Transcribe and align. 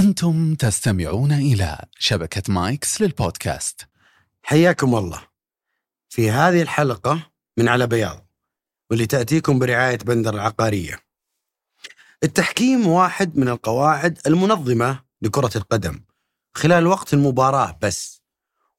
أنتم 0.00 0.54
تستمعون 0.54 1.32
إلى 1.32 1.78
شبكة 1.98 2.52
مايكس 2.52 3.00
للبودكاست. 3.00 3.88
حياكم 4.42 4.94
الله. 4.94 5.22
في 6.08 6.30
هذه 6.30 6.62
الحلقة 6.62 7.30
من 7.56 7.68
على 7.68 7.86
بياض 7.86 8.26
واللي 8.90 9.06
تأتيكم 9.06 9.58
برعاية 9.58 9.98
بندر 9.98 10.34
العقارية. 10.34 11.00
التحكيم 12.22 12.86
واحد 12.86 13.38
من 13.38 13.48
القواعد 13.48 14.18
المنظمة 14.26 15.00
لكرة 15.22 15.50
القدم. 15.56 16.04
خلال 16.54 16.86
وقت 16.86 17.14
المباراة 17.14 17.78
بس. 17.82 18.22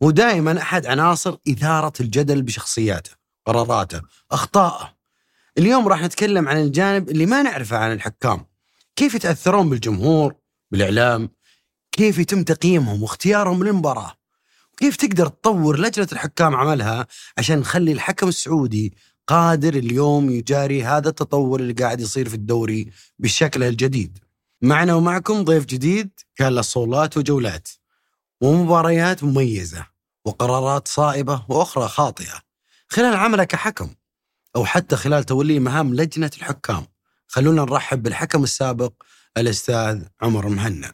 ودائما 0.02 0.62
أحد 0.62 0.86
عناصر 0.86 1.38
إثارة 1.48 1.94
الجدل 2.00 2.42
بشخصياته 2.42 3.12
قراراته 3.46 4.02
أخطائه. 4.32 4.98
اليوم 5.58 5.88
راح 5.88 6.02
نتكلم 6.02 6.48
عن 6.48 6.58
الجانب 6.58 7.10
اللي 7.10 7.26
ما 7.26 7.42
نعرفه 7.42 7.78
عن 7.78 7.92
الحكام. 7.92 8.46
كيف 8.96 9.16
يتأثرون 9.16 9.70
بالجمهور؟ 9.70 10.41
بالإعلام 10.72 11.30
كيف 11.92 12.18
يتم 12.18 12.44
تقييمهم 12.44 13.04
واختيارهم 13.04 13.64
للمباراة؟ 13.64 14.14
وكيف 14.73 14.95
تقدر 14.95 15.28
تطور 15.28 15.80
لجنة 15.80 16.08
الحكام 16.12 16.55
عملها 16.55 17.08
عشان 17.38 17.59
نخلي 17.59 17.91
الحكم 17.91 18.28
السعودي 18.28 18.94
قادر 19.28 19.73
اليوم 19.73 20.30
يجاري 20.30 20.84
هذا 20.84 21.09
التطور 21.09 21.59
اللي 21.59 21.73
قاعد 21.73 22.02
يصير 22.02 22.30
في 22.30 22.36
الدوري 22.36 22.92
بشكله 23.20 23.68
الجديد؟ 23.68 24.20
معنا 24.62 24.95
ومعكم 24.95 25.44
ضيف 25.44 25.66
جديد 25.66 26.09
كان 26.36 26.55
له 26.55 26.62
صولات 26.62 27.17
وجولات 27.17 27.70
ومباريات 28.42 29.23
مميزة 29.23 29.88
وقرارات 30.26 30.88
صائبة 30.88 31.45
وأخرى 31.50 31.88
خاطئة 31.88 32.42
خلال 32.88 33.16
عمله 33.16 33.44
كحكم 33.44 33.90
أو 34.56 34.66
حتى 34.66 34.95
خلال 34.95 35.23
توليه 35.23 35.59
مهام 35.59 35.95
لجنة 35.95 36.31
الحكام. 36.38 36.86
خلونا 37.28 37.62
نرحب 37.62 38.03
بالحكم 38.03 38.44
السابق 38.44 38.94
الأستاذ 39.38 40.03
عمر 40.21 40.48
مهنا. 40.48 40.91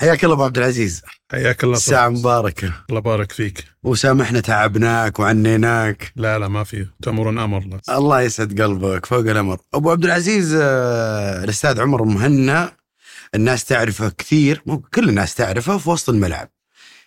حياك 0.00 0.24
الله 0.24 0.34
أبو 0.34 0.44
عبد 0.44 0.58
العزيز. 0.58 1.02
حياك 1.32 1.64
الله 1.64 1.78
طبعاً. 1.78 2.08
مباركة. 2.08 2.72
الله 2.90 3.00
بارك 3.00 3.32
فيك. 3.32 3.64
وسامحنا 3.82 4.40
تعبناك 4.40 5.18
وعنيناك. 5.18 6.12
لا 6.16 6.38
لا 6.38 6.48
ما 6.48 6.64
في. 6.64 6.86
تمر 7.02 7.28
أمر. 7.28 7.58
الله 7.58 7.80
الله 7.88 8.20
يسعد 8.20 8.60
قلبك 8.62 9.06
فوق 9.06 9.18
الأمر. 9.18 9.58
أبو 9.74 9.90
عبد 9.90 10.04
العزيز 10.04 10.54
آه، 10.60 11.44
الأستاذ 11.44 11.80
عمر 11.80 12.04
مهنا. 12.04 12.72
الناس 13.34 13.64
تعرفه 13.64 14.08
كثير. 14.08 14.62
مو 14.66 14.78
كل 14.78 15.08
الناس 15.08 15.34
تعرفه 15.34 15.78
في 15.78 15.90
وسط 15.90 16.08
الملعب. 16.08 16.48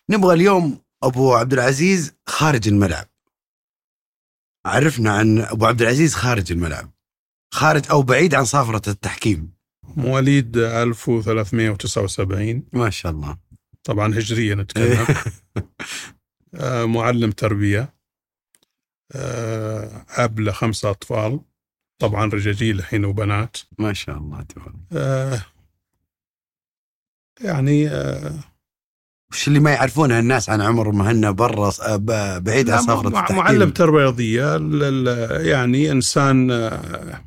نبغى 0.09 0.33
اليوم 0.33 0.81
أبو 1.03 1.33
عبد 1.35 1.53
العزيز 1.53 2.13
خارج 2.28 2.67
الملعب. 2.67 3.12
عرفنا 4.66 5.11
عن 5.11 5.39
أبو 5.39 5.66
عبد 5.66 5.81
العزيز 5.81 6.16
خارج 6.16 6.52
الملعب. 6.52 6.92
خارج 7.53 7.92
أو 7.92 8.02
بعيد 8.02 8.36
عن 8.36 8.45
صافرة 8.45 8.89
التحكيم. 8.89 9.53
مواليد 9.95 10.58
1379 10.58 12.64
ما 12.73 12.89
شاء 12.89 13.11
الله. 13.11 13.38
طبعا 13.84 14.14
هجرية 14.14 14.56
نتكلم. 14.56 15.08
آه، 16.56 16.86
معلم 16.86 17.31
تربية. 17.31 17.94
آه، 19.11 20.06
أب 20.09 20.39
لخمسة 20.39 20.89
أطفال. 20.89 21.39
طبعا 22.02 22.25
رجاجيل 22.25 22.80
الحين 22.80 23.06
وبنات. 23.06 23.58
ما 23.80 23.94
شاء 23.94 24.17
الله 24.17 24.44
تبارك. 24.44 24.75
آه، 24.91 25.41
يعني 27.41 27.88
آه، 27.88 28.39
وش 29.34 29.48
اللي 29.48 29.59
ما 29.59 29.72
يعرفونه 29.72 30.20
الناس 30.20 30.50
عن 30.50 30.62
عمر 30.62 30.92
مهنا 30.92 31.31
برا 31.31 31.72
آه، 31.81 31.95
بعيد 32.38 32.70
عن 32.70 32.86
مع- 32.86 33.20
التحكيم. 33.20 33.38
معلم 33.38 33.70
تربية 33.70 33.98
رياضية 33.98 34.56
ال- 34.56 34.84
ال- 34.84 35.48
يعني 35.48 35.92
إنسان 35.92 36.52
آه، 36.52 37.23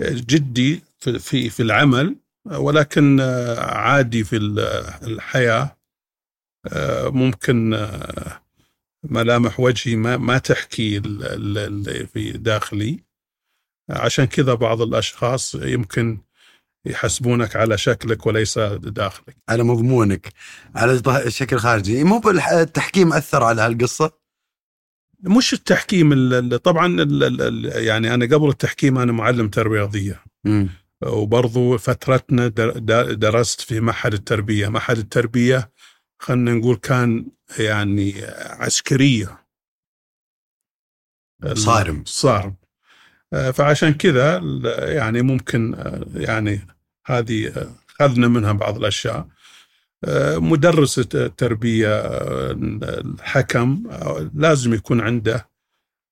جدي 0.00 0.82
في 0.98 1.50
في 1.50 1.62
العمل 1.62 2.16
ولكن 2.46 3.20
آه، 3.20 3.60
عادي 3.60 4.24
في 4.24 4.36
ال- 4.36 4.60
الحياة 5.02 5.76
آه، 6.72 7.08
ممكن 7.08 7.74
آه، 7.74 8.40
ملامح 9.04 9.60
وجهي 9.60 9.96
ما 9.96 10.16
ما 10.16 10.38
تحكي 10.38 11.00
في 12.12 12.32
داخلي. 12.36 12.98
عشان 13.90 14.24
كذا 14.24 14.54
بعض 14.54 14.82
الأشخاص 14.82 15.54
يمكن 15.54 16.18
يحسبونك 16.88 17.56
على 17.56 17.78
شكلك 17.78 18.26
وليس 18.26 18.58
داخلك. 18.58 19.36
على 19.48 19.62
مضمونك 19.62 20.28
على 20.74 20.98
ظه- 20.98 21.28
شكل 21.28 21.58
خارجي. 21.58 22.04
مو 22.04 22.20
التحكيم 22.52 23.12
أثر 23.12 23.44
على 23.44 23.62
هالقصة؟ 23.62 24.10
مش 25.22 25.52
التحكيم 25.52 26.12
ال- 26.12 26.34
ال- 26.34 26.62
طبعا 26.62 26.86
ال- 26.86 27.24
ال- 27.24 27.42
ال- 27.42 27.84
يعني 27.84 28.14
أنا 28.14 28.24
قبل 28.36 28.48
التحكيم 28.48 28.98
أنا 28.98 29.12
معلم 29.12 29.48
تربية 29.48 29.74
رياضية 29.78 30.22
امم 30.46 30.68
وبرضو 31.02 31.78
فترتنا 31.78 32.48
در- 32.48 32.78
در- 32.78 33.12
درست 33.12 33.60
في 33.60 33.80
معهد 33.80 34.12
التربية. 34.14 34.68
معهد 34.68 34.98
التربية 34.98 35.70
خلينا 36.18 36.52
نقول 36.54 36.76
كان 36.76 37.26
يعني 37.58 38.14
عسكرية. 38.36 39.44
صارم. 41.54 42.02
صارم. 42.06 42.56
آه، 43.32 43.50
فعشان 43.50 43.94
كذا 43.94 44.40
يعني 44.78 45.22
ممكن 45.22 45.74
آه، 45.74 46.04
يعني 46.14 46.66
هذه 47.08 47.52
أخذنا 48.00 48.28
منها 48.28 48.52
بعض 48.52 48.76
الأشياء. 48.76 49.28
آه، 50.04 50.38
مدرس 50.38 50.98
الت- 50.98 51.14
التربية 51.14 51.88
آه، 51.88 52.50
الحكم 52.82 53.82
آه، 53.90 54.30
لازم 54.34 54.74
يكون 54.74 55.00
عنده 55.00 55.48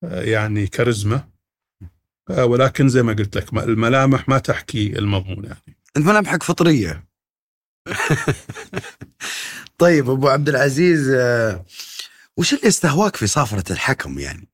يعني 0.02 0.66
كاريزما. 0.66 1.28
ولكن 2.38 2.88
زي 2.88 3.02
ما 3.02 3.12
قلت 3.12 3.36
لك 3.36 3.52
الملامح 3.52 4.28
ما 4.28 4.38
تحكي 4.38 4.98
المضمون 4.98 5.44
يعني. 5.44 5.76
أنت 5.96 6.06
ملامحك 6.06 6.42
فطرية. 6.42 7.06
طيب 9.78 10.10
أبو 10.10 10.28
عبد 10.28 10.48
العزيز 10.48 11.08
وش 12.36 12.54
اللي 12.54 12.68
استهواك 12.68 13.16
في 13.16 13.26
صافره 13.26 13.72
الحكم 13.72 14.18
يعني؟ 14.18 14.48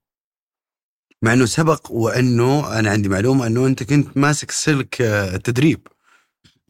مع 1.23 1.33
إنه 1.33 1.45
سبق 1.47 1.91
وإنه 1.91 2.79
أنا 2.79 2.91
عندي 2.91 3.09
معلومة 3.09 3.47
إنه 3.47 3.67
أنت 3.67 3.83
كنت 3.83 4.17
ماسك 4.17 4.51
سلك 4.51 5.03
التدريب. 5.03 5.87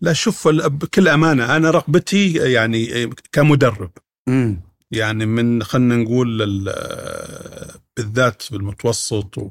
لا 0.03 0.13
شوف 0.13 0.49
بكل 0.49 1.09
أمانة 1.09 1.57
أنا 1.57 1.71
رغبتي 1.71 2.33
يعني 2.53 3.11
كمدرب. 3.33 3.91
امم 4.29 4.61
يعني 4.91 5.27
من 5.27 5.63
خلينا 5.63 5.97
نقول 5.97 6.43
ال- 6.43 7.75
بالذات 7.97 8.43
في 8.43 8.57
المتوسط 8.57 9.39
و- 9.39 9.51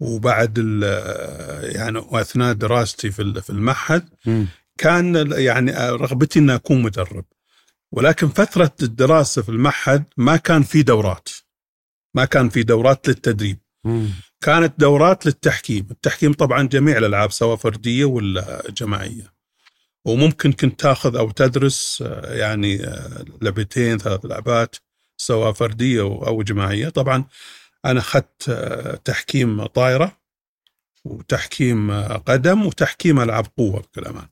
وبعد 0.00 0.58
يعني 1.62 1.98
واثناء 1.98 2.52
دراستي 2.52 3.10
في 3.10 3.40
في 3.42 3.50
المعهد 3.50 4.08
كان 4.78 5.30
يعني 5.32 5.72
رغبتي 5.90 6.38
ان 6.38 6.50
أكون 6.50 6.82
مدرب. 6.82 7.24
ولكن 7.92 8.28
فترة 8.28 8.72
الدراسة 8.82 9.42
في 9.42 9.48
المعهد 9.48 10.04
ما 10.16 10.36
كان 10.36 10.62
في 10.62 10.82
دورات. 10.82 11.28
ما 12.14 12.24
كان 12.24 12.48
في 12.48 12.62
دورات 12.62 13.08
للتدريب. 13.08 13.58
كانت 14.40 14.74
دورات 14.80 15.26
للتحكيم. 15.26 15.86
التحكيم 15.90 16.32
طبعا 16.32 16.62
جميع 16.62 16.98
الألعاب 16.98 17.32
سواء 17.32 17.56
فردية 17.56 18.04
ولا 18.04 18.62
جماعية. 18.70 19.35
وممكن 20.06 20.52
كنت 20.52 20.80
تاخذ 20.80 21.16
أو 21.16 21.30
تدرس 21.30 22.02
آه، 22.06 22.34
يعني 22.34 22.84
آه، 22.84 23.24
لعبتين 23.42 23.98
ثلاث 23.98 24.24
لعبات 24.24 24.76
سواء 25.16 25.52
فردية 25.52 26.00
أو 26.00 26.42
جماعية. 26.42 26.88
طبعا 26.88 27.24
أنا 27.84 28.00
أخذت 28.00 28.48
آه، 28.48 28.96
تحكيم 29.04 29.66
طايره 29.66 30.18
وتحكيم 31.04 32.02
قدم 32.02 32.66
وتحكيم 32.66 33.20
ألعاب 33.20 33.46
قوة 33.56 33.80
بكل 33.80 34.04
أمان. 34.04 34.28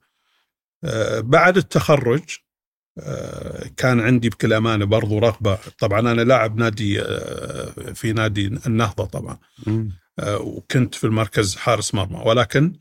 بعد 1.23 1.57
التخرج 1.57 2.23
كان 3.77 4.01
عندي 4.01 4.29
بكل 4.29 4.53
امانه 4.53 4.85
برضو 4.85 5.19
رغبة. 5.19 5.59
طبعا 5.79 6.01
أنا 6.01 6.21
لاعب 6.21 6.59
نادي 6.59 7.05
في 7.95 8.13
نادي 8.13 8.47
النهضة 8.47 9.05
طبعا. 9.05 9.39
وكنت 10.21 10.95
في 10.95 11.05
المركز 11.05 11.57
حارس 11.57 11.95
مرمى. 11.95 12.23
ولكن 12.27 12.73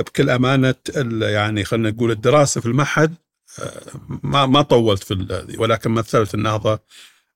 بكل 0.00 0.30
أمانة 0.30 0.74
يعني 1.22 1.64
خلينا 1.64 1.90
نقول 1.90 2.10
الدراسة 2.10 2.60
في 2.60 2.66
المعهد 2.66 3.14
آه، 3.58 3.82
ما 4.22 4.46
ما 4.46 4.62
طولت 4.62 5.02
في 5.02 5.46
ولكن 5.58 5.90
مثلت 5.90 6.34
النهضة 6.34 6.80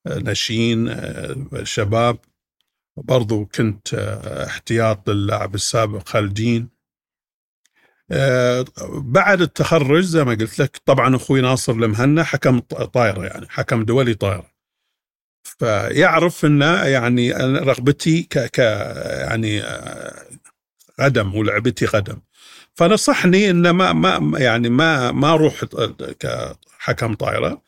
آه، 0.06 0.18
ناشئين 0.18 0.88
آه، 0.88 1.36
شباب 1.62 2.18
برضو 2.96 3.46
كنت 3.46 3.94
احتياط 4.48 5.10
للاعب 5.10 5.54
السابق 5.54 6.08
خالدين. 6.08 6.76
بعد 8.92 9.40
التخرج 9.40 10.02
زي 10.04 10.24
ما 10.24 10.34
قلت 10.34 10.58
لك 10.58 10.80
طبعا 10.84 11.16
أخوي 11.16 11.40
ناصر 11.40 11.72
المهنا 11.72 12.24
حكم 12.24 12.58
طايره 12.60 13.26
يعني 13.26 13.46
حكم 13.48 13.84
دولي 13.84 14.14
طايره 14.14 14.50
فيعرف 15.44 16.44
إن 16.44 16.60
يعني 16.62 17.32
رغبتي 17.32 18.22
ك, 18.22 18.58
يعني 18.58 19.62
قدم 21.00 21.34
ولعبتي 21.34 21.86
قدم 21.86 22.20
فنصحني 22.76 23.50
إن 23.50 23.70
ما 23.70 23.92
ما 23.92 24.38
يعني 24.38 24.68
ما 24.68 25.12
ما 25.12 25.32
أروح 25.34 25.64
كحكم 26.20 27.14
طايره 27.14 27.62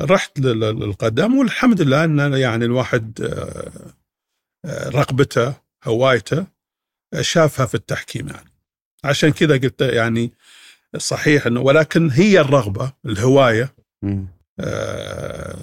رحت 0.00 0.40
لل- 0.40 0.60
للقدم 0.60 1.34
والحمد 1.38 1.80
لله 1.82 2.04
إن 2.04 2.32
يعني 2.32 2.64
الواحد 2.64 3.20
آه، 3.20 3.72
آه، 4.64 4.88
رغبته 4.88 5.54
هوايته 5.84 6.46
شافها 7.20 7.66
في 7.66 7.74
التحكيم 7.74 8.28
يعني 8.28 8.50
عشان 9.04 9.30
كذا 9.32 9.56
قلت 9.56 9.80
يعني 9.80 10.32
صحيح 10.98 11.46
إنه 11.46 11.60
ولكن 11.60 12.10
هي 12.10 12.40
الرغبة 12.40 12.92
الهواية. 13.06 13.74
آه، 14.60 15.56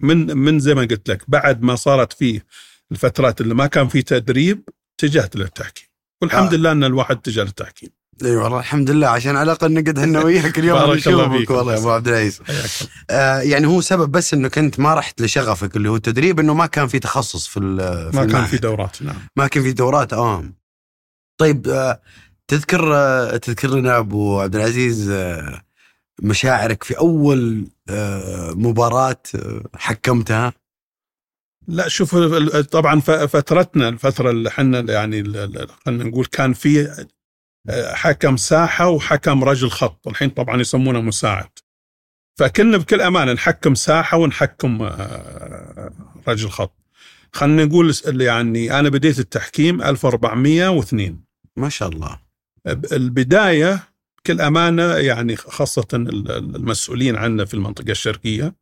من 0.00 0.36
من 0.36 0.58
زي 0.58 0.74
ما 0.74 0.80
قلت 0.82 1.08
لك 1.10 1.30
بعد 1.30 1.62
ما 1.62 1.74
صارت 1.74 2.12
فيه 2.12 2.44
الفترات 2.92 3.40
اللي 3.40 3.54
ما 3.54 3.66
كان 3.66 3.88
في 3.88 4.02
تدريب 4.02 4.68
اتجهت 4.98 5.36
للتحكيم 5.36 5.86
والحمد 6.22 6.54
آه. 6.54 6.56
لله 6.56 6.72
إن 6.72 6.84
الواحد 6.84 7.16
اتجه 7.16 7.40
للتحكيم 7.42 7.90
إي 8.24 8.36
والله 8.36 8.58
الحمد 8.58 8.90
لله 8.90 9.06
عشان 9.08 9.36
على 9.36 9.42
الأقل 9.52 9.72
نقعد 9.72 9.98
إحنا 9.98 10.24
وياك 10.24 10.58
اليوم 10.58 10.92
نشوفك. 10.92 11.50
والله 11.50 11.72
يا 11.72 11.78
أبو 11.78 11.90
عبد 11.90 12.08
العزيز. 12.08 12.40
آه 13.10 13.40
يعني 13.40 13.66
هو 13.66 13.80
سبب 13.80 14.10
بس 14.12 14.34
إنك 14.34 14.58
أنت 14.58 14.80
ما 14.80 14.94
رحت 14.94 15.20
لشغفك 15.22 15.76
اللي 15.76 15.88
هو 15.88 15.96
التدريب 15.96 16.40
إنه 16.40 16.54
ما 16.54 16.66
كان 16.66 16.86
في 16.88 16.98
تخصص 16.98 17.46
في 17.46 17.60
في 17.60 18.16
ما 18.16 18.24
كان. 18.24 18.44
في 18.44 18.56
دورات 18.58 19.02
نعم 19.02 19.16
ما 19.36 19.46
كان 19.46 19.62
في 19.62 19.72
دورات 19.72 20.12
آه 20.12 20.44
طيب 21.40 21.68
آه 21.68 22.00
تذكر 22.48 22.94
آه 22.96 23.36
تذكر 23.36 23.68
لنا 23.68 23.98
أبو 23.98 24.40
عبد 24.40 24.56
العزيز 24.56 25.10
آه 25.10 25.62
مشاعرك 26.22 26.82
في 26.84 26.98
أول 26.98 27.66
آه 27.88 28.50
مباراة 28.50 29.22
آه 29.34 29.62
حكمتها 29.76 30.52
لا 31.68 31.88
شوف 31.88 32.16
طبعا 32.70 33.00
فترتنا 33.00 33.88
الفترة 33.88 34.30
اللي 34.30 34.48
إحنا 34.48 34.80
يعني 34.80 35.24
خلينا 35.86 36.04
نقول 36.04 36.24
كان 36.26 36.52
في 36.52 37.04
حكم 37.92 38.36
ساحة 38.36 38.88
وحكم 38.88 39.44
رجل 39.44 39.70
خط 39.70 40.08
الحين 40.08 40.30
طبعا 40.30 40.60
يسمونه 40.60 41.00
مساعد. 41.00 41.48
فكنا 42.38 42.76
بكل 42.76 43.00
أمانة 43.00 43.32
نحكم 43.32 43.74
ساحة 43.74 44.16
ونحكم 44.16 44.82
آه، 44.82 45.92
رجل 46.28 46.48
خط. 46.50 46.76
خلينا 47.32 47.64
نقول 47.64 47.94
يعني 48.06 48.78
أنا 48.78 48.88
بديت 48.88 49.18
التحكيم 49.18 49.82
1402 49.82 51.24
ما 51.56 51.68
شاء 51.68 51.88
الله. 51.88 52.18
البداية 52.92 53.88
بكل 54.18 54.40
أمانة 54.40 54.82
يعني 54.94 55.36
خاصة 55.36 55.86
ال- 55.94 56.08
ال- 56.30 56.56
المسؤولين 56.56 57.16
عنا 57.16 57.44
في 57.44 57.54
المنطقة 57.54 57.90
الشرقية 57.90 58.54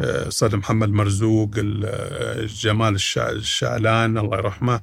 آه، 0.00 0.28
أستاذ 0.28 0.56
محمد 0.56 0.88
مرزوق 0.88 1.50
ال- 1.56 1.84
آه، 1.86 2.44
جمال 2.46 2.94
الشع- 2.94 3.30
الشعلان 3.30 4.18
الله 4.18 4.36
يرحمه 4.38 4.80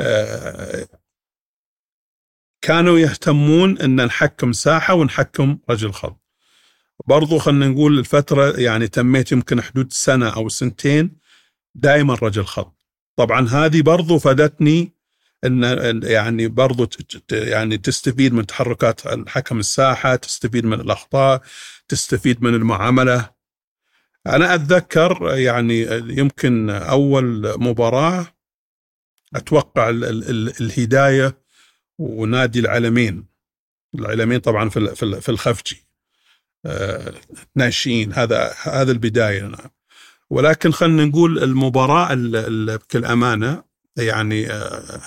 آه، 0.00 0.88
كانوا 2.60 2.98
يهتمون 2.98 3.78
أن 3.78 4.04
نحكم 4.04 4.52
ساحة 4.52 4.94
ونحكم 4.94 5.58
رجل 5.70 5.92
خط 5.92 6.20
برضو 7.06 7.38
خلينا 7.38 7.68
نقول 7.68 7.98
الفترة 7.98 8.60
يعني 8.60 8.88
تميت 8.88 9.32
يمكن 9.32 9.62
حدود 9.62 9.92
سنة 9.92 10.28
أو 10.28 10.48
سنتين 10.48 11.16
دائما 11.74 12.14
رجل 12.14 12.44
خط 12.44 12.78
طبعا 13.16 13.48
هذه 13.48 13.82
برضو 13.82 14.18
فادتني 14.18 14.98
أن 15.44 16.00
يعني 16.04 16.48
برضو 16.48 16.88
يعني 17.32 17.78
تستفيد 17.78 18.34
من 18.34 18.46
تحركات 18.46 19.06
الحكم 19.06 19.58
الساحة 19.58 20.16
تستفيد 20.16 20.66
من 20.66 20.80
الأخطاء 20.80 21.42
تستفيد 21.88 22.42
من 22.42 22.54
المعاملة. 22.54 23.30
أنا 24.26 24.54
أتذكر 24.54 25.36
يعني 25.36 25.82
يمكن 26.18 26.70
أول 26.70 27.54
مباراة 27.60 28.26
أتوقع 29.34 29.88
ال 29.88 30.04
ال 30.04 30.30
ال 30.30 30.52
الهداية 30.60 31.38
ونادي 31.98 32.58
العلمين 32.60 33.24
العلمين 33.94 34.38
طبعا 34.40 34.68
في 34.68 34.94
في 34.94 35.02
ال- 35.02 35.22
في 35.22 35.28
الخفجي. 35.28 35.84
آه، 36.66 37.14
ناشئين. 37.56 38.12
هذا 38.12 38.54
هذا 38.62 38.92
البداية. 38.92 39.42
نعم. 39.42 39.70
ولكن 40.30 40.70
خلينا 40.72 41.04
نقول 41.04 41.42
المباراة 41.42 42.12
ال- 42.12 42.36
ال- 42.36 42.78
بكل 42.78 43.04
أمانة 43.04 43.64
يعني 43.98 44.50
آه، 44.52 45.00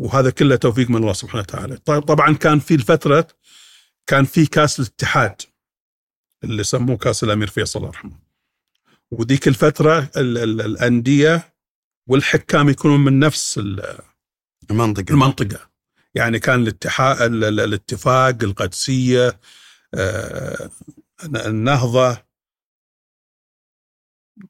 وهذا 0.00 0.30
كله 0.30 0.56
توفيق 0.56 0.90
من 0.90 0.96
الله 0.96 1.12
سبحانه 1.12 1.40
وتعالى. 1.40 1.76
طيب 1.76 2.02
طبعا 2.02 2.34
كان 2.34 2.58
في 2.58 2.74
الفترة 2.74 3.28
كان 4.06 4.24
في 4.24 4.46
كاس 4.46 4.80
الاتحاد 4.80 5.42
اللي 6.44 6.64
سموه 6.64 6.96
كاس 6.96 7.24
الأمير 7.24 7.48
فيصل 7.48 7.78
الله 7.78 7.88
يرحمه. 7.90 8.18
وذيك 9.10 9.48
الفترة 9.48 10.10
ال 10.16 10.38
ال 10.38 10.60
الأندية 10.60 11.54
والحكام 12.08 12.68
يكونون 12.68 13.00
من 13.04 13.18
نفس 13.18 13.58
ال- 13.58 13.98
المنطقة. 14.70 15.12
المنطقة. 15.12 15.68
يعني 16.14 16.38
كان 16.38 16.62
الاتحاد 16.62 17.20
ال- 17.20 17.44
ال- 17.44 17.60
الاتفاق 17.60 18.38
القدسية 18.42 19.40
آه، 19.94 20.70
النهضة. 21.24 22.28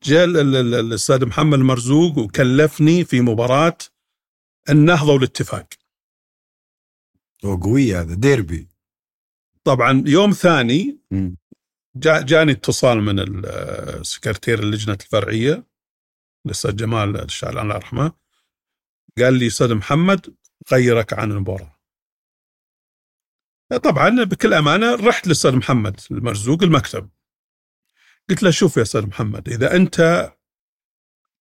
جاء 0.02 0.24
ال- 0.24 0.36
ال- 0.36 0.56
ال- 0.56 0.74
الأستاذ 0.74 1.26
محمد 1.26 1.58
مرزوق 1.58 2.18
وكلفني 2.18 3.04
في 3.04 3.20
مباراة 3.20 3.78
النهضة 4.70 5.12
والاتفاق. 5.12 5.68
وقويه 7.44 8.00
هذا 8.00 8.14
ديربي. 8.14 8.68
طبعا 9.64 10.04
يوم 10.06 10.30
ثاني. 10.32 10.98
جا 11.96 12.20
جاني 12.22 12.52
اتصال 12.52 12.98
من 13.00 13.42
سكرتير 14.04 14.58
اللجنة 14.58 14.98
الفرعية 15.00 15.66
الأستاذ 16.46 16.76
جمال 16.76 17.16
الشعلان 17.20 17.62
الله 17.64 17.74
يرحمه 17.74 18.12
قال 19.18 19.34
لي 19.38 19.46
أستاذ 19.46 19.74
محمد 19.74 20.34
غيرك 20.72 21.12
عن 21.12 21.32
المباراة. 21.32 21.78
طبعا 23.82 24.24
بكل 24.24 24.54
أمانة 24.54 24.94
رحت 24.94 25.26
للأستاذ 25.26 25.56
محمد 25.56 26.00
المرزوق 26.10 26.62
المكتب. 26.62 27.10
قلت 28.30 28.42
له 28.42 28.50
شوف 28.50 28.76
يا 28.76 28.82
أستاذ 28.82 29.06
محمد 29.06 29.48
إذا 29.48 29.76
أنت 29.76 30.30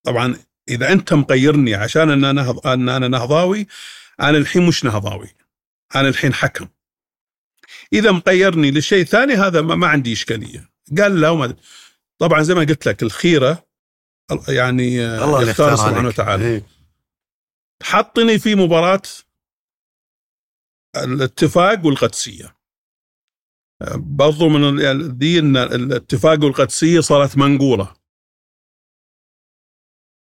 طبعا 0.03 0.35
إذا 0.69 0.91
أنت 0.91 1.13
مغيرني 1.13 1.75
عشان 1.75 2.09
ان 2.09 2.23
أنا 2.23 2.41
نهض... 2.41 2.67
أن 2.67 2.89
أنا 2.89 3.07
نهضاوي 3.07 3.67
أنا 4.19 4.37
الحين 4.37 4.67
مش 4.67 4.83
نهضاوي 4.83 5.35
أنا 5.95 6.07
الحين 6.07 6.33
حكم. 6.33 6.67
إذا 7.93 8.11
مغيرني 8.11 8.71
لشيء 8.71 9.03
ثاني 9.03 9.33
هذا 9.33 9.61
ما, 9.61 9.75
ما 9.75 9.87
عندي 9.87 10.13
إشكالية. 10.13 10.69
قال 10.97 11.21
لا 11.21 11.29
وما 11.29 11.55
طبعا 12.17 12.41
زي 12.43 12.53
ما 12.53 12.61
قلت 12.61 12.85
لك 12.85 13.03
الخيرة 13.03 13.67
يعني 14.47 15.05
الله 15.05 15.49
يختار 15.49 15.75
سبحانه. 15.75 16.07
وتعالى. 16.07 16.45
إيه. 16.45 16.76
حطني 17.83 18.39
في 18.39 18.55
مباراة 18.55 19.01
الاتفاق 21.03 21.85
والقدسية. 21.85 22.57
برضو 23.95 24.49
من 24.49 24.79
يعني 24.79 25.07
دي 25.07 25.39
إن 25.39 25.57
الاتفاق 25.57 26.43
والقدسية 26.43 26.99
صارت 26.99 27.37
منقولة. 27.37 27.93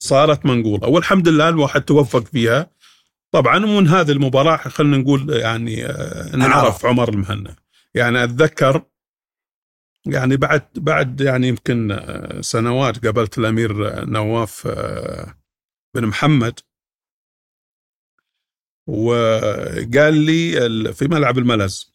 صارت 0.03 0.45
منقولة 0.45 0.87
والحمد 0.87 1.27
لله 1.27 1.49
الواحد 1.49 1.81
توفق 1.81 2.23
فيها. 2.23 2.71
طبعا 3.31 3.65
ومن 3.65 3.87
هذه 3.87 4.11
المباراة 4.11 4.57
خلينا 4.57 4.97
نقول 4.97 5.29
يعني 5.29 5.85
آه، 5.85 6.33
انعرف 6.33 6.85
عمر 6.85 7.09
المهنا 7.09 7.55
يعني 7.95 8.23
أتذكر 8.23 8.85
يعني 10.05 10.37
بعد 10.37 10.67
بعد 10.75 11.21
يعني 11.21 11.47
يمكن 11.47 11.91
آه، 11.91 12.41
سنوات 12.41 13.05
قابلت 13.05 13.37
الأمير 13.37 14.05
نواف 14.05 14.67
آه، 14.67 15.35
بن 15.95 16.05
محمد. 16.05 16.59
وقال 18.87 20.13
لي 20.13 20.93
في 20.93 21.07
ملعب 21.07 21.37
الملز. 21.37 21.91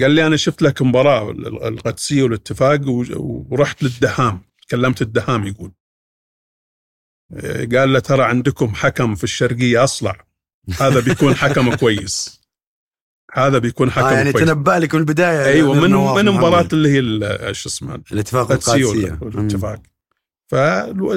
قال 0.00 0.10
لي 0.10 0.26
أنا 0.26 0.36
شفت 0.36 0.62
لك 0.62 0.82
مباراة 0.82 1.30
ال- 1.30 1.62
القدسية 1.64 2.22
والاتفاق 2.22 2.80
ورحت 3.50 3.82
للدهام 3.82 4.40
كلمت 4.70 5.02
الدهام 5.02 5.46
يقول. 5.46 5.72
قال 7.74 7.92
له 7.92 7.98
ترى 7.98 8.22
عندكم 8.22 8.74
حكم 8.74 9.14
في 9.14 9.24
الشرقية 9.24 9.84
أصلع. 9.84 10.26
هذا 10.80 11.00
بيكون 11.00 11.34
حكم 11.34 11.74
كويس. 11.74 12.40
هذا 13.34 13.58
بيكون 13.58 13.90
حكم 13.90 14.04
آه 14.06 14.12
يعني 14.12 14.32
كويس. 14.32 14.44
تنبأ 14.46 14.78
لك 14.78 14.94
من 14.94 15.00
البداية 15.00 15.44
أيوه 15.44 15.74
من 15.74 15.90
من. 15.90 16.24
مباراة 16.32 16.68
اللي 16.72 16.88
هي 16.88 17.54
شو 17.54 17.68
اسمه 17.68 18.02
الاتفاق 18.12 18.50
وال- 18.86 19.18
والاتفاق. 19.24 19.82
ف 20.48 20.52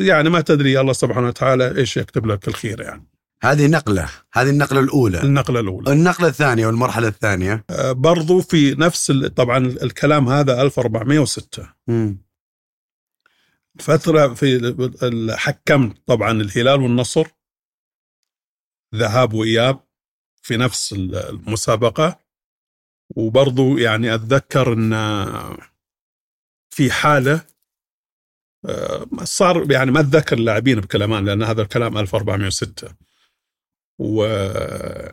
يعني 0.07 0.29
ما 0.29 0.41
تدري 0.41 0.79
الله 0.81 0.93
سبحانه 0.93 1.27
وتعالى 1.27 1.77
إيش 1.77 1.97
يكتب 1.97 2.25
لك 2.25 2.47
الخير 2.47 2.81
يعني. 2.81 3.07
هذه 3.43 3.67
نقلة 3.67 4.09
هذه 4.33 4.49
النقلة 4.49 4.79
الأولى. 4.79 5.21
النقلة 5.23 5.59
الأولى. 5.59 5.91
النقلة 5.93 6.27
الثانية 6.27 6.67
والمرحلة 6.67 7.07
الثانية. 7.07 7.65
آه، 7.69 7.91
برضو 7.91 8.41
في 8.41 8.75
نفس 8.75 9.11
طبعا 9.11 9.57
الكلام 9.57 10.29
هذا 10.29 10.61
1406 10.61 11.73
مم. 11.87 12.21
فترة 13.79 14.33
في 14.33 15.33
حكمت 15.37 15.97
طبعا 16.07 16.31
الهلال 16.31 16.81
والنصر 16.81 17.27
ذهاب 18.95 19.33
وإياب 19.33 19.79
في 20.41 20.57
نفس 20.57 20.93
ال- 20.93 21.15
المسابقة. 21.15 22.19
وبرضو 23.15 23.77
يعني 23.77 24.15
أتذكر 24.15 24.73
أن 24.73 24.93
في 26.69 26.91
حالة 26.91 27.45
آه، 28.65 29.05
صار 29.23 29.71
يعني 29.71 29.91
ما 29.91 29.99
أتذكر 29.99 30.37
اللاعبين 30.37 30.79
بكلامان 30.79 31.25
لأن 31.25 31.43
هذا 31.43 31.61
الكلام 31.61 31.97
1406 31.97 32.95
وصار 33.99 35.11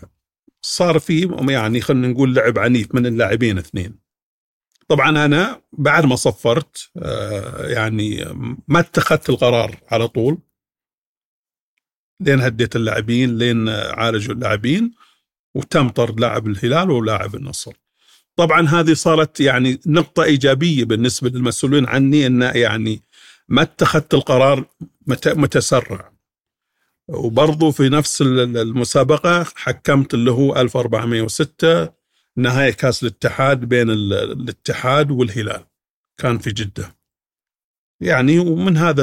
في 0.99 1.37
يعني 1.49 1.81
خلينا 1.81 2.09
نقول 2.09 2.35
لعب 2.35 2.59
عنيف 2.59 2.95
من 2.95 3.07
اللاعبين 3.07 3.59
اثنين. 3.59 3.99
طبعا 4.89 5.25
أنا 5.25 5.61
بعد 5.73 6.05
ما 6.07 6.17
صفرت 6.17 6.91
آه، 6.97 7.67
يعني 7.67 8.25
ما 8.69 8.81
اتخذت 8.81 9.31
القرار 9.31 9.77
على 9.91 10.09
طول. 10.09 10.39
لين 12.21 12.41
هديت 12.41 12.77
اللاعبين 12.77 13.39
لين 13.39 13.69
عالجوا 13.69 14.35
اللاعبين 14.35 14.95
وتم 15.55 15.89
طرد 15.89 16.21
لاعب 16.21 16.47
الهلال 16.47 16.91
ولاعب 16.91 17.35
النصر. 17.35 17.73
طبعا 18.37 18.69
هذه 18.69 18.93
صارت 18.93 19.41
يعني 19.41 19.81
نقطة 19.87 20.23
إيجابية 20.23 20.85
بالنسبة 20.85 21.29
للمسؤولين 21.29 21.87
عني 21.87 22.27
أن 22.27 22.43
يعني 22.43 23.03
ما 23.49 23.63
اتخذت 23.63 24.15
القرار 24.15 24.65
متسرع. 25.27 26.16
وبرضو 27.09 27.71
في 27.71 27.89
نفس 27.89 28.23
المسابقة 28.23 29.47
حكمت 29.55 30.15
اللي 30.15 30.31
هو 30.31 30.57
1406 30.57 31.89
نهاية 32.37 32.71
كاس 32.71 33.03
الاتحاد 33.03 33.61
بين 33.61 33.91
الاتحاد 33.91 35.11
والهلال. 35.11 35.65
كان 36.19 36.39
في 36.39 36.51
جدة. 36.51 36.97
يعني 38.01 38.39
ومن 38.39 38.77
هذا 38.77 39.03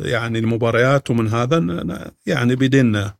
يعني 0.00 0.38
المباريات 0.38 1.10
ومن 1.10 1.28
هذا 1.28 1.58
يعني 2.26 2.56
بدينا 2.56 3.14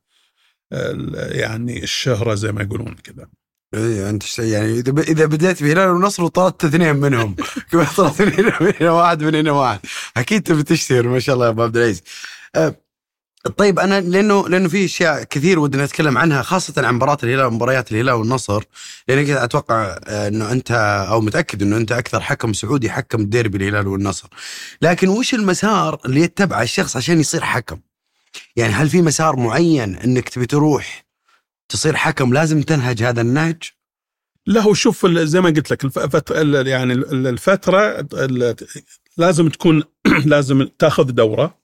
يعني 1.16 1.83
الشهرة 1.83 2.35
زي 2.35 2.52
ما 2.52 2.62
يقولون 2.62 2.95
كذا. 2.95 3.28
إيه 3.75 4.11
أنت 4.11 4.38
يعني 4.38 4.73
إذا 4.73 5.02
إذا 5.02 5.26
بديت 5.26 5.62
بهلال 5.62 5.88
ونصر 5.88 6.23
وطردت 6.25 6.64
اثنين 6.64 6.97
منهم. 6.97 7.37
طردت 7.97 8.23
من 8.23 8.52
هنا 8.80 8.90
واحد 8.90 9.23
من 9.23 9.35
هنا 9.35 9.50
واحد 9.50 9.80
أكيد 10.16 10.42
تبي 10.42 10.62
تشتهر 10.62 11.09
ما 11.09 11.18
شاء 11.18 11.35
الله 11.35 11.47
يا 11.47 11.50
أبو 11.50 11.62
عبد 11.62 11.76
العزيز. 11.76 12.02
أه 12.56 12.86
طيب 13.49 13.79
أنا 13.79 14.00
لأنه 14.00 14.49
لأنه 14.49 14.69
في 14.69 14.85
أشياء 14.85 15.23
كثير 15.23 15.59
ودنا 15.59 15.85
نتكلم 15.85 16.19
عنها 16.19 16.43
خاصة 16.43 16.87
عن 16.87 16.95
مباراة 16.95 17.19
الهلال 17.23 17.45
ومباريات 17.45 17.93
الهلال 17.93 18.15
والنصر 18.15 18.65
لأن 19.09 19.37
أتوقع 19.37 19.99
إنه 20.09 20.53
أنت 20.53 20.71
أو 21.11 21.21
متأكد 21.21 21.62
إنه 21.62 21.76
أنت 21.76 21.93
أكثر 21.93 22.21
حكم 22.21 22.53
سعودي 22.53 22.91
حكم 22.91 23.21
الديربي 23.21 23.59
الهلال 23.59 23.87
والنصر. 23.87 24.29
لكن 24.83 25.09
وش 25.09 25.35
المسار 25.35 26.00
اللي 26.05 26.21
يتبعه 26.21 26.62
الشخص 26.62 26.97
عشان 26.97 27.21
يصير 27.21 27.41
حكم؟ 27.41 27.81
يعني 28.57 28.73
هل 28.73 28.88
في 28.88 29.03
مسار 29.03 29.37
معين 29.37 29.97
إنك 29.97 30.29
تبي 30.29 30.47
تروح 30.47 31.07
تصير 31.69 31.97
حكم 31.97 32.33
لازم 32.33 32.62
تنهج 32.62 33.03
هذا 33.03 33.21
النهج؟ 33.21 33.62
لا 34.47 34.61
هو 34.61 34.75
شوف 34.75 35.07
زي 35.07 35.41
ما 35.41 35.50
قلت 35.50 35.71
لك 35.71 35.85
الفترة 35.85 36.62
يعني 36.69 36.93
الفترة 36.93 38.07
لازم 39.17 39.49
تكون 39.49 39.83
لازم 40.25 40.69
تاخذ 40.79 41.05
دورة. 41.05 41.59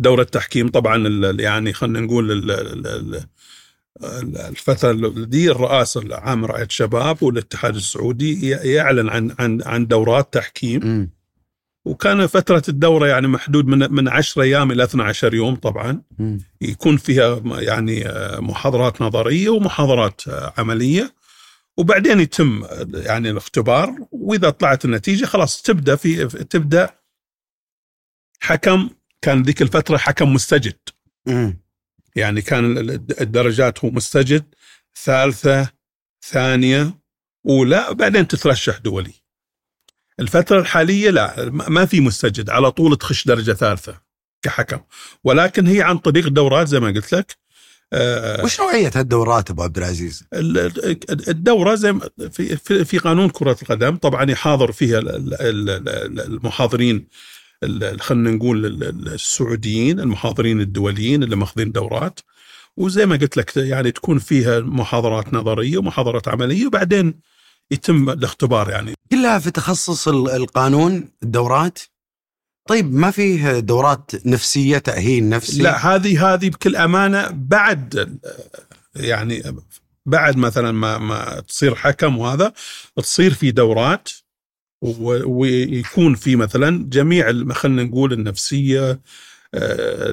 دورة 0.00 0.22
تحكيم 0.22 0.68
طبعا 0.68 1.08
يعني 1.40 1.72
خلينا 1.72 2.00
نقول 2.00 2.50
الفترة 4.48 4.92
دي 5.24 5.50
الرئاسة 5.50 6.00
العام 6.00 6.44
رعاية 6.44 6.64
الشباب 6.64 7.22
والاتحاد 7.22 7.74
السعودي 7.74 8.48
يعلن 8.48 9.08
عن 9.08 9.34
عن 9.38 9.62
عن 9.62 9.86
دورات 9.86 10.32
تحكيم. 10.32 11.10
وكان 11.84 12.26
فترة 12.26 12.62
الدورة 12.68 13.06
يعني 13.06 13.28
محدود 13.28 13.66
من 13.66 13.92
من 13.92 14.08
10 14.08 14.42
أيام 14.42 14.72
إلى 14.72 14.84
12 14.84 15.34
يوم 15.34 15.54
طبعا. 15.56 16.02
يكون 16.60 16.96
فيها 16.96 17.42
يعني 17.44 18.04
محاضرات 18.40 19.02
نظرية 19.02 19.48
ومحاضرات 19.48 20.22
عملية. 20.58 21.14
وبعدين 21.76 22.20
يتم 22.20 22.64
يعني 22.94 23.30
الاختبار. 23.30 23.94
وإذا 24.12 24.50
طلعت 24.50 24.84
النتيجة 24.84 25.24
خلاص 25.24 25.62
تبدأ 25.62 25.96
في 25.96 26.26
تبدأ 26.26 26.90
حكم 28.40 28.90
كان 29.22 29.42
ذيك 29.42 29.62
الفترة 29.62 29.96
حكم 29.96 30.32
مستجد. 30.32 30.78
يعني 32.16 32.42
كان 32.42 32.78
الدرجات 33.20 33.84
هو 33.84 33.90
مستجد. 33.90 34.54
ثالثة 35.04 35.70
ثانية 36.24 36.98
أولى 37.46 37.86
بعدين 37.90 38.28
تترشح 38.28 38.78
دولي. 38.78 39.14
الفترة 40.20 40.58
الحالية 40.60 41.10
لا 41.10 41.50
ما 41.50 41.86
في 41.86 42.00
مستجد. 42.00 42.50
على 42.50 42.70
طول 42.70 42.96
تخش 42.96 43.26
درجة 43.26 43.52
ثالثة 43.52 44.00
كحكم. 44.42 44.80
ولكن 45.24 45.66
هي 45.66 45.82
عن 45.82 45.98
طريق 45.98 46.28
دورات 46.28 46.68
زي 46.68 46.80
ما 46.80 46.86
قلت 46.88 47.12
لك. 47.12 47.36
آه 47.92 48.44
وش 48.44 48.60
نوعية 48.60 48.90
هالدورات 48.94 49.50
أبو 49.50 49.62
عبد 49.62 49.78
العزيز؟ 49.78 50.24
الدورة 51.28 51.74
زي 51.74 51.94
في 52.32 52.84
في 52.84 52.98
قانون 52.98 53.28
كرة 53.28 53.56
القدم 53.62 53.96
طبعا 53.96 54.30
يحاضر 54.30 54.72
فيها 54.72 55.00
المحاضرين 56.26 57.08
خلينا 58.00 58.30
نقول 58.30 58.82
السعوديين 59.08 60.00
المحاضرين 60.00 60.60
الدوليين 60.60 61.22
اللي 61.22 61.36
ماخذين 61.36 61.72
دورات. 61.72 62.20
وزي 62.76 63.06
ما 63.06 63.16
قلت 63.16 63.36
لك 63.36 63.56
يعني 63.56 63.92
تكون 63.92 64.18
فيها 64.18 64.60
محاضرات 64.60 65.34
نظرية 65.34 65.78
ومحاضرات 65.78 66.28
عملية 66.28 66.66
وبعدين 66.66 67.20
يتم 67.70 68.10
الاختبار 68.10 68.70
يعني. 68.70 68.94
كلها 69.12 69.38
في 69.38 69.50
تخصص 69.50 70.08
القانون 70.08 71.08
الدورات؟ 71.22 71.78
طيب 72.68 72.94
ما 72.94 73.10
فيه 73.10 73.58
دورات 73.58 74.26
نفسية 74.26 74.78
تأهيل 74.78 75.28
نفسي؟ 75.28 75.62
لا 75.62 75.94
هذه 75.94 76.34
هذه 76.34 76.48
بكل 76.48 76.76
أمانة 76.76 77.28
بعد 77.30 78.18
يعني 78.96 79.42
بعد 80.06 80.36
مثلا 80.36 80.72
ما 80.72 80.98
ما 80.98 81.40
تصير 81.40 81.74
حكم 81.74 82.18
وهذا 82.18 82.52
تصير 82.96 83.34
في 83.34 83.50
دورات. 83.50 84.08
ويكون 84.80 86.14
في 86.14 86.36
مثلا 86.36 86.86
جميع 86.88 87.52
خلينا 87.52 87.82
نقول 87.82 88.12
النفسية 88.12 89.00
آه، 89.54 90.12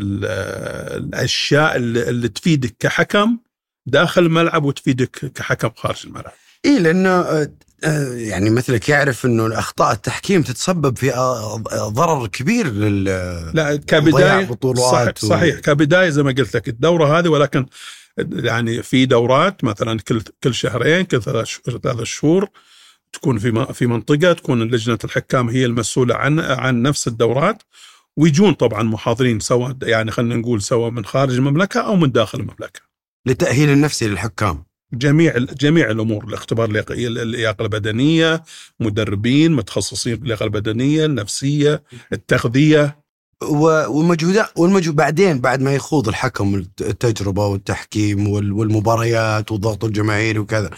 الأشياء 0.97 1.75
اللي 1.75 2.27
تفيدك 2.29 2.75
كحكم 2.79 3.38
داخل 3.86 4.25
الملعب 4.25 4.63
وتفيدك 4.63 5.31
كحكم 5.36 5.69
خارج 5.75 6.01
الملعب. 6.05 6.33
إي 6.65 6.79
لأنه 6.79 7.09
آه، 7.09 7.51
آه، 7.83 8.13
يعني 8.13 8.50
مثلك 8.50 8.89
يعرف 8.89 9.25
إنه 9.25 9.59
اخطاء 9.59 9.91
التحكيم 9.91 10.41
تتسبب 10.41 10.97
في 10.97 11.12
ضرر 11.74 12.27
كبير 12.27 12.67
لل 12.67 13.03
لا 13.53 13.75
كبداية 13.75 14.57
صحيح, 14.75 15.13
و... 15.24 15.27
صحيح 15.27 15.59
كبداية 15.59 16.09
زي 16.09 16.24
ما 16.24 16.31
قلت 16.31 16.55
لك 16.55 16.67
الدورة 16.67 17.19
هذه 17.19 17.27
ولكن 17.27 17.65
يعني 18.17 18.83
في 18.83 19.05
دورات 19.05 19.63
مثلا 19.63 20.00
كل 20.00 20.21
كل 20.43 20.53
شهرين 20.53 21.05
كل 21.05 21.21
ثلاث 21.21 22.03
شهور 22.03 22.50
تكون 23.17 23.38
في 23.38 23.74
في 23.74 23.88
منطقة 23.88 24.33
تكون 24.33 24.63
لجنة 24.63 24.97
الحكام 25.03 25.50
هي 25.50 25.65
المسؤولة 25.65 26.15
عن 26.15 26.39
عن 26.39 26.81
نفس 26.81 27.07
الدورات 27.07 27.63
ويجون 28.17 28.53
طبعا 28.53 28.83
محاضرين 28.83 29.39
سواء 29.39 29.77
يعني 29.83 30.12
خلينا 30.12 30.36
نقول 30.36 30.62
سواء 30.62 30.91
من 30.91 31.05
خارج 31.05 31.36
المملكة 31.36 31.79
أو 31.79 31.95
من 31.95 32.12
داخل 32.12 32.39
المملكة. 32.39 32.81
للتاهيل 33.25 33.69
النفسي 33.69 34.07
للحكام. 34.07 34.63
جميع 34.93 35.38
جميع 35.38 35.91
الأمور 35.91 36.24
الاختبار 36.24 36.69
اللياقة 36.69 37.63
البدنية 37.63 38.43
مدربين 38.79 39.51
متخصصين 39.51 40.15
في 40.15 40.21
اللياقة 40.21 40.43
البدنية 40.43 41.05
النفسية 41.05 41.83
التغذية 42.13 43.00
والمجهودات 43.43 44.50
والمجهود 44.55 44.95
بعدين 44.95 45.41
بعد 45.41 45.62
ما 45.62 45.75
يخوض 45.75 46.07
الحكم 46.07 46.55
التجربة 46.81 47.45
والتحكيم 47.45 48.27
والمباريات 48.27 49.51
والضغط 49.51 49.86
الجماهيري 49.86 50.39
وكذا 50.39 50.69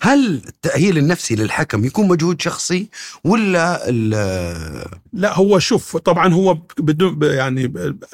هل 0.00 0.42
التأهيل 0.48 0.98
النفسي 0.98 1.34
للحكم 1.34 1.84
يكون 1.84 2.08
مجهود 2.08 2.42
شخصي 2.42 2.88
ولا 3.24 3.90
لا 5.12 5.34
هو 5.34 5.58
شوف 5.58 5.96
طبعا 5.96 6.34
هو 6.34 6.54
بدون 6.78 7.18
يعني 7.22 7.72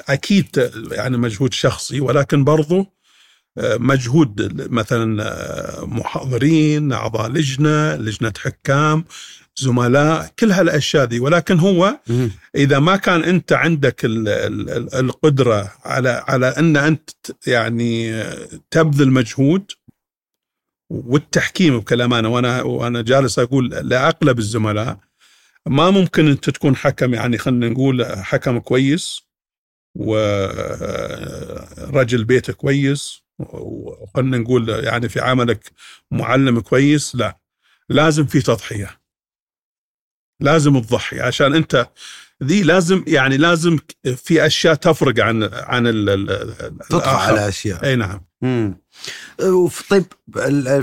أكيد 0.09 0.71
يعني 0.93 1.16
مجهود 1.16 1.55
شخصي 1.55 2.00
ولكن 2.00 2.45
برضو 2.45 2.87
آه، 3.59 3.76
مجهود 3.76 4.52
مثلا 4.73 5.23
آه، 5.23 5.85
محاضرين 5.85 6.93
أعضاء 6.93 7.28
لجنة 7.28 7.97
لجنة 7.97 8.33
حكام 8.38 9.05
زملاء 9.57 10.31
كل 10.38 10.52
هالأشياء 10.52 11.05
دي 11.05 11.21
ولكن 11.21 11.59
هو 11.59 11.99
إذا 12.57 12.78
ما 12.78 12.97
كان 12.97 13.25
أنت 13.25 13.52
عندك 13.52 14.00
القدرة 14.05 15.73
على 15.85 16.25
على 16.28 16.47
أن 16.47 16.76
أنت 16.76 17.11
يعني 17.47 18.23
تبذل 18.71 19.11
مجهود 19.11 19.73
والتحكيم 20.90 21.78
بكل 21.81 22.02
امانه 22.02 22.28
وأنا 22.28 22.62
وأنا 22.62 23.02
جالس 23.02 23.38
أقول 23.38 23.69
لاغلب 23.69 24.38
الزملاء. 24.38 24.99
ما 25.66 25.90
ممكن 25.90 26.28
أنت 26.28 26.50
تكون 26.50 26.76
حكم 26.76 27.14
يعني 27.14 27.38
خلينا 27.38 27.69
نقول 27.69 28.07
حكم 28.07 28.59
كويس 28.59 29.23
ورجل 31.87 32.25
بيت 32.25 32.50
كويس 32.50 33.23
وخلينا 33.38 34.38
نقول 34.38 34.69
يعني 34.69 35.09
في 35.09 35.21
عملك 35.21 35.71
معلم 36.11 36.61
كويس 36.61 37.16
لا. 37.16 37.38
لازم 37.88 38.26
في 38.26 38.40
تضحية. 38.40 39.00
لازم 40.40 40.81
تضحي 40.81 41.21
عشان 41.21 41.55
أنت 41.55 41.90
ذي 42.45 42.62
لازم 42.62 43.05
يعني 43.07 43.37
لازم 43.37 43.78
في 44.16 44.47
أشياء 44.47 44.75
تفرق 44.75 45.25
عن 45.25 45.50
عن 45.52 45.85
تطغى 46.90 47.11
على 47.11 47.49
أشياء. 47.49 47.85
أي 47.85 47.97
نعم. 47.97 48.21
امم 48.43 48.81
طيب 49.90 50.05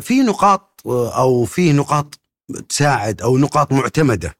في 0.01 0.21
نقاط 0.21 0.81
أو 0.87 1.45
في 1.45 1.73
نقاط 1.73 2.19
تساعد 2.69 3.21
أو 3.21 3.37
نقاط 3.37 3.71
معتمدة 3.71 4.37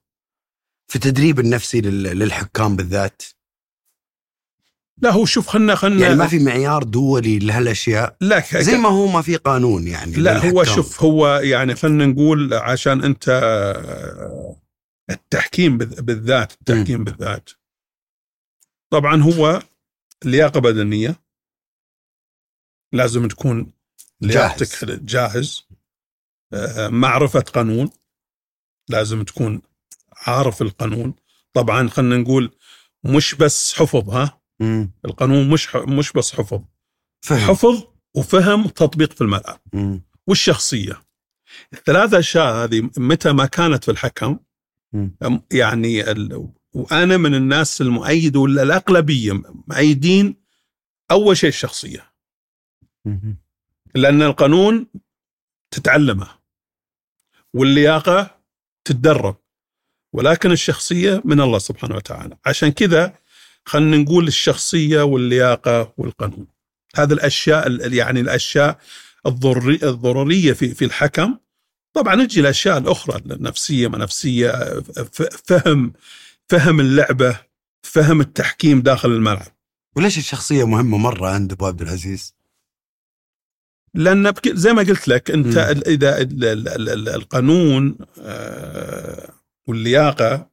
في 0.87 0.95
التدريب 0.95 1.39
النفسي 1.39 1.81
للحكام 1.81 2.75
بالذات؟ 2.75 3.21
لا 5.01 5.11
هو 5.11 5.25
شوف 5.25 5.47
خلنا 5.47 5.75
خلنا 5.75 6.01
يعني 6.01 6.15
ما 6.15 6.27
في 6.27 6.39
معيار 6.39 6.83
دولي 6.83 7.39
لهالأشياء؟ 7.39 8.15
لا 8.21 8.43
زي 8.53 8.77
ما 8.77 8.89
هو 8.89 9.07
ما 9.07 9.21
في 9.21 9.35
قانون 9.35 9.87
يعني 9.87 10.15
لا. 10.15 10.49
هو 10.49 10.63
شوف 10.63 11.03
هو 11.03 11.27
يعني 11.27 11.75
خلينا 11.75 12.05
نقول 12.05 12.53
عشان 12.53 13.03
أنت 13.03 13.29
التحكيم 15.13 15.77
بالذات 15.77 16.51
التحكيم 16.53 17.01
م. 17.01 17.03
بالذات. 17.03 17.49
طبعا 18.89 19.21
هو 19.21 19.61
لياقه 20.25 20.59
بدنية. 20.59 21.23
لازم 22.93 23.27
تكون 23.27 23.73
لياقتك 24.21 24.85
جاهز. 24.85 25.67
آه، 26.53 26.87
معرفة 26.87 27.39
قانون. 27.39 27.89
لازم 28.89 29.23
تكون 29.23 29.61
عارف 30.27 30.61
القانون. 30.61 31.15
طبعا 31.53 31.87
خلينا 31.89 32.17
نقول 32.17 32.55
مش 33.03 33.35
بس 33.35 33.73
حفظ 33.73 34.09
ها؟ 34.09 34.41
مم. 34.59 34.91
القانون 35.05 35.49
مش 35.49 35.75
مش 35.75 36.11
بس 36.11 36.35
حفظ. 36.35 36.61
فهم. 37.25 37.39
حفظ 37.39 37.83
وفهم 38.15 38.67
تطبيق 38.67 39.13
في 39.13 39.21
الملعب 39.21 39.59
مم. 39.73 40.03
والشخصية. 40.27 41.03
الثلاث 41.73 42.13
أشياء 42.13 42.53
هذه 42.55 42.89
متى 42.97 43.31
ما 43.31 43.45
كانت 43.45 43.83
في 43.83 43.91
الحكم 43.91 44.39
أم- 45.23 45.39
يعني 45.51 46.11
ال... 46.11 46.49
وأنا 46.73 47.17
من 47.17 47.35
الناس 47.35 47.81
المؤيد 47.81 48.35
ولا 48.35 48.63
الأغلبية 48.63 49.31
مؤيدين 49.67 50.35
أول 51.11 51.37
شيء 51.37 51.49
الشخصية. 51.49 52.13
مم. 53.05 53.37
لأن 53.95 54.21
القانون 54.21 54.87
تتعلمه 55.71 56.27
واللياقة 57.53 58.39
تتدرب 58.85 59.35
ولكن 60.13 60.51
الشخصية 60.51 61.21
من 61.25 61.41
الله 61.41 61.59
سبحانه 61.59 61.95
وتعالى. 61.95 62.37
عشان 62.45 62.69
كذا 62.71 63.17
خلينا 63.65 63.97
نقول 63.97 64.27
الشخصية 64.27 65.01
واللياقة 65.01 65.93
والقانون. 65.97 66.47
هذه 66.95 67.13
الأشياء 67.13 67.67
ال- 67.67 67.93
يعني 67.93 68.19
الأشياء 68.19 68.79
الضروري 69.25 69.75
الضرورية 69.83 70.53
في 70.53 70.73
في 70.73 70.85
الحكم. 70.85 71.37
طبعا 71.93 72.15
نجي 72.15 72.39
الاشياء 72.39 72.77
الأخرى 72.77 73.17
النفسية 73.17 73.87
ما 73.87 73.97
نفسية 73.97 74.51
فهم 75.45 75.93
فهم 76.49 76.79
اللعبة 76.79 77.39
فهم 77.83 78.21
التحكيم 78.21 78.81
داخل 78.81 79.09
الملعب 79.09 79.51
وليش 79.95 80.17
الشخصية 80.17 80.67
مهمة 80.67 80.97
مرة 80.97 81.29
عند 81.29 81.51
أبو 81.51 81.65
عبد 81.65 81.81
العزيز؟ 81.81 82.35
لأن 83.93 84.33
زي 84.47 84.73
ما 84.73 84.81
قلت 84.81 85.07
لك 85.07 85.31
أنت. 85.31 85.57
ال- 85.57 85.87
إذا 85.87 86.21
ال- 86.21 86.43
ال- 86.45 86.67
ال- 86.67 86.89
ال- 86.89 87.09
القانون 87.09 87.97
آه، 88.19 89.29
واللياقة 89.67 90.49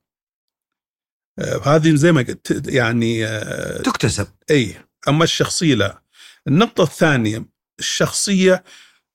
آه، 1.39 1.61
هذه 1.65 1.95
زي 1.95 2.13
ما 2.13 2.21
قلت 2.23 2.69
يعني 2.69 3.27
آه، 3.27 3.83
تكتسب 3.83 4.27
إي 4.51 4.75
أما 5.09 5.25
الشخصية 5.25 5.75
لا 5.75 6.03
النقطة 6.49 6.83
الثانية 6.83 7.45
الشخصية 7.79 8.65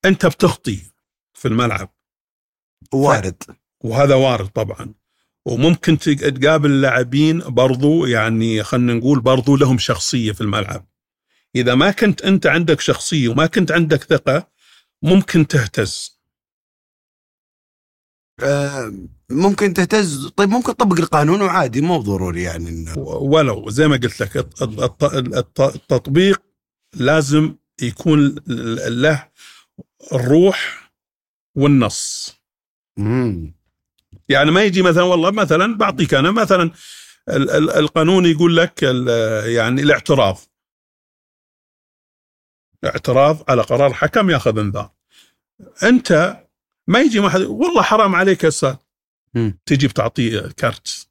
أنت 0.06 0.26
بتخطي 0.26 0.80
في 1.34 1.48
الملعب 1.48 1.95
وارد. 2.94 3.44
وهذا 3.84 4.16
وارد 4.16 4.48
طبعا. 4.48 4.94
وممكن 5.46 5.98
تق- 5.98 6.30
تقابل 6.30 6.82
لاعبين 6.82 7.40
برضو 7.40 8.06
يعني 8.06 8.64
خلينا 8.64 8.94
نقول 8.94 9.20
برضو 9.20 9.56
لهم 9.56 9.78
شخصية 9.78 10.32
في 10.32 10.42
الملعب. 10.42 10.88
إذا 11.56 11.76
ما 11.76 11.92
كنت 11.92 12.22
أنت 12.22 12.48
عندك 12.48 12.80
شخصية 12.80 13.28
وما 13.30 13.46
كنت 13.46 13.72
عندك 13.72 14.04
ثقة 14.04 14.48
ممكن 15.02 15.48
تهتز. 15.48 16.20
آه، 18.44 18.94
ممكن 19.30 19.74
تهتز. 19.74 20.28
طيب 20.28 20.50
ممكن 20.50 20.76
تطبق 20.78 21.00
القانون 21.00 21.42
وعادي 21.42 21.82
مو 21.82 21.98
ضروري 21.98 22.44
يعني 22.44 22.70
إنه. 22.70 22.98
ولو 22.98 23.70
زي 23.70 23.88
ما 23.88 23.96
قلت 23.98 24.22
لك 24.22 24.38
الت- 24.38 24.62
الت- 24.62 25.04
الت- 25.14 25.60
التطبيق 25.76 26.42
لازم 26.94 27.56
يكون 27.82 28.36
له 28.88 29.28
الروح 30.14 30.92
والنص. 31.56 32.35
مم. 32.98 33.54
يعني 34.30 34.52
ما 34.52 34.64
يجي 34.64 34.82
مثلا 34.82 35.04
والله 35.04 35.32
مثلا 35.32 35.78
بعطيك 35.78 36.14
أنا 36.14 36.32
مثلا 36.32 36.72
ال- 37.30 37.50
ال- 37.50 37.70
القانون 37.72 38.26
يقول 38.26 38.58
لك 38.58 38.84
يعني 39.46 39.82
الاعتراض. 39.82 40.38
اعتراض 42.86 43.44
على 43.52 43.62
قرار 43.62 43.94
حكم 43.94 44.30
يأخذ 44.30 44.58
انذار. 44.60 44.92
أنت 45.84 46.42
ما 46.88 47.00
يجي 47.00 47.20
واحد 47.20 47.42
والله 47.42 47.82
حرام 47.82 48.16
عليك 48.16 48.44
يا 48.44 48.48
أستاذ. 48.48 48.76
مم. 49.34 49.58
تجي 49.66 49.88
بتعطيه 49.88 50.40
كرت 50.40 51.08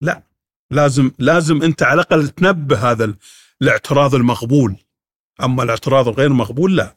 لا. 0.00 0.22
لازم 0.70 1.10
لازم 1.18 1.62
أنت 1.62 1.82
على 1.82 1.94
الأقل 1.94 2.28
تنبه 2.28 2.90
هذا 2.90 3.04
ال- 3.04 3.16
الاعتراض 3.62 4.14
المقبول. 4.14 4.76
أما 5.42 5.62
الاعتراض 5.62 6.08
الغير 6.08 6.28
مقبول 6.32 6.76
لا. 6.76 6.96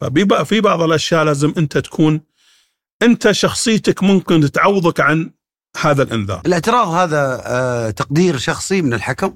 فبيبقى 0.00 0.44
في 0.46 0.60
بعض 0.60 0.82
الأشياء 0.82 1.24
لازم 1.24 1.54
أنت 1.58 1.78
تكون 1.78 2.20
أنت 3.02 3.30
شخصيتك 3.30 4.02
ممكن 4.02 4.52
تعوضك 4.52 5.00
عن 5.00 5.30
هذا 5.80 6.02
الإنذار. 6.02 6.42
الاعتراض 6.46 6.88
هذا 6.88 7.42
آه، 7.46 7.90
تقدير 7.90 8.38
شخصي 8.38 8.82
من 8.82 8.94
الحكم؟ 8.94 9.34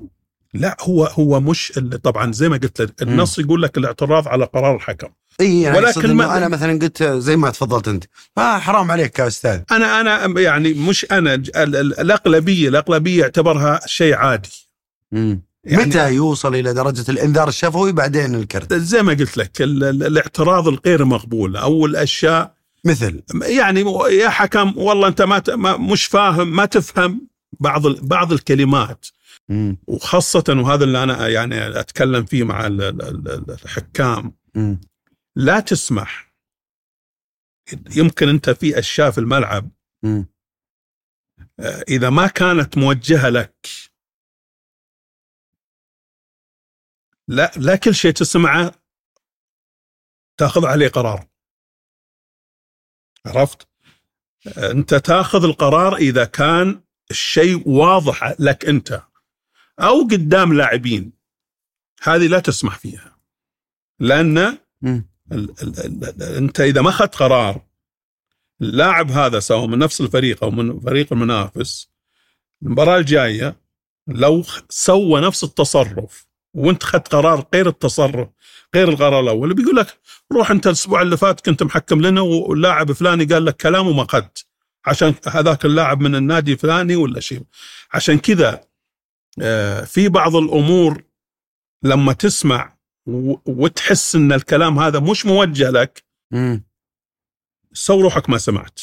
لا 0.55 0.77
هو 0.81 1.05
هو 1.05 1.40
مش 1.40 1.72
طبعا 2.03 2.33
زي 2.33 2.48
ما 2.48 2.57
قلت 2.57 2.81
لك 2.81 3.03
النص 3.03 3.38
يقول 3.38 3.62
لك 3.62 3.79
الاعتراض 3.79 4.29
على 4.29 4.44
قرار 4.44 4.77
الحكم. 4.77 5.09
إي 5.40 5.61
يعني 5.62 5.79
ولكن 5.79 6.14
ما- 6.14 6.37
أنا 6.37 6.48
مثلا 6.48 6.79
قلت 6.79 7.03
زي 7.03 7.37
ما 7.37 7.51
تفضلت 7.51 7.88
أنت. 7.88 8.05
آه 8.38 8.59
حرام 8.59 8.90
عليك 8.90 9.18
يا 9.18 9.27
أستاذ. 9.27 9.61
أنا 9.70 10.01
أنا 10.01 10.40
يعني 10.40 10.75
مش 10.75 11.07
أنا 11.12 11.35
ال- 11.35 11.57
ال- 11.57 12.01
الاغلبيه 12.01 12.68
الاغلبيه 12.68 13.20
يعتبرها 13.20 13.81
شيء 13.87 14.14
عادي. 14.14 14.68
مم. 15.12 15.42
يعني- 15.64 15.85
متى 15.85 16.12
يوصل 16.14 16.55
إلى 16.55 16.75
درجة 16.75 17.11
الإنذار 17.11 17.48
الشفوي؟ 17.48 17.92
بعدين 17.92 18.35
الكرت 18.35 18.75
زي 18.75 19.03
ما 19.03 19.12
قلت 19.12 19.37
لك 19.37 19.62
ال- 19.62 19.85
ال- 19.85 20.03
الاعتراض 20.07 20.68
الغير 20.68 21.05
مقبول 21.05 21.57
أو 21.57 21.87
الأشياء 21.87 22.55
مثل 22.85 23.23
يعني 23.42 23.81
يا 24.11 24.29
حكم 24.29 24.79
والله 24.79 25.09
أنت 25.09 25.23
ما 25.23 25.77
مش 25.77 26.05
فاهم 26.05 26.57
ما 26.57 26.64
تفهم 26.64 27.29
بعض 27.61 27.87
بعض 27.87 28.33
الكلمات 28.33 29.07
مم. 29.49 29.79
وخاصة 29.87 30.45
وهذا 30.49 30.85
اللي 30.85 31.03
أنا 31.03 31.29
يعني 31.29 31.81
أتكلم 31.81 32.25
فيه 32.25 32.45
مع 32.45 32.66
ال- 32.66 32.83
ال- 32.83 33.03
ال- 33.29 33.51
الحكام 33.51 34.37
مم. 34.55 34.81
لا 35.37 35.61
تسمح 35.61 36.33
يمكن 37.97 38.29
أنت 38.29 38.51
في 38.51 38.79
أشياء 38.79 39.11
في 39.11 39.18
الملعب 39.18 39.71
مم. 40.03 40.27
آه، 41.61 41.85
إذا 41.88 42.11
ما 42.11 42.27
كانت 42.27 42.79
موجهة 42.79 43.29
لك 43.29 43.66
لا 47.29 47.53
لا 47.57 47.77
كل 47.77 47.95
شيء 47.95 48.11
تسمعه 48.12 48.75
تأخذ 50.40 50.66
عليه 50.66 50.88
قرار 50.88 51.27
عرفت؟ 53.27 53.69
انت 54.59 54.95
تاخذ 54.95 55.45
القرار 55.45 55.97
إذا 55.97 56.25
كان 56.25 56.81
الشيء 57.11 57.69
واضح 57.69 58.35
لك 58.39 58.65
أنت 58.65 59.03
أو 59.81 60.03
قدام 60.03 60.53
لاعبين. 60.53 61.13
هذه 62.03 62.27
لا 62.27 62.39
تسمح 62.39 62.79
فيها. 62.79 63.17
لأن 64.01 64.59
مم. 64.83 65.09
ال 65.33 65.51
ال 65.63 66.05
ال 66.05 66.23
أنت 66.23 66.61
إذا 66.61 66.83
ما 66.83 66.89
أخذت 66.89 67.15
قرار 67.15 67.67
اللاعب 68.61 69.11
هذا 69.11 69.41
سواء 69.41 69.67
من 69.67 69.79
نفس 69.79 70.01
الفريق 70.01 70.45
أو 70.45 70.51
من 70.51 70.81
فريق 70.81 71.13
المنافس 71.13 71.91
المباراة 72.63 72.99
الجاية 72.99 73.57
لو 74.07 74.45
سوى 74.69 75.21
نفس 75.21 75.45
التصرف 75.45 76.27
وانت 76.55 76.83
اخذت 76.83 77.15
قرار 77.15 77.47
غير 77.55 77.69
التصرف 77.69 78.29
غير 78.75 78.88
القرار 78.88 79.21
الأول. 79.21 79.55
بيقول 79.55 79.77
لك 79.77 79.99
روح 80.33 80.51
أنت 80.51 80.67
الأسبوع 80.67 81.03
اللي 81.03 81.17
فات 81.17 81.41
كنت 81.41 81.62
محكم 81.62 82.01
لنا 82.01 82.21
واللاعب 82.21 82.93
فلاني 82.93 83.25
قال 83.25 83.45
لك 83.45 83.57
كلام 83.57 83.88
وما 83.88 84.03
اخذت 84.03 84.47
عشان 84.87 85.15
هذاك 85.29 85.65
اللاعب 85.65 86.01
من 86.01 86.15
النادي 86.15 86.53
الفلاني 86.53 86.97
ولا 86.97 87.21
شيء. 87.21 87.43
عشان 87.93 88.19
كذا 88.19 88.65
آه، 89.43 89.85
في 89.85 90.09
بعض 90.09 90.37
الأمور 90.37 91.05
لما 91.83 92.12
تسمع 92.12 92.77
وتحس 93.47 94.15
إن 94.15 94.33
الكلام 94.33 94.79
هذا 94.79 95.01
مش 95.01 95.27
موجه 95.27 95.71
لك. 95.71 96.05
سو 97.73 98.01
روحك 98.01 98.31
ما 98.31 98.38
سمعت. 98.38 98.81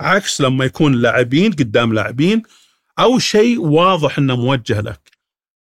عكس 0.00 0.40
لما 0.40 0.64
يكون 0.64 0.92
لاعبين 0.94 1.52
قدام 1.52 1.94
لاعبين 1.94 2.42
أو 2.98 3.18
شيء 3.18 3.60
واضح 3.60 4.18
إنه 4.18 4.36
موجه 4.36 4.80
لك. 4.80 5.17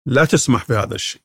لا 0.06 0.26
تسمح 0.26 0.66
بهذا 0.70 0.96
الشيء. 0.96 1.22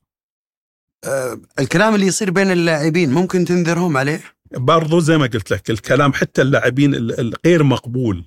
آه، 1.05 1.41
الكلام 1.59 1.95
اللي 1.95 2.07
يصير 2.07 2.31
بين 2.31 2.51
اللاعبين 2.51 3.11
ممكن 3.13 3.45
تنذرهم 3.45 3.97
عليه؟ 3.97 4.21
برضو 4.53 5.01
زي 5.01 5.19
ما 5.19 5.27
قلت 5.27 5.51
لك 5.51 5.71
الكلام 5.71 6.13
حتى 6.13 6.43
اللاعبين 6.43 6.95
ال- 6.95 7.21
الغير 7.21 7.63
مقبول 7.63 8.25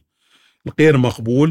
الغير 0.68 0.98
مقبول 0.98 1.50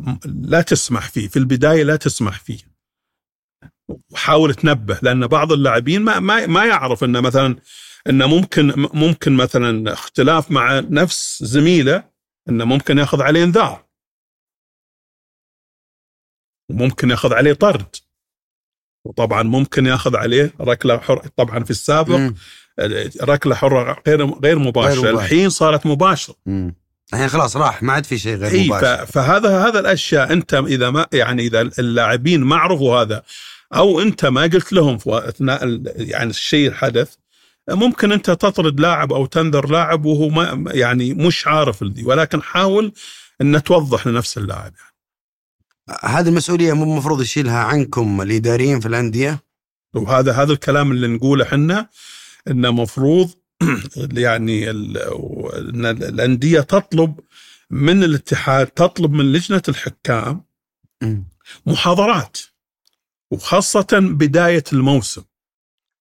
م- 0.00 0.18
لا 0.24 0.60
تسمح 0.62 1.08
فيه 1.08 1.28
في 1.28 1.38
البداية 1.38 1.82
لا 1.82 1.96
تسمح 1.96 2.40
فيه. 2.40 2.58
وحاول 4.10 4.54
تنبه 4.54 4.98
لأن 5.02 5.26
بعض 5.26 5.52
اللاعبين 5.52 6.02
ما 6.02 6.20
ما 6.20 6.46
ما 6.46 6.64
يعرف 6.64 7.04
إنه 7.04 7.20
مثلا 7.20 7.56
إنه 8.08 8.26
ممكن 8.26 8.72
ممكن 8.76 9.32
مثلا 9.36 9.92
اختلاف 9.92 10.50
مع 10.50 10.80
نفس 10.80 11.42
زميله 11.44 12.04
إنه 12.48 12.64
ممكن 12.64 12.98
يأخذ 12.98 13.22
عليه 13.22 13.44
إنذار. 13.44 13.87
وممكن 16.68 17.10
ياخذ 17.10 17.34
عليه 17.34 17.52
طرد 17.52 17.96
وطبعا 19.04 19.42
ممكن 19.42 19.86
ياخذ 19.86 20.16
عليه 20.16 20.52
ركلة 20.60 20.98
حر 20.98 21.28
طبعا 21.36 21.64
في 21.64 21.70
السابق 21.70 22.16
مم. 22.16 22.34
ركلة 23.22 23.54
حره 23.54 24.02
غير 24.06 24.26
غير 24.26 24.58
مباشرة 24.58 25.00
غير 25.00 25.12
مباشرة. 25.12 25.24
الحين 25.24 25.48
صارت 25.50 25.86
مباشرة. 25.86 26.34
الحين 27.12 27.28
خلاص 27.28 27.56
راح 27.56 27.82
ما 27.82 27.92
عاد 27.92 28.06
في 28.06 28.18
شيء 28.18 28.36
غير 28.36 28.66
مباشر 28.66 29.06
فهذا 29.06 29.66
هذا 29.68 29.80
الأشياء 29.80 30.32
أنت 30.32 30.54
إذا 30.54 30.90
ما 30.90 31.06
يعني 31.12 31.42
إذا 31.42 31.60
اللاعبين 31.60 32.40
ما 32.40 32.56
عرفوا 32.56 33.00
هذا 33.00 33.22
أو 33.74 34.00
أنت 34.00 34.26
ما 34.26 34.42
قلت 34.42 34.72
لهم 34.72 34.98
في 34.98 35.28
اثناء 35.28 35.80
يعني 35.96 36.30
الشيء 36.30 36.68
الحدث 36.68 37.14
ممكن 37.70 38.12
أنت 38.12 38.30
تطرد 38.30 38.80
لاعب 38.80 39.12
أو 39.12 39.26
تنذر 39.26 39.70
لاعب 39.70 40.04
وهو 40.04 40.28
ما 40.28 40.64
يعني 40.72 41.14
مش 41.14 41.46
عارف 41.46 41.84
ذي 41.84 42.04
ولكن 42.04 42.42
حاول 42.42 42.92
إن 43.40 43.62
توضح 43.62 44.06
لنفس 44.06 44.38
اللاعب 44.38 44.72
هذه 46.02 46.28
المسؤولية 46.28 46.72
مو 46.72 46.84
المفروض 46.84 47.22
يشيلها 47.22 47.58
عنكم 47.58 48.22
الإداريين 48.22 48.80
في 48.80 48.88
الأندية؟ 48.88 49.44
وهذا 49.94 50.32
هذا 50.32 50.52
الكلام 50.52 50.92
اللي 50.92 51.06
نقوله 51.08 51.44
إحنا 51.44 51.88
إنه 52.48 52.70
مفروض 52.70 53.30
يعني 54.12 54.70
إن 54.70 55.86
الأندية 55.86 56.60
تطلب 56.60 57.20
من 57.70 58.04
الاتحاد 58.04 58.66
تطلب 58.66 59.12
من 59.12 59.32
لجنة 59.32 59.62
الحكام 59.68 60.44
محاضرات 61.66 62.38
وخاصة 63.30 63.86
بداية 63.92 64.64
الموسم. 64.72 65.22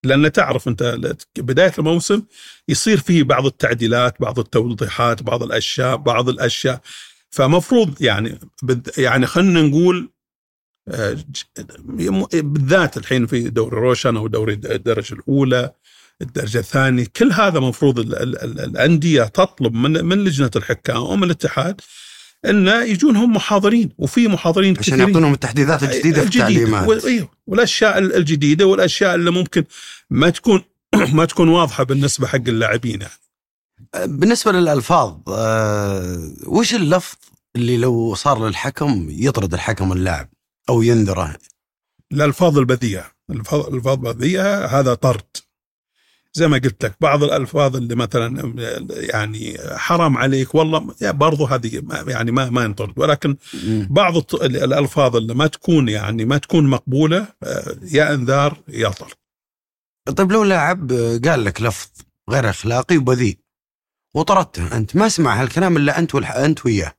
لأن 0.04 0.32
تعرف 0.32 0.68
أنت 0.68 1.00
بداية 1.38 1.74
الموسم 1.80 2.24
يصير 2.68 2.98
فيه 2.98 3.24
بعض 3.24 3.46
التعديلات 3.46 4.22
بعض 4.22 4.40
التوضيحات 4.40 5.24
بعض 5.24 5.44
الأشياء 5.44 5.96
بعض 5.96 6.30
الأشياء. 6.30 6.82
فمفروض 7.38 8.02
يعني 8.02 8.40
يعني 8.98 9.26
خلينا 9.26 9.62
نقول 9.62 10.10
آه، 10.88 11.18
بالذات 12.34 12.98
الحين 12.98 13.26
في 13.26 13.50
دوري 13.50 13.78
روشن 13.78 14.18
أو 14.18 14.28
دوري 14.28 14.54
الدرجة 14.54 15.14
الأولى 15.14 15.72
الدرجة 16.22 16.58
الثانية 16.60 17.06
كل 17.16 17.32
هذا 17.32 17.60
مفروض 17.60 18.00
ال- 18.00 18.16
ال- 18.16 18.44
ال- 18.44 18.60
الأندية 18.60 19.24
تطلب 19.24 19.74
من 19.74 20.06
من 20.06 20.24
لجنة 20.24 20.52
الحكام 20.56 20.98
ومن 21.04 21.24
الاتحاد 21.24 21.82
انه 22.46 22.84
يجون 22.84 23.16
هم 23.16 23.34
محاضرين 23.34 23.90
وفي 23.98 24.28
محاضرين 24.28 24.78
عشان 24.80 24.94
كثيرين. 24.94 25.08
يعطونهم 25.08 25.34
التحديثات 25.34 25.84
الجديدة 25.84 26.22
في 26.22 26.28
التعليمات 26.28 27.06
أيوه 27.06 27.30
والأشياء 27.48 27.98
ال- 27.98 28.16
الجديدة 28.16 28.66
والأشياء 28.66 29.16
اللي 29.16 29.32
ممكن 29.32 29.64
ما 30.10 30.30
تكون 30.30 30.62
ما 31.18 31.26
تكون 31.26 31.50
واضحة 31.50 31.84
بالنسبة 31.84 32.28
حق 32.28 32.36
اللاعبين 32.48 33.02
يعني. 33.02 33.14
بالنسبة 33.96 34.52
للألفاظ 34.52 35.18
آه 35.28 36.32
وش 36.48 36.74
اللفظ 36.74 37.18
اللي 37.56 37.78
لو 37.78 38.16
صار 38.16 38.48
للحكم 38.48 39.08
يطرد 39.10 39.54
الحكم 39.54 39.92
اللاعب 39.92 40.30
أو 40.70 40.82
ينذره 40.82 41.36
الألفاظ 42.12 42.58
البذيئة. 42.58 43.12
الالفاظ 43.30 43.74
البذيئه 43.74 44.66
هذا 44.66 44.94
طرد. 44.94 45.38
زي 46.34 46.48
ما 46.48 46.58
قلت 46.58 46.86
لك 46.86 46.96
بعض 47.02 47.24
الألفاظ 47.24 47.76
اللي 47.76 47.96
مثلا 47.96 48.54
يعني 48.90 49.58
حرام 49.76 50.18
عليك 50.18 50.56
والله 50.56 50.96
برضو 51.02 51.46
هذه 51.46 51.84
يعني 52.08 52.32
ما 52.32 52.50
ما 52.50 52.64
ينطرد. 52.64 53.00
ولكن 53.00 53.38
بعض 53.90 54.34
الألفاظ 54.34 55.16
اللي 55.16 55.34
ما 55.34 55.48
تكون 55.48 55.90
يعني 55.90 56.26
ما 56.26 56.38
تكون 56.38 56.68
مقبولة 56.68 57.28
آه، 57.44 57.76
يا 57.92 58.14
إنذار 58.14 58.62
يا 58.68 58.90
طرد. 58.90 59.14
طيب 60.18 60.32
لو 60.32 60.44
لاعب 60.44 60.92
قال 61.26 61.46
لك 61.46 61.62
لفظ 61.62 61.90
غير 62.30 62.50
أخلاقي 62.50 62.98
وبذيء 62.98 63.38
وطردته. 64.18 64.78
أنت 64.78 64.96
ما 64.96 65.10
سمع 65.10 65.42
هالكلام 65.42 65.78
إلا 65.78 66.00
أنت 66.00 66.16
والح... 66.16 66.32
أنت 66.32 66.66
وياه. 66.66 66.94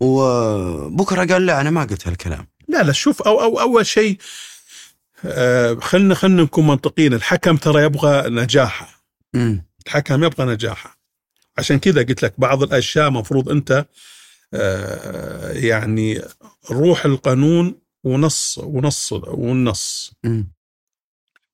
وبكرة 0.00 1.32
قال 1.32 1.46
لا 1.46 1.60
أنا 1.60 1.70
ما 1.70 1.84
قلت 1.84 2.08
هالكلام. 2.08 2.46
لا 2.68 2.82
لا 2.82 2.92
شوف 2.92 3.22
أو 3.22 3.42
أو 3.42 3.60
أول 3.60 3.86
شيء 3.86 4.18
آه، 5.24 5.74
خلنا 5.74 6.14
خلنا 6.14 6.42
نكون 6.42 6.66
منطقيين. 6.66 7.14
الحكم 7.14 7.56
ترى 7.56 7.82
يبغى 7.82 8.30
نجاحه. 8.30 9.04
الحكم 9.86 10.24
يبغى 10.24 10.46
نجاحه. 10.46 10.98
عشان 11.58 11.78
كذا 11.78 12.02
قلت 12.02 12.22
لك 12.22 12.34
بعض 12.38 12.62
الأشياء 12.62 13.10
مفروض 13.10 13.48
أنت 13.48 13.86
آه، 14.54 15.52
يعني 15.52 16.22
روح 16.70 17.04
القانون 17.04 17.80
ونص 18.04 18.58
ونص 18.58 19.12
والنص. 19.12 20.12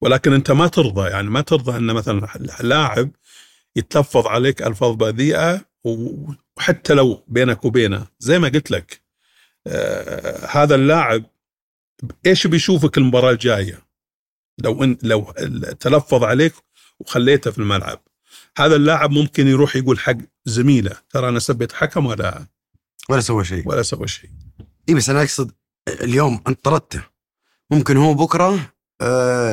ولكن 0.00 0.32
أنت 0.32 0.50
ما 0.50 0.66
ترضى 0.66 1.10
يعني 1.10 1.30
ما 1.30 1.40
ترضى 1.40 1.76
أن 1.76 1.86
مثلا 1.86 2.28
لاعب 2.60 3.10
يتلفظ 3.76 4.26
عليك 4.26 4.62
ألفاظ 4.62 4.94
بذيئة 4.94 5.64
وحتى 5.84 6.94
لو 6.94 7.24
بينك 7.28 7.64
وبينه. 7.64 8.06
زي 8.18 8.38
ما 8.38 8.48
قلت 8.48 8.70
لك 8.70 9.00
آه 9.66 10.46
هذا 10.46 10.74
اللاعب 10.74 11.24
إيش 12.26 12.46
بيشوفك 12.46 12.98
المباراة 12.98 13.30
الجاية؟ 13.30 13.78
لو 14.58 14.84
ان 14.84 14.98
لو 15.02 15.32
تلفظ 15.80 16.24
عليك 16.24 16.54
وخليته 17.00 17.50
في 17.50 17.58
الملعب. 17.58 18.02
هذا 18.58 18.76
اللاعب 18.76 19.10
ممكن 19.10 19.48
يروح 19.48 19.76
يقول 19.76 19.98
حق 19.98 20.16
زميله 20.44 20.96
ترى 21.10 21.28
أنا 21.28 21.38
سبيت 21.38 21.72
حكم 21.72 22.06
ولا 22.06 22.46
ولا 23.08 23.20
سوى 23.20 23.44
شيء. 23.44 23.68
ولا 23.68 23.82
سوى 23.82 24.08
شيء. 24.08 24.30
اي 24.88 24.94
بس 24.94 25.10
أنا 25.10 25.22
أقصد 25.22 25.52
اليوم 25.88 26.42
انت 26.48 26.64
طردته 26.64 27.02
ممكن 27.70 27.96
هو 27.96 28.14
بكرة 28.14 28.73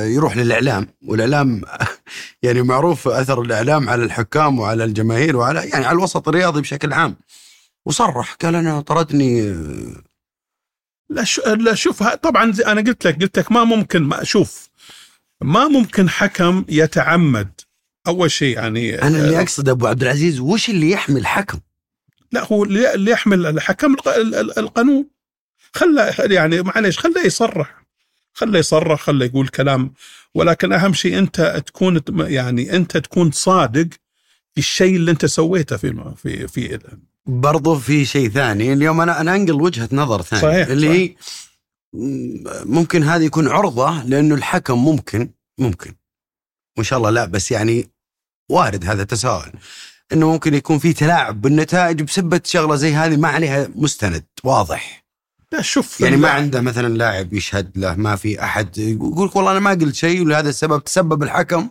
يروح 0.04 0.38
للإعلام. 0.38 0.88
والإعلام 1.08 1.62
يعني 2.44 2.62
معروف 2.62 3.08
أثر 3.08 3.42
الإعلام 3.42 3.90
على 3.90 4.04
الحكام 4.04 4.60
وعلى 4.60 4.84
الجماهير 4.84 5.38
وعلى 5.38 5.60
يعني 5.70 5.86
على 5.86 5.96
الوسط 5.98 6.28
الرياضي 6.28 6.62
بشكل 6.62 6.94
عام. 6.94 7.16
وصرح 7.86 8.34
قال 8.34 8.56
أنا 8.56 8.82
طردني 8.82 9.50
آه، 9.50 10.04
لا 11.10 11.26
لا 11.56 11.76
شوف 11.76 12.04
طبعا 12.04 12.54
أنا 12.66 12.82
قلت 12.82 13.08
لك 13.08 13.22
قلت 13.22 13.40
لك 13.40 13.52
ما 13.52 13.64
ممكن 13.64 14.04
ما 14.04 14.24
شوف 14.24 14.70
ما 15.42 15.68
ممكن 15.68 16.10
حكم 16.10 16.66
يتعمد. 16.70 17.52
أول 18.08 18.32
شيء 18.32 18.56
يعني 18.58 19.02
أنا 19.02 19.18
اللي 19.18 19.42
أقصد 19.42 19.70
أبو 19.70 19.88
عبد 19.88 20.02
العزيز 20.04 20.40
وش 20.40 20.70
اللي 20.70 20.92
يحمي 20.92 21.20
الحكم؟ 21.20 21.60
لا 22.32 22.46
هو 22.46 22.64
اللي 22.64 23.12
يحمل 23.12 23.46
الحكم 23.46 23.94
الق- 23.94 24.08
ال- 24.16 24.36
ال- 24.36 24.60
القانون. 24.60 25.08
خله 25.76 26.14
يعني 26.20 26.62
معليش 26.62 27.00
خله 27.00 27.26
يصرح. 27.26 27.81
خله 28.34 28.60
يصرح 28.60 29.02
خله 29.02 29.26
يقول 29.26 29.48
كلام. 29.48 29.94
ولكن 30.36 30.74
أهم 30.74 30.94
شيء 30.94 31.17
أنت 31.17 31.63
تكون 31.65 32.02
يعني 32.20 32.76
أنت 32.76 32.98
تكون 32.98 33.32
صادق 33.32 33.88
في 34.54 34.58
الشيء 34.58 34.96
اللي 34.96 35.12
أنت 35.12 35.26
سويته 35.26 35.78
في 35.78 36.13
في 36.17 36.48
في 36.48 36.80
برضو 37.26 37.76
في 37.76 38.06
شيء 38.06 38.30
ثاني. 38.30 38.74
اليوم 38.74 39.02
أنا 39.02 39.22
أنا 39.22 39.36
أنقل 39.36 39.62
وجهة 39.62 39.89
نظر 39.91 40.22
ثانية. 40.22 40.41
صحيح، 40.44 40.67
اللي 40.67 40.89
هي 40.89 41.15
م- 41.94 42.74
ممكن 42.74 43.04
هذه 43.04 43.24
يكون 43.24 43.48
عرضة 43.48 44.04
لأنه 44.04 44.36
الحكم 44.36 44.86
ممكن 44.86 45.30
ممكن. 45.58 45.96
وإن 46.78 46.86
شاء 46.86 47.00
الله 47.00 47.10
لا 47.10 47.26
بس 47.26 47.52
يعني 47.52 47.89
وارد 48.50 48.86
هذا 48.86 49.04
تساؤل 49.04 49.52
إنه 50.13 50.32
ممكن 50.32 50.54
يكون 50.54 50.80
في 50.80 50.94
تلاعب 50.94 51.41
بالنتائج 51.41 52.02
بسبة 52.02 52.41
شغلة 52.46 52.76
زي 52.76 52.94
هذه 52.94 53.17
ما 53.17 53.28
عليها 53.28 53.70
مستند 53.76 54.24
واضح. 54.44 55.01
لا 55.52 55.62
شوف 55.62 56.02
يعني 56.02 56.18
ما 56.18 56.28
لا- 56.28 56.34
عنده 56.34 56.62
مثلا 56.62 56.94
لاعب 56.98 57.34
يشهد 57.34 57.78
له 57.78 57.96
ما 57.96 58.16
في 58.16 58.44
أحد. 58.44 58.78
يقول 58.78 59.28
لك 59.28 59.36
والله 59.36 59.52
أنا 59.52 59.60
ما 59.60 59.70
قلت 59.72 59.96
شيء 59.96 60.22
ولهذا 60.22 60.50
السبب 60.50 60.84
تسبب 60.84 61.24
الحكم 61.24 61.70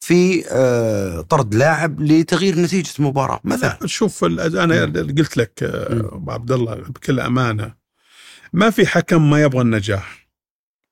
في 0.00 0.44
آه، 0.50 1.20
طرد 1.20 1.54
لاعب 1.54 2.00
لتغيير 2.00 2.58
نتيجة 2.60 2.90
المباراة. 2.98 3.40
مثلا. 3.44 3.78
لا 3.80 3.86
شوف 3.86 4.24
أنا 4.24 4.84
قلت 4.84 5.36
لك 5.36 5.62
آه، 5.62 6.00
أبو 6.14 6.30
عبد 6.30 6.52
الله 6.52 6.74
بكل 6.74 7.20
أمانة 7.20 7.74
ما 8.52 8.70
في 8.70 8.86
حكم 8.86 9.30
ما 9.30 9.42
يبغى 9.42 9.60
النجاح 9.62 10.28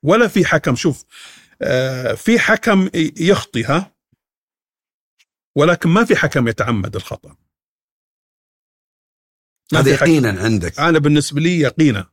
ولا 0.03 0.29
في 0.29 0.45
حكم 0.45 0.77
شوف 0.77 1.05
آه، 1.63 2.15
في 2.15 2.39
حكم 2.39 2.89
يخطي 3.21 3.65
ها 3.65 3.93
ولكن 5.57 5.89
ما 5.89 6.05
في 6.05 6.17
حكم 6.17 6.49
يتعمد 6.49 6.97
الخطأ. 6.97 7.29
ما 7.29 7.37
هذا. 9.75 9.91
يقينا 9.91 10.41
عندك. 10.41 10.81
أنا 10.81 10.99
بالنسبة 10.99 11.41
لي 11.41 11.61
يقينا. 11.61 12.07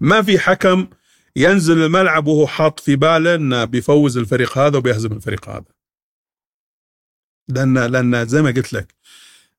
ما 0.00 0.22
في 0.22 0.38
حكم 0.38 0.88
ينزل 1.36 1.82
الملعب 1.82 2.26
وهو 2.26 2.46
حاط 2.46 2.80
في 2.80 2.96
باله 2.96 3.34
إنه 3.34 3.64
بيفوز 3.64 4.18
الفريق 4.18 4.58
هذا 4.58 4.78
وبيهزم 4.78 5.12
الفريق 5.12 5.48
هذا. 5.48 5.64
لأن 7.48 7.78
لأن 7.78 8.28
زي 8.28 8.42
ما 8.42 8.50
قلت 8.50 8.72
لك 8.72 8.94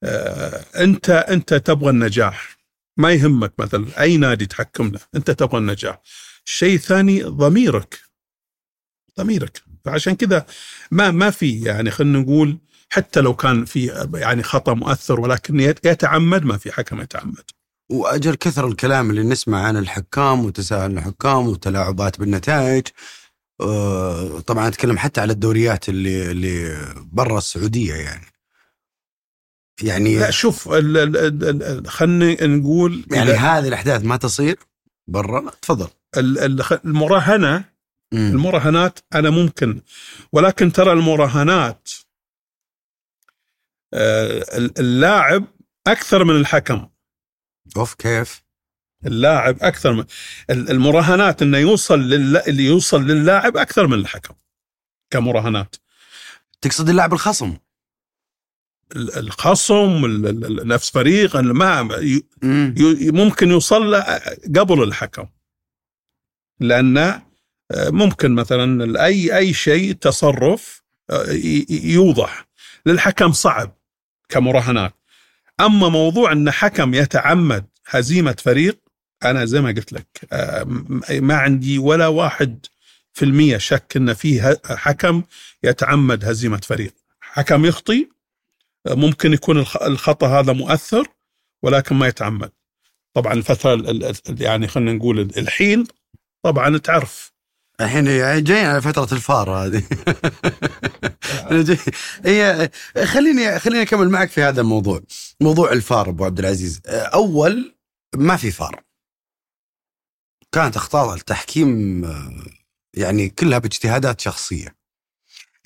آه 0.03 0.65
انت 0.83 1.09
أنت 1.09 1.53
تبغى 1.53 1.89
النجاح. 1.89 2.57
ما 2.97 3.11
يهمك 3.11 3.53
مثلا 3.59 4.01
أي 4.01 4.17
نادي 4.17 4.45
تحكم 4.45 4.91
له. 4.91 4.99
أنت 5.15 5.31
تبغى 5.31 5.57
النجاح. 5.57 6.01
الشيء 6.45 6.75
الثاني 6.75 7.23
ضميرك. 7.23 7.99
ضميرك. 9.19 9.61
فعشان 9.85 10.15
كذا 10.15 10.45
ما 10.91 11.11
ما 11.11 11.29
في 11.29 11.61
يعني 11.61 11.91
خلينا 11.91 12.19
نقول 12.19 12.59
حتى 12.95 13.21
لو 13.21 13.33
كان 13.35 13.65
في 13.65 14.07
يعني 14.13 14.43
خطأ 14.43 14.73
مؤثر 14.73 15.19
ولكن 15.19 15.59
يت- 15.59 15.85
يتعمد 15.85 16.43
ما 16.45 16.57
في 16.57 16.71
حكم 16.71 17.01
يتعمد. 17.01 17.43
وأجل 17.91 18.35
كثر 18.35 18.67
الكلام 18.67 19.09
اللي 19.09 19.23
نسمع 19.23 19.61
عن 19.63 19.77
الحكام 19.77 20.45
وتساهل 20.45 20.91
الحكام 20.91 21.47
وتلاعبات 21.47 22.19
بالنتائج 22.19 22.87
آه، 23.61 24.39
طبعا 24.39 24.67
أتكلم 24.67 24.97
حتى 24.97 25.21
على 25.21 25.33
الدوريات 25.33 25.89
اللي 25.89 26.31
اللي 26.31 26.77
برا 27.11 27.37
السعودية 27.37 27.93
يعني. 27.93 28.25
يعني 29.81 30.19
لا 30.19 30.31
شوف 30.31 30.69
خلينا 31.87 32.47
نقول 32.47 33.05
يعني 33.11 33.31
هذه 33.31 33.67
الأحداث 33.67 34.03
ما 34.03 34.17
تصير 34.17 34.59
برا؟ 35.07 35.51
تفضل. 35.61 35.87
ال- 36.17 36.39
ال- 36.39 36.79
المراهنة. 36.85 37.75
المراهنات 38.13 38.99
أنا 39.15 39.29
ممكن 39.29 39.81
ولكن 40.31 40.71
ترى 40.71 40.91
المراهنات 40.91 41.89
ال- 41.89 42.04
اللاعب 44.79 45.45
أكثر 45.87 46.23
من 46.23 46.35
الحكم. 46.35 46.87
أوف 47.77 47.93
كيف؟ 47.93 48.43
اللاعب 49.05 49.57
أكثر 49.63 49.93
من 49.93 50.05
ال- 50.49 50.71
المراهنات 50.71 51.41
إنه 51.41 51.57
يوصل 51.57 51.99
لل... 51.99 52.37
اللي 52.37 52.65
يوصل 52.65 53.03
للاعب 53.07 53.57
أكثر 53.57 53.87
من 53.87 53.93
الحكم 53.99 54.33
كمراهنات. 55.09 55.75
تقصد 56.61 56.89
اللاعب 56.89 57.13
الخصم؟ 57.13 57.57
ال- 58.95 59.17
الخصم 59.17 60.05
ال- 60.05 60.27
ال- 60.27 60.45
ال- 60.61 60.67
نفس 60.67 60.89
فريق 60.89 61.35
ما 61.35 61.81
ممكن 63.11 63.49
يوصل 63.49 63.91
له 63.91 64.21
قبل 64.55 64.83
الحكم. 64.83 65.25
لأن 66.59 67.21
ممكن 67.77 68.35
مثلا 68.35 69.05
أي 69.05 69.37
أي 69.37 69.53
شيء 69.53 69.93
تصرف 69.93 70.83
ي- 71.29 71.65
يوضح. 71.69 72.47
للحكم 72.85 73.31
صعب. 73.31 73.77
كمراهنات. 74.29 74.93
أما 75.59 75.89
موضوع 75.89 76.31
أن 76.31 76.51
حكم 76.51 76.93
يتعمد 76.93 77.65
هزيمة 77.87 78.35
فريق 78.39 78.79
أنا 79.25 79.45
زي 79.45 79.61
ما 79.61 79.69
قلت 79.69 79.93
لك 79.93 80.07
آه، 80.33 80.63
ما 81.11 81.35
عندي 81.37 81.77
ولا 81.79 82.07
واحد 82.07 82.65
في 83.13 83.25
المية 83.25 83.57
شك 83.57 83.93
أن 83.97 84.13
فيه 84.13 84.61
حكم 84.65 85.23
يتعمد 85.63 86.25
هزيمة 86.25 86.57
فريق. 86.57 86.93
حكم 87.21 87.65
يخطي 87.65 88.09
ممكن 88.87 89.33
يكون 89.33 89.57
الخ- 89.59 89.81
الخطأ 89.83 90.27
هذا 90.39 90.53
مؤثر 90.53 91.07
ولكن 91.63 91.95
ما 91.95 92.07
يتعمد. 92.07 92.51
طبعا 93.13 93.33
الفترة 93.33 93.73
ال- 93.73 94.03
ال- 94.05 94.41
يعني 94.41 94.67
خلينا 94.67 94.93
نقول 94.93 95.19
الحين 95.19 95.83
طبعا 96.43 96.77
تعرف. 96.77 97.31
الحين 97.81 98.05
جايين 98.43 98.65
على 98.65 98.81
فترة 98.81 99.13
الفار 99.15 99.49
هذه. 99.51 99.83
هي 102.25 102.69
خليني 103.05 103.59
خليني 103.59 103.81
أكمل 103.81 104.09
معك 104.09 104.29
في 104.29 104.41
هذا 104.41 104.61
الموضوع. 104.61 105.01
موضوع 105.41 105.71
الفار 105.71 106.09
أبو 106.09 106.25
عبد 106.25 106.39
العزيز. 106.39 106.81
أول 106.87 107.75
ما 108.15 108.35
في 108.35 108.51
فار 108.51 108.83
كانت 110.51 110.75
أخطاء 110.75 111.15
التحكيم 111.15 112.01
يعني 112.93 113.29
كلها 113.29 113.59
باجتهادات 113.59 114.21
شخصية. 114.21 114.75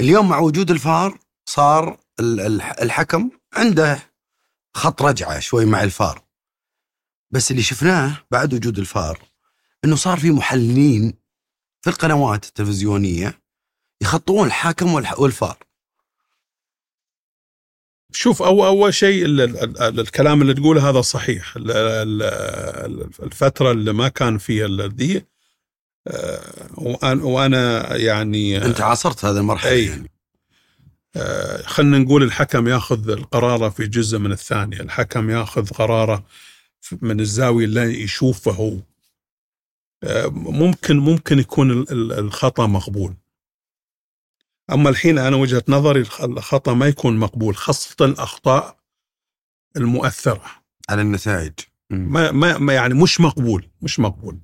اليوم 0.01 0.29
مع 0.29 0.39
وجود 0.39 0.71
الفار 0.71 1.19
صار 1.49 1.99
ال- 2.19 2.39
الح- 2.39 2.75
الحكم 2.81 3.29
عنده 3.53 3.99
خط 4.73 5.01
رجعة 5.01 5.39
شوي 5.39 5.65
مع 5.65 5.83
الفار. 5.83 6.23
بس 7.31 7.51
اللي 7.51 7.61
شفناه 7.63 8.17
بعد 8.31 8.53
وجود 8.53 8.79
الفار 8.79 9.19
إنه 9.85 9.95
صار 9.95 10.19
في 10.19 10.31
محللين 10.31 11.13
في 11.81 11.89
القنوات 11.89 12.45
التلفزيونية 12.45 13.41
يخطئون 14.01 14.47
الحاكم 14.47 14.93
والفار. 14.93 15.57
شوف 18.11 18.41
أو 18.41 18.65
أول 18.65 18.93
شيء 18.93 19.25
ال- 19.25 19.41
ال- 19.41 19.81
ال- 19.81 19.99
الكلام 19.99 20.41
اللي 20.41 20.53
تقوله 20.53 20.89
هذا 20.89 21.01
صحيح. 21.01 21.55
ال- 21.55 21.71
ال- 21.71 23.09
الفترة 23.23 23.71
اللي 23.71 23.93
ما 23.93 24.07
كان 24.07 24.37
فيها 24.37 24.65
الذي 24.65 25.23
آه، 26.07 26.67
وأنا- 26.77 27.91
يعني 27.95 28.65
أنت 28.65 28.81
عاصرت 28.81 29.25
هذه 29.25 29.37
المرحلة 29.37 29.71
أي. 29.71 29.85
يعني. 29.85 30.11
آه، 31.15 31.61
خلينا 31.61 31.97
نقول 31.97 32.23
الحكم 32.23 32.67
ياخذ 32.67 33.09
القرار 33.09 33.71
في 33.71 33.87
جزء 33.87 34.17
من 34.17 34.31
الثانية. 34.31 34.79
الحكم 34.79 35.29
ياخذ 35.29 35.67
قراره 35.67 36.23
من 37.01 37.19
الزاوية 37.19 37.65
اللي 37.65 38.01
يشوفه 38.03 38.51
هو. 38.51 38.73
آه، 40.03 40.27
ممكن 40.27 40.97
ممكن 40.99 41.39
يكون 41.39 41.71
ال- 41.71 41.91
ال- 41.91 42.19
الخطأ 42.19 42.67
مقبول. 42.67 43.13
أما 44.71 44.89
الحين 44.89 45.17
أنا 45.17 45.35
وجهة 45.35 45.63
نظري 45.67 45.99
الخ- 45.99 46.21
الخطأ 46.21 46.73
ما 46.73 46.87
يكون 46.87 47.17
مقبول 47.17 47.55
خاصة 47.55 48.05
الأخطاء 48.05 48.79
المؤثرة. 49.77 50.43
على 50.89 51.01
النتائج. 51.01 51.53
ما, 51.89 52.57
ما 52.57 52.73
يعني 52.73 52.93
مش 52.93 53.21
مقبول 53.21 53.69
مش 53.81 53.99
مقبول. 53.99 54.39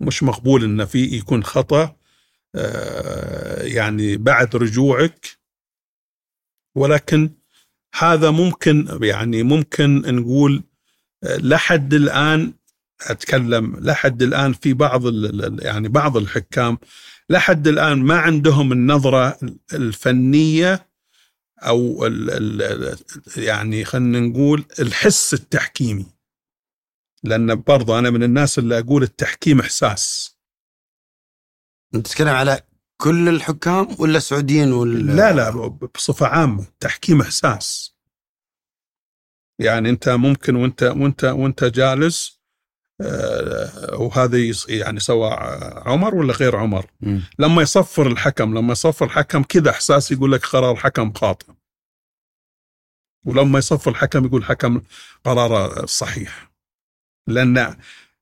مش 0.00 0.22
مقبول 0.22 0.64
إن 0.64 0.84
في 0.84 0.98
يكون 1.04 1.44
خطأ 1.44 1.96
آه، 2.54 3.62
يعني 3.62 4.16
بعد 4.16 4.56
رجوعك. 4.56 5.26
ولكن 6.74 7.30
هذا 7.98 8.30
ممكن 8.30 8.98
يعني 9.02 9.42
ممكن 9.42 10.02
نقول 10.16 10.62
آه، 11.24 11.36
لحد 11.36 11.94
الآن 11.94 12.52
أتكلم 13.00 13.76
لحد 13.80 14.22
الآن 14.22 14.52
في 14.52 14.72
بعض 14.74 15.02
يعني 15.64 15.88
بعض 15.88 16.16
الحكام 16.16 16.78
لحد 17.32 17.68
الآن 17.68 17.98
ما 18.02 18.18
عندهم 18.18 18.72
النظرة 18.72 19.38
الفنية 19.72 20.88
أو 21.58 22.06
ال 22.06 22.30
ال 22.30 22.98
يعني 23.36 23.84
خلينا 23.84 24.20
نقول 24.20 24.64
الحس 24.80 25.34
التحكيمي. 25.34 26.06
لأن 27.24 27.54
برضه 27.54 27.98
أنا 27.98 28.10
من 28.10 28.22
الناس 28.22 28.58
اللي 28.58 28.78
أقول 28.78 29.02
التحكيم 29.02 29.60
إحساس. 29.60 30.36
أنت 31.94 32.06
تتكلم 32.06 32.28
على 32.28 32.60
كل 32.96 33.28
الحكام 33.28 33.96
ولا 33.98 34.16
السعوديين 34.16 34.72
ولا 34.72 35.12
لا 35.12 35.32
لا 35.32 35.66
بصفة 35.94 36.26
عامة 36.26 36.62
التحكيم 36.62 37.20
إحساس. 37.20 37.96
يعني 39.58 39.90
أنت 39.90 40.08
ممكن 40.08 40.56
وأنت 40.56 40.82
وأنت 40.82 41.24
وأنت 41.24 41.64
جالس 41.64 42.41
وهذا 43.92 44.38
يص- 44.38 44.68
يعني 44.68 45.00
سواء 45.00 45.32
عمر 45.88 46.14
ولا 46.14 46.32
غير 46.32 46.56
عمر. 46.56 46.86
مم. 47.00 47.22
لما 47.38 47.62
يصفر 47.62 48.06
الحكم 48.06 48.58
لما 48.58 48.72
يصفر 48.72 49.04
الحكم 49.04 49.42
كذا 49.42 49.70
إحساس 49.70 50.12
يقول 50.12 50.32
لك 50.32 50.46
قرار 50.46 50.72
الحكم 50.72 51.12
خاطئ. 51.12 51.46
ولما 53.26 53.58
يصفر 53.58 53.90
الحكم 53.90 54.24
يقول 54.24 54.40
الحكم 54.40 54.80
قراره 55.24 55.86
صحيح. 55.86 56.50
لأن 57.28 57.76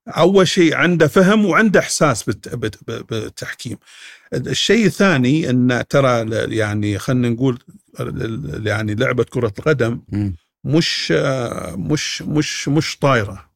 أول 0.07 0.47
شيء 0.47 0.75
عنده 0.75 1.07
فهم 1.07 1.45
وعنده 1.45 1.79
إحساس 1.79 2.23
بالتحكيم. 2.23 3.77
الشيء 4.33 4.85
الثاني 4.85 5.49
إن 5.49 5.83
ترى 5.89 6.29
يعني 6.57 6.97
خلينا 6.97 7.29
نقول 7.29 7.59
يعني 8.65 8.95
لعبة 8.95 9.23
كرة 9.23 9.53
القدم. 9.59 10.01
مش 10.63 11.13
آه، 11.15 11.75
مش 11.75 12.21
مش 12.21 12.67
مش 12.67 12.97
طايرة. 12.97 13.50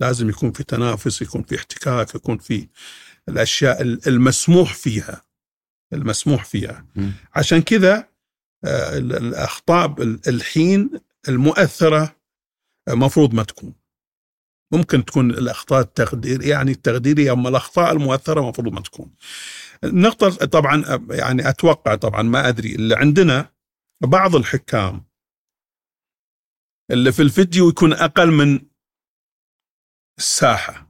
لازم 0.00 0.28
يكون 0.28 0.52
في 0.52 0.64
تنافس 0.64 1.22
يكون 1.22 1.42
في 1.42 1.56
احتكاك 1.56 2.14
يكون 2.14 2.38
في 2.38 2.68
الأشياء 3.28 3.82
ال- 3.82 4.08
المسموح 4.08 4.74
فيها. 4.74 5.22
المسموح 5.92 6.44
فيها. 6.44 6.86
مم. 6.96 7.12
عشان 7.34 7.62
كذا 7.62 8.08
آه، 8.64 8.98
ال- 8.98 9.16
الاخطاء 9.16 10.02
ال- 10.02 10.20
الحين 10.28 10.90
المؤثرة 11.28 12.16
آه، 12.88 12.94
مفروض 12.94 13.34
ما 13.34 13.42
تكون. 13.42 13.74
ممكن 14.72 15.04
تكون 15.04 15.30
الأخطاء 15.30 15.80
التقدير 15.80 16.42
يعني 16.42 16.70
التقديرية 16.72 17.32
أما 17.32 17.48
الأخطاء 17.48 17.92
المؤثرة 17.92 18.48
مفروض 18.48 18.72
ما 18.72 18.80
تكون. 18.80 19.10
النقطة 19.84 20.28
طبعا 20.46 20.84
آه، 20.86 21.06
يعني 21.10 21.48
أتوقع 21.48 21.94
طبعا 21.94 22.22
ما 22.22 22.48
أدري 22.48 22.74
اللي 22.74 22.96
عندنا 22.96 23.52
بعض 24.02 24.36
الحكام 24.36 25.04
اللي 26.90 27.12
في 27.12 27.22
الفيديو 27.22 27.68
يكون 27.68 27.92
أقل 27.92 28.30
من 28.30 28.60
الساحة. 30.18 30.88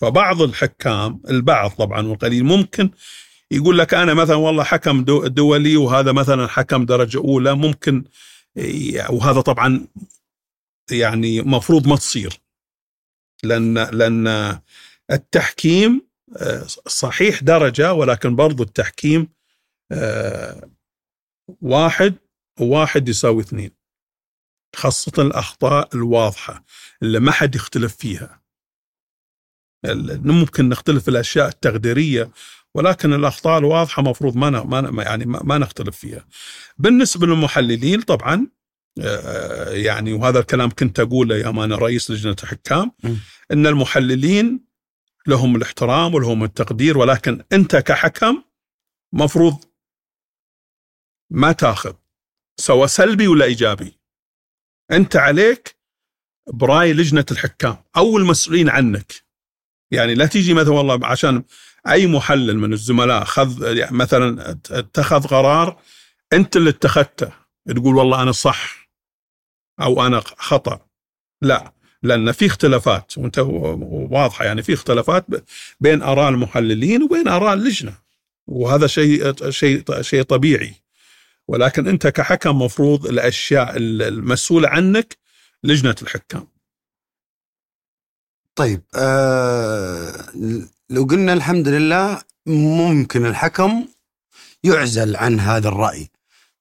فبعض 0.00 0.42
الحكام 0.42 1.22
البعض 1.30 1.70
طبعا 1.70 2.06
والقليل 2.06 2.44
ممكن 2.44 2.90
يقول 3.50 3.78
لك 3.78 3.94
أنا 3.94 4.14
مثلا 4.14 4.36
والله 4.36 4.64
حكم 4.64 5.04
دو- 5.04 5.26
دولي 5.26 5.76
وهذا 5.76 6.12
مثلا 6.12 6.46
حكم 6.46 6.84
درجة 6.86 7.18
أولى 7.18 7.54
ممكن 7.54 8.04
ي- 8.56 8.98
وهذا 9.10 9.40
طبعا 9.40 9.86
يعني 10.90 11.40
مفروض 11.42 11.86
ما 11.88 11.96
تصير. 11.96 12.40
لأن 13.42 13.74
لأن 13.78 14.58
التحكيم 15.10 16.08
آه، 16.36 16.62
صحيح 16.86 17.42
درجة 17.42 17.92
ولكن 17.92 18.36
برضو 18.36 18.62
التحكيم 18.62 19.28
آه، 19.92 20.70
واحد 21.62 22.14
وواحد 22.60 23.08
يساوي 23.08 23.42
اثنين. 23.42 23.70
خاصة 24.76 25.22
الأخطاء 25.22 25.88
الواضحة 25.94 26.64
اللي 27.02 27.20
ما 27.20 27.32
حد 27.32 27.54
يختلف 27.54 27.96
فيها. 27.96 28.42
ممكن 30.24 30.68
نختلف 30.68 31.02
في 31.02 31.10
الأشياء 31.10 31.48
التقديرية 31.48 32.30
ولكن 32.74 33.12
الأخطاء 33.12 33.58
الواضحة 33.58 34.02
مفروض 34.02 34.36
ما 34.36 34.50
ما 34.90 35.02
يعني 35.02 35.24
ما 35.26 35.58
نختلف 35.58 35.96
فيها. 35.96 36.26
بالنسبة 36.78 37.26
للمحللين 37.26 38.00
طبعا 38.00 38.46
آه، 39.00 39.70
يعني 39.70 40.12
وهذا 40.12 40.38
الكلام 40.38 40.70
كنت 40.70 41.00
أقوله 41.00 41.36
يوم 41.36 41.60
أنا 41.60 41.76
رئيس 41.76 42.10
لجنة 42.10 42.36
الحكام. 42.42 42.92
أن 43.52 43.66
المحللين 43.66 44.64
لهم 45.26 45.56
الاحترام 45.56 46.14
ولهم 46.14 46.44
التقدير 46.44 46.98
ولكن 46.98 47.44
أنت 47.52 47.76
كحكم 47.76 48.42
مفروض 49.12 49.64
ما 51.30 51.52
تاخذ 51.52 51.92
سواء 52.60 52.86
سلبي 52.86 53.28
ولا 53.28 53.44
إيجابي. 53.44 53.97
أنت 54.90 55.16
عليك 55.16 55.76
برأي 56.52 56.92
لجنة 56.92 57.24
الحكام 57.30 57.76
أو 57.96 58.18
المسؤولين 58.18 58.68
عنك. 58.68 59.12
يعني 59.90 60.14
لا 60.14 60.26
تيجي 60.26 60.54
مثلا 60.54 60.72
والله 60.72 61.06
عشان 61.06 61.42
أي 61.88 62.06
محلل 62.06 62.58
من 62.58 62.72
الزملاء 62.72 63.24
خذ 63.24 63.76
يعني 63.76 63.96
مثلا 63.96 64.50
اتخذ 64.70 65.26
قرار 65.26 65.80
أنت 66.32 66.56
اللي 66.56 66.70
اتخذته 66.70 67.32
تقول 67.68 67.96
والله 67.96 68.22
أنا 68.22 68.32
صح 68.32 68.88
أو 69.80 70.06
أنا 70.06 70.20
خطأ. 70.20 70.80
لا 71.42 71.72
لأن 72.02 72.32
في 72.32 72.46
اختلافات 72.46 73.18
وأنت 73.18 73.38
واضحة 74.10 74.44
يعني 74.44 74.62
في 74.62 74.72
اختلافات 74.72 75.26
بين 75.80 76.02
آراء 76.02 76.28
المحللين 76.28 77.02
وبين 77.02 77.28
آراء 77.28 77.54
اللجنة 77.54 77.94
وهذا 78.46 78.86
شيء 78.86 79.50
شيء 79.50 80.02
شيء 80.02 80.22
طبيعي. 80.22 80.74
ولكن 81.48 81.88
انت 81.88 82.06
كحكم 82.06 82.62
مفروض 82.62 83.06
الأشياء 83.06 83.72
المسؤولة 83.76 84.68
عنك 84.68 85.16
لجنة 85.64 85.94
الحكام. 86.02 86.46
طيب 88.54 88.82
آه 88.94 90.24
لو 90.90 91.04
قلنا 91.04 91.32
الحمد 91.32 91.68
لله 91.68 92.22
ممكن 92.46 93.26
الحكم 93.26 93.88
يعزل 94.64 95.16
عن 95.16 95.40
هذا 95.40 95.68
الرأي. 95.68 96.10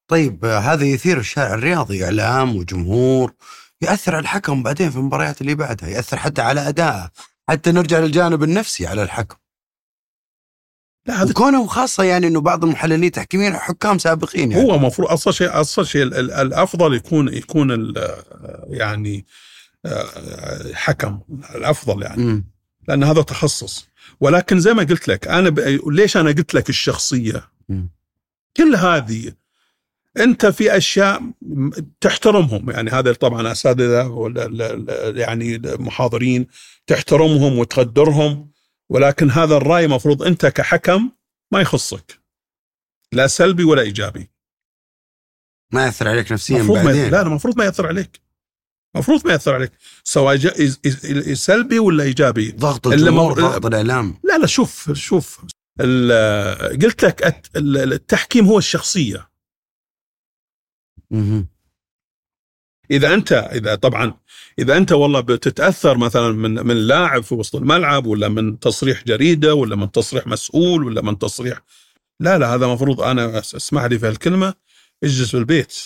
طيب 0.07 0.45
آه 0.45 0.59
هذا 0.59 0.85
يثير 0.85 1.19
الشارع 1.19 1.53
الرياضي 1.53 2.05
إعلام 2.05 2.55
وجمهور 2.55 3.33
يأثر 3.81 4.15
على 4.15 4.21
الحكم 4.23 4.63
بعدين 4.63 4.89
في 4.89 4.97
المباريات 4.97 5.41
اللي 5.41 5.55
بعدها 5.55 5.89
يأثر 5.89 6.17
حتى 6.17 6.41
على 6.41 6.67
أدائه 6.67 7.11
حتى 7.49 7.71
نرجع 7.71 7.99
للجانب 7.99 8.43
النفسي 8.43 8.87
على 8.87 9.03
الحكم. 9.03 9.37
لا 11.07 11.23
هذا 11.23 11.33
كونه 11.33 11.67
خاصة 11.67 12.03
يعني 12.03 12.27
إنه 12.27 12.41
بعض 12.41 12.63
المحللين 12.63 13.03
التحكيميين 13.03 13.53
حكام 13.53 13.97
سابقين 13.97 14.51
يعني. 14.51 14.63
هو 14.63 14.75
المفروض 14.75 15.09
أصل 15.09 15.33
شيء 15.33 15.61
أصل 15.61 15.87
شيء 15.87 16.03
الأفضل 16.03 16.93
يكون 16.93 17.33
يكون 17.33 17.93
يعني 18.69 19.25
آه، 19.85 20.73
حكم 20.73 21.19
الأفضل 21.55 22.03
يعني 22.03 22.23
م. 22.23 22.43
لأن 22.87 23.03
هذا 23.03 23.21
تخصص 23.21 23.87
ولكن 24.19 24.59
زي 24.59 24.73
ما 24.73 24.83
قلت 24.83 25.07
لك 25.07 25.27
أنا 25.27 25.49
ب... 25.49 25.59
ليش 25.87 26.17
أنا 26.17 26.29
قلت 26.29 26.53
لك 26.53 26.69
الشخصية 26.69 27.49
م. 27.69 27.87
كل 28.57 28.75
هذه 28.75 29.31
أنت 30.17 30.45
في 30.45 30.77
أشياء 30.77 31.21
تحترمهم 32.01 32.69
يعني 32.69 32.91
هذا 32.91 33.13
طبعا 33.13 33.51
أساتذة 33.51 34.31
يعني 35.15 35.61
محاضرين 35.65 36.47
تحترمهم 36.87 37.57
وتقدرهم 37.59 38.49
ولكن 38.89 39.31
هذا 39.31 39.57
الرأي 39.57 39.87
مفروض 39.87 40.23
أنت 40.23 40.45
كحكم 40.45 41.11
ما 41.53 41.61
يخصك. 41.61 42.21
لا 43.11 43.27
سلبي 43.27 43.63
ولا 43.63 43.81
إيجابي. 43.81 44.29
ما 45.73 45.85
يأثر 45.85 46.07
عليك 46.07 46.31
نفسيا 46.31 46.63
بعدين 46.63 46.83
ما 46.83 47.09
لا 47.09 47.21
المفروض 47.21 47.57
ما 47.57 47.65
يأثر 47.65 47.87
عليك. 47.87 48.21
المفروض 48.95 49.27
ما 49.27 49.31
يأثر 49.31 49.53
عليك. 49.53 49.71
سواء 50.03 50.37
سلبي 51.33 51.79
ولا 51.79 52.03
إيجابي. 52.03 52.51
ضغط 52.51 52.87
الجمهور 52.87 53.33
ضغط 53.33 53.65
الإعلام. 53.65 54.19
لا 54.23 54.37
لا 54.37 54.47
شوف 54.47 54.91
شوف. 54.91 55.45
قلت 56.81 57.03
لك 57.03 57.45
التحكيم 57.55 58.45
هو 58.45 58.57
الشخصية. 58.57 59.29
إذا 62.91 63.13
أنت 63.13 63.31
إذا 63.31 63.75
طبعا 63.75 64.13
إذا 64.59 64.77
أنت 64.77 64.91
والله 64.91 65.19
بتتأثر 65.19 65.97
مثلا 65.97 66.31
من 66.31 66.67
من 66.67 66.75
لاعب 66.75 67.23
في 67.23 67.35
وسط 67.35 67.55
الملعب 67.55 68.05
ولا 68.05 68.27
من 68.27 68.59
تصريح 68.59 69.03
جريدة 69.03 69.55
ولا 69.55 69.75
من 69.75 69.91
تصريح 69.91 70.27
مسؤول 70.27 70.83
ولا 70.83 71.01
من 71.01 71.17
تصريح 71.17 71.61
لا 72.19 72.37
لا 72.37 72.55
هذا 72.55 72.65
المفروض 72.65 73.01
أنا 73.01 73.39
أسمح 73.39 73.83
لي 73.83 73.99
في 73.99 74.09
الكلمة 74.09 74.53
اجلس 75.03 75.31
في 75.31 75.37
البيت. 75.37 75.77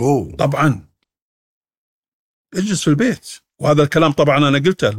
أوه. 0.00 0.36
طبعا. 0.36 0.88
اجلس 2.54 2.82
في 2.82 2.90
البيت. 2.90 3.30
وهذا 3.58 3.82
الكلام 3.82 4.12
طبعا 4.12 4.48
أنا 4.48 4.58
قلته. 4.58 4.96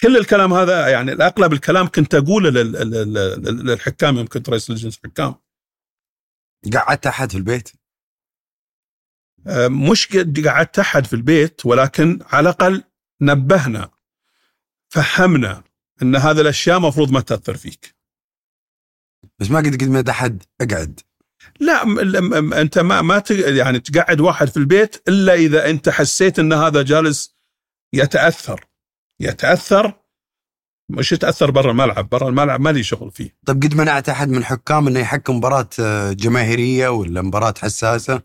كل 0.00 0.16
الكلام 0.16 0.54
هذا 0.54 0.88
يعني 0.88 1.12
اغلب 1.12 1.52
الكلام 1.52 1.88
كنت 1.88 2.14
أقوله 2.14 2.50
للحكام 2.50 4.16
يوم 4.16 4.26
كنت 4.26 4.48
رئيس 4.48 4.70
لجنه 4.70 4.92
الحكام 5.04 5.34
قعدت 6.74 7.06
أحد 7.06 7.30
في 7.30 7.38
البيت؟ 7.38 7.72
آه، 9.46 9.68
مش 9.68 10.16
قعدت 10.46 10.78
أحد 10.78 11.06
في 11.06 11.12
البيت 11.12 11.66
ولكن 11.66 12.18
على 12.26 12.48
الأقل 12.48 12.82
نبهنا 13.20 13.90
فهمنا 14.88 15.62
إن 16.02 16.16
هذه 16.16 16.40
الأشياء 16.40 16.80
مفروض 16.80 17.10
ما 17.10 17.20
تأثر 17.20 17.56
فيك. 17.56 17.96
بس 19.38 19.50
ما 19.50 19.58
قد 19.58 19.82
قد 19.82 20.08
احد 20.08 20.42
أقعد. 20.60 21.00
لا 21.60 21.82
أنت 22.60 22.78
ما 22.78 23.02
ما 23.02 23.22
يعني 23.30 23.80
تقعد 23.80 24.20
واحد 24.20 24.48
في 24.48 24.56
البيت 24.56 25.08
إلا 25.08 25.34
إذا 25.34 25.70
أنت 25.70 25.88
حسيت 25.88 26.38
إن 26.38 26.52
هذا 26.52 26.82
جالس 26.82 27.36
يتأثر. 27.92 28.66
يتأثر؟ 29.20 29.92
مش 30.88 31.12
يتأثر 31.12 31.50
برا 31.50 31.70
الملعب. 31.70 32.08
برا 32.08 32.28
الملعب 32.28 32.60
ما 32.60 32.70
لي 32.70 32.82
شغل 32.82 33.10
فيه. 33.10 33.36
طيب 33.46 33.62
قد 33.62 33.74
منعت 33.74 34.08
أحد 34.08 34.28
من 34.28 34.44
حكام 34.44 34.86
إنه 34.86 35.00
يحكم 35.00 35.36
مباراة 35.36 35.68
آه، 35.80 36.12
جماهيرية 36.12 36.88
ولا 36.88 37.22
مباراة 37.22 37.54
حساسة؟ 37.58 38.22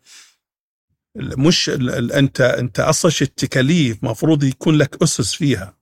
مش 1.15 1.69
أنت 1.69 2.41
أنت 2.41 2.79
أصلا 2.79 3.11
التكاليف 3.21 4.03
مفروض 4.03 4.43
يكون 4.43 4.75
لك 4.75 5.03
أسس 5.03 5.33
فيها. 5.33 5.77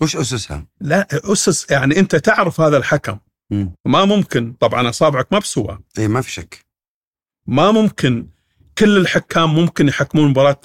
وش 0.00 0.16
أسسها؟ 0.16 0.66
لا 0.80 1.08
أسس 1.32 1.70
يعني 1.70 1.98
أنت 1.98 2.16
تعرف 2.16 2.60
هذا 2.60 2.76
الحكم. 2.76 3.18
مم. 3.50 3.74
ما 3.84 4.04
ممكن 4.04 4.52
طبعا 4.52 4.88
أصابعك 4.88 5.32
ما 5.32 5.38
بسوى. 5.38 5.78
اي 5.98 6.08
ما 6.08 6.20
في 6.20 6.30
شك. 6.30 6.66
ما 7.46 7.70
ممكن 7.72 8.28
كل 8.78 8.96
الحكام 8.96 9.54
ممكن 9.54 9.88
يحكمون 9.88 10.28
مباراة 10.30 10.60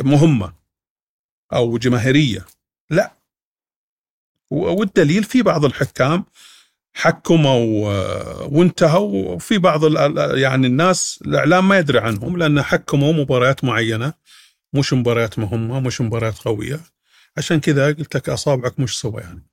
مهمة 0.00 0.52
أو 1.52 1.78
جماهيرية. 1.78 2.46
لا. 2.90 3.12
والدليل 4.50 5.24
في 5.24 5.42
بعض 5.42 5.64
الحكام 5.64 6.24
حكموا 6.94 7.58
وانتهوا. 8.46 9.28
وفي 9.34 9.58
بعض 9.58 9.96
يعني 10.36 10.66
الناس 10.66 11.18
الإعلام 11.26 11.68
ما 11.68 11.78
يدري 11.78 11.98
عنهم 11.98 12.36
لأن 12.36 12.62
حكموا 12.62 13.12
مباريات 13.12 13.64
معينة. 13.64 14.12
مش 14.72 14.92
مباريات 14.92 15.38
مهمة 15.38 15.80
مش 15.80 16.00
مباريات 16.00 16.38
قوية. 16.38 16.80
عشان 17.36 17.60
كذا 17.60 17.86
قلت 17.86 18.16
لك 18.16 18.28
أصابعك 18.28 18.80
مش 18.80 18.98
سوى 19.00 19.20
يعني. 19.20 19.46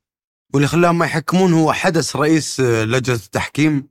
واللي 0.54 0.68
خلاهم 0.68 0.98
ما 0.98 1.06
يحكمون 1.06 1.52
هو 1.52 1.72
حدث 1.72 2.16
رئيس 2.16 2.60
لجنة 2.60 3.16
التحكيم 3.16 3.88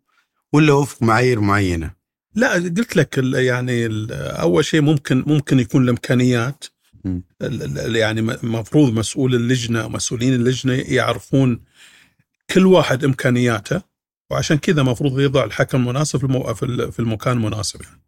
ولا 0.53 0.73
وفق 0.73 1.03
معايير 1.03 1.39
معينة؟ 1.39 1.91
لا 2.35 2.53
قلت 2.53 2.95
لك 2.95 3.17
يعني 3.17 4.07
أول 4.13 4.65
شيء 4.65 4.81
ممكن 4.81 5.23
ممكن 5.27 5.59
يكون 5.59 5.83
الإمكانيات. 5.83 6.65
يعني 7.85 8.19
المفروض 8.19 8.93
مسؤول 8.93 9.35
اللجنة 9.35 9.87
مسؤولين 9.87 10.33
اللجنة 10.33 10.73
يعرفون 10.73 11.61
كل 12.53 12.65
واحد 12.65 13.03
إمكانياته 13.03 13.83
وعشان 14.31 14.57
كذا 14.57 14.81
المفروض 14.81 15.19
يضع 15.19 15.43
الحكم 15.43 15.77
المناسب 15.77 16.19
في 16.91 16.99
المكان 16.99 17.37
المناسب 17.37 17.81
يعني. 17.81 18.01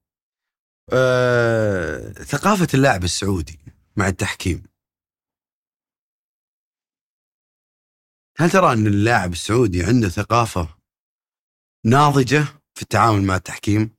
أه، 0.93 2.11
ثقافة 2.11 2.67
اللاعب 2.73 3.03
السعودي 3.03 3.59
مع 3.97 4.07
التحكيم 4.07 4.63
هل 8.37 8.49
ترى 8.49 8.73
أن 8.73 8.87
اللاعب 8.87 9.31
السعودي 9.31 9.83
عنده 9.83 10.09
ثقافة 10.09 10.77
ناضجة 11.85 12.43
في 12.75 12.81
التعامل 12.81 13.21
مع 13.21 13.35
التحكيم؟ 13.35 13.95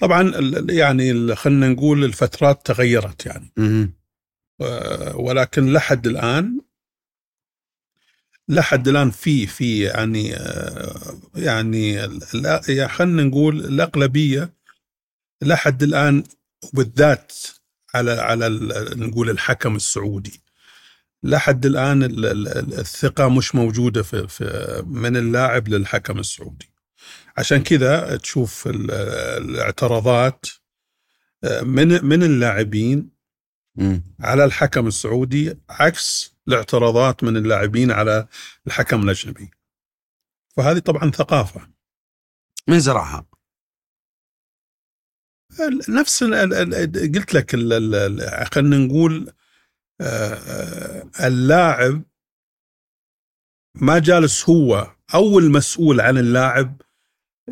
طبعا 0.00 0.32
يعني 0.70 1.36
خلينا 1.36 1.68
نقول 1.68 2.04
الفترات 2.04 2.66
تغيرت 2.66 3.26
يعني 3.26 3.52
م- 3.58 3.98
ولكن 5.14 5.72
لحد 5.72 6.06
الآن 6.06 6.60
لحد 8.48 8.88
الآن 8.88 9.10
في 9.10 9.46
في 9.46 9.82
يعني 9.82 10.28
يعني 11.36 12.08
خلينا 12.88 13.22
نقول 13.24 13.58
الأغلبية 13.64 14.54
لحد 15.42 15.82
الآن 15.82 16.24
وبالذات 16.72 17.32
على 17.94 18.12
على 18.12 18.48
نقول 18.96 19.30
الحكم 19.30 19.76
السعودي. 19.76 20.42
لحد 21.22 21.66
الآن 21.66 22.02
الثقة 22.78 23.28
مش 23.28 23.54
موجودة 23.54 24.02
في, 24.02 24.28
في 24.28 24.82
من 24.86 25.16
اللاعب 25.16 25.68
للحكم 25.68 26.18
السعودي. 26.18 26.70
عشان 27.36 27.62
كذا 27.62 28.16
تشوف 28.16 28.68
الاعتراضات 28.68 30.46
آه، 31.44 31.60
من 31.60 32.04
من 32.04 32.22
اللاعبين 32.22 33.10
على 34.20 34.44
الحكم 34.44 34.86
السعودي 34.86 35.54
عكس 35.70 36.37
الاعتراضات 36.48 37.24
من 37.24 37.36
اللاعبين 37.36 37.90
على 37.90 38.28
الحكم 38.66 39.02
الأجنبي. 39.02 39.50
فهذه 40.56 40.78
طبعا 40.78 41.10
ثقافة. 41.10 41.70
من 42.68 42.80
زرعها؟ 42.80 43.26
نفس 45.88 46.24
قلت 47.14 47.34
لك 47.34 47.50
خلينا 48.54 48.76
نقول 48.76 49.32
آه، 50.00 51.10
اللاعب 51.26 52.02
ما 53.74 53.98
جالس 53.98 54.48
هو 54.50 54.96
أو 55.14 55.38
المسؤول 55.38 56.00
عن 56.00 56.18
اللاعب 56.18 56.82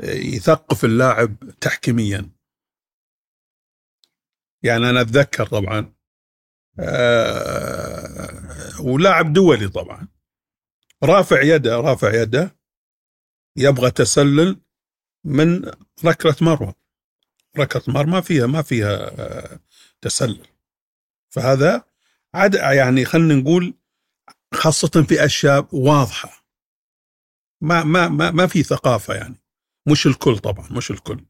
يثقف 0.05 0.84
اللاعب 0.84 1.51
تحكيميا 1.61 2.30
يعني 4.62 4.90
أنا 4.90 5.01
أتذكر 5.01 5.47
طبعا 5.47 5.95
ولاعب 8.81 9.33
دولي 9.33 9.68
طبعا. 9.68 10.09
رافع 11.05 11.43
يده 11.43 11.81
رافع 11.81 12.22
يده. 12.22 12.57
يبغى 13.57 13.91
تسلل 13.91 14.61
من 15.24 15.70
ركلة 16.05 16.37
مروه 16.41 16.74
ركلة 17.59 17.83
مرمى 17.89 18.22
فيها 18.22 18.47
ما 18.47 18.62
فيها 18.62 19.20
آه، 19.20 19.61
تسلل. 20.01 20.47
فهذا 21.29 21.85
عاد 22.35 22.55
يعني 22.55 23.05
خلينا 23.05 23.35
نقول 23.35 23.74
خاصة 24.55 25.05
في 25.09 25.24
أشياء 25.24 25.68
واضحة. 25.72 26.47
ما 27.61 27.85
ما 27.85 28.09
ما 28.09 28.31
ما 28.31 28.47
في 28.47 28.62
ثقافة 28.62 29.14
يعني. 29.14 29.41
مش 29.87 30.07
الكل 30.07 30.39
طبعا 30.39 30.72
مش 30.72 30.91
الكل. 30.91 31.24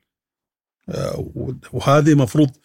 آه، 0.89 1.33
وهذه 1.73 2.15
مفروض 2.15 2.57
آه، 2.57 2.61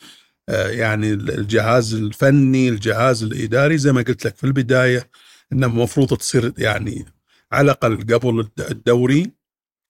يعني 0.52 1.14
الجهاز 1.14 1.93
الفني 1.93 2.70
الجهاز 2.70 3.24
الإداري 3.24 3.78
زي 3.78 3.91
ما 3.91 4.02
قلت 4.02 4.26
لك 4.26 4.36
في 4.36 4.43
البداية 4.43 5.10
إنه 5.54 5.68
المفروض 5.68 6.18
تصير 6.18 6.54
يعني 6.58 7.06
على 7.52 7.66
الأقل 7.66 8.14
قبل 8.14 8.49
الدوري 8.60 9.32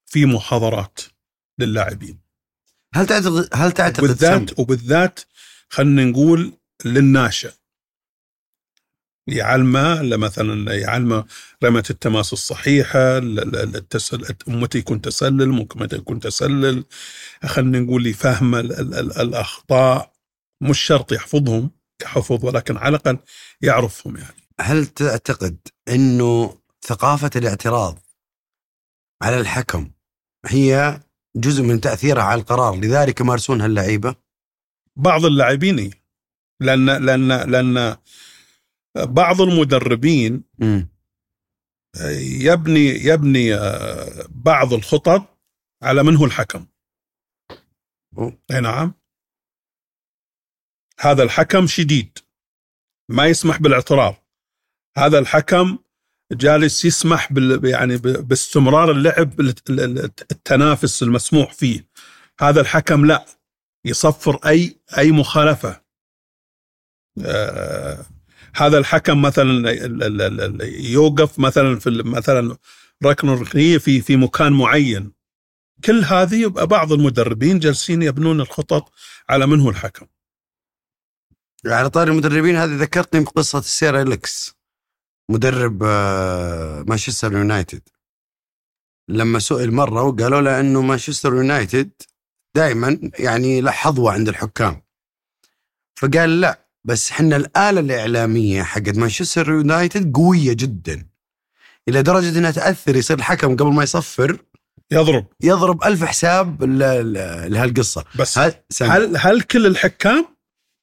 في 0.06 0.26
محاضرات 0.26 1.00
للاعبين. 1.60 2.20
هل 2.94 3.06
تعتقد 3.06 3.50
هل 3.54 3.72
تعتقد 3.72 4.04
وبالذات 4.04 4.60
وبالذات 4.60 5.20
خلينا 5.70 6.06
نقول 6.06 6.54
للناشئ 6.86 7.52
يعلمه 9.28 10.02
مثلا 10.18 10.76
يعلمه 10.76 11.26
رمة 11.64 11.84
التماس 11.90 12.34
الصحيحة 12.34 13.18
التسل... 13.18 14.36
متى 14.48 14.78
يكون 14.78 15.02
تسلل 15.02 15.50
ممكن 15.50 15.80
متى 15.80 15.96
يكون 15.96 16.20
تسلل. 16.20 16.84
خلينا 17.46 17.80
نقول 17.80 18.08
يفهم 18.08 18.56
ال... 18.56 18.80
ال... 18.80 18.94
ال... 18.94 19.22
الأخطاء. 19.22 20.14
مش 20.62 20.80
شرط 20.80 21.12
يحفظهم 21.12 21.72
كحفظ 22.02 22.46
ولكن 22.46 22.78
على 22.78 22.90
الأقل 22.90 23.18
يعرفهم 23.62 24.18
يعني. 24.18 24.42
هل 24.62 24.86
تعتقد 24.86 25.58
أنه 25.88 26.58
ثقافة 26.82 27.30
الاعتراض 27.36 28.00
على 29.22 29.40
الحكم 29.40 29.92
هي 30.46 31.02
جزء 31.36 31.64
من 31.64 31.82
تأثيرها 31.82 32.24
على 32.24 32.42
القرار؟ 32.42 32.76
لذلك 32.76 33.22
يمارسونها 33.22 33.66
اللعيبة 33.66 34.16
بعض 34.96 35.26
اللاعبين 35.26 35.80
إيه. 35.80 35.92
لأن 36.60 36.86
لأن 37.06 37.28
لأن 37.28 37.98
بعض 38.98 39.42
المدربين 39.42 40.44
يبني 42.42 42.86
يبني 42.86 43.56
آه، 43.56 44.26
بعض 44.30 44.74
الخطط 44.74 45.40
على 45.84 46.04
من 46.04 46.16
هو 46.16 46.26
الحكم. 46.26 46.66
أي 48.52 48.62
نعم. 48.62 49.01
هذا 51.02 51.24
الحكم 51.24 51.68
شديد 51.68 52.18
ما 53.10 53.26
يسمح 53.28 53.60
بالاعتراض. 53.60 54.16
هذا 54.98 55.20
الحكم 55.20 55.78
جالس 56.32 56.86
يسمح 56.86 57.34
بال 57.34 57.66
يعني 57.66 57.98
باستمرار 57.98 58.92
اللعب 58.92 59.40
التنافس 60.32 61.04
المسموح 61.04 61.54
فيه. 61.54 61.88
هذا 62.40 62.62
الحكم 62.62 63.06
لا 63.06 63.26
يصفر 63.86 64.40
أي 64.46 64.76
أي 64.98 65.12
مخالفة. 65.12 65.82
آه 67.26 68.06
هذا 68.56 68.78
الحكم 68.78 69.22
مثلا 69.22 69.72
يوقف 70.80 71.40
مثلا 71.40 71.80
في 71.80 71.90
مثلا 71.90 72.58
ركن 73.06 73.30
ركنيه 73.30 73.78
في 73.78 74.02
في 74.02 74.18
مكان 74.18 74.54
معين. 74.54 75.12
كل 75.86 76.04
هذه 76.04 76.48
بعض 76.48 76.92
المدربين 76.92 77.60
جالسين 77.60 78.02
يبنون 78.02 78.42
الخطط 78.42 78.92
على 79.30 79.48
من 79.48 79.60
هو 79.60 79.70
الحكم. 79.70 80.06
على 81.68 81.90
طاري 81.90 82.12
المدربين 82.12 82.56
هذه 82.56 82.76
ذكرتني 82.76 83.24
بقصة 83.24 83.60
السير 83.60 84.02
إليكس. 84.02 84.56
مدرب 85.30 85.84
آه، 85.84 86.84
مانشستر 86.88 87.34
يونايتد. 87.34 87.82
لما 89.10 89.40
سئل 89.40 89.72
مرة 89.72 90.04
وقالوا 90.04 90.42
له 90.42 90.60
إنه 90.60 90.82
مانشستر 90.82 91.36
يونايتد 91.36 91.92
دائما 92.56 93.12
يعني 93.20 93.62
له 93.62 93.72
حظوة 93.72 94.12
عند 94.12 94.30
الحكام. 94.30 94.82
فقال 95.96 96.42
لا 96.42 96.68
بس 96.84 97.12
حنا 97.12 97.36
الآلة 97.36 97.80
الإعلامية 97.80 98.64
حقت 98.64 98.98
مانشستر 98.98 99.50
يونايتد 99.50 100.16
قوية 100.16 100.54
جدا. 100.54 101.08
إلى 101.88 102.02
درجة 102.02 102.40
أنها 102.40 102.52
تأثر 102.52 102.96
يصير 102.96 103.18
الحكم 103.18 103.56
قبل 103.56 103.74
ما 103.74 103.84
يصفر 103.84 104.38
يضرب. 104.92 105.26
يضرب 105.42 105.84
ألف 105.84 106.04
حساب 106.04 106.64
لهالقصة. 106.64 108.06
بس 108.20 108.38
هل 108.38 108.54
هل, 108.82 109.18
هل 109.18 109.42
كل 109.42 109.66
الحكام 109.66 110.26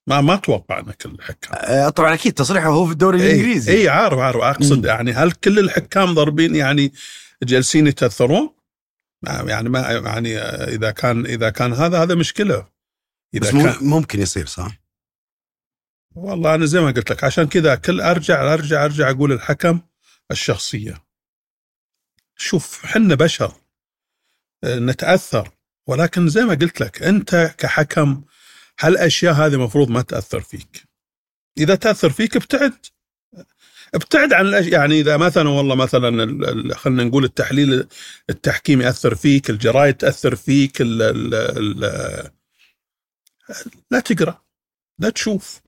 ما 0.09 0.21
ما 0.21 0.35
أتوقع 0.35 0.79
ان 0.79 0.93
كل 0.93 1.11
الحكام 1.11 1.53
آه 1.55 1.89
طبعا 1.89 2.15
أكيد 2.15 2.33
تصريحه 2.33 2.69
هو 2.69 2.87
في 2.87 2.93
الدوري 2.93 3.23
إيه، 3.23 3.27
الإنجليزي 3.27 3.73
اي 3.73 3.89
عارف 3.89 4.19
عارف 4.19 4.37
أقصد 4.37 4.87
م. 4.87 4.87
يعني 4.87 5.13
هل 5.13 5.33
كل 5.33 5.59
الحكام 5.59 6.15
ضاربين 6.15 6.55
يعني 6.55 6.93
جالسين 7.43 7.87
يتأثرون؟ 7.87 8.51
يعني 9.27 9.69
ما 9.69 9.81
يعني 9.81 10.39
إذا 10.39 10.91
كان 10.91 11.27
إذا 11.27 11.51
كان 11.51 11.73
هذا 11.73 12.03
هذا 12.03 12.15
مشكلة 12.15 12.67
إذا 13.35 13.41
بس 13.41 13.51
كان 13.51 13.89
ممكن 13.89 14.21
يصير 14.21 14.47
صح؟ 14.47 14.71
والله 16.15 16.55
أنا 16.55 16.67
زي 16.67 16.81
ما 16.81 16.91
قلت 16.91 17.11
لك 17.11 17.25
عشان 17.25 17.47
كذا 17.47 17.75
كل 17.75 18.01
أرجع 18.01 18.55
أرجع 18.55 18.85
أرجع 18.85 19.11
أقول 19.11 19.33
الحكم 19.33 19.81
الشخصية 20.31 20.95
شوف 22.37 22.87
حنا 22.87 23.15
بشر 23.15 23.53
آه، 24.65 24.79
نتأثر 24.79 25.51
ولكن 25.87 26.29
زي 26.29 26.45
ما 26.45 26.55
قلت 26.55 26.81
لك 26.81 27.03
أنت 27.03 27.55
كحكم 27.59 28.23
هالأشياء 28.81 29.35
هذه 29.35 29.55
المفروض 29.55 29.91
ما 29.91 30.03
تأثر 30.03 30.41
فيك. 30.41 30.89
إذا 31.59 31.75
تأثر 31.75 32.11
فيك 32.11 32.37
ابتعد. 32.37 32.87
ابتعد 33.95 34.33
عن 34.33 34.47
الأشياء 34.47 34.73
يعني 34.73 35.01
إذا 35.01 35.17
مثلا 35.17 35.49
والله 35.49 35.75
مثلا 35.75 36.75
خلينا 36.75 37.05
نقول 37.05 37.25
التحليل 37.25 37.89
التحكيم 38.31 38.81
يأثر 38.81 39.15
فيك 39.15 39.51
الجرايد 39.51 39.95
تأثر 39.95 40.37
فيك 40.37 40.81
ال 40.81 41.03
ال 41.03 41.35
ال 41.35 42.31
لا 43.91 44.01
تقرأ. 44.01 44.45
لا 44.99 45.11
تشوف. 45.11 45.61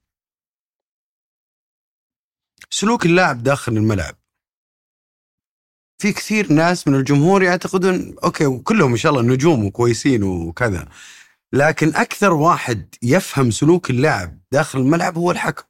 سلوك 2.71 3.07
اللاعب 3.07 3.43
داخل 3.43 3.73
الملعب. 3.73 4.17
في 5.99 6.13
كثير 6.13 6.53
ناس 6.53 6.89
من 6.89 6.95
الجمهور 6.95 7.43
يعتقدون 7.43 8.19
أوكي 8.25 8.47
وكلهم 8.47 8.91
إن 8.91 8.97
شاء 8.97 9.13
الله 9.13 9.23
نجوم 9.35 9.65
وكويسين 9.65 10.23
وكذا. 10.23 10.89
لكن 11.53 11.95
أكثر 11.95 12.33
واحد 12.33 12.95
يفهم 13.03 13.51
سلوك 13.51 13.91
اللاعب 13.91 14.41
داخل 14.53 14.79
الملعب 14.79 15.19
هو 15.19 15.31
الحكم. 15.31 15.65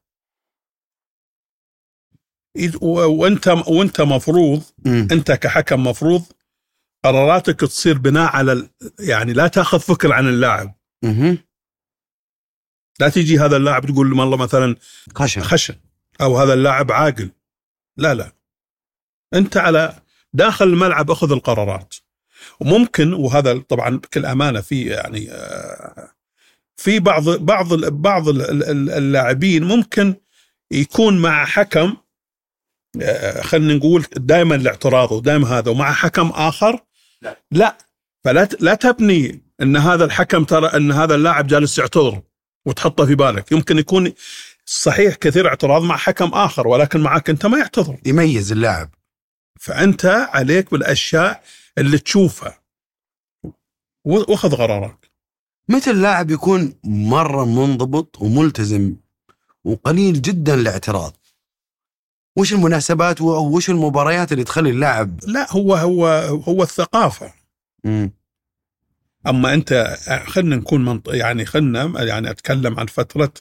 وأنت 2.83 3.49
وأنت 3.49 4.01
مفروض 4.01 4.63
م. 4.85 4.89
أنت 5.13 5.33
كحكم 5.33 5.87
مفروض 5.87 6.25
قراراتك 7.05 7.61
تصير 7.61 7.99
بناء 7.99 8.37
على 8.37 8.71
يعني 8.99 9.33
لا 9.33 9.49
تأخذ 9.49 9.81
فكر 9.81 10.13
عن 10.13 10.29
اللاعب. 10.29 10.75
م. 11.05 11.37
لا 13.01 13.09
تيجي 13.09 13.39
هذا 13.39 13.57
اللاعب 13.57 13.87
تقول 13.87 14.13
والله 14.13 14.37
مثلا 14.37 14.77
خشن. 15.15 15.43
خشن 15.43 15.77
أو 16.21 16.39
هذا 16.39 16.55
اللاعب 16.55 16.93
عاقل. 16.93 17.31
لا 17.97 18.15
لا. 18.15 18.33
أنت 19.35 19.57
على 19.57 20.03
داخل 20.33 20.65
الملعب 20.65 21.11
أخذ 21.11 21.33
القرارات. 21.33 21.95
وممكن 22.61 23.13
وهذا 23.13 23.59
طبعا 23.59 23.97
بكل 23.97 24.27
أمانة 24.27 24.61
في 24.61 24.85
يعني 24.85 25.31
آه، 25.31 26.11
في 26.77 27.01
بعض 27.01 27.29
بعض 27.29 27.75
بعض 27.85 28.29
اللاعبين 28.29 29.65
ممكن 29.65 30.15
يكون 30.71 31.19
مع 31.19 31.45
حكم 31.45 31.97
آه، 33.03 33.43
خلينا 33.43 33.75
نقول 33.75 34.05
دائما 34.17 34.55
الاعتراض 34.55 35.13
ودائما 35.13 35.49
هذا 35.59 35.71
ومع 35.71 35.93
حكم 35.93 36.29
آخر. 36.29 36.81
لا. 37.23 37.37
لا. 37.51 37.79
فلا 38.25 38.49
لا 38.61 38.75
تبني 38.75 39.43
إن 39.63 39.77
هذا 39.77 40.05
الحكم 40.05 40.45
ترى 40.45 40.67
إن 40.67 40.93
هذا 40.93 41.15
اللاعب 41.15 41.47
جالس 41.47 41.79
يعتذر 41.79 42.23
وتحطه 42.67 43.07
في 43.07 43.15
بالك. 43.15 43.53
يمكن 43.53 43.79
يكون 43.79 44.13
صحيح 44.65 45.15
كثير 45.15 45.49
اعتراض 45.49 45.83
مع 45.83 45.97
حكم 45.97 46.29
آخر 46.29 46.69
ولكن 46.69 47.01
معك 47.01 47.31
أنت 47.31 47.47
ما 47.47 47.59
يعتذر. 47.59 47.97
يميز 48.07 48.53
اللاعب. 48.53 48.91
فأنت 49.61 50.07
عليك 50.07 50.71
بالأشياء 50.71 51.43
اللي 51.81 51.99
تشوفها 51.99 52.61
واخذ 54.05 54.57
قرارك 54.57 55.11
متى 55.69 55.91
اللاعب 55.91 56.31
يكون 56.31 56.75
مرة 56.85 57.45
منضبط 57.45 58.23
وملتزم 58.23 58.97
وقليل 59.65 60.23
جدا 60.23 60.55
الاعتراض؟ 60.55 61.17
وش 62.37 62.53
المناسبات 62.53 63.21
وش 63.21 63.71
المباريات 63.71 64.33
اللي 64.33 64.45
تخلي 64.45 64.71
اللاعب 64.71 65.21
لا 65.27 65.53
هو 65.53 65.75
هو 65.75 66.07
هو 66.49 66.63
الثقافة. 66.63 67.33
امم 67.87 68.13
أما 69.27 69.55
أنت 69.55 69.97
خلينا 70.27 70.57
نكون 70.57 70.85
منط... 70.85 71.09
يعني 71.09 71.45
خلينا 71.45 72.03
يعني 72.05 72.31
أتكلم 72.31 72.81
عن 72.81 72.87
فترة 72.87 73.33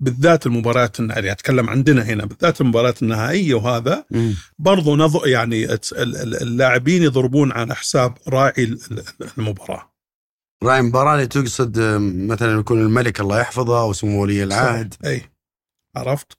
بالذات 0.00 0.46
المباريات 0.46 1.00
يعني 1.00 1.32
أتكلم 1.32 1.70
عندنا 1.70 2.02
هنا 2.02 2.24
بالذات 2.24 2.60
المباريات 2.60 3.02
النهائية 3.02 3.54
وهذا 3.54 4.04
برضو 4.58 4.96
نظ... 4.96 5.26
يعني 5.26 5.78
اللاعبين 6.42 7.02
يضربون 7.02 7.52
على 7.52 7.74
حساب 7.74 8.18
راعي 8.28 8.78
المباراة. 9.38 9.92
راعي 10.62 10.80
المباراة 10.80 11.14
اللي 11.14 11.26
تقصد 11.26 11.78
مثلا 12.00 12.60
يكون 12.60 12.80
الملك 12.80 13.20
الله 13.20 13.40
يحفظه 13.40 13.80
أو 13.80 13.92
سمو 13.92 14.22
ولي 14.22 14.42
العهد. 14.42 14.94
أي. 15.04 15.22
عرفت؟ 15.96 16.38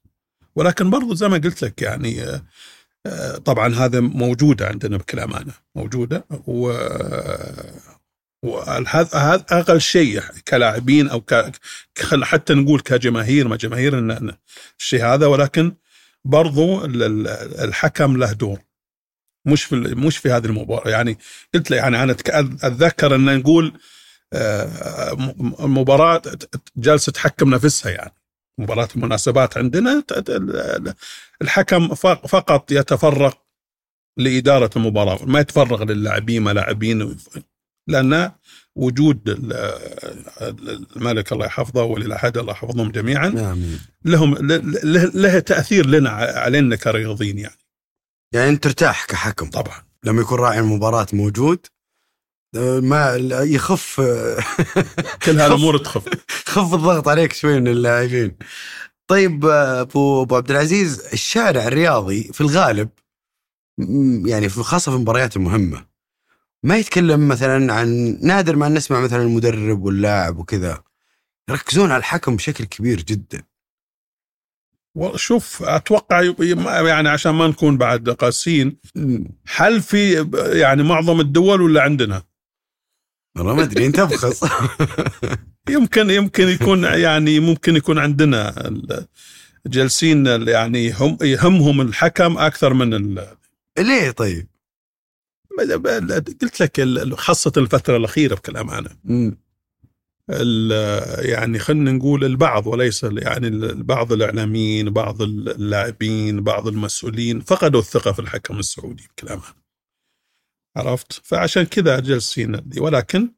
ولكن 0.55 0.89
برضو 0.89 1.13
زي 1.13 1.27
ما 1.27 1.37
قلت 1.37 1.63
لك 1.63 1.81
يعني 1.81 2.23
آه، 3.05 3.37
طبعا 3.37 3.75
هذا 3.75 3.99
موجودة 3.99 4.67
عندنا 4.67 4.97
بكل 4.97 5.19
أمانة 5.19 5.53
موجودة. 5.75 6.25
و 6.47 6.71
وهذا 8.43 9.17
هذا 9.17 9.45
أقل 9.49 9.81
شيء 9.81 10.21
كلاعبين 10.47 11.09
أو 11.09 11.23
حتى 12.23 12.53
نقول 12.53 12.79
كجماهير 12.79 13.47
ما 13.47 13.55
جماهير 13.55 13.99
الشيء 14.79 15.05
هذا 15.05 15.25
ولكن 15.25 15.75
برضو 16.25 16.85
ال- 16.85 17.03
ال- 17.03 17.27
الحكم 17.59 18.17
له 18.17 18.31
دور. 18.33 18.59
مش 19.45 19.63
في 19.63 19.75
مش 19.75 20.17
في 20.17 20.31
هذه 20.31 20.45
المباراة. 20.45 20.89
يعني 20.89 21.17
قلت 21.53 21.71
له 21.71 21.77
يعني 21.77 22.03
أنا 22.03 22.11
أتذكر 22.63 23.15
إن 23.15 23.37
نقول 23.39 23.79
آه، 24.33 25.11
المباراه 25.59 26.21
جالسه 26.77 27.11
تحكم 27.11 27.49
نفسها 27.49 27.91
يعني. 27.91 28.13
مباراة 28.59 28.87
المناسبات 28.95 29.57
عندنا 29.57 30.03
الحكم 31.41 31.95
فقط 32.27 32.71
يتفرغ 32.71 33.33
لإدارة 34.17 34.69
المباراة 34.75 35.25
ما 35.25 35.39
يتفرغ 35.39 35.83
للاعبين 35.83 36.43
ملاعبين 36.43 37.17
لأن 37.87 38.31
وجود 38.75 39.29
ال- 39.29 39.53
الملك 40.95 41.31
الله 41.31 41.45
يحفظه 41.45 41.83
وللاحد 41.83 42.37
الله 42.37 42.51
يحفظهم 42.51 42.91
جميعا 42.91 43.27
آمين. 43.27 43.79
لهم 44.05 44.33
له, 44.35 44.57
له 45.13 45.39
تأثير 45.39 45.85
لنا 45.85 46.09
علينا 46.09 46.75
كرياضيين 46.75 47.37
يعني. 47.37 47.57
يعني 48.33 48.49
أنت 48.49 48.63
ترتاح 48.63 49.05
كحكم. 49.05 49.49
طبعا. 49.49 49.83
لما 50.03 50.21
يكون 50.21 50.39
راعي 50.39 50.59
المباراة 50.59 51.07
موجود 51.13 51.65
ما 52.81 53.15
يخف. 53.43 54.01
كل 55.25 55.39
هالامور 55.39 55.77
تخف. 55.77 56.03
خف 56.45 56.73
الضغط 56.73 57.07
عليك 57.07 57.33
شوي 57.33 57.59
من 57.59 57.67
اللاعبين. 57.67 58.37
طيب 59.09 59.45
ابو 59.45 60.21
أبو 60.23 60.35
عبد 60.35 60.51
العزيز 60.51 61.07
الشارع 61.13 61.67
الرياضي 61.67 62.23
في 62.23 62.41
الغالب 62.41 62.89
يعني 64.25 64.49
في 64.49 64.63
خاصة 64.63 64.91
في 64.91 64.95
المباريات 64.97 65.35
المهمة 65.37 65.85
ما 66.63 66.77
يتكلم 66.77 67.27
مثلا 67.27 67.73
عن 67.73 68.17
نادر 68.21 68.55
ما 68.55 68.69
نسمع 68.69 68.99
مثلا 68.99 69.21
المدرب 69.23 69.81
واللاعب 69.83 70.37
وكذا 70.37 70.83
يركزون 71.49 71.91
على 71.91 71.99
الحكم 71.99 72.35
بشكل 72.35 72.65
كبير 72.65 73.01
جدا 73.01 73.43
وشوف 74.95 75.63
أتوقع 75.63 76.21
يعني 76.87 77.09
عشان 77.09 77.31
ما 77.31 77.47
نكون 77.47 77.77
بعد 77.77 78.09
قاسيين 78.09 78.77
هل 79.55 79.81
في 79.81 80.29
يعني 80.53 80.83
معظم 80.83 81.19
الدول 81.19 81.61
ولا 81.61 81.81
عندنا؟ 81.81 82.23
والله 83.37 83.53
ما 83.55 83.63
أدري 83.63 83.85
أنت 83.85 83.99
أبخص 83.99 84.43
يمكن 85.69 86.09
يمكن 86.09 86.47
يكون 86.47 86.83
يعني 86.83 87.39
ممكن 87.39 87.75
يكون 87.75 87.99
عندنا 87.99 88.67
ال- 88.67 89.07
جالسين 89.67 90.27
ال- 90.27 90.47
يعني 90.47 90.91
هم 90.93 91.17
يهمهم 91.21 91.81
الحكم 91.81 92.37
أكثر 92.37 92.73
من 92.73 92.93
ال- 92.93 93.27
ليه 93.79 94.11
طيب؟ 94.11 94.47
قلت 96.41 96.61
لك 96.61 96.79
ال- 96.79 97.17
خاصة 97.17 97.51
الفترة 97.57 97.97
الأخيرة 97.97 98.35
بكل. 99.05 99.37
ال- 100.29 101.25
يعني 101.29 101.59
خلينا 101.59 101.91
نقول 101.91 102.25
البعض 102.25 102.67
وليس 102.67 103.03
يعني 103.03 103.49
بعض 103.73 104.13
الإعلاميين 104.13 104.89
بعض 104.89 105.21
اللاعبين 105.21 106.43
بعض 106.43 106.67
المسؤولين 106.67 107.39
فقدوا 107.41 107.79
الثقة 107.79 108.11
في 108.11 108.19
الحكم 108.19 108.59
السعودي 108.59 109.07
بكل 109.17 109.27
امانه 109.27 109.67
عرفت؟ 110.75 111.21
فعشان 111.23 111.63
كذا 111.63 111.99
جالسين 111.99 112.61
ولكن 112.77 113.31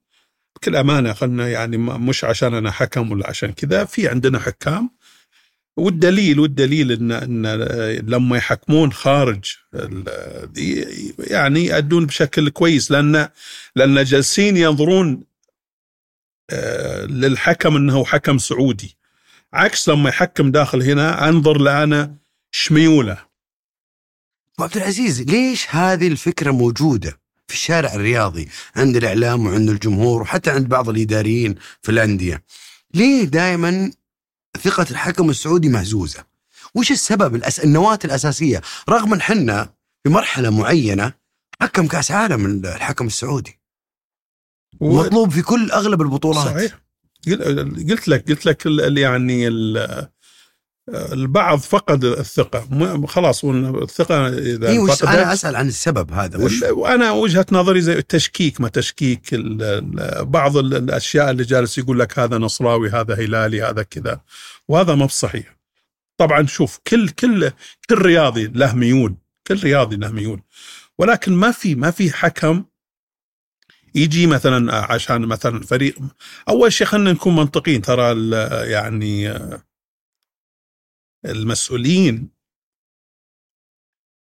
بكل 0.55 0.75
أمانة 0.75 1.13
خلنا 1.13 1.49
يعني 1.49 1.77
مش 1.77 2.23
عشان 2.23 2.53
أنا 2.53 2.71
حكم 2.71 3.11
ولا 3.11 3.29
عشان 3.29 3.51
كذا 3.51 3.85
في 3.85 4.07
عندنا 4.07 4.39
حكام 4.39 4.89
والدليل 5.79 6.39
والدليل 6.39 6.91
ان 6.91 7.11
إن 7.11 7.45
لما 8.07 8.37
يحكمون 8.37 8.91
خارج 8.91 9.45
يعني 11.17 11.65
يأدون 11.65 12.05
بشكل 12.05 12.49
كويس 12.49 12.91
لأن 12.91 13.29
لأن 13.75 14.03
جالسين 14.03 14.57
ينظرون 14.57 15.23
آه، 16.49 17.05
للحكم 17.05 17.75
إنه 17.75 18.05
حكم 18.05 18.37
سعودي. 18.37 18.97
عكس 19.53 19.89
لما 19.89 20.09
يحكم 20.09 20.51
داخل 20.51 20.83
هنا 20.83 21.29
أنظر 21.29 21.57
لأنا 21.57 22.15
شميولة. 22.51 23.17
ابو 24.55 24.63
عبد 24.63 24.77
العزيز 24.77 25.21
ليش 25.21 25.67
هذه 25.69 26.07
الفكرة 26.07 26.51
موجودة 26.51 27.19
في 27.47 27.53
الشارع 27.55 27.93
الرياضي 27.93 28.49
عند 28.75 28.95
الإعلام 28.95 29.45
وعند 29.45 29.69
الجمهور 29.69 30.21
وحتى 30.21 30.51
عند 30.51 30.67
بعض 30.67 30.89
الإداريين 30.89 31.55
في 31.81 31.91
الأندية؟ 31.91 32.43
ليه 32.93 33.23
دائما 33.23 33.91
ثقة 34.57 34.85
الحكم 34.91 35.29
السعودي 35.29 35.69
مهزوزة. 35.69 36.25
وش 36.75 36.91
السبب 36.91 37.35
الأس... 37.35 37.59
النواة 37.59 37.99
الأساسية؟ 38.05 38.61
رغم 38.89 39.13
إن 39.13 39.21
حنا 39.21 39.73
في 40.03 40.09
مرحلة 40.09 40.49
معينة 40.49 41.13
حكم 41.61 41.87
كأس 41.87 42.11
عالم 42.11 42.45
الحكم 42.65 43.07
السعودي. 43.07 43.59
مطلوب 44.81 45.31
في 45.31 45.41
كل 45.41 45.71
أغلب 45.71 46.01
البطولات. 46.01 46.45
صحيح. 46.45 46.79
قل- 47.27 47.89
قلت 47.89 48.07
لك 48.07 48.29
قلت 48.29 48.45
لك 48.45 48.65
يعني 48.97 49.47
ال- 49.47 50.09
البعض 50.93 51.59
فقد 51.59 52.03
الثقة. 52.05 52.67
م- 52.71 53.05
خلاص 53.05 53.45
الثقة 53.45 54.27
إذا 54.27 54.69
إيه 54.69 54.79
وش 54.79 55.03
أنا 55.03 55.33
أسأل 55.33 55.55
عن 55.55 55.67
السبب 55.67 56.11
هذا 56.13 56.37
وش 56.37 56.61
وأنا 56.61 57.11
وجهة 57.11 57.45
نظري 57.51 57.81
زي 57.81 57.93
التشكيك 57.93 58.61
ما 58.61 58.69
تشكيك 58.69 59.35
بعض 60.21 60.57
ال- 60.57 60.75
الأشياء 60.75 61.31
اللي 61.31 61.43
جالس 61.43 61.77
يقول 61.77 61.99
لك 61.99 62.19
هذا 62.19 62.37
نصراوي 62.37 62.89
هذا 62.89 63.13
هلالي 63.15 63.61
هذا 63.61 63.83
كذا 63.83 64.21
وهذا 64.67 64.95
ما 64.95 65.05
بصحيح. 65.05 65.57
طبعا 66.17 66.45
شوف 66.47 66.79
كل 66.87 67.09
كل 67.09 67.51
كل 67.89 67.95
رياضي 67.97 68.47
له 68.47 68.75
ميول 68.75 69.15
كل 69.47 69.59
رياضي 69.63 69.95
له 69.95 70.11
ميول. 70.11 70.41
ولكن 70.97 71.33
ما 71.33 71.51
في 71.51 71.75
ما 71.75 71.91
في 71.91 72.11
حكم 72.13 72.63
يجي 73.95 74.27
مثلا 74.27 74.75
عشان 74.93 75.21
مثلا 75.21 75.59
فريق 75.61 75.95
أول 76.49 76.73
شيء 76.73 76.87
خلينا 76.87 77.11
نكون 77.11 77.35
منطقيين 77.35 77.81
ترى 77.81 78.29
يعني 78.71 79.33
المسؤولين 81.25 82.29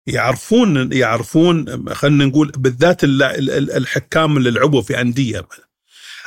يعرفون 0.07 0.93
يعرفون 0.93 1.89
خلينا 1.93 2.25
نقول 2.25 2.51
بالذات 2.57 3.03
ال- 3.03 3.23
ال- 3.23 3.71
الحكام 3.71 4.37
اللي 4.37 4.51
لعبوا 4.51 4.81
في 4.81 5.01
أندية 5.01 5.47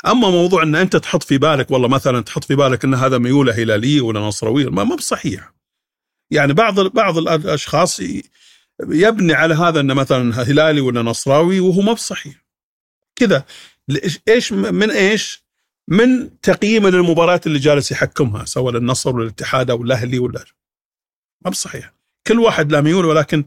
أما 0.07 0.31
موضوع 0.31 0.62
إن 0.62 0.75
أنت 0.75 0.97
تحط 0.97 1.23
في 1.23 1.39
بالك 1.39 1.71
والله 1.71 1.89
مثلا 1.89 2.21
تحط 2.21 2.45
في 2.45 2.55
بالك 2.55 2.85
إن 2.85 2.95
هذا 2.95 3.19
ميوله 3.19 3.53
هلاليه 3.62 4.01
ولا 4.01 4.21
نصراويه 4.21 4.69
ما 4.71 4.85
ما 4.85 4.97
بصحيح 4.97 5.53
يعني 6.31 6.53
بعض 6.53 6.81
بعض 6.81 7.19
الأشخاص 7.19 8.01
يبني 8.89 9.33
على 9.33 9.55
هذا 9.55 9.81
انه 9.81 9.95
مثلا 9.95 10.43
هلالي 10.43 10.81
ولا 10.81 11.03
نصراوي 11.03 11.61
وهو 11.61 11.81
ما 11.81 11.93
بصحيح 11.93 12.45
كذا 13.16 13.45
إيش 14.29 14.53
من 14.53 14.91
إيش؟ 14.91 15.48
من 15.91 16.41
تقييم 16.41 16.86
للمباريات 16.89 17.47
اللي 17.47 17.59
جالس 17.59 17.93
يحكمها 17.93 18.45
سواء 18.45 18.74
للنصر 18.74 19.14
ولا 19.16 19.24
الاتحاد 19.24 19.70
أو 19.70 19.82
الأهلي 19.82 20.18
ولا 20.18 20.45
ما 21.45 21.51
بصحيح. 21.51 21.93
كل 22.26 22.39
واحد 22.39 22.72
له 22.72 22.80
ميول 22.80 23.05
ولكن 23.05 23.45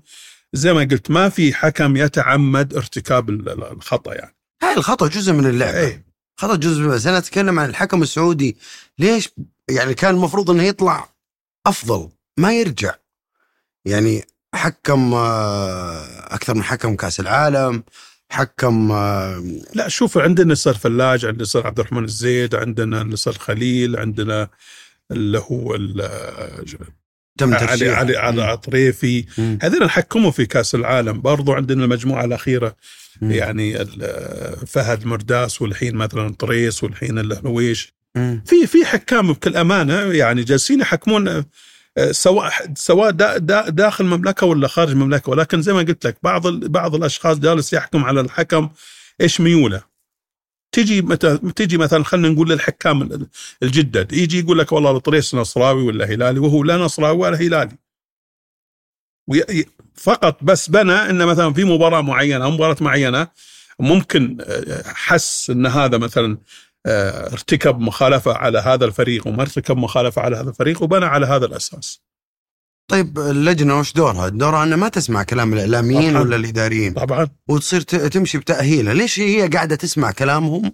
زي 0.54 0.74
ما 0.74 0.80
قلت 0.80 1.12
ما 1.12 1.30
في 1.30 1.54
حكم 1.54 1.98
يتعمد 1.98 2.74
ارتكاب 2.74 3.30
ال- 3.30 3.50
ال- 3.50 3.72
الخطأ 3.72 4.14
يعني. 4.14 4.36
هاي 4.64 4.74
الخطأ 4.78 5.08
جزء 5.08 5.34
من 5.34 5.46
اللعبه 5.46 5.78
إيه. 5.80 6.06
خطأ 6.38 6.56
جزء 6.56 6.84
بس 6.84 7.08
أنا 7.08 7.18
أتكلم 7.18 7.60
عن 7.60 7.70
الحكم 7.70 8.02
السعودي. 8.02 8.58
ليش؟ 9.00 9.30
يعني 9.70 9.94
كان 9.94 10.16
المفروض 10.16 10.50
إنه 10.50 10.64
يطلع 10.64 11.10
أفضل 11.68 12.10
ما 12.38 12.54
يرجع. 12.54 12.96
يعني 13.86 14.26
حكم 14.56 15.14
آه، 15.14 16.06
أكثر 16.36 16.54
من 16.54 16.64
حكم 16.64 16.96
كأس 16.96 17.20
العالم. 17.20 17.84
حكم 18.32 18.92
آه، 18.92 19.44
لا 19.76 19.88
شوف 19.88 20.18
عندنا 20.18 20.56
صار 20.56 20.74
فلاج 20.74 21.26
عندنا 21.26 21.44
صار 21.46 21.68
عبد 21.68 21.80
الرحمن 21.80 22.04
الزيد 22.04 22.56
عندنا 22.56 23.02
اللي 23.02 23.16
صار 23.16 23.34
خليل 23.34 23.98
عندنا 23.98 24.48
اللي 25.12 25.40
هو 25.40 25.76
ال- 25.76 26.66
تم 27.38 27.54
علي 27.54 27.90
علي 27.90 28.18
علي 28.18 28.44
عطريفي. 28.44 29.26
هذول 29.62 29.90
حكموا 29.90 30.32
في 30.32 30.46
كاس 30.46 30.76
العالم 30.76 31.22
برضو 31.22 31.54
عندنا 31.54 31.84
المجموعة 31.86 32.26
الأخيرة 32.26 32.76
مم. 33.22 33.32
يعني 33.32 33.82
ال- 33.82 34.68
فهد 34.68 35.06
مرداس 35.06 35.62
والحين 35.62 35.96
مثلا 35.96 36.30
طريس 36.40 36.84
والحين 36.84 37.20
الهلويش 37.20 37.94
مم. 38.16 38.44
في 38.46 38.68
في 38.68 38.86
حكام 38.86 39.34
بكل 39.34 39.58
أمانة 39.58 39.94
يعني 40.14 40.44
جالسين 40.44 40.80
يحكمون 40.82 41.28
آه، 41.28 41.46
سواء 42.12 42.52
سواء 42.76 43.12
دا 43.12 43.38
دا 43.38 43.70
داخل 43.70 44.04
المملكه 44.06 44.48
ولا 44.48 44.68
خارج 44.68 44.90
المملكه 44.92 45.30
ولكن 45.30 45.62
زي 45.62 45.74
ما 45.74 45.80
قلت 45.80 46.06
لك 46.08 46.18
بعض 46.24 46.48
بعض 46.48 46.96
الأشخاص 46.96 47.40
جالس 47.40 47.74
يحكم 47.74 48.04
على 48.06 48.22
الحكم 48.22 48.70
إيش 49.22 49.42
ميوله. 49.42 49.84
تجي 50.72 51.02
متى 51.02 51.38
تجي 51.38 51.78
مثلا 51.78 52.04
خلينا 52.04 52.30
نقول 52.30 52.50
للحكام 52.50 53.02
ال- 53.02 53.28
الجدد 53.64 54.14
يجي 54.14 54.40
يقول 54.40 54.60
لك 54.60 54.72
والله 54.72 54.92
الطريس 54.98 55.36
نصراوي 55.36 55.84
ولا 55.84 56.06
هلالي؟ 56.06 56.40
وهو 56.40 56.64
لا 56.64 56.78
نصراوي 56.78 57.18
ولا 57.18 57.38
هلالي. 57.38 57.78
فقط 59.96 60.44
بس 60.44 60.70
بنى 60.70 60.92
انه 60.94 61.26
مثلا 61.26 61.54
في 61.54 61.64
مباراة 61.64 62.02
معينة 62.02 62.50
مباراة 62.50 62.76
معينة 62.82 63.28
ممكن 63.80 64.38
آه، 64.42 64.84
حس 64.94 65.50
إن 65.50 65.66
هذا 65.66 65.98
مثلا 65.98 66.32
آه، 66.34 66.38
ارتكب 66.88 67.80
مخالفة 67.80 68.34
على 68.34 68.60
هذا 68.60 68.86
الفريق 68.86 69.28
وما 69.28 69.42
ارتكب 69.42 69.78
مخالفة 69.78 70.22
على 70.22 70.36
هذا 70.38 70.50
الفريق 70.50 70.84
وبنى 70.84 71.06
على 71.06 71.26
هذا 71.26 71.46
الأساس. 71.46 72.02
طيب 72.88 73.20
اللجنة 73.20 73.80
وش 73.80 73.94
دورها؟ 73.94 74.30
دورها 74.30 74.64
انها 74.64 74.78
ما 74.78 74.88
تسمع 74.90 75.24
كلام 75.24 75.54
الإعلاميين 75.54 76.12
طبعاً. 76.12 76.22
ولا 76.24 76.36
الإداريين 76.36 76.94
طبعا 76.94 77.28
وتصير 77.48 77.82
تمشي 77.82 78.38
بتأهيلها، 78.38 78.94
ليش 78.94 79.20
هي 79.20 79.48
قاعدة 79.48 79.76
تسمع 79.76 80.12
كلامهم 80.12 80.72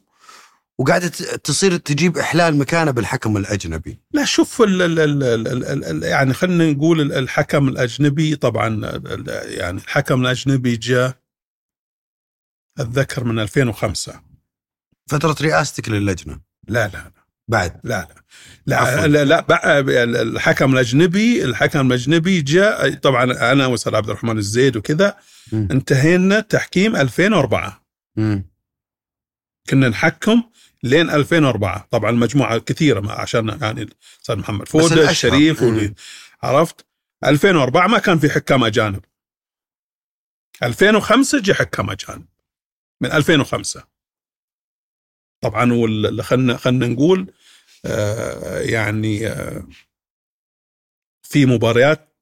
وقاعدة 0.80 1.08
ت- 1.08 1.24
تصير 1.24 1.78
تجيب 1.78 2.18
إحلال 2.18 2.58
مكانه 2.58 2.92
بالحكم 2.92 3.38
الأجنبي 3.38 4.00
لا 4.12 4.26
شوف 4.26 4.62
ال 4.62 4.82
ال 4.82 5.00
ال 5.00 5.24
ال 5.24 5.48
ال 5.66 5.84
ال 5.86 6.04
يعني 6.04 6.34
خلينا 6.34 6.72
نقول 6.72 7.02
ال- 7.02 7.14
الحكم 7.14 7.68
الأجنبي 7.68 8.36
طبعا 8.36 9.00
يعني 9.46 9.78
الحكم 9.78 10.22
الأجنبي 10.22 10.76
جاء 10.76 11.18
أتذكر 12.80 13.24
من 13.24 13.40
2005 13.40 14.22
فترة 15.08 15.36
رئاستك 15.42 15.90
للجنة. 15.90 16.40
لا 16.68 16.88
لا 16.88 17.12
بعد 17.48 17.80
لا 17.84 18.08
لا. 18.10 18.16
لا 18.66 19.08
لا, 19.08 19.26
لا 19.26 19.80
الحكم 20.22 20.74
الأجنبي 20.74 21.46
الحكم 21.46 21.88
الأجنبي 21.88 22.42
جاء 22.42 22.94
طبعا 22.94 23.52
أنا 23.52 23.66
واستاذ 23.66 23.96
عبد 23.96 24.10
الرحمن 24.10 24.38
الزيد 24.38 24.78
وكذا. 24.78 25.18
انتهينا 25.54 26.40
تحكيم 26.40 26.96
2004 26.96 27.86
مم. 28.16 28.50
كنا 29.70 29.90
نحكم 29.90 30.44
لين 30.84 31.10
2004 31.10 31.88
طبعا 31.92 32.10
المجموعه 32.10 32.58
كثيرة 32.58 33.00
ما 33.00 33.12
عشان 33.14 33.58
يعني 33.62 33.82
الأستاذ 33.82 34.36
محمد 34.36 34.68
فودة 34.68 34.86
الأشهر. 34.96 35.12
الشريف 35.12 35.64
عرفت؟ 36.44 36.86
2004 37.26 37.88
ما 37.88 38.00
كان 38.00 38.20
في 38.20 38.30
حكام 38.30 38.64
أجانب. 38.64 39.06
2005 40.64 41.40
جاء 41.40 41.56
حكام 41.56 41.90
أجانب. 41.90 42.26
من 43.02 43.12
2005 43.12 43.84
طبعا 45.42 45.72
خلنا 46.22 46.58
خلنا 46.58 46.88
نقول 46.88 47.34
آه 47.86 48.60
يعني 48.60 49.28
آه 49.28 49.68
في 51.24 51.46
مباريات 51.46 52.18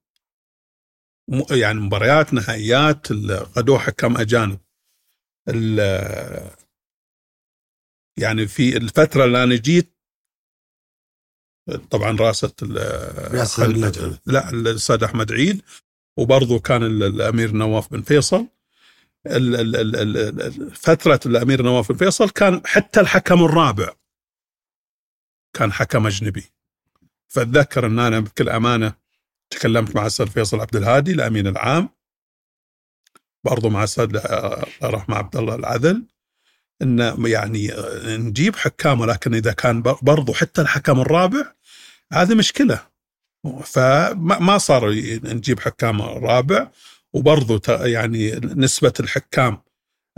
يعني 1.50 1.78
مباريات 1.80 2.34
نهائيات 2.34 3.12
غدوه 3.56 3.78
حكام 3.78 4.16
أجانب 4.16 4.58
يعني 8.18 8.46
في 8.46 8.76
الفترة 8.76 9.24
اللي 9.24 9.42
أنا 9.42 9.56
جيت 9.56 9.96
طبعا 11.90 12.16
راسه. 12.16 12.54
لا 14.26 14.50
الأستاذ 14.50 15.04
أحمد 15.04 15.32
عيد 15.32 15.62
وبرضه 16.18 16.58
كان 16.58 16.82
ال- 16.82 17.02
الأمير 17.02 17.52
نواف 17.52 17.90
بن 17.92 18.02
فيصل 18.02 18.46
ال- 19.26 19.54
ال- 19.60 19.76
ال- 19.76 19.96
ال- 19.96 20.42
ال- 20.42 20.74
فترة 20.74 21.20
الأمير 21.26 21.62
نواف 21.62 21.92
بن 21.92 21.98
فيصل 21.98 22.30
كان 22.30 22.62
حتى 22.66 23.00
الحكم 23.00 23.44
الرابع 23.44 23.88
كان 25.52 25.72
حكم 25.72 26.06
أجنبي. 26.06 26.44
فأتذكر 27.28 27.86
أن 27.86 27.98
أنا 27.98 28.20
بكل 28.20 28.48
أمانة 28.48 28.94
تكلمت 29.50 29.96
مع 29.96 30.02
الأستاذ 30.02 30.26
فيصل 30.26 30.60
عبد 30.60 30.76
الهادي 30.76 31.12
الأمين 31.12 31.46
العام 31.46 31.88
برضه 33.44 33.68
مع 33.68 33.78
الأستاذ 33.78 34.04
الله 34.04 34.64
يرحمه 34.82 35.16
عبد 35.16 35.36
الله 35.36 35.54
العدل 35.54 36.06
إن 36.82 37.24
يعني 37.26 37.72
نجيب 38.06 38.56
حكام 38.56 39.00
ولكن 39.00 39.34
إذا 39.34 39.52
كان 39.52 39.82
برضه 39.82 40.34
حتى 40.34 40.60
الحكم 40.62 41.00
الرابع 41.00 41.52
هذه 42.12 42.34
مشكلة. 42.34 42.86
فما 43.64 44.38
ما 44.38 44.58
صار 44.58 44.90
نجيب 45.24 45.60
حكام 45.60 46.02
رابع. 46.02 46.70
وبرضه 47.16 47.58
ت- 47.58 47.68
يعني 47.68 48.30
نسبة 48.36 48.92
الحكام 49.00 49.62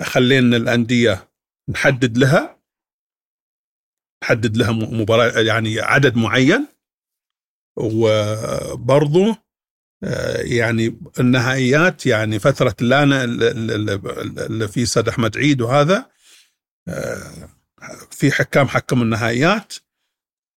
خلينا 0.00 0.56
الأندية 0.56 1.28
نحدد 1.68 2.18
لها 2.18 2.58
نحدد 4.22 4.56
لها 4.56 4.72
م- 4.72 5.00
مباراة 5.00 5.40
يعني 5.40 5.80
عدد 5.80 6.16
معين. 6.16 6.68
وبرضه 7.76 9.36
آه، 10.04 10.36
يعني 10.42 11.00
النهائيات 11.20 12.06
يعني 12.06 12.38
فترة 12.38 12.76
اللي 12.80 13.02
أنا 13.02 13.24
اللي 13.24 14.68
في 14.68 14.86
سيد 14.86 15.08
أحمد 15.08 15.36
عيد 15.38 15.60
وهذا 15.60 16.10
آه، 16.88 17.48
في 18.10 18.32
حكام 18.32 18.68
حكموا 18.68 19.04
النهائيات. 19.04 19.74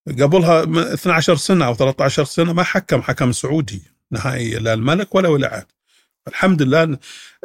قبلها 0.07 0.65
م- 0.65 0.77
12 0.79 1.35
سنة 1.35 1.65
أو 1.65 1.75
13 1.75 2.23
سنة 2.25 2.53
ما 2.53 2.63
حكم 2.63 3.01
حكم 3.01 3.31
سعودي 3.31 3.81
نهائي 4.11 4.59
لا 4.59 4.73
الملك 4.73 5.15
ولا 5.15 5.29
ولي 5.29 5.47
عهد 5.47 5.65
الحمد 6.27 6.61
لله. 6.61 6.97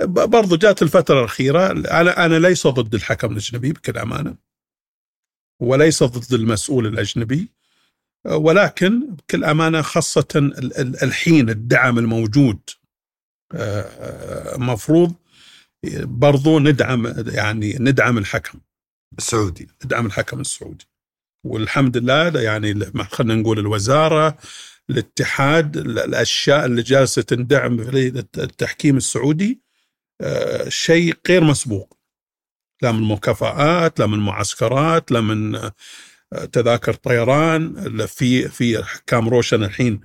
برضو 0.06 0.56
جات 0.56 0.82
الفترة 0.82 1.18
الأخيرة. 1.20 1.70
أنا 1.70 2.26
أنا 2.26 2.38
ليس 2.38 2.66
ضد 2.66 2.94
الحكم 2.94 3.32
الأجنبي 3.32 3.72
بكل 3.72 3.98
أمانة 3.98 4.36
وليس 5.62 6.02
ضد 6.02 6.32
المسؤول 6.34 6.86
الأجنبي 6.86 7.48
ولكن 8.24 9.06
بكل 9.14 9.44
ال- 10.58 10.80
ال- 10.80 11.02
الحين 11.02 11.50
الدعم 11.50 11.98
الموجود 11.98 12.60
آه، 13.54 14.56
مفروض 14.56 15.14
برضو 16.02 16.58
ندعم 16.58 17.14
يعني 17.26 17.76
ندعم 17.80 18.18
الحكم 18.18 18.58
السعودي 19.18 19.68
ندعم 19.84 20.06
الحكم 20.06 20.40
السعودي. 20.40 20.86
والحمد 21.44 21.96
لله 21.96 22.40
يعني 22.40 22.74
خلينا 23.10 23.34
نقول 23.34 23.58
الوزارة 23.58 24.38
الاتحاد 24.90 25.76
ال- 25.76 25.98
الأشياء 25.98 26.66
اللي 26.66 26.82
جالسة 26.82 27.22
تندعم 27.22 27.84
في 27.90 28.08
التحكيم 28.38 28.96
السعودي 28.96 29.60
آه، 30.20 30.68
شيء 30.68 31.14
غير 31.28 31.44
مسبوق. 31.44 31.98
لا 32.82 32.92
من 32.92 33.02
مكافآت 33.02 33.98
لا 34.00 34.06
من 34.06 34.18
معسكرات 34.18 35.12
لا 35.12 35.20
من 35.20 35.54
آه، 35.54 35.72
تذاكر 36.52 36.94
طيران. 36.94 38.06
في 38.06 38.48
في 38.48 38.84
حكام 38.84 39.28
روشن 39.28 39.64
الحين 39.64 40.00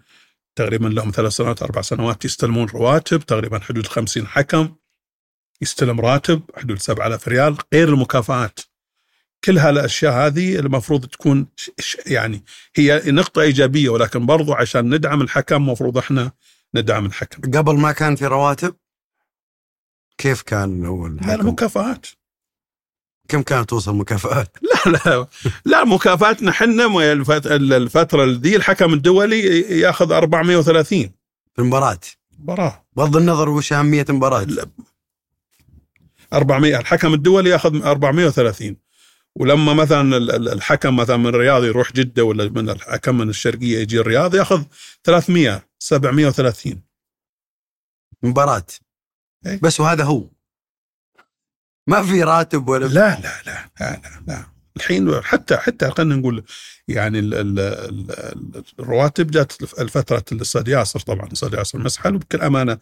تقريبا 0.55 0.87
لهم 0.87 1.11
ثلاث 1.11 1.31
سنوات 1.33 1.61
أربع 1.61 1.81
سنوات 1.81 2.25
يستلمون 2.25 2.67
رواتب 2.69 3.19
تقريبا 3.19 3.59
حدود 3.59 3.87
50 3.87 4.27
حكم 4.27 4.75
يستلم 5.61 6.01
راتب 6.01 6.41
حدود 6.57 6.79
7000 6.79 7.27
ريال 7.27 7.57
غير 7.73 7.89
المكافآت. 7.89 8.59
كل 9.43 9.57
هالأشياء 9.57 10.13
هذه 10.13 10.55
المفروض 10.59 11.05
تكون 11.05 11.47
يعني 12.05 12.43
هي 12.75 13.01
نقطة 13.05 13.41
إيجابية 13.41 13.89
ولكن 13.89 14.25
برضو 14.25 14.53
عشان 14.53 14.95
ندعم 14.95 15.21
الحكم 15.21 15.55
المفروض 15.55 15.97
إحنا 15.97 16.31
ندعم 16.75 17.05
الحكم. 17.05 17.51
قبل 17.51 17.77
ما 17.79 17.91
كان 17.91 18.15
في 18.15 18.25
رواتب 18.25 18.75
كيف 20.17 20.41
كان 20.41 20.85
هو 20.85 21.07
الحكم؟ 21.07 21.31
المكافآت. 21.41 22.05
كم 23.27 23.41
كانت 23.41 23.69
توصل 23.69 23.95
مكافآت؟ 23.95 24.57
لا 24.85 24.91
لا 24.91 25.27
لا 25.65 25.83
مكافاتنا 25.85 26.51
حنا 26.51 26.87
م- 26.87 26.99
الفت- 26.99 27.47
الفترة 27.47 28.25
ذي 28.25 28.55
الحكم 28.55 28.93
الدولي 28.93 29.61
ياخذ 29.79 30.11
430 30.11 31.11
في 31.55 31.59
المباراة. 31.61 31.99
مباراة. 32.39 32.85
بغض 32.95 33.17
النظر 33.17 33.49
وش 33.49 33.73
أهمية 33.73 34.05
المباراة. 34.09 34.47
400 36.33 36.79
الحكم 36.79 37.13
الدولي 37.13 37.49
ياخذ 37.49 37.83
430 37.83 38.77
ولما 39.35 39.73
مثلا 39.73 40.17
ال- 40.17 40.31
ال- 40.31 40.49
الحكم 40.49 40.95
مثلا 40.95 41.17
من 41.17 41.27
الرياض 41.27 41.63
يروح 41.63 41.93
جدة 41.93 42.23
ولا 42.23 42.49
من 42.49 42.69
الحكم 42.69 43.17
من 43.17 43.29
الشرقية 43.29 43.79
يجي 43.79 43.99
الرياض 43.99 44.35
يأخذ 44.35 44.63
300 45.03 45.67
730 45.79 46.81
مباراة 48.23 48.65
إيه. 49.45 49.59
بس 49.63 49.79
وهذا 49.79 50.03
هو 50.03 50.23
ما 51.87 52.03
في 52.03 52.23
راتب 52.23 52.67
ولا 52.67 52.85
لا 52.85 53.19
لا 53.19 53.41
لا 53.45 53.69
لا 53.79 54.01
لا, 54.03 54.21
لا. 54.27 54.45
الحين 54.77 55.21
حتى 55.21 55.57
حتى 55.57 55.91
خلينا 55.91 56.15
نقول 56.15 56.43
يعني 56.87 57.19
ال 57.19 57.33
ال 57.33 57.59
ال 57.59 58.11
ال 58.11 58.63
الرواتب 58.79 59.31
جات 59.31 59.53
الفترة 59.79 60.23
الاستاذ 60.31 60.67
ياسر 60.67 60.99
طبعا 60.99 61.25
الاستاذ 61.27 61.53
ياسر 61.53 61.79
مسحل 61.79 62.15
وبكل 62.15 62.41
أمانة 62.41 62.77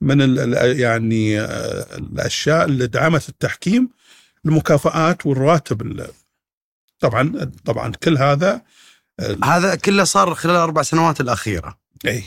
من 0.00 0.22
ال 0.22 0.54
ال 0.54 0.80
يعني 0.80 1.40
آه، 1.40 1.96
الأشياء 1.96 2.64
اللي 2.64 2.86
دعمت 2.86 3.28
التحكيم 3.28 3.88
المكافآت 4.46 5.26
والرواتب 5.26 5.82
ال- 5.82 6.10
طبعا 7.00 7.50
طبعا 7.64 7.92
كل 7.92 8.18
هذا 8.18 8.62
هذا 9.44 9.74
كله 9.74 10.04
صار 10.04 10.34
خلال 10.34 10.54
الأربع 10.56 10.82
سنوات 10.82 11.20
الأخيرة. 11.20 11.78
إي. 12.06 12.24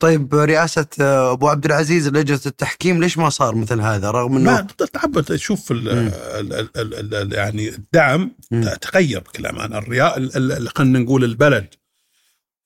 طيب 0.00 0.34
رئاسة 0.34 0.86
أبو 1.00 1.48
عبد 1.48 1.64
العزيز 1.64 2.08
لجنة 2.08 2.40
التحكيم 2.46 3.00
ليش 3.00 3.18
ما 3.18 3.30
صار 3.30 3.54
مثل 3.54 3.80
هذا؟ 3.80 4.10
رغم 4.10 4.40
ما 4.44 4.60
أنه 4.60 4.66
تعب 4.66 5.20
تشوف 5.20 5.72
ال 5.72 5.84
مم. 5.96 6.10
ال 6.14 6.52
ال 6.52 6.94
ال 6.94 7.14
ال 7.14 7.32
يعني 7.32 7.68
الدعم 7.68 8.30
مم. 8.50 8.64
تغير 8.80 9.20
بكل 9.20 9.46
امانه 9.46 9.78
الرياء 9.78 10.18
ال- 10.18 10.52
ال- 10.52 10.68
خلينا 10.68 10.98
نقول 10.98 11.24
البلد 11.24 11.74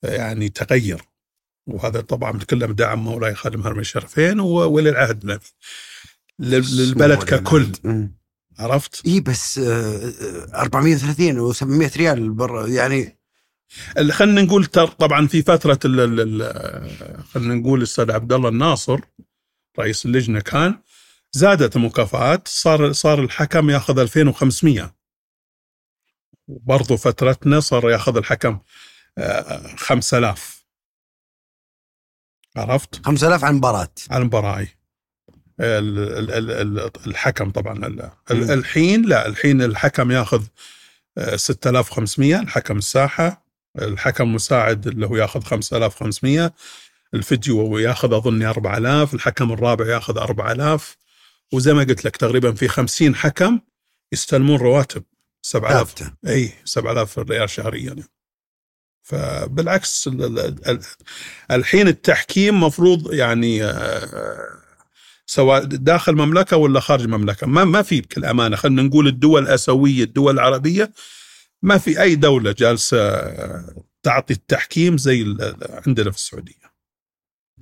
يعني 0.03 0.49
تغير. 0.49 1.01
وهذا 1.67 2.01
طبعا 2.01 2.31
بنتكلم 2.31 2.71
دعم 2.73 3.03
مولاي 3.03 3.35
خادم 3.35 3.61
هرم 3.61 3.79
الشرفين 3.79 4.39
وولي 4.39 4.89
العهد 4.89 5.39
للبلد 6.39 7.23
ككل. 7.23 7.67
مم. 7.83 8.15
عرفت؟ 8.59 9.05
اي 9.07 9.19
بس 9.19 9.57
آه، 9.57 10.11
آه، 10.53 10.61
430 10.61 11.53
و700 11.53 11.97
ريال 11.97 12.29
بر 12.33 12.67
يعني. 12.69 13.19
خلينا 14.11 14.41
نقول 14.41 14.65
طبعا 14.65 15.27
في 15.27 15.41
فترة 15.41 15.79
خلينا 17.33 17.55
نقول 17.55 17.79
الأستاذ 17.79 18.11
عبد 18.11 18.33
الله 18.33 18.49
الناصر 18.49 18.99
رئيس 19.79 20.05
اللجنة 20.05 20.39
كان 20.39 20.81
زادت 21.31 21.75
المكافآت 21.75 22.47
صار 22.47 22.91
صار 22.91 23.23
الحكم 23.23 23.69
ياخذ 23.69 23.99
2500 23.99 24.95
وبرضه 26.47 26.95
فترتنا 26.95 27.59
صار 27.59 27.89
ياخذ 27.91 28.17
الحكم 28.17 28.59
آه، 29.17 29.75
5000 29.75 30.65
عرفت؟ 32.57 33.05
5000 33.05 33.43
عن 33.43 33.55
مباراة. 33.55 33.89
على 34.09 34.21
المباراه 34.21 34.57
أي. 34.57 34.63
ال- 34.63 34.67
ال- 34.67 34.71
ال- 34.71 35.52
ال- 35.52 35.52
الحكم 37.07 37.49
طبعا. 37.51 38.09
الحين 38.31 39.01
لا 39.05 39.27
الحين 39.27 39.61
الحكم 39.61 40.11
ياخذ 40.11 40.43
آه، 41.17 41.35
6500 41.35 42.39
الحكم 42.39 42.77
الساحة 42.77 43.43
الحكم 43.81 44.23
المساعد 44.23 44.87
اللي 44.87 45.05
هو 45.05 45.15
ياخذ 45.15 45.43
5500 45.43 46.53
الفيديو 47.13 47.77
ياخذ 47.77 48.13
اظني 48.13 48.45
4000 48.45 49.13
الحكم 49.13 49.51
الرابع 49.51 49.85
ياخذ 49.87 50.17
4000 50.17 50.97
وزي 51.53 51.73
ما 51.73 51.83
قلت 51.83 52.05
لك 52.05 52.17
تقريبا 52.17 52.51
في 52.51 52.67
50 52.67 53.15
حكم 53.15 53.59
يستلمون 54.13 54.59
رواتب 54.59 55.03
7000 55.41 55.87
ثابتة 55.87 56.13
إي 56.27 56.51
7000 56.65 57.19
ريال 57.19 57.49
شهريا 57.49 57.83
يعني. 57.87 58.03
فبالعكس 59.03 60.07
ال- 60.07 60.23
ال- 60.39 60.67
ال- 60.69 60.81
الحين 61.51 61.87
التحكيم 61.87 62.63
مفروض 62.63 63.13
يعني 63.13 63.63
آه، 63.63 64.62
سواء 65.25 65.63
داخل 65.65 66.13
مملكة 66.15 66.57
ولا 66.57 66.79
خارج 66.79 67.07
مملكة 67.07 67.47
ما 67.47 67.63
ما 67.63 67.81
في 67.81 68.01
بكل 68.01 68.25
أمانة 68.25 68.55
خلينا 68.55 68.81
نقول 68.81 69.07
الدول 69.07 69.43
الأسيوية 69.43 70.03
الدول 70.03 70.33
العربية 70.33 70.93
ما 71.61 71.77
في 71.77 72.01
أي 72.01 72.15
دولة 72.15 72.51
جالسة 72.51 73.21
تعطي 74.03 74.33
التحكيم 74.33 74.97
زي 74.97 75.25
عندنا 75.87 76.11
في 76.11 76.17
السعودية 76.17 76.73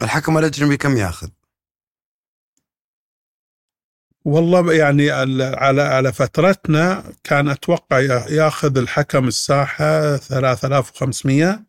الحكم 0.02 0.38
الاجنبي 0.38 0.78
كم 0.78 0.98
ياخذ؟ 0.98 1.30
والله 4.26 4.74
يعني 4.74 5.12
على 5.12 5.82
على 5.82 6.14
فترتنا 6.14 7.14
كان 7.24 7.50
أتوقع 7.50 8.00
يا- 8.00 8.26
ياخذ 8.30 8.78
الحكم 8.78 9.28
الساحة 9.28 10.18
3500 10.18 11.66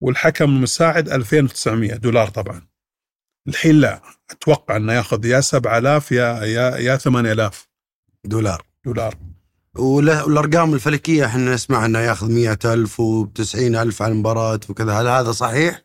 والحكم 0.00 0.44
المساعد 0.44 1.08
2900 1.08 1.94
دولار 1.96 2.28
طبعا. 2.28 2.66
الحين 3.48 3.80
لا 3.80 4.00
أتوقع 4.30 4.76
إنه 4.76 4.92
ياخذ 4.92 5.24
يا 5.24 5.40
7000 5.40 6.12
يا 6.12 6.44
يا 6.44 6.76
يا 6.76 6.96
8000 6.96 7.68
دولار 8.24 8.62
دولار. 8.84 9.14
والأرقام 9.78 10.74
الفلكية 10.74 11.26
إحنا 11.26 11.54
نسمع 11.54 11.84
إنه 11.86 11.98
ياخذ 11.98 12.30
100000 12.30 13.00
و90000 13.00 14.00
على 14.00 14.12
المباراة 14.12 14.60
وكذا 14.68 14.92
هل 14.92 15.06
هذا 15.08 15.32
صحيح؟ 15.32 15.84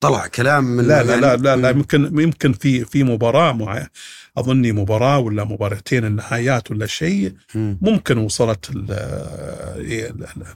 طلع 0.00 0.26
كلام 0.26 0.64
من 0.64 0.84
لا 0.88 1.02
لا 1.02 1.10
يعني- 1.10 1.20
لا 1.20 1.36
لا, 1.36 1.56
لا 1.56 1.70
يمكن 1.70 2.20
يمكن 2.20 2.52
في 2.52 2.84
في 2.84 3.04
مباراة 3.04 3.52
مع 3.52 3.86
أظني 4.36 4.72
مباراة 4.72 5.18
ولا 5.18 5.44
مباراتين 5.44 6.04
النهايات 6.04 6.70
ولا 6.70 6.86
شيء 6.86 7.34
مم. 7.54 7.78
ممكن 7.82 8.18
وصلت 8.18 8.70
ال- 8.70 8.86
ال- 8.90 10.24
ال- 10.36 10.54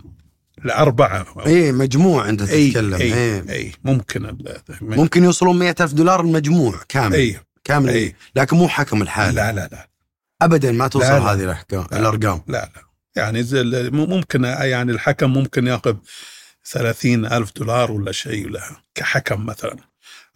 الأربعة. 0.66 1.26
إيه 1.46 1.72
مجموع 1.72 2.28
أنت 2.28 2.42
اي 2.42 2.68
تتكلم. 2.68 2.94
اي, 2.94 3.14
إيه. 3.14 3.44
أي 3.50 3.72
ممكن 3.84 4.36
ممكن 4.80 5.24
يوصلون 5.24 5.58
100000 5.58 5.92
دولار 5.92 6.20
المجموع 6.20 6.80
كامل. 6.88 7.14
اي 7.14 7.40
كامل. 7.64 7.88
اي 7.88 8.14
لكن 8.36 8.56
مو 8.56 8.68
حكم 8.68 9.02
الحالة 9.02 9.32
لا 9.32 9.52
لا 9.52 9.68
لا. 9.72 9.88
ابدا 10.42 10.72
ما 10.72 10.88
توصل 10.88 11.06
لا، 11.06 11.18
لا. 11.18 11.32
هذه 11.32 11.44
الأحكام 11.44 11.86
لا. 11.90 11.98
الأرقام. 11.98 12.42
لا 12.46 12.70
لا. 12.74 12.82
يعني 13.16 13.46
ممكن 13.90 14.44
يعني 14.44 14.92
الحكم 14.92 15.32
ممكن 15.32 15.66
يأخذ 15.66 15.96
ثلاثين 16.66 17.26
ألف 17.26 17.52
دولار 17.56 17.92
ولا 17.92 18.12
شيء 18.12 18.48
له 18.48 18.62
كحكم 18.94 19.46
مثلا. 19.46 19.76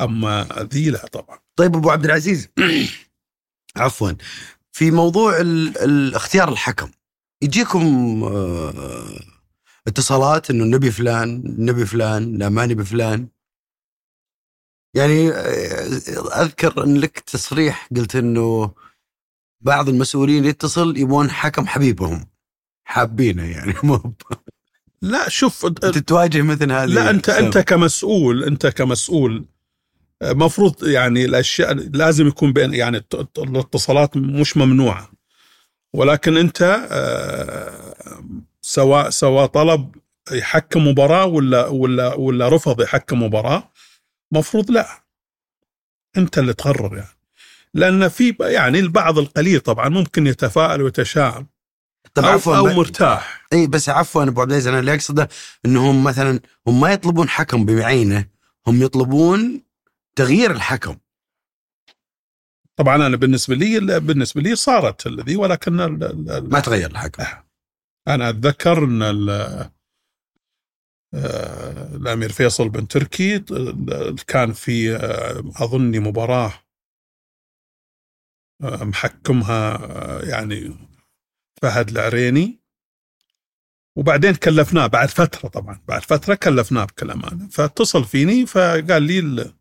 أما 0.01 0.47
ذي 0.73 0.91
لا 0.91 1.07
طبعا. 1.07 1.39
طيب 1.57 1.77
أبو 1.77 1.91
عبد 1.91 2.05
العزيز. 2.05 2.49
عفوا. 3.77 4.13
في 4.73 4.91
موضوع 4.91 5.43
اختيار 6.15 6.53
الحكم. 6.53 6.91
يجيكم 7.43 7.85
آه، 8.25 9.21
اتصالات 9.91 10.51
إنه 10.51 10.65
نبي 10.65 10.91
فلان 10.91 11.43
نبي 11.59 11.87
فلان 11.87 12.39
لا 12.39 12.49
ما 12.49 12.67
نبي 12.67 12.85
فلان. 12.85 13.29
يعني 14.95 15.31
آه، 15.31 16.43
أذكر 16.43 16.85
إن 16.85 16.97
لك 16.97 17.19
تصريح 17.19 17.89
قلت 17.97 18.17
إنه 18.17 18.75
بعض 19.61 19.89
المسؤولين 19.89 20.45
يتصل 20.45 20.97
يبون 20.97 21.31
حكم 21.31 21.67
حبيبهم. 21.67 22.27
حابينه 22.85 23.45
يعني 23.51 23.75
مو 23.83 24.15
لا 25.03 25.29
شوف 25.29 25.67
أنت 25.67 25.99
تواجه 25.99 26.43
مثل 26.43 26.73
هذه 26.73 26.85
لا 26.85 27.11
أنت 27.11 27.29
السالفة. 27.29 27.47
أنت 27.47 27.59
كمسؤول 27.59 28.45
أنت 28.45 28.67
كمسؤول. 28.67 29.45
مفروض 30.23 30.85
يعني 30.85 31.25
الأشياء 31.25 31.73
لازم 31.75 32.27
يكون 32.27 32.53
بين 32.53 32.75
يعني 32.75 33.05
الاتصالات 33.39 34.17
مش 34.17 34.57
ممنوعة. 34.57 35.11
ولكن 35.93 36.37
أنت 36.37 36.87
آه، 36.91 37.95
سواء 38.71 39.11
سواء 39.11 39.47
طلب 39.47 39.97
يحكم 40.33 40.87
مباراة 40.87 41.27
ولا 41.27 41.67
ولا 41.67 42.15
ولا 42.15 42.49
رفض 42.49 42.81
يحكم 42.83 43.23
مباراة 43.23 43.73
مفروض 44.33 44.71
لا. 44.71 44.89
انت 46.17 46.39
اللي 46.39 46.53
تقرر 46.53 46.97
يعني. 46.97 47.19
لأن 47.75 48.09
في 48.09 48.37
يعني 48.41 48.79
البعض 48.79 49.19
القليل 49.19 49.61
طبعا 49.61 49.89
ممكن 49.89 50.27
يتفائل 50.27 50.83
ويتشائم 50.83 51.47
طب 52.15 52.25
أو, 52.25 52.31
عفوا 52.31 52.57
أو 52.57 52.67
مرتاح. 52.67 53.47
اي 53.53 53.67
بس 53.67 53.89
عفوا 53.89 54.23
أبو 54.23 54.41
عبد 54.41 54.51
العزيز 54.51 54.69
أنا 54.69 54.79
اللي 54.79 54.95
أقصده 54.95 55.29
إنهم 55.67 56.05
مثلا 56.05 56.41
هم 56.67 56.81
ما 56.81 56.93
يطلبون 56.93 57.29
حكم 57.29 57.65
بعينه 57.65 58.27
هم 58.67 58.83
يطلبون 58.83 59.63
تغيير 60.17 60.51
الحكم. 60.51 60.97
طبعا 62.77 62.97
أنا 63.07 63.17
بالنسبة 63.17 63.55
لي 63.55 64.01
بالنسبة 64.01 64.41
لي 64.41 64.57
صارت 64.57 65.07
الذي 65.07 65.37
ولكن 65.37 65.73
ما 66.51 66.61
تغير 66.61 66.91
الحكم. 66.91 67.25
أنا 68.15 68.29
أتذكر 68.29 68.85
إن 68.85 69.03
آه، 71.15 71.97
الأمير 71.97 72.33
فيصل 72.33 72.69
بن 72.69 72.89
تركي 72.89 73.37
ال- 73.37 74.17
كان 74.27 74.53
في 74.53 74.97
آه، 74.97 75.65
أظني 75.65 75.99
مباراة 75.99 76.53
آه، 78.63 78.85
محكمها 78.85 79.75
آه، 79.75 80.23
يعني 80.23 80.77
فهد 81.63 81.89
العريني. 81.91 82.61
وبعدين 83.97 84.35
كلفناه 84.35 84.87
بعد 84.87 85.09
فترة 85.09 85.49
طبعا 85.49 85.81
بعد 85.89 86.03
فترة 86.03 86.35
كلفناه 86.35 86.85
بكل 86.85 87.11
امانه 87.11 87.49
فاتصل 87.49 88.05
فيني 88.05 88.47
فقال 88.47 89.03
لي 89.03 89.19
ال- 89.19 89.55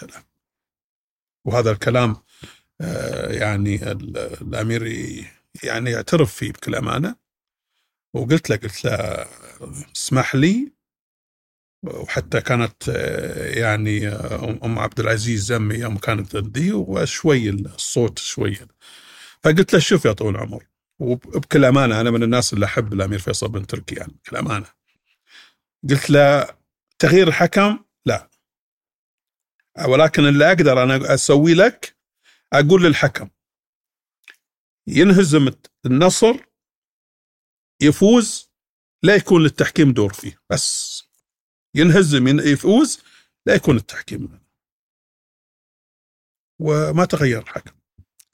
قلت 0.00 0.14
له 0.14 0.24
وهذا 1.46 1.70
الكلام 1.70 2.16
آه، 2.80 3.32
يعني 3.32 3.92
ال- 3.92 4.16
الأمير 4.18 4.82
يعني 5.64 5.90
يعترف 5.90 6.34
فيه 6.34 6.52
بكل 6.52 6.74
امانه 6.74 7.16
وقلت 8.14 8.50
له 8.50 8.56
قلت 8.56 8.84
له 8.84 9.26
اسمح 9.96 10.34
لي. 10.34 10.72
وحتى 11.84 12.40
كانت 12.40 12.88
يعني 13.56 14.08
أم 14.64 14.78
عبد 14.78 15.00
العزيز 15.00 15.44
زمي 15.44 15.74
يوم 15.74 15.98
كانت 15.98 16.36
عندي 16.36 16.72
وشوي 16.72 17.50
الصوت 17.50 18.18
شوي. 18.18 18.58
فقلت 19.42 19.72
له 19.72 19.78
شوف 19.78 20.04
يا 20.04 20.12
طويل 20.12 20.34
العمر 20.34 20.66
وبكل 20.98 21.64
أمانة 21.64 22.00
أنا 22.00 22.10
من 22.10 22.22
الناس 22.22 22.52
اللي 22.52 22.66
أحب 22.66 22.92
الأمير 22.92 23.18
فيصل 23.18 23.48
بن 23.48 23.66
تركي 23.66 23.94
يعني 23.94 24.12
بكل 24.12 24.36
أمانة. 24.36 24.66
قلت 25.90 26.10
له 26.10 26.46
تغيير 26.98 27.28
الحكم؟ 27.28 27.78
لا. 28.06 28.30
ولكن 29.88 30.26
اللي 30.26 30.48
أقدر 30.48 30.82
أنا 30.82 31.14
أسوي 31.14 31.54
لك 31.54 31.96
أقول 32.52 32.84
للحكم 32.84 33.28
ينهزم 34.86 35.50
النصر 35.86 36.36
يفوز 37.82 38.50
لا 39.02 39.14
يكون 39.14 39.42
للتحكيم 39.42 39.92
دور 39.92 40.12
فيه 40.12 40.38
بس 40.50 41.02
ينهزم 41.74 42.28
ين- 42.28 42.38
يفوز 42.40 43.00
لا 43.46 43.54
يكون 43.54 43.76
التحكيم. 43.76 44.38
وما 46.60 47.04
تغير 47.04 47.38
الحكم. 47.38 47.70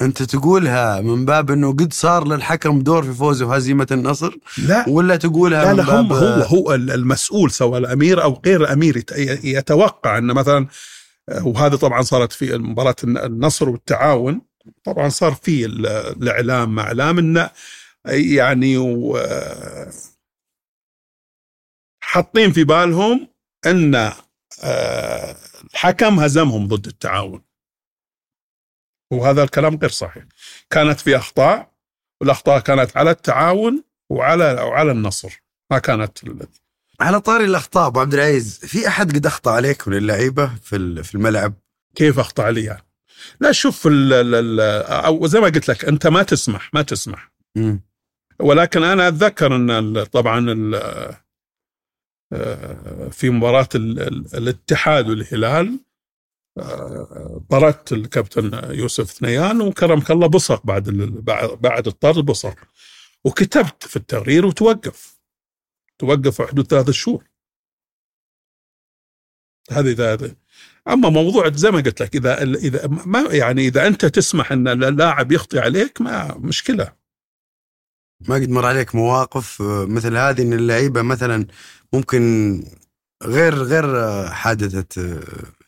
أنت 0.00 0.22
تقولها 0.22 1.00
من 1.00 1.24
باب 1.24 1.50
إنه 1.50 1.72
قد 1.72 1.92
صار 1.92 2.28
للحكم 2.28 2.80
دور 2.80 3.02
في 3.02 3.12
فوز 3.12 3.42
وهزيمه 3.42 3.86
النصر؟ 3.90 4.34
لا. 4.58 4.88
ولا 4.88 5.16
تقولها 5.16 5.64
لا 5.64 5.72
من 5.72 5.76
لا 5.78 5.84
باب 5.84 6.12
هم 6.12 6.12
هو 6.12 6.42
هو 6.42 6.74
المسؤول 6.74 7.50
سواء 7.50 7.78
الأمير 7.80 8.22
أو 8.22 8.40
غير 8.46 8.60
الأمير 8.60 8.96
يت- 8.96 9.12
يتوقع 9.44 10.18
إن 10.18 10.24
مثلا 10.26 10.66
وهذا 11.42 11.76
طبعا 11.76 12.02
صارت 12.02 12.32
في 12.32 12.58
مباراة 12.58 12.96
النصر 13.04 13.68
والتعاون 13.68 14.40
طبعا 14.84 15.08
صار 15.08 15.34
في 15.42 15.64
ال- 15.66 15.86
الإعلام 15.86 16.74
مع 16.74 16.82
اعلام 16.82 17.18
انه 17.18 17.50
يعني 18.06 18.76
و- 18.76 19.18
حاطين 22.02 22.52
في 22.52 22.64
بالهم 22.64 23.28
إن 23.66 23.94
آه، 24.62 25.36
الحكم 25.64 26.20
هزمهم 26.20 26.68
ضد 26.68 26.86
التعاون. 26.86 27.44
وهذا 29.12 29.42
الكلام 29.42 29.76
غير 29.76 29.90
صحيح. 29.90 30.24
كانت 30.70 31.00
في 31.00 31.16
أخطاء 31.16 31.72
والأخطاء 32.20 32.60
كانت 32.60 32.96
على 32.96 33.10
التعاون 33.10 33.84
وعلى 34.10 34.52
وعلى 34.52 34.92
النصر 34.92 35.42
ما 35.70 35.78
كانت 35.78 36.24
ال- 36.24 36.46
على 37.00 37.20
طاري 37.20 37.44
الأخطاء 37.44 37.86
أبو 37.86 38.00
عبد 38.00 38.14
العزيز 38.14 38.58
في 38.58 38.88
أحد 38.88 39.14
قد 39.16 39.26
أخطأ 39.26 39.50
عليك 39.52 39.88
من 39.88 39.96
اللعيبة 39.96 40.54
في 40.54 41.02
في 41.02 41.14
الملعب؟ 41.14 41.54
كيف 41.94 42.18
أخطأ 42.18 42.42
علي 42.42 42.64
يعني. 42.64 42.86
لا 43.40 43.52
شوف 43.52 43.86
ال 43.86 44.12
ال 44.12 44.34
ال 44.34 44.60
أو 44.90 45.26
زي 45.26 45.40
ما 45.40 45.46
قلت 45.46 45.68
لك 45.68 45.84
أنت 45.84 46.06
ما 46.06 46.22
تسمح 46.22 46.70
ما 46.74 46.82
تسمح. 46.82 47.32
مم. 47.56 47.87
ولكن 48.40 48.82
أنا 48.82 49.08
أتذكر 49.08 49.56
أن 49.56 50.04
طبعا 50.04 50.70
آه، 52.32 53.08
في 53.08 53.30
مباراة 53.30 53.68
ال- 53.74 54.00
ال- 54.00 54.34
الاتحاد 54.36 55.08
والهلال 55.08 55.80
آه، 56.58 57.44
طردت 57.50 57.92
الكابتن 57.92 58.74
يوسف 58.74 59.04
ثنيان 59.10 59.60
وكرمك 59.60 60.10
الله 60.10 60.26
بصق 60.26 60.66
بعد 60.66 60.88
بعد 61.60 61.86
الطرد 61.86 62.24
بصق. 62.24 62.56
وكتبت 63.24 63.84
في 63.86 63.96
التقرير 63.96 64.46
وتوقف. 64.46 65.18
توقف 65.98 66.42
حدود 66.42 66.66
ثلاث 66.66 66.90
شهور. 66.90 67.24
هذه 69.70 69.92
اذا 69.92 70.34
أما 70.88 71.08
موضوع 71.08 71.50
زي 71.50 71.70
ما 71.70 71.76
قلت 71.80 72.02
لك 72.02 72.16
اذا 72.16 72.42
اذا 72.42 72.86
ما 72.86 73.20
يعني 73.30 73.62
إذا 73.66 73.86
أنت 73.86 74.06
تسمح 74.06 74.52
أن 74.52 74.68
اللاعب 74.84 75.32
يخطي 75.32 75.58
عليك 75.58 76.00
ما 76.00 76.38
مشكلة. 76.38 76.92
ما 78.20 78.34
قد 78.34 78.48
مر 78.50 78.66
عليك 78.66 78.94
مواقف 78.94 79.62
آه، 79.62 79.84
مثل 79.84 80.16
هذه 80.16 80.42
إن 80.42 80.52
اللعيبة 80.52 81.02
مثلا 81.02 81.46
ممكن 81.92 82.62
غير 83.22 83.54
غير 83.54 83.96
آه، 84.04 84.28
حادثة 84.28 85.02
آه، 85.02 85.22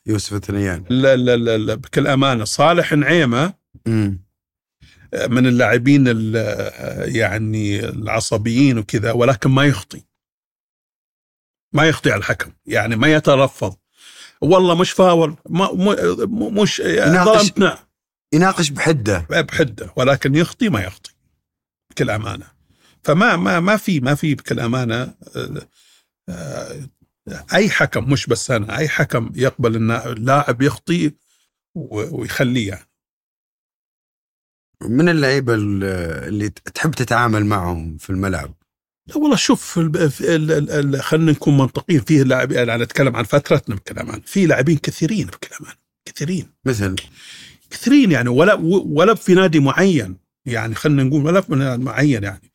يوسف 0.07 0.32
الثنيان. 0.32 0.84
لا 0.90 1.16
لا 1.16 1.36
لا, 1.36 1.59
لا 1.59 1.74
بكل 1.74 2.07
أمانة 2.07 2.44
صالح 2.44 2.92
نعيمة 2.92 3.55
من 5.28 5.46
اللاعبين 5.46 6.05
ال- 6.09 7.16
يعني 7.16 7.88
العصبيين 7.88 8.78
وكذا 8.78 9.12
ولكن 9.12 9.51
ما 9.51 9.64
يخطي. 9.64 10.03
ما 11.74 11.88
يخطي 11.88 12.11
على 12.12 12.18
الحكم 12.18 12.53
يعني 12.66 12.96
ما 12.96 13.09
يتلفظ 13.12 13.74
والله 14.40 14.74
مش 14.74 14.90
فاول 14.90 15.36
ما 15.48 15.68
مش 16.62 16.80
يناقش. 16.80 17.40
ظلمتنا. 17.42 17.78
يناقش 18.32 18.70
بحدة. 18.70 19.26
بحدة 19.30 19.92
ولكن 19.96 20.34
يخطي 20.34 20.68
ما 20.68 20.80
يخطي. 20.80 20.99
بكل 21.91 22.11
امانه 22.11 22.47
فما 23.03 23.36
ما 23.36 23.61
ما 23.61 23.76
في 23.76 24.01
ما 24.01 24.14
في 24.14 24.34
بكل 24.34 24.61
امانه 24.61 25.14
آه، 25.36 25.68
آه، 26.28 26.88
أي 27.55 27.70
حكم 27.70 28.11
مش 28.12 28.26
بس 28.26 28.51
أنا 28.51 28.78
أي 28.78 28.88
حكم 28.88 29.30
يقبل 29.34 29.76
إن 29.76 29.91
اللاعب 29.91 30.62
يخطي 30.62 31.12
ويخليه 31.74 32.68
يعني. 32.68 32.86
من 34.82 35.09
اللعيبة 35.09 35.55
ال- 35.55 35.84
اللي 36.28 36.49
تحب 36.49 36.91
تتعامل 36.91 37.47
معهم 37.47 37.97
في 37.97 38.11
الملعب؟ 38.11 38.55
لا 39.07 39.16
والله 39.16 39.36
شوف 39.36 39.78
ال- 39.78 40.11
في 40.11 40.36
ال- 40.36 40.53
ال- 40.53 40.70
ال- 40.70 41.03
خلينا 41.03 41.32
نكون 41.32 41.57
منطقيين 41.57 42.01
فيه 42.01 42.22
لاعبين 42.22 42.59
أنا 42.59 42.82
أتكلم 42.82 43.16
عن 43.16 43.24
فترتنا 43.24 43.74
بكل 43.76 43.99
أمان 43.99 44.20
في 44.20 44.47
لاعبين 44.47 44.78
كثيرين 44.78 45.26
بكل 45.26 45.49
أمان 45.61 45.74
كثيرين. 46.05 46.49
مثل؟ 46.64 46.97
كثيرين 47.70 48.12
يعني 48.12 48.28
ولا 48.28 48.55
ولا 48.84 49.14
في 49.14 49.34
نادي 49.34 49.61
معين 49.61 50.16
يعني 50.47 50.74
خلينا 50.74 51.03
نقول 51.03 51.43
في 51.43 51.55
نادي 51.55 51.82
معين 51.82 52.22
يعني. 52.22 52.53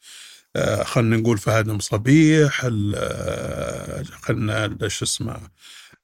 آه، 0.56 0.84
خلينا 0.84 1.18
نقول 1.18 1.38
فهد 1.38 1.70
مصبيح 1.70 2.66
آه، 2.66 4.04
خلينا 4.04 4.88
شو 4.88 5.06
اسمه 5.06 5.42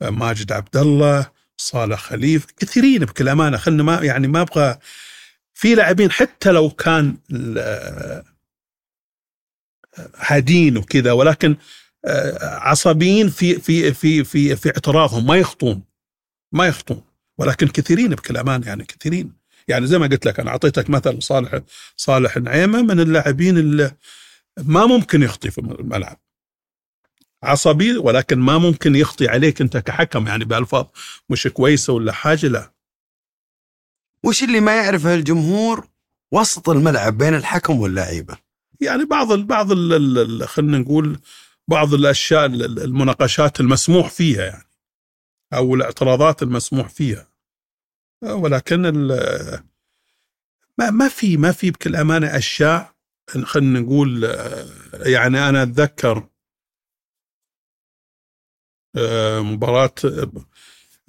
آه، 0.02 0.10
ماجد 0.10 0.52
عبد 0.52 0.78
الله 0.78 1.32
صالح 1.58 2.00
خليف 2.00 2.46
كثيرين 2.46 3.06
بكل 3.06 3.30
أمانة. 3.30 3.58
خلينا 3.58 3.84
ما 3.84 4.00
يعني 4.02 4.28
ما 4.28 4.42
أبغى 4.42 4.78
في 5.54 5.76
لاعبين 5.76 6.12
حتى 6.12 6.52
لو 6.52 6.70
كان 6.70 7.18
هادين 10.18 10.78
وكذا 10.78 11.12
ولكن 11.12 11.56
عصبيين 12.42 13.30
في 13.30 13.60
في 13.60 13.94
في 13.94 14.24
في 14.24 14.56
في 14.56 14.70
اعتراضهم 14.70 15.28
ما 15.28 15.36
يخطون 15.36 15.84
ما 16.52 16.68
يخطون. 16.68 17.04
ولكن 17.38 17.68
كثيرين 17.68 18.10
بكل 18.10 18.38
أمان 18.38 18.64
يعني 18.64 18.86
كثيرين. 18.86 19.41
يعني 19.68 19.88
زي 19.88 19.98
ما 19.98 20.08
قلت 20.08 20.26
لك 20.26 20.40
أنا 20.40 20.50
أعطيتك 20.52 20.90
مثل 20.90 21.24
صالح 21.24 21.60
صالح 21.98 22.38
نعيمة 22.38 22.82
من 22.82 23.00
اللاعبين 23.00 23.58
اللي 23.58 23.92
ما 24.58 24.86
ممكن 24.86 25.24
يخطي 25.24 25.52
في 25.52 25.58
الملعب. 25.62 26.20
عصبي 27.44 27.98
ولكن 27.98 28.40
ما 28.40 28.58
ممكن 28.58 28.96
يخطي 28.96 29.28
عليك 29.28 29.62
أنت 29.62 29.78
كحكم 29.78 30.28
يعني 30.28 30.46
بألفاظ 30.46 30.86
مش 31.30 31.48
كويسة 31.48 31.94
ولا 31.94 32.12
حاجة 32.12 32.48
لا. 32.48 32.72
وش 34.24 34.44
اللي 34.44 34.60
ما 34.60 34.76
يعرفه 34.76 35.14
الجمهور 35.16 35.88
وسط 36.32 36.70
الملعب 36.70 37.18
بين 37.18 37.36
الحكم 37.36 37.80
واللعيبه 37.80 38.38
يعني 38.82 39.06
بعض 39.06 39.32
ال 39.32 39.44
بعض 39.44 39.68
خلينا 40.46 40.78
نقول 40.78 41.20
بعض 41.68 41.94
الأشياء 41.94 42.46
ال- 42.46 42.64
ال- 42.66 42.80
المناقشات 42.84 43.60
المسموح 43.60 44.10
فيها 44.10 44.46
يعني 44.46 44.68
أو 45.54 45.76
الاعتراضات 45.76 46.44
المسموح 46.44 46.90
فيها. 46.90 47.31
ولكن 48.24 48.86
ال- 48.86 49.64
ما 50.78 50.90
ما 50.90 51.08
في 51.10 51.38
ما 51.38 51.52
في 51.52 51.72
بكل 51.72 51.96
أمانة 51.96 52.38
أشياء 52.38 52.96
خلينا 53.44 53.80
نقول 53.80 54.26
آه، 54.26 54.66
يعني 54.94 55.50
أنا 55.50 55.64
أتذكر 55.64 56.30
آه، 58.98 59.40
مباراة 59.40 59.94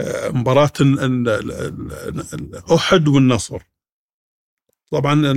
آه، 0.00 0.28
مباراة 0.28 0.72
ال- 0.80 1.00
ال- 1.00 1.28
ال- 1.28 2.34
ال- 2.34 2.72
أحد 2.74 3.08
والنصر. 3.08 3.62
طبعا 4.90 5.32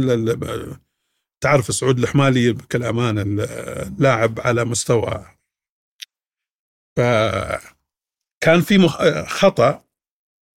تعرف 1.42 1.66
سعود 1.76 2.00
الحمالي 2.00 2.52
بكل 2.54 2.84
أمانة 2.84 3.22
اللاعب 3.22 4.40
على 4.40 4.66
مستوى. 4.66 5.26
فكان 6.98 8.62
في 8.62 8.88
خطأ 9.28 9.85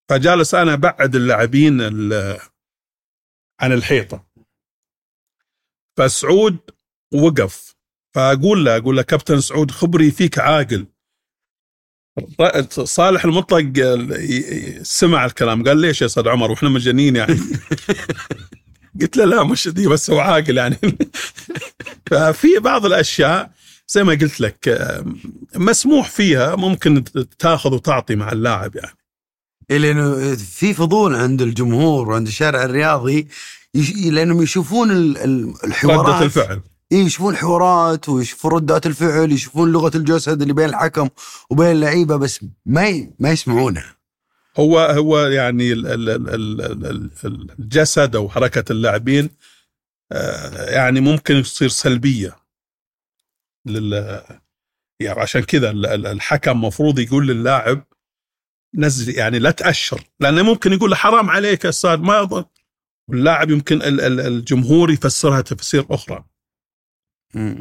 فجالس 0.09 0.55
أنا 0.55 0.73
أبعد 0.73 1.15
اللاعبين 1.17 1.81
ال- 1.81 2.39
عن 3.61 3.73
الحيطة. 3.73 4.27
فسعود 5.99 6.57
وقف. 7.15 7.75
فأقول 8.15 8.65
له 8.65 8.77
أقول 8.77 8.97
له 8.97 9.03
كابتن 9.03 9.41
سعود 9.41 9.71
خبري 9.71 10.11
فيك 10.11 10.39
عاقل. 10.39 10.87
صالح 12.69 13.25
المطلق 13.25 13.73
سمع 14.83 15.25
الكلام 15.25 15.65
قال 15.65 15.81
ليش 15.81 16.01
يا 16.01 16.07
أستاذ 16.07 16.29
عمر 16.29 16.51
وإحنا 16.51 16.69
مجانين 16.69 17.17
يعني؟ 17.17 17.35
قلت 19.01 19.17
له 19.17 19.25
لا 19.25 19.45
مش 19.45 19.69
دي 19.69 19.89
بس 19.89 20.11
هو 20.11 20.19
عاقل 20.21 20.57
يعني. 20.57 20.77
ففي 22.11 22.59
بعض 22.59 22.87
الأشياء 22.87 23.53
زي 23.89 24.05
ما 24.05 24.13
قلت 24.13 24.41
لك 24.41 24.69
مسموح 25.55 26.11
فيها 26.11 26.57
ممكن 26.57 27.05
تاخذ 27.39 27.75
وتعطي 27.75 28.17
مع 28.17 28.33
اللاعب 28.33 28.77
يعني. 28.77 28.97
لأنه 29.71 30.35
في 30.37 30.75
فضول 30.75 31.15
عند 31.15 31.43
الجمهور 31.43 32.09
وعند 32.09 32.27
الشارع 32.27 32.63
الرياضي 32.65 33.29
يش... 33.75 33.97
لأنهم 33.97 34.43
يشوفون 34.43 34.91
ال- 34.91 35.19
ال- 35.19 35.55
الحوارات. 35.65 36.15
ردة 36.15 36.25
الفعل. 36.25 36.61
إيه 36.93 37.05
يشوفون 37.05 37.35
الحوارات 37.35 38.09
ويشوفون 38.09 38.53
ردات 38.53 38.87
الفعل 38.87 39.33
يشوفون 39.33 39.73
لغة 39.73 39.97
الجسد 39.97 40.43
اللي 40.43 40.55
بين 40.55 40.69
الحكم 40.69 41.09
وبين 41.51 41.71
اللعيبة 41.71 42.17
بس 42.17 42.41
ما 42.67 42.89
ي... 42.89 43.11
ما 43.19 43.31
يسمعونها 43.31 43.97
هو 44.57 44.79
هو 44.79 45.19
يعني 45.19 45.73
ال- 45.73 45.87
ال- 45.87 46.11
ال- 46.11 46.29
ال- 46.35 46.61
ال- 46.87 47.11
ال- 47.25 47.51
الجسد 47.59 48.17
أو 48.17 48.29
حركة 48.29 48.73
اللاعبين 48.73 49.31
آه، 50.13 50.71
يعني 50.71 51.01
ممكن 51.01 51.43
تصير 51.43 51.69
سلبية 51.69 52.37
لل 53.67 53.93
يعني 55.01 55.21
عشان 55.21 55.43
كذا 55.43 55.71
ال- 55.71 55.87
ال- 55.87 56.07
الحكم 56.07 56.65
مفروض 56.65 56.99
يقول 56.99 57.27
للاعب 57.29 57.85
نزل 58.77 59.15
يعني 59.15 59.39
لا 59.39 59.51
تأشر. 59.51 60.01
لأنه 60.21 60.43
ممكن 60.43 60.73
يقول 60.73 60.91
له 60.91 60.97
حرام 60.97 61.31
عليك 61.31 61.65
يا 61.65 61.69
أستاذ 61.69 61.97
ما 61.97 62.19
يضل 62.19 62.45
واللاعب 63.11 63.51
يمكن 63.51 63.83
ال- 63.83 64.01
ال- 64.01 64.21
الجمهور 64.21 64.91
يفسرها 64.91 65.41
تفسير 65.41 65.87
أخرى. 65.91 66.25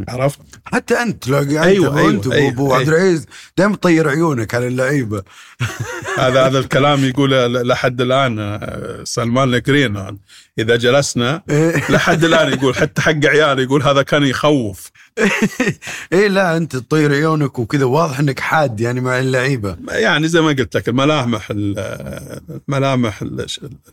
عرفت؟ 0.07 0.39
حتى 0.65 0.93
أنت 1.01 1.23
تلاقي 1.23 1.59
أيوة، 1.59 1.63
أنت 1.63 1.67
أيوة، 1.67 2.03
وانت 2.03 2.27
أيوة، 2.27 2.47
عبد 2.47 2.59
أيوة. 2.59 2.81
العزيز 2.99 3.25
دائما 3.57 3.75
تطير 3.75 4.09
عيونك 4.09 4.55
على 4.55 4.67
اللعيبة 4.67 5.23
هذا 6.19 6.45
هذا 6.47 6.59
الكلام 6.59 7.05
يقول 7.05 7.53
لحد 7.67 8.01
الآن 8.01 8.39
آه، 8.39 9.03
سلمان 9.03 9.53
القرين 9.53 10.17
إذا 10.59 10.75
جلسنا. 10.75 11.41
لحد 11.89 12.23
الآن 12.23 12.53
يقول 12.53 12.75
حتى 12.75 13.01
حق 13.01 13.25
عيالي 13.25 13.63
يقول 13.63 13.83
هذا 13.83 14.01
كان 14.01 14.23
يخوف 14.23 14.91
إيه 16.13 16.27
لا 16.27 16.57
أنت 16.57 16.75
تطير 16.75 17.13
عيونك 17.13 17.59
وكذا 17.59 17.85
واضح 17.85 18.19
إنك 18.19 18.39
حاد 18.39 18.79
يعني 18.79 19.01
مع 19.01 19.19
اللعيبة 19.19 19.77
يعني 19.89 20.27
زي 20.27 20.41
ما 20.41 20.47
قلت 20.47 20.75
لك 20.77 20.89
الملامح 20.89 21.47
ال- 21.51 22.39
الملامح 22.69 23.21
ال- 23.21 23.45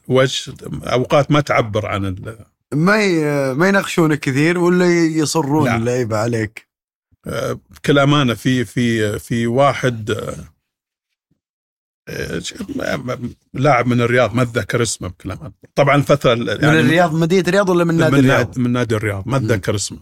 الوجه 0.08 0.52
أوقات 0.84 1.30
ما 1.30 1.40
تعبر 1.40 1.86
عن 1.86 2.04
ما 2.72 3.02
ي... 3.02 3.24
ما 3.54 3.68
يناقشونك 3.68 4.20
كثير 4.20 4.58
ولا 4.58 4.86
يصرون 5.04 5.64
لا. 5.64 5.76
اللعيبة 5.76 6.16
عليك؟ 6.16 6.68
آه، 7.26 7.60
بكل 7.70 7.98
أمانة 7.98 8.34
في 8.34 8.64
في 8.64 9.18
في 9.18 9.46
واحد 9.46 10.10
آه، 10.10 10.36
آه، 12.08 12.42
لاعب 13.54 13.86
من 13.86 14.00
الرياض 14.00 14.34
ما 14.34 14.42
أتذكر 14.42 14.82
اسمه 14.82 15.08
بكل 15.08 15.30
أمانة. 15.30 15.52
طبعا 15.74 15.96
الفترة 15.96 16.34
من 16.34 16.48
الرياض 16.48 17.14
مدينة 17.14 17.48
الرياض 17.48 17.68
ولا 17.68 17.84
من 17.84 17.94
نادي 17.94 18.16
الرياض؟ 18.16 18.58
من 18.58 18.70
نادي 18.70 18.96
الرياض 18.96 19.28
ما 19.28 19.36
أتذكر 19.36 19.74
اسمه. 19.74 19.98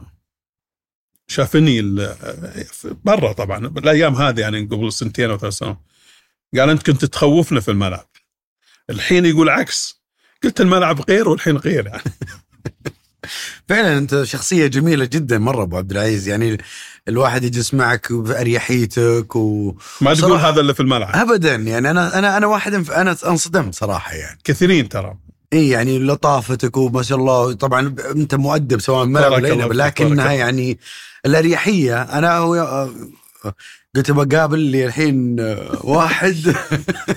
شافني 1.27 2.07
برا 3.05 3.33
طبعا 3.33 3.69
بالايام 3.69 4.15
هذه 4.15 4.41
يعني 4.41 4.61
قبل 4.61 4.93
سنتين 4.93 5.31
أو 5.31 5.39
ثلاث 5.39 5.53
سنوات. 5.53 5.79
قال 6.57 6.71
أنت 6.71 6.91
كنت 6.91 7.05
تخوفنا 7.05 7.61
في 7.61 7.71
الملعب. 7.71 8.09
الحين 8.91 9.27
يقول 9.27 9.49
عكس. 9.49 10.01
قلت 10.45 10.61
الملعب 10.61 11.01
غير 11.01 11.29
والحين 11.29 11.57
غير 11.57 11.87
يعني. 11.87 12.03
فعلا 13.69 13.99
أنت 13.99 14.23
شخصية 14.23 14.67
جميلة 14.67 15.05
جدا. 15.05 15.39
مرة 15.39 15.63
أبو 15.63 15.77
عبد 15.77 15.91
العزيز. 15.91 16.29
يعني 16.29 16.59
الواحد 17.09 17.45
يجلس 17.45 17.75
معك 17.75 18.13
بأريحيتك 18.13 19.37
و 19.37 19.75
ما 20.01 20.15
تقول. 20.15 20.39
هذا 20.39 20.61
اللي 20.61 20.75
في 20.75 20.81
الملعب. 20.81 21.17
ابدا. 21.17 21.55
يعني 21.55 21.91
أنا 21.91 22.19
أنا 22.19 22.37
أنا 22.37 22.47
واحد 22.47 22.91
أنا 22.91 23.17
انصدمت 23.27 23.75
صراحة 23.75 24.15
يعني. 24.15 24.39
كثيرين 24.45 24.89
ترى. 24.89 25.17
إي 25.53 25.69
يعني 25.69 25.99
لطافتك 25.99 26.77
وما 26.77 27.03
شاء 27.03 27.19
الله. 27.19 27.53
طبعا 27.53 27.95
أنت 28.11 28.35
مؤدب 28.35 28.81
سواء 28.81 29.07
ملعب 29.07 29.33
ولا 29.33 29.87
لكنها. 29.87 30.33
يعني 30.33 30.79
الأريحية. 31.27 32.03
أنا 32.03 32.39
هو 32.39 32.89
قلت 33.97 34.11
بقابل 34.11 34.59
لي 34.59 34.87
الحين 34.87 35.41
واحد 35.85 36.37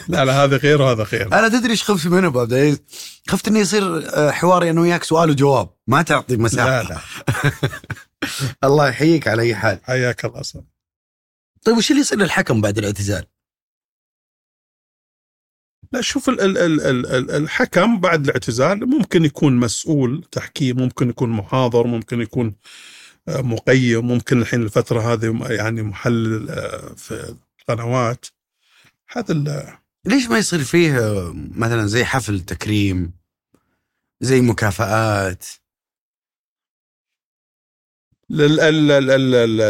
لا 0.09 0.25
لا 0.25 0.43
هذا 0.43 0.57
غير 0.57 0.81
وهذا 0.81 1.03
غير 1.03 1.27
أنا 1.33 1.49
تدري 1.49 1.71
إيش 1.71 1.83
خفت 1.83 2.07
منه 2.07 2.27
ابو 2.27 2.39
عبد 2.39 2.53
العزيز؟ 2.53 2.81
خفت 3.27 3.47
إنه 3.47 3.59
يصير 3.59 4.11
حواري 4.31 4.69
أنا 4.69 4.81
وياك 4.81 5.03
سؤال 5.03 5.29
وجواب 5.29 5.69
ما 5.87 6.01
تعطي 6.01 6.37
مساحة 6.37 6.81
لا 6.81 6.83
لا 6.83 6.99
الله 8.67 8.89
يحييك 8.89 9.27
على 9.27 9.41
أي 9.41 9.55
حال 9.55 9.79
حياك 9.83 10.25
الله 10.25 10.41
صح. 10.41 10.59
طيب 11.65 11.77
وش 11.77 11.91
اللي 11.91 12.01
يصير 12.01 12.17
للحكم 12.17 12.61
بعد 12.61 12.77
الاعتزال؟ 12.77 13.25
لا 15.91 16.01
شوف 16.01 16.29
ال 16.29 16.41
ال 16.41 16.57
ال 16.57 16.81
ال 16.81 17.05
ال 17.05 17.31
الحكم 17.31 17.99
بعد 17.99 18.23
الاعتزال 18.25 18.89
ممكن 18.89 19.25
يكون 19.25 19.55
مسؤول 19.55 20.23
تحكيم 20.31 20.77
ممكن 20.77 21.09
يكون 21.09 21.29
محاضر 21.29 21.87
ممكن 21.87 22.21
يكون 22.21 22.47
آه، 22.47 22.57
مقيم 23.27 24.07
ممكن 24.07 24.41
الحين 24.41 24.61
الفترة 24.63 25.13
هذه 25.13 25.47
يعني 25.53 25.81
محلل 25.83 26.49
آه، 26.49 26.93
في 26.95 27.35
القنوات 27.61 28.25
هذا 29.11 29.79
ليش 30.05 30.27
ما 30.29 30.37
يصير 30.37 30.63
فيه 30.63 30.99
آه، 30.99 31.33
مثلا 31.35 31.85
زي 31.87 32.05
حفل 32.05 32.39
تكريم 32.39 33.13
زي 34.21 34.41
مكافآت؟ 34.41 35.45
ال- 38.31 38.59
ال- 38.59 39.61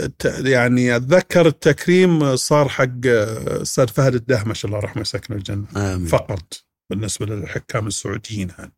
الت- 0.00 0.24
يعني 0.46 0.96
أتذكر 0.96 1.46
التكريم 1.46 2.36
صار 2.36 2.68
حق 2.68 3.06
آه، 3.06 3.62
أستاذ 3.62 3.88
فهد 3.88 4.14
الدهمش 4.14 4.64
الله 4.64 4.78
يرحمه 4.78 5.00
يسكنه 5.02 5.36
الجنة. 5.36 5.66
آمين. 5.76 6.06
فقط 6.06 6.64
بالنسبة 6.90 7.26
للحكام 7.26 7.86
السعوديين 7.86 8.48
يعني 8.58 8.72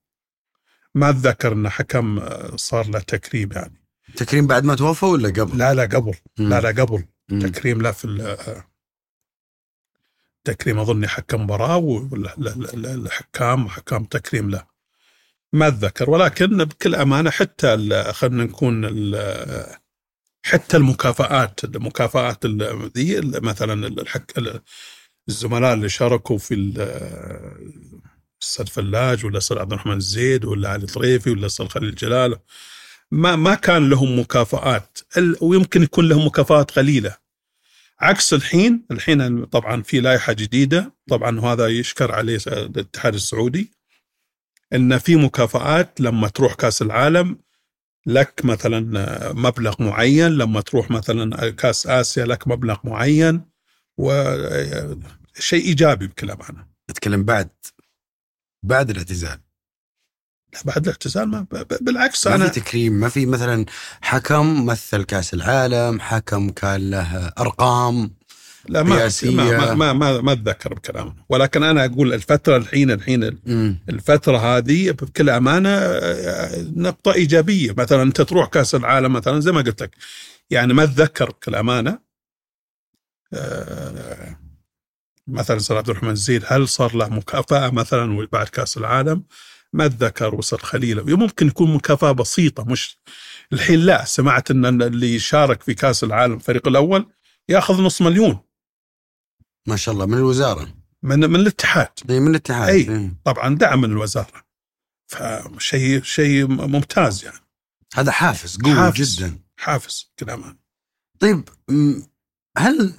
ما 0.94 1.10
أتذكر 1.10 1.52
إن 1.52 1.68
حكم 1.68 2.20
صار 2.56 2.88
له 2.90 2.98
تكريم 3.00 3.52
يعني. 3.52 3.79
تكريم 4.16 4.46
بعد 4.46 4.64
ما 4.64 4.74
توفى 4.74 5.06
ولا 5.06 5.28
قبل؟ 5.28 5.58
لا 5.58 5.74
لا 5.74 5.82
قبل 5.82 6.14
مم. 6.38 6.48
لا 6.48 6.60
لا 6.60 6.82
قبل 6.82 7.04
مم. 7.28 7.40
تكريم 7.40 7.82
لا 7.82 7.92
في 7.92 8.36
تكريم 10.44 10.78
أظني 10.78 11.08
حكم 11.08 11.42
مباراه 11.42 11.76
ولا 11.76 12.34
لا- 12.38 12.50
لا- 12.50 12.76
لا- 12.76 12.94
الحكام 12.94 13.68
حكام 13.68 14.04
تكريم 14.04 14.50
لا 14.50 14.66
ما 15.52 15.68
أتذكر 15.68 16.10
ولكن 16.10 16.64
بكل 16.64 16.94
أمانة 16.94 17.30
حتى 17.30 17.76
خلينا 18.12 18.44
نكون 18.44 18.86
حتى 20.42 20.76
المكافآت 20.76 21.64
المكافآت 21.64 22.44
ال- 22.44 22.90
ذي 22.96 23.20
مثلا 23.40 23.86
الحك 23.86 24.38
ال- 24.38 24.60
الزملاء 25.28 25.74
اللي 25.74 25.88
شاركوا 25.88 26.38
في 26.38 26.54
الاستاذ 26.54 28.66
فلاج 28.66 29.24
ولا 29.24 29.32
الاستاذ 29.32 29.58
عبد 29.58 29.72
الرحمن 29.72 29.96
الزيد 29.96 30.44
ولا 30.44 30.68
علي 30.68 30.86
طريفي 30.86 31.30
ولا 31.30 31.40
الاستاذ 31.40 31.66
خليل 31.68 31.94
جلال 31.94 32.38
ما 33.10 33.36
ما 33.36 33.54
كان 33.54 33.90
لهم 33.90 34.18
مكافآت. 34.18 34.98
ويمكن 35.40 35.82
يكون 35.82 36.08
لهم 36.08 36.26
مكافآت 36.26 36.70
قليلة. 36.70 37.16
عكس 38.00 38.34
الحين 38.34 38.86
الحين 38.90 39.44
طبعا 39.44 39.82
في 39.82 40.00
لائحة 40.00 40.32
جديدة. 40.32 40.94
طبعا 41.08 41.40
وهذا 41.40 41.66
يشكر 41.66 42.12
عليه 42.12 42.38
الاتحاد 42.46 43.14
السعودي. 43.14 43.72
إن 44.72 44.98
في 44.98 45.16
مكافآت 45.16 46.00
لما 46.00 46.28
تروح 46.28 46.54
كأس 46.54 46.82
العالم 46.82 47.38
لك 48.06 48.44
مثلا 48.44 49.32
مبلغ 49.32 49.82
معين. 49.82 50.28
لما 50.28 50.60
تروح 50.60 50.90
مثلا 50.90 51.50
كأس 51.50 51.86
آسيا 51.86 52.24
لك 52.24 52.48
مبلغ 52.48 52.78
معين. 52.84 53.44
وشيء 53.96 55.64
إيجابي 55.64 56.06
بكل 56.06 56.30
أمانة. 56.30 56.66
اتكلم 56.90 57.24
بعد 57.24 57.50
بعد 58.62 58.90
الاعتزال 58.90 59.40
لا 60.54 60.60
بعد 60.64 60.82
الاعتزال 60.82 61.28
ما 61.28 61.46
بالعكس 61.80 62.26
ما 62.26 62.34
أنا 62.34 62.48
في 62.48 62.60
تكريم 62.60 62.92
ما 62.92 63.08
في 63.08 63.26
مثلا 63.26 63.66
حكم 64.00 64.66
مثل 64.66 65.02
كأس 65.02 65.34
العالم 65.34 66.00
حكم 66.00 66.50
كان 66.50 66.90
له 66.90 67.32
أرقام 67.38 68.10
لا 68.68 68.82
ما 68.82 68.96
رئاسية. 68.96 69.30
ما 69.30 69.74
ما 69.74 69.92
ما, 69.92 70.20
ما, 70.20 70.32
أتذكر 70.32 70.74
بكلام 70.74 71.16
ولكن 71.28 71.62
أنا 71.62 71.84
أقول 71.84 72.14
الفترة 72.14 72.56
الحين 72.56 72.90
الحين 72.90 73.38
مم. 73.46 73.78
الفترة 73.88 74.36
هذه 74.38 74.90
بكل 74.90 75.30
أمانة 75.30 75.68
آه، 75.68 76.64
نقطة 76.76 77.14
إيجابية 77.14 77.74
مثلا 77.78 78.02
أنت 78.02 78.20
تروح 78.20 78.48
كأس 78.48 78.74
العالم 78.74 79.12
مثلا 79.12 79.40
زي 79.40 79.52
ما 79.52 79.60
قلت 79.60 79.82
لك 79.82 79.96
يعني 80.50 80.74
ما 80.74 80.84
أتذكر 80.84 81.30
بكل 81.30 81.54
أمانة 81.54 81.98
آه، 83.34 84.36
مثلا 85.26 85.58
سيد 85.58 85.76
عبد 85.76 85.90
الرحمن 85.90 86.10
الزيد 86.10 86.44
هل 86.46 86.68
صار 86.68 86.96
له 86.96 87.08
مكافأة 87.08 87.70
مثلا 87.70 88.26
بعد 88.32 88.48
كأس 88.48 88.76
العالم 88.76 89.24
ما 89.72 89.86
أتذكر 89.86 90.34
وصل 90.34 90.58
خليل. 90.58 91.16
ممكن 91.16 91.46
يكون 91.46 91.74
مكافأة 91.74 92.12
بسيطة 92.12 92.64
مش 92.64 92.98
الحين 93.52 93.80
لا. 93.80 94.04
سمعت 94.04 94.50
أن 94.50 94.82
اللي 94.82 95.18
شارك 95.18 95.62
في 95.62 95.74
كأس 95.74 96.04
العالم 96.04 96.34
الفريق 96.34 96.68
الأول 96.68 97.06
يأخذ 97.48 97.82
نص 97.82 98.02
مليون. 98.02 98.38
ما 99.68 99.76
شاء 99.76 99.94
الله 99.94 100.06
من 100.06 100.18
الوزارة؟ 100.18 100.74
من 101.02 101.18
من 101.18 101.36
الاتحاد. 101.36 101.88
إي 102.10 102.20
من 102.20 102.30
الاتحاد 102.30 102.68
أي. 102.68 102.88
إيه. 102.90 103.14
طبعا 103.24 103.54
دعم 103.54 103.80
من 103.80 103.90
الوزارة. 103.90 104.44
فشيء 105.06 106.02
شيء 106.02 106.46
ممتاز 106.46 107.24
يعني. 107.24 107.40
هذا 107.94 108.12
حافز 108.12 108.56
قوي 108.56 108.74
حافز. 108.74 109.18
جدا. 109.18 109.38
حافز 109.56 110.12
كلام 110.18 110.58
طيب 111.20 111.48
هل 112.58 112.94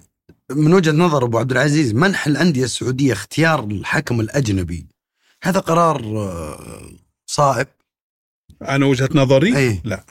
من 0.51 0.73
وجهة 0.73 0.91
نظر 0.91 1.25
أبو 1.25 1.39
عبد 1.39 1.51
العزيز 1.51 1.93
منح 1.93 2.27
الأندية 2.27 2.63
السعودية 2.63 3.13
اختيار 3.13 3.63
الحكم 3.63 4.19
الأجنبي؟ 4.19 4.87
هذا 5.43 5.59
قرار 5.59 6.01
آه، 6.17 6.91
صائب 7.25 7.67
أنا 8.61 8.85
وجهة 8.85 9.09
نظري 9.15 9.57
أي. 9.57 9.81
لا 9.83 10.05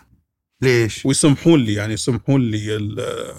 ليش؟ 0.63 1.07
ويسمحون 1.07 1.61
لي 1.61 1.75
يعني 1.75 1.93
يسمحون 1.95 2.51
لي 2.51 2.77
ال- 2.77 3.37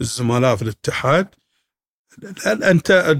الزملاء 0.00 0.56
في 0.56 0.62
الاتحاد 0.62 1.28
أنت 2.46 3.16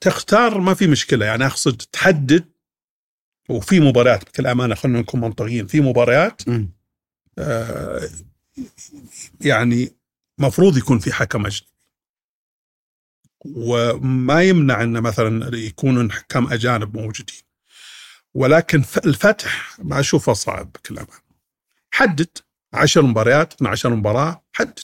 تختار 0.00 0.60
ما 0.60 0.74
في 0.74 0.86
مشكلة 0.86 1.26
يعني 1.26 1.46
أقصد 1.46 1.76
تحدد 1.76 2.44
وفي 3.48 3.80
مباريات 3.80 4.24
بكل 4.24 4.46
امانه 4.46 4.74
خلينا 4.74 5.00
نكون 5.00 5.20
منطقيين 5.20 5.66
في 5.66 5.80
مباريات. 5.80 6.42
آه، 7.38 8.08
يعني 9.40 9.92
مفروض 10.38 10.76
يكون 10.76 10.98
في 10.98 11.12
حكم 11.12 11.46
أجنبي 11.46 11.66
وما 13.44 14.42
يمنع 14.42 14.82
إن 14.82 15.00
مثلا 15.00 15.56
يكونوا 15.56 16.12
حكام 16.12 16.52
أجانب 16.52 16.96
موجودين. 16.96 17.42
ولكن 18.34 18.84
الفتح 19.04 19.78
ما 19.78 20.00
أشوفه 20.00 20.32
صعب 20.32 20.72
بكل 20.72 20.98
امانه 20.98 21.28
حدد. 21.90 22.38
10 22.72 23.02
مباريات 23.02 23.52
12 23.52 23.94
مباراة 23.94 24.44
حدد. 24.52 24.78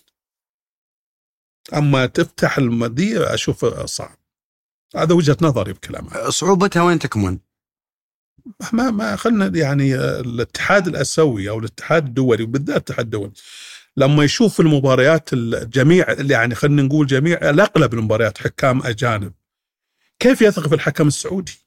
أما 1.75 2.07
تفتح 2.07 2.59
المدي 2.59 3.19
أشوفه 3.19 3.87
صعب. 3.87 4.19
هذا 4.97 5.15
وجهة 5.15 5.37
نظري 5.43 5.73
بكل 5.73 5.97
امانه 5.97 6.31
صعوبتها 6.31 6.83
وين 6.83 6.99
تكمن؟ 6.99 7.39
ما 8.73 8.91
ما 8.91 9.17
خلنا 9.17 9.59
يعني 9.59 9.95
الاتحاد 9.95 10.89
الأسيوي 10.89 11.51
أو 11.51 11.59
الاتحاد 11.59 12.07
الدولي 12.07 12.43
وبالذات 12.43 12.77
الاتحاد 12.77 13.05
الدولي 13.05 13.33
لما 13.97 14.25
يشوف 14.25 14.61
المباريات 14.61 15.33
الجميع 15.33 16.07
يعني 16.21 16.55
خلينا 16.55 16.83
نقول 16.83 17.07
جميع 17.07 17.51
الأغلب 17.51 17.95
المباريات 17.95 18.39
حكام 18.39 18.83
أجانب 18.83 19.33
كيف 20.19 20.43
يثق 20.43 20.69
في 20.69 20.75
الحكم 20.75 21.07
السعودي؟ 21.07 21.59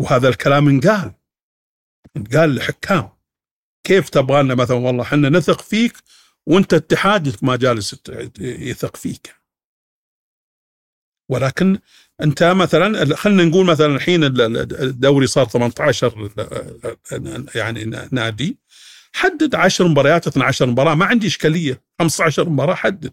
وهذا 0.00 0.28
الكلام 0.28 0.68
انقال 0.68 1.12
انقال 2.16 2.50
للحكام 2.50 3.08
كيف 3.84 4.08
تبغى 4.08 4.42
لنا 4.42 4.54
مثلا 4.54 4.76
والله 4.76 5.02
إحنا 5.02 5.28
نثق 5.28 5.60
فيك 5.60 5.92
وأنت 6.46 6.74
اتحادك 6.74 7.44
ما 7.44 7.56
جالس 7.56 7.96
يثق 8.40 8.96
فيك. 8.96 9.34
ولكن 11.30 11.78
أنت 12.22 12.42
مثلا 12.42 13.16
خلينا 13.16 13.44
نقول 13.44 13.66
مثلا 13.66 13.96
الحين 13.96 14.24
الدوري 14.24 15.26
صار 15.26 15.48
18 15.48 16.30
يعني 17.54 17.84
نادي. 18.12 18.58
حدد 19.16 19.54
10 19.54 19.88
مباريات 19.88 20.26
12 20.26 20.66
مباراة. 20.66 20.94
ما 20.94 21.06
عندي 21.06 21.26
إشكالية. 21.26 21.82
15 21.98 22.48
مباراة 22.48 22.74
حدد. 22.74 23.12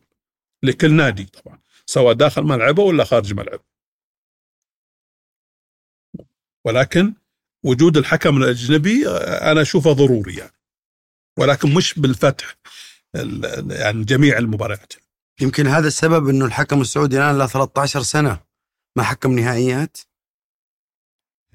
لكل 0.63 0.93
نادي 0.93 1.25
طبعا. 1.25 1.59
سواء 1.85 2.13
داخل 2.13 2.43
ملعبه 2.43 2.83
ولا 2.83 3.03
خارج 3.03 3.33
ملعبه. 3.33 3.63
ولكن 6.65 7.13
وجود 7.63 7.97
الحكم 7.97 8.37
الأجنبي 8.37 9.07
أنا 9.51 9.61
أشوفه 9.61 9.93
ضروري 9.93 10.35
يعني. 10.35 10.53
ولكن 11.39 11.73
مش 11.73 11.99
بالفتح 11.99 12.55
يعني 13.69 14.03
جميع 14.03 14.37
المباريات. 14.37 14.93
يمكن 15.41 15.67
هذا 15.67 15.87
السبب 15.87 16.29
إنه 16.29 16.45
الحكم 16.45 16.81
السعودي 16.81 17.17
الآن 17.17 17.37
له 17.37 17.47
13 17.47 18.01
سنة. 18.01 18.39
ما 18.97 19.03
حكم 19.03 19.39
نهائيات. 19.39 19.97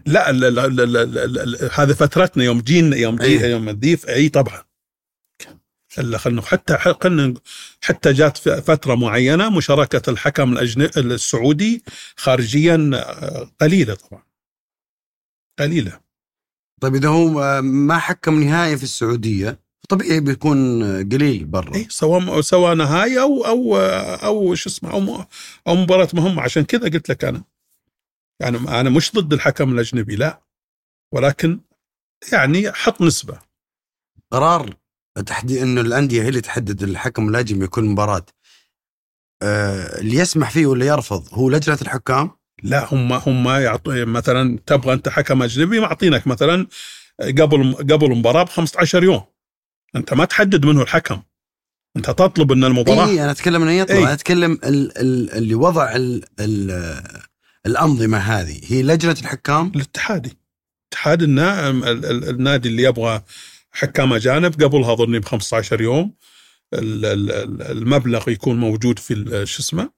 لا 0.08 0.32
لا 0.32 0.50
لا 0.50 0.66
لا 0.66 0.84
لا 0.84 1.04
لا 1.04 1.44
لا 1.44 1.70
هذه 1.74 1.92
فترتنا 1.92 2.44
يوم 2.44 2.60
جينا 2.60 2.96
يوم 2.96 3.16
جي 3.16 3.24
أيه. 3.24 3.50
يوم 3.50 3.68
الضيف 3.68 4.08
اي 4.08 4.28
طبعا. 4.28 4.62
خلنا 6.16 6.42
حتى 6.42 6.76
خلنا 6.76 7.34
حتى 7.80 8.12
جات 8.12 8.38
فترة 8.38 8.94
معينة 8.94 9.50
مشاركة 9.50 10.10
الحكم 10.10 10.52
الاجنبي 10.52 10.90
السعودي 11.00 11.82
خارجيا 12.16 12.90
قليلة 13.60 13.94
طبعا. 13.94 14.22
قليلة. 15.58 16.00
طيب 16.80 16.94
إذا 16.94 17.08
هو 17.08 17.42
آه، 17.42 17.60
ما 17.60 17.98
حكم 17.98 18.42
نهائي 18.42 18.76
في 18.76 18.82
السعودية 18.82 19.60
طبيعي 19.88 20.20
بيكون 20.20 20.82
آه، 20.82 21.02
قليل 21.02 21.44
برا؟ 21.44 21.74
اي 21.74 21.86
سواء 21.90 22.40
سواء 22.40 22.74
نهايه 22.74 23.22
أو 23.22 23.46
أو 23.46 23.76
أو 23.76 24.54
شو 24.54 24.68
اسمه 24.70 24.92
أو 24.92 25.24
أو 25.68 25.74
مباراة 25.74 26.08
مهمة. 26.14 26.42
عشان 26.42 26.64
كذا 26.64 26.88
قلت 26.88 27.08
لك 27.08 27.24
أنا. 27.24 27.42
يعني 28.40 28.58
أنا 28.58 28.90
مش 28.90 29.12
ضد 29.14 29.32
الحكم 29.32 29.72
الأجنبي 29.72 30.16
لا. 30.16 30.42
ولكن 31.14 31.60
يعني 32.32 32.72
حط 32.72 33.00
نسبة. 33.00 33.38
قرار 34.32 34.74
تحديد 35.26 35.62
إنه 35.62 35.80
الأندية 35.80 36.22
هي 36.22 36.28
اللي 36.28 36.40
تحدد 36.40 36.82
الحكم 36.82 37.28
الأجنبي 37.28 37.66
كل 37.66 37.84
مباراة. 37.84 38.26
آه 39.42 40.00
اللي 40.00 40.16
يسمح 40.16 40.50
فيه 40.50 40.66
ولا 40.66 40.86
يرفض 40.86 41.34
هو 41.34 41.50
لجنة 41.50 41.78
الحكام؟ 41.82 42.30
لا 42.62 42.94
هم 42.94 43.12
هم 43.12 43.48
يعطوا 43.48 44.04
مثلا 44.04 44.58
تبغى 44.66 44.92
أنت 44.92 45.08
حكم 45.08 45.42
أجنبي 45.42 45.80
معطينك 45.80 46.26
مثلا 46.26 46.66
قبل 47.20 47.74
قبل 47.74 48.12
المباراة 48.12 48.42
ب 48.42 48.48
15 48.48 49.04
يوم. 49.04 49.24
أنت 49.96 50.14
ما 50.14 50.24
تحدد 50.24 50.66
منه 50.66 50.82
الحكم. 50.82 51.22
أنت 51.96 52.10
تطلب 52.10 52.52
إن 52.52 52.64
المباراة 52.64 53.08
اي 53.08 53.22
أنا 53.22 53.30
أتكلم 53.30 53.62
انه 53.62 53.72
يطلع 53.72 53.96
إي. 53.96 54.02
أنا 54.02 54.12
أتكلم 54.12 54.52
ال 54.52 54.98
ال 54.98 55.30
اللي 55.30 55.54
وضع 55.54 55.96
ال 55.96 56.24
ال 56.40 56.70
الأنظمة 57.66 58.18
هذه 58.18 58.60
هي 58.64 58.82
لجنة 58.82 59.16
الحكام 59.20 59.72
الاتحادي 59.76 60.38
اتحاد 60.92 61.22
النا... 61.22 61.70
ال- 61.70 61.84
ال- 62.06 62.28
النادي 62.28 62.68
اللي 62.68 62.82
يبغى 62.82 63.22
حكام 63.70 64.12
أجانب 64.12 64.62
قبلها 64.62 64.92
اظني 64.92 65.18
ب 65.18 65.24
15 65.24 65.80
يوم 65.80 66.14
ال- 66.74 67.04
ال- 67.06 67.30
ال- 67.30 67.62
المبلغ 67.62 68.28
يكون 68.28 68.60
موجود 68.60 68.98
في 68.98 69.14
ال- 69.14 69.48
شو 69.48 69.62
اسمه 69.62 69.90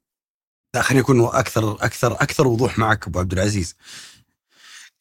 لا 0.74 0.82
خليني 0.82 1.02
أكون 1.04 1.24
أكثر 1.24 1.72
أكثر 1.72 2.12
أكثر 2.12 2.46
وضوح 2.48 2.78
معك 2.78 3.06
أبو 3.06 3.18
عبد 3.18 3.32
العزيز. 3.32 3.74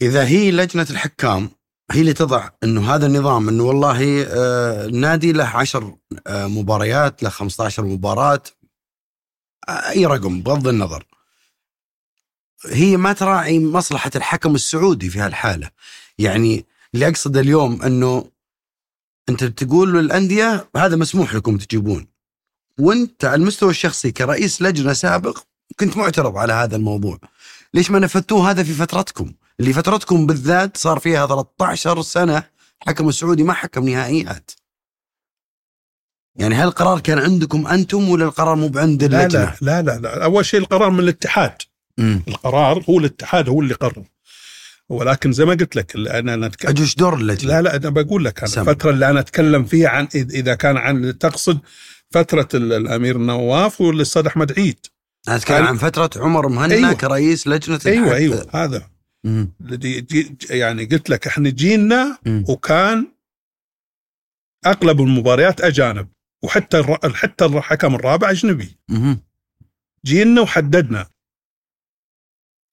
إذا 0.01 0.26
هي 0.28 0.51
لجنة 0.51 0.88
الحكام 0.89 1.49
هي 1.91 2.01
اللي 2.01 2.14
تضع 2.14 2.49
إنه 2.64 2.95
هذا 2.95 3.05
النظام 3.05 3.49
إنه 3.49 3.64
والله 3.64 4.24
آه، 4.28 4.86
النادي 4.86 5.32
له 5.32 5.45
10 5.57 5.97
آه، 6.28 6.47
مباريات 6.47 7.24
له 7.24 7.30
15 7.30 7.84
مباراة 7.86 8.41
آه، 9.70 9.72
أي 9.72 10.05
رقم 10.05 10.41
بغض 10.41 10.68
النظر. 10.68 11.05
هي 12.66 12.97
ما 12.97 13.14
تراعي 13.14 13.60
مصلحة 13.60 14.12
الحكم 14.16 14.55
السعودي 14.55 15.10
في 15.10 15.20
هالحالة. 15.20 15.70
يعني 16.18 16.66
اللي 16.93 17.07
أقصد 17.07 17.38
اليوم 17.38 17.82
إنه 17.82 18.32
أنت 19.30 19.43
تقول 19.43 19.93
للأندية 19.93 20.70
هذا 20.76 20.95
مسموح 20.95 21.36
لكم 21.36 21.57
تجيبون. 21.57 22.07
وأنت 22.80 23.26
على 23.26 23.36
المستوى 23.36 23.70
الشخصي 23.70 24.12
كرئيس 24.12 24.62
لجنة 24.62 24.93
سابق 24.93 25.39
كنت 25.80 25.97
معترض 25.97 26.38
على 26.38 26.53
هذا 26.53 26.76
الموضوع 26.76 27.20
ليش 27.74 27.91
ما 27.91 27.99
نفذتوه 27.99 28.51
هذا 28.51 28.64
في 28.64 28.74
فترتكم 28.74 29.34
اللي 29.60 29.74
فترتكم 29.74 30.26
بالذات 30.26 30.78
صار 30.78 30.99
فيها 30.99 31.28
13 31.28 32.01
سنة 32.01 32.43
حكم 32.88 33.10
السعودي 33.10 33.43
ما 33.43 33.53
حكم 33.53 33.89
نهائيات 33.89 34.51
يعني 36.36 36.55
هل 36.55 36.68
القرار 36.68 36.99
كان 36.99 37.20
عندكم 37.20 37.68
أنتم 37.68 38.10
ولا 38.10 38.26
القرار 38.26 38.55
مو 38.55 38.68
بعند 38.68 39.03
لا 39.03 39.22
اللجنة 39.22 39.55
لا 39.62 39.82
لا 39.82 39.91
لا, 39.91 39.99
لا. 39.99 40.24
أول 40.24 40.45
شيء 40.45 40.60
القرار 40.60 40.89
من 40.89 40.99
الاتحاد 40.99 41.62
مم. 42.00 42.24
القرار 42.28 42.84
هو 42.89 43.00
الاتحاد 43.00 43.50
هو 43.50 43.62
اللي 43.62 43.74
قرر 43.74 44.04
ولكن 44.89 45.32
زي 45.32 45.45
ما 45.45 45.52
قلت 45.54 45.76
لك 45.76 45.95
أنا 45.95 46.34
أنا 46.34 46.52
أجل 46.66 46.82
إيش 46.82 46.95
دور 46.95 47.14
اللجنة 47.14 47.52
لا 47.54 47.62
لا 47.62 47.76
أنا 47.76 47.89
بقول 47.89 48.26
لك 48.26 48.43
أنا. 48.43 48.62
الفترة 48.62 48.89
اللي 48.91 49.10
أنا 49.10 49.20
أتكلم 49.20 49.66
فيها 49.66 49.89
عن 49.89 50.08
إذا 50.16 50.56
كان 50.56 50.78
عن 50.78 51.18
تقصد 51.18 51.60
فترة 52.12 52.47
ال- 52.54 52.74
الأمير 52.74 53.18
نواف 53.18 53.82
والأستاذ 53.82 54.26
أحمد 54.26 54.60
عيد 54.60 54.86
أنا 55.28 55.36
أتكلم 55.36 55.66
عن 55.68 55.78
فترة 55.78 56.10
عمر 56.24 56.47
مهنا 56.47 56.76
أيوة. 56.76 56.93
كرئيس 56.93 57.47
لجنة 57.47 57.80
أيوه 57.86 58.16
أيوه 58.16 58.47
هذا 58.54 58.89
مم. 59.24 59.52
الذي 59.62 60.06
يعني 60.50 60.86
قلت 60.86 61.10
لك 61.10 61.28
إحنا 61.28 61.50
جينا 61.50 62.18
مم. 62.26 62.43
وكان 62.50 63.08
أغلب 64.66 65.02
المباريات 65.02 65.62
أجانب 65.62 66.08
وحتى 66.43 66.84
حتى 67.14 67.45
الحكم 67.45 67.95
الرابع 67.95 68.32
أجنبي 68.32 68.78
مم. 68.89 69.20
جينا 70.06 70.41
وحددنا 70.41 71.08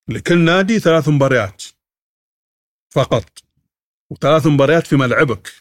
لكل 0.08 0.38
نادي 0.44 0.78
ثلاث 0.78 1.08
مباريات. 1.08 1.62
فقط. 2.94 3.24
وثلاث 4.10 4.46
مباريات 4.46 4.86
في 4.86 4.96
ملعبك. 4.96 5.52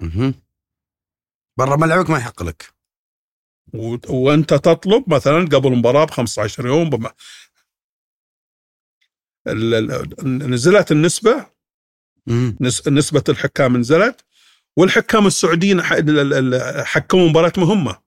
مم. 0.00 0.34
برا 1.58 1.76
ملعبك 1.76 2.10
ما 2.10 2.18
يحق 2.18 2.42
لك. 2.42 2.74
و... 3.74 3.96
وانت 4.08 4.54
تطلب 4.54 5.14
مثلا 5.14 5.44
قبل 5.52 5.72
المباراة 5.72 6.04
ب 6.04 6.10
15 6.10 6.66
يوم 6.66 6.90
بم... 6.90 7.06
ال... 9.46 9.74
ال... 9.74 10.50
نزلت 10.50 10.92
النسبة. 10.92 11.46
مم. 12.26 12.56
نس... 12.60 12.88
نسبة 12.88 13.24
الحكام 13.28 13.76
نزلت. 13.76 14.24
والحكام 14.76 15.26
السعوديين 15.26 15.82
ح... 15.82 15.92
ال- 15.92 16.18
ال- 16.18 16.54
ال- 16.54 16.86
حكموا 16.86 17.28
مباراة 17.28 17.52
مهمة. 17.58 18.02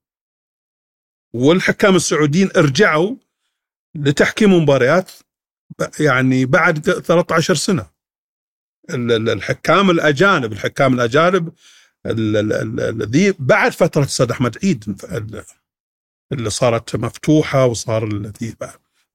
والحكام 1.33 1.95
السعوديين 1.95 2.49
ارجعوا 2.57 3.15
لتحكيم 3.99 4.53
مباريات 4.53 5.11
يعني 5.99 6.45
بعد 6.45 6.79
13 6.79 7.55
سنة. 7.55 7.89
ال- 8.89 9.11
ال- 9.11 9.29
الحكام 9.29 9.89
الأجانب 9.89 10.51
الحكام 10.53 10.93
الأجانب 10.93 11.53
ال- 12.05 12.37
ال- 12.37 12.53
ال- 12.53 12.79
الذي 13.01 13.35
بعد 13.39 13.71
فترة 13.71 14.03
السيد 14.03 14.31
أحمد 14.31 14.57
عيد 14.63 14.83
ال- 15.03 15.43
اللي 16.31 16.49
صارت 16.49 16.95
مفتوحة 16.95 17.65
وصار 17.65 18.07
الذي 18.07 18.55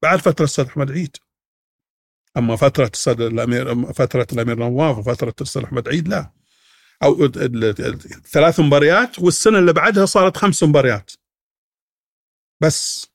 بعد- 0.03 0.21
فترة 0.21 0.45
السيد 0.45 0.67
أحمد 0.67 0.91
عيد. 0.93 1.17
أما 2.37 2.57
فترة 2.57 2.91
السيد 2.95 3.21
الامير 3.21 3.93
فترة 3.93 4.27
الأمير 4.33 4.57
نواف 4.59 4.99
وفترة 4.99 5.35
السيد 5.41 5.63
أحمد 5.65 5.89
عيد 5.89 6.09
لا. 6.09 6.31
أو 7.03 7.29
ثلاث 8.33 8.61
مباريات 8.61 9.19
والسنة 9.19 9.59
اللي 9.59 9.73
بعدها 9.73 10.07
صارت 10.07 10.37
خمس 10.37 10.63
مباريات. 10.63 11.11
بس. 12.63 13.14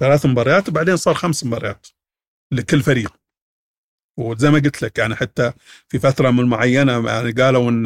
ثلاث 0.00 0.26
مباريات 0.26 0.68
وبعدين 0.68 0.96
صار 0.96 1.14
خمس 1.14 1.44
مباريات 1.44 1.86
لكل 2.52 2.82
فريق. 2.82 3.16
وزي 4.18 4.50
ما 4.50 4.58
قلت 4.58 4.82
لك 4.82 4.98
يعني 4.98 5.14
حتى 5.16 5.52
في 5.88 5.98
فترة 5.98 6.30
من 6.30 6.44
معينة 6.44 7.08
يعني 7.10 7.32
قالوا 7.32 7.70
إن 7.70 7.82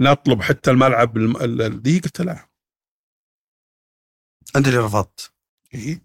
نطلب 0.00 0.42
حتى 0.42 0.70
الملعب 0.70 1.16
الم- 1.16 1.36
ال- 1.36 1.62
ال- 1.62 1.82
دي 1.82 1.98
قلت 1.98 2.20
لا. 2.20 2.48
أنت 4.56 4.68
اللي 4.68 4.78
رفضت. 4.78 5.32
إيه؟ 5.74 6.02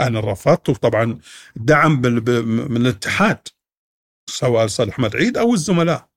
أنا 0.00 0.20
رفضت 0.20 0.68
وطبعا 0.68 1.18
دعم 1.56 2.00
من 2.00 2.76
الاتحاد 2.86 3.48
سواء 4.30 4.60
الاستاذ 4.60 4.88
احمد 4.88 5.16
عيد 5.16 5.36
أو 5.36 5.54
الزملاء. 5.54 6.08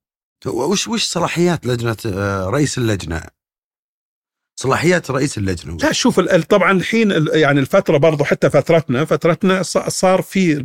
وش 0.46 0.88
وش 0.88 1.04
صلاحيات 1.06 1.66
لجنة 1.66 1.98
آه، 2.06 2.46
رئيس 2.50 2.78
اللجنة؟ 2.78 3.24
صلاحيات 4.60 5.12
رئيس 5.12 5.38
اللجنة 5.38 5.78
لا 5.78 5.92
شوف 5.92 6.20
طبعا 6.20 6.72
الحين 6.72 7.12
ال- 7.12 7.30
يعني 7.40 7.60
الفترة 7.60 7.98
برضو 7.98 8.24
حتى 8.24 8.50
فترتنا 8.50 9.06
فترتنا 9.06 9.64
صار 9.64 10.22
في 10.22 10.64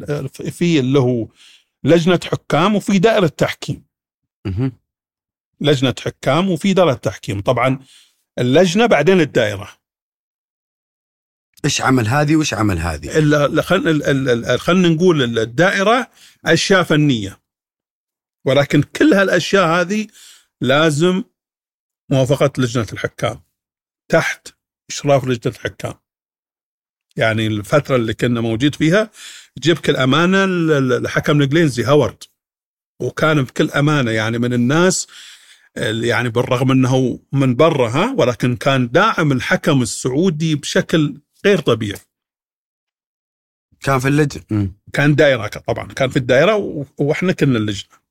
في 0.50 0.80
اللي 0.80 0.98
هو 0.98 1.28
لجنة 1.84 2.20
حكام 2.24 2.74
وفي 2.74 2.98
دائرة 2.98 3.26
تحكيم. 3.26 3.84
لجنة 5.60 5.94
حكام 6.04 6.50
وفي 6.50 6.72
دائرة 6.72 6.92
تحكيم. 6.94 7.40
طبعا 7.40 7.78
اللجنة 8.38 8.86
بعدين 8.86 9.20
الدائرة. 9.20 9.68
إيش 11.64 11.82
عمل 11.82 12.08
هذه 12.08 12.36
وإيش 12.36 12.54
عمل 12.54 12.78
هذه؟ 12.78 13.10
خلينا 14.56 14.88
نقول 14.88 15.22
ال- 15.22 15.38
الدائرة 15.38 16.10
أشياء 16.46 16.82
فنية. 16.82 17.40
ولكن 18.44 18.82
كل 18.82 19.14
هالأشياء 19.14 19.66
هذه 19.66 20.06
لازم 20.60 21.24
موافقة 22.10 22.52
لجنة 22.58 22.86
الحكام. 22.92 23.42
تحت 24.08 24.48
إشراف 24.90 25.24
لجنة 25.24 25.54
الحكام. 25.54 25.94
يعني 27.16 27.46
الفترة 27.46 27.96
اللي 27.96 28.14
كنا 28.14 28.40
موجود 28.40 28.74
فيها 28.74 29.10
جيب 29.58 29.78
كل 29.78 29.96
أمانة 29.96 30.44
ال- 30.44 30.70
ال- 30.72 30.92
الحكم 30.92 31.36
الإنجليزي 31.36 31.84
هاورد. 31.84 32.22
وكان 33.00 33.42
بكل 33.42 33.70
أمانة 33.70 34.10
يعني 34.10 34.38
من 34.38 34.52
الناس 34.52 35.06
اللي 35.76 36.08
يعني 36.08 36.28
بالرغم 36.28 36.70
إنه 36.70 37.20
من 37.32 37.54
برا 37.56 37.88
ها 37.90 38.14
ولكن 38.18 38.56
كان 38.56 38.88
داعم 38.90 39.32
الحكم 39.32 39.82
السعودي 39.82 40.54
بشكل 40.54 41.20
غير 41.44 41.60
طبيعي. 41.60 42.00
كان 43.80 43.98
في 43.98 44.08
اللجنة. 44.08 44.44
كان 44.92 45.14
دائرة 45.14 45.46
طبعا 45.46 45.86
كان 45.86 46.10
في 46.10 46.16
الدائرة 46.16 46.56
و- 46.56 46.84
وإحنا 46.98 47.32
كنا 47.32 47.58
اللجنة. 47.58 48.02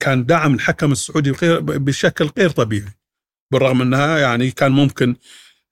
كان 0.00 0.26
دعم 0.26 0.54
الحكم 0.54 0.92
السعودي 0.92 1.32
بشكل 1.60 2.30
غير 2.38 2.50
طبيعي. 2.50 2.92
بالرغم 3.50 3.82
انها 3.82 4.18
يعني 4.18 4.50
كان 4.50 4.72
ممكن 4.72 5.16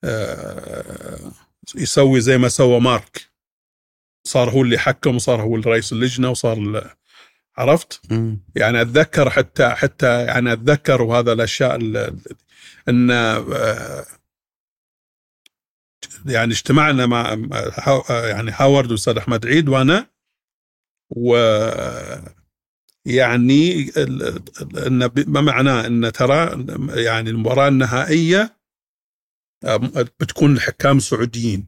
آه، 0.05 1.33
يسوي 1.77 2.21
زي 2.21 2.39
ما 2.39 2.49
سوى 2.49 2.81
مارك 2.81 3.31
صار 4.27 4.51
هو 4.51 4.63
اللي 4.63 4.79
حكم 4.79 5.15
وصار 5.17 5.43
هو 5.43 5.57
رئيس 5.57 5.93
اللجنة 5.93 6.31
وصار 6.31 6.93
عرفت؟ 7.57 8.01
مم. 8.13 8.41
يعني 8.57 8.81
أتذكر 8.81 9.31
حتى 9.31 9.69
حتى 9.71 10.25
يعني 10.25 10.53
أتذكر 10.53 11.03
وهذا 11.03 11.33
الأشياء 11.33 11.77
ال- 11.77 11.97
ال- 11.97 12.21
إن 12.89 13.11
آه، 13.11 14.05
يعني 16.27 16.53
اجتمعنا 16.53 17.07
مع 17.07 17.35
هاو- 17.79 18.05
يعني 18.11 18.51
هاورد 18.55 18.87
والاستاذ 18.89 19.17
أحمد 19.19 19.47
عيد 19.47 19.69
وأنا 19.69 20.07
و 21.11 21.37
يعني 23.07 23.93
إن 24.87 25.11
ما 25.27 25.41
معناه 25.41 25.87
إن 25.87 26.13
ترى 26.13 26.67
يعني 27.05 27.31
المباراة 27.31 27.69
النهائية 27.69 28.57
بتكون 30.21 30.57
الحكام 30.57 30.99
سعوديين. 30.99 31.67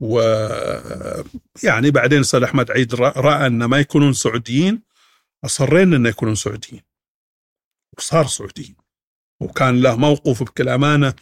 و 0.00 0.20
يعني 1.64 1.90
بعدين 1.90 2.20
أستاذ 2.20 2.42
أحمد 2.42 2.70
عيد 2.70 2.94
رأى 2.94 3.46
ان 3.46 3.64
ما 3.64 3.78
يكونون 3.78 4.12
سعوديين 4.12 4.82
أصرينا 5.44 5.96
إنه 5.96 6.08
يكونون 6.08 6.34
سعوديين. 6.34 6.82
وصار 7.98 8.26
سعوديين. 8.26 8.76
وكان 9.40 9.80
له 9.80 9.96
موقف 9.96 10.42
بكل 10.42 10.68
أمانة 10.68 11.14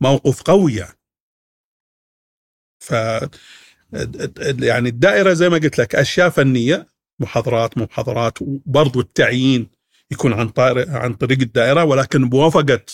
موقف 0.00 0.42
قوي. 0.42 0.74
يعني 0.74 0.98
ف 2.80 2.92
يعني 4.62 4.88
الدائرة 4.88 5.32
زي 5.32 5.48
ما 5.48 5.56
قلت 5.56 5.78
لك 5.78 5.94
أشياء 5.94 6.28
فنية. 6.28 6.95
محاضرات 7.20 7.78
محاضرات 7.78 8.42
وبرضو 8.42 9.00
التعيين 9.00 9.70
يكون 10.10 10.32
عن 10.32 10.48
طريق 10.48 10.88
عن 10.90 11.14
طريق 11.14 11.40
الدائرة 11.40 11.84
ولكن 11.84 12.28
بموافقه 12.28 12.84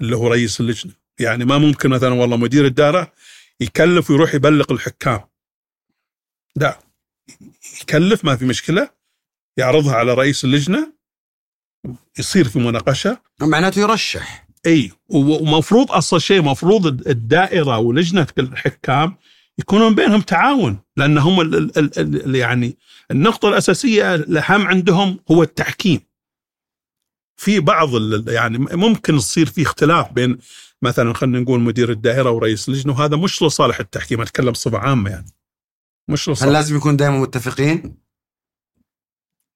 اللي 0.00 0.16
هو 0.16 0.28
رئيس 0.28 0.60
اللجنة. 0.60 0.92
يعني 1.20 1.44
ما 1.44 1.58
ممكن 1.58 1.90
مثلا 1.90 2.14
والله 2.14 2.36
مدير 2.36 2.64
الدائرة 2.64 3.12
يكلف 3.60 4.10
ويروح 4.10 4.34
يبلغ 4.34 4.72
الحكام. 4.72 5.20
لا. 6.56 6.78
يكلف 7.82 8.24
ما 8.24 8.36
في 8.36 8.44
مشكلة. 8.44 8.90
يعرضها 9.56 9.94
على 9.94 10.14
رئيس 10.14 10.44
اللجنة. 10.44 10.92
يصير 12.18 12.48
في 12.48 12.58
مناقشة. 12.58 13.22
معناته 13.40 13.80
يرشح. 13.80 14.48
إي. 14.66 14.92
ومفروض 15.08 15.92
أصل 15.92 16.20
شيء 16.20 16.42
مفروض 16.42 17.08
الدائرة 17.08 17.78
ولجنة 17.78 18.26
الحكام 18.38 19.16
يكونون 19.58 19.94
بينهم 19.94 20.20
تعاون 20.20 20.78
لأن 20.96 21.18
هم 21.18 21.40
ال 21.40 21.78
ال 21.78 21.98
ال 21.98 22.34
يعني 22.34 22.76
النقطة 23.10 23.48
الأساسية 23.48 24.14
الاهم 24.14 24.66
عندهم 24.66 25.18
هو 25.30 25.42
التحكيم. 25.42 26.00
في 27.36 27.60
بعض 27.60 27.94
ال- 27.94 28.24
يعني 28.28 28.58
ممكن 28.58 29.14
يصير 29.16 29.46
في 29.46 29.62
اختلاف 29.62 30.12
بين 30.12 30.38
مثلا 30.82 31.14
خلينا 31.14 31.40
نقول 31.40 31.60
مدير 31.60 31.90
الدائرة 31.90 32.30
ورئيس 32.30 32.68
اللجنه 32.68 32.92
وهذا 32.92 33.16
مش 33.16 33.42
لصالح 33.42 33.80
التحكيم 33.80 34.20
أتكلم 34.20 34.50
بصفة 34.50 34.78
عامة 34.78 35.10
يعني. 35.10 35.26
مش 36.08 36.28
هل 36.28 36.32
لصالح 36.32 36.52
لازم 36.52 36.76
يكون 36.76 36.96
دائما 36.96 37.18
متفقين؟ 37.18 37.96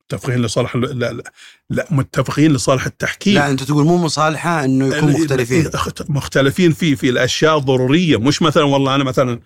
متفقين 0.05 0.43
لصالح 0.43 0.77
لا 0.77 0.86
لا, 1.12 1.32
لا 1.70 1.86
متفقين 1.90 2.52
لصالح 2.52 2.86
التحكيم 2.86 3.35
لا 3.35 3.51
انت 3.51 3.62
تقول 3.62 3.85
مو 3.85 3.97
مصالحة 3.97 4.64
إنه 4.64 4.97
يكون 4.97 5.12
مختلفين 5.12 5.70
مختلفين 6.09 6.72
في 6.72 6.97
في 6.97 7.10
الأشياء 7.10 7.59
الضرورية 7.59 8.16
مش 8.16 8.43
مثلا 8.43 8.62
والله 8.64 8.94
أنا 8.94 9.05
مثلا 9.05 9.40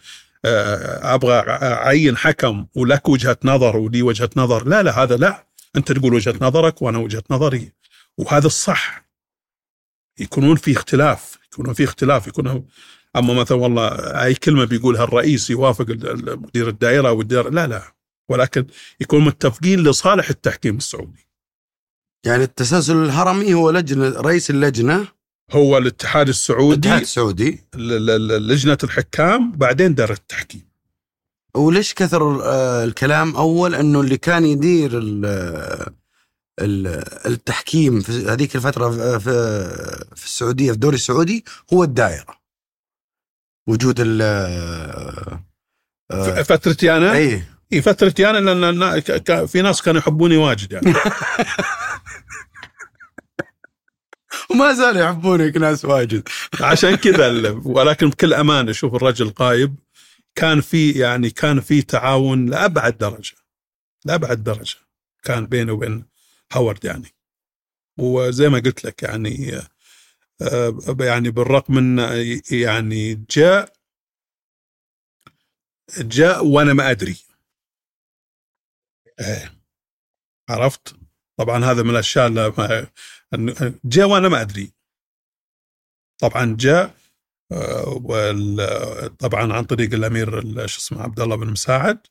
أبغى 0.44 1.34
أعين 1.48 2.16
حكم 2.16 2.66
ولك 2.74 3.08
وجهة 3.08 3.38
نظر 3.44 3.76
ولي 3.76 4.02
وجهة 4.02 4.30
نظر. 4.36 4.68
لا 4.68 4.82
لا 4.82 5.02
هذا 5.02 5.16
لا. 5.16 5.46
أنت 5.76 5.92
تقول 5.92 6.14
وجهة 6.14 6.34
نظرك 6.40 6.82
وأنا 6.82 6.98
وجهة 6.98 7.22
نظري. 7.30 7.72
وهذا 8.18 8.46
الصح. 8.46 9.04
يكونون 10.20 10.56
في 10.56 10.72
اختلاف 10.72 11.38
يكونون 11.52 11.74
في 11.74 11.84
اختلاف 11.84 12.26
يكون 12.26 12.66
أما 13.16 13.34
مثلا 13.34 13.58
والله 13.58 13.88
أي 14.24 14.34
كلمة 14.34 14.64
بيقولها 14.64 15.04
الرئيس 15.04 15.50
يوافق 15.50 15.86
مدير 16.14 16.68
الدائرة 16.68 17.08
أو 17.08 17.20
الدائره 17.20 17.48
لا 17.48 17.66
لا. 17.66 17.82
ولكن 18.28 18.66
يكون 19.00 19.24
متفقين 19.24 19.80
لصالح 19.80 20.28
التحكيم 20.28 20.76
السعودي. 20.76 21.28
يعني 22.26 22.42
التسلسل 22.42 22.96
الهرمي 22.96 23.54
هو 23.54 23.70
لجنة 23.70 24.08
رئيس 24.08 24.50
اللجنة 24.50 25.08
هو 25.52 25.78
الاتحاد 25.78 26.28
السعودي 26.28 26.74
الاتحاد 26.74 27.00
السعودي؟ 27.00 27.64
ل- 27.74 28.06
ل- 28.06 28.48
لجنة 28.48 28.78
الحكام 28.84 29.52
بعدين 29.52 29.94
دار 29.94 30.10
التحكيم. 30.12 30.68
وليش 31.56 31.94
كثر 31.94 32.42
آه، 32.44 32.84
الكلام 32.84 33.36
أول 33.36 33.74
إنه 33.74 34.00
اللي 34.00 34.16
كان 34.16 34.44
يدير 34.44 34.98
ال- 34.98 35.24
ال- 36.60 37.04
التحكيم 37.26 38.00
في 38.00 38.12
هذيك 38.28 38.56
الفترة 38.56 38.90
في 39.18 39.68
في 40.16 40.24
السعودية 40.24 40.66
في 40.66 40.74
الدوري 40.74 40.94
السعودي 40.94 41.44
هو 41.72 41.84
الدائرة. 41.84 42.44
وجود 43.68 43.94
ال 43.98 44.22
فترتي 46.44 46.96
أنا 46.96 47.12
اي 47.12 47.42
اي 47.72 47.82
فترتي 47.82 48.30
أنا 48.30 48.38
لأن 48.70 49.00
في 49.46 49.62
ناس 49.62 49.82
كانوا 49.82 50.00
يحبوني 50.00 50.36
واجد 50.36 50.72
يعني. 50.72 50.94
وما 54.54 54.72
زالوا 54.72 55.02
يحبونك 55.02 55.56
ناس 55.56 55.84
واجد. 55.84 56.28
عشان 56.60 56.94
كذا 56.94 57.50
ولكن 57.64 58.10
بكل 58.10 58.34
أمانة 58.34 58.72
شوف 58.72 58.94
الرجل 58.94 59.32
غايب 59.40 59.76
كان 60.34 60.60
في 60.60 60.90
يعني 60.90 61.30
كان 61.30 61.60
في 61.60 61.82
تعاون 61.82 62.46
لأبعد 62.50 62.98
درجة. 62.98 63.36
لأبعد 64.04 64.44
درجة 64.44 64.76
كان 65.22 65.46
بينه 65.46 65.72
وبين 65.72 66.04
هاورد 66.52 66.84
يعني. 66.84 67.14
وزي 67.98 68.48
ما 68.48 68.58
قلت 68.58 68.84
لك 68.84 69.02
يعني 69.02 69.60
آه، 70.42 70.96
يعني 71.00 71.30
بالرغم 71.30 71.74
من 71.74 71.98
يعني 72.50 73.24
جاء 73.30 73.72
جاء 75.98 76.44
وأنا 76.44 76.72
ما 76.72 76.90
أدري. 76.90 77.16
إيه. 79.20 79.52
عرفت؟ 80.48 80.96
طبعا 81.36 81.64
هذا 81.64 81.82
من 81.82 81.90
الأشياء 81.90 82.26
جاء 83.84 84.06
وأنا 84.08 84.28
ما 84.28 84.40
أدري. 84.40 84.72
طبعا 86.20 86.56
جاء 86.60 86.94
آه، 87.52 89.06
طبعا 89.18 89.52
عن 89.52 89.64
طريق 89.64 89.94
الأمير 89.94 90.38
ال- 90.38 90.70
شو 90.70 90.78
اسمه 90.78 91.02
عبد 91.02 91.20
الله 91.20 91.36
بن 91.36 91.50
مساعد. 91.50 92.06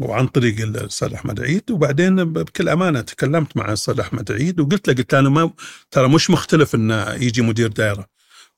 وعن 0.00 0.26
طريق 0.26 0.60
الأستاذ 0.60 1.12
أحمد 1.14 1.40
عيد. 1.40 1.70
وبعدين 1.70 2.32
بكل 2.32 2.68
أمانة 2.68 3.00
تكلمت 3.00 3.56
مع 3.56 3.64
الأستاذ 3.64 4.00
أحمد 4.00 4.32
عيد 4.32 4.60
وقلت 4.60 4.88
له 4.88 4.94
قلت 4.94 5.12
له 5.14 5.18
أنا 5.20 5.28
ما 5.28 5.52
ترى 5.90 6.08
مش 6.14 6.30
مختلف 6.30 6.74
انه 6.74 7.14
يجي 7.14 7.42
مدير 7.42 7.68
دائرة. 7.68 8.08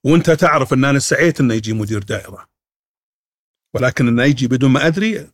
وأنت 0.04 0.30
تعرف 0.30 0.72
إن 0.72 0.84
أنا 0.84 0.98
سعيت 0.98 1.40
إنه 1.40 1.54
يجي 1.54 1.72
مدير 1.72 2.02
دائرة. 2.02 2.48
ولكن 3.74 4.08
إنه 4.08 4.24
يجي 4.24 4.48
بدون 4.48 4.70
ما 4.70 4.86
أدري 4.86 5.30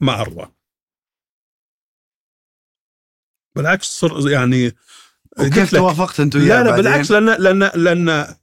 ما 0.00 0.20
ارضى 0.20 0.52
بالعكس 3.56 4.06
يعني 4.32 4.72
لك- 5.38 5.70
توافقت 5.70 6.20
انت 6.20 6.36
وياه 6.36 6.62
لا 6.62 6.68
لا؟ 6.70 6.76
بالعكس 6.76 7.10
لأن 7.10 7.24
لأن 7.42 7.70
لأن 7.74 8.34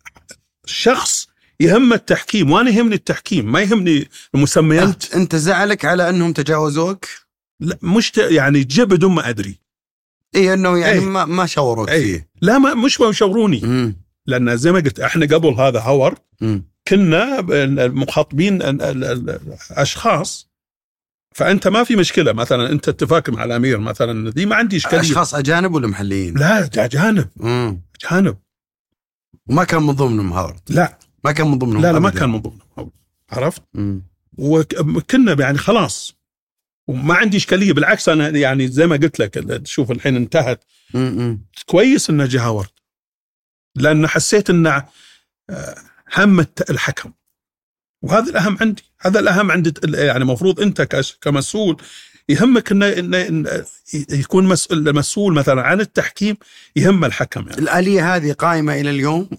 شخص 0.66 1.28
يهم 1.60 1.94
التحكيم 1.94 2.52
وأنا 2.52 2.70
يهمني 2.70 2.96
التحكيم 2.96 3.52
ما 3.52 3.62
يهمني 3.62 4.10
المسميات 4.36 4.84
انت 4.88 5.14
أنت 5.16 5.36
زعلك 5.36 5.86
على 5.86 6.10
أنهم 6.10 6.34
تجاوزوك؟ 6.34 7.06
لا 7.60 7.78
مش 7.82 8.12
ت- 8.12 8.18
يعني 8.18 8.64
جاء 8.64 8.86
بدون 8.86 9.12
ما 9.12 9.30
أدري 9.30 9.60
اي 10.36 10.54
أنه 10.54 10.78
يعني 10.78 11.00
إيه. 11.00 11.06
ما 11.06 11.26
ما 11.26 11.46
شاوروك 11.46 11.90
اي 11.90 12.04
فيه 12.04 12.28
لا 12.42 12.58
ما 12.58 12.74
مش 12.74 13.00
يشوروني 13.00 13.60
مم. 13.64 13.96
لأن 14.26 14.58
زي 14.58 14.72
ما 14.72 14.80
قلت 14.80 15.00
إحنا 15.00 15.26
قبل 15.26 15.48
هذا 15.50 15.80
هاورد. 15.80 16.18
كنا 16.88 17.42
مخاطبين 17.88 18.62
الأشخاص 18.62 20.53
فأنت 21.36 21.68
ما 21.68 21.84
في 21.84 21.96
مشكلة. 21.96 22.34
مثلا 22.34 22.72
أنت 22.72 22.90
اتفاق 22.90 23.30
مع 23.30 23.44
الأمير 23.44 23.78
مثلا. 23.80 24.32
دي 24.32 24.46
ما 24.46 24.56
عندي 24.56 24.78
إشكالية. 24.78 25.02
أشخاص 25.02 25.36
أجانب 25.36 25.74
ولا 25.74 25.88
محليين؟ 25.88 26.38
لا 26.38 26.70
أجانب. 26.78 27.30
مم. 27.36 27.82
أجانب. 28.04 28.38
وما 29.48 29.64
كان 29.64 29.84
من 29.84 29.92
ضمنهم 29.94 30.34
هاورد 30.34 30.60
لا. 30.70 31.00
ما 31.24 31.32
كان 31.32 31.48
من 31.48 31.60
ضمنهم 31.60 31.82
لا 31.82 31.92
لا 31.92 32.00
ما. 32.00 32.10
كان 32.10 32.30
من 32.30 32.40
ضمنهم 32.42 32.92
عرفت؟ 33.32 33.62
مم. 33.74 34.04
وكنا 34.38 35.34
يعني 35.40 35.58
خلاص. 35.58 36.16
وما 36.88 37.16
عندي 37.16 37.38
إشكالية. 37.38 37.74
بالعكس 37.74 38.10
أنا 38.10 38.30
يعني 38.30 38.68
زي 38.68 38.88
ما 38.88 38.96
قلت 38.96 39.20
لك 39.20 39.62
شوف 39.68 39.92
الحين 39.92 40.16
انتهت. 40.16 40.64
مم. 40.94 41.16
مم. 41.18 41.46
كويس 41.66 42.10
انه 42.10 42.26
جه 42.26 42.42
هاورد 42.46 42.70
لأن 43.76 44.08
حسيت 44.08 44.50
انه 44.50 44.86
آه، 45.50 45.76
هم 46.18 46.46
الحكم. 46.70 47.12
وهذا 48.04 48.30
الأهم 48.30 48.58
عندي. 48.62 48.84
هذا 49.00 49.20
الأهم 49.20 49.52
عند 49.52 49.80
يعني 49.96 50.24
المفروض 50.24 50.60
أنت 50.60 50.82
كمسؤول 51.22 51.78
يهمك 52.30 52.72
انه 52.72 52.88
إنه 52.88 53.66
يكون 54.10 54.46
مسؤول 54.46 54.88
المسؤول 54.88 55.34
مثلا 55.34 55.62
عن 55.62 55.82
التحكيم 55.82 56.38
يهم 56.76 57.06
الحكم 57.06 57.42
يعني. 57.42 57.62
الآلية 57.62 58.16
هذه 58.16 58.32
قائمة 58.32 58.80
إلى 58.82 58.90
اليوم؟ 58.90 59.30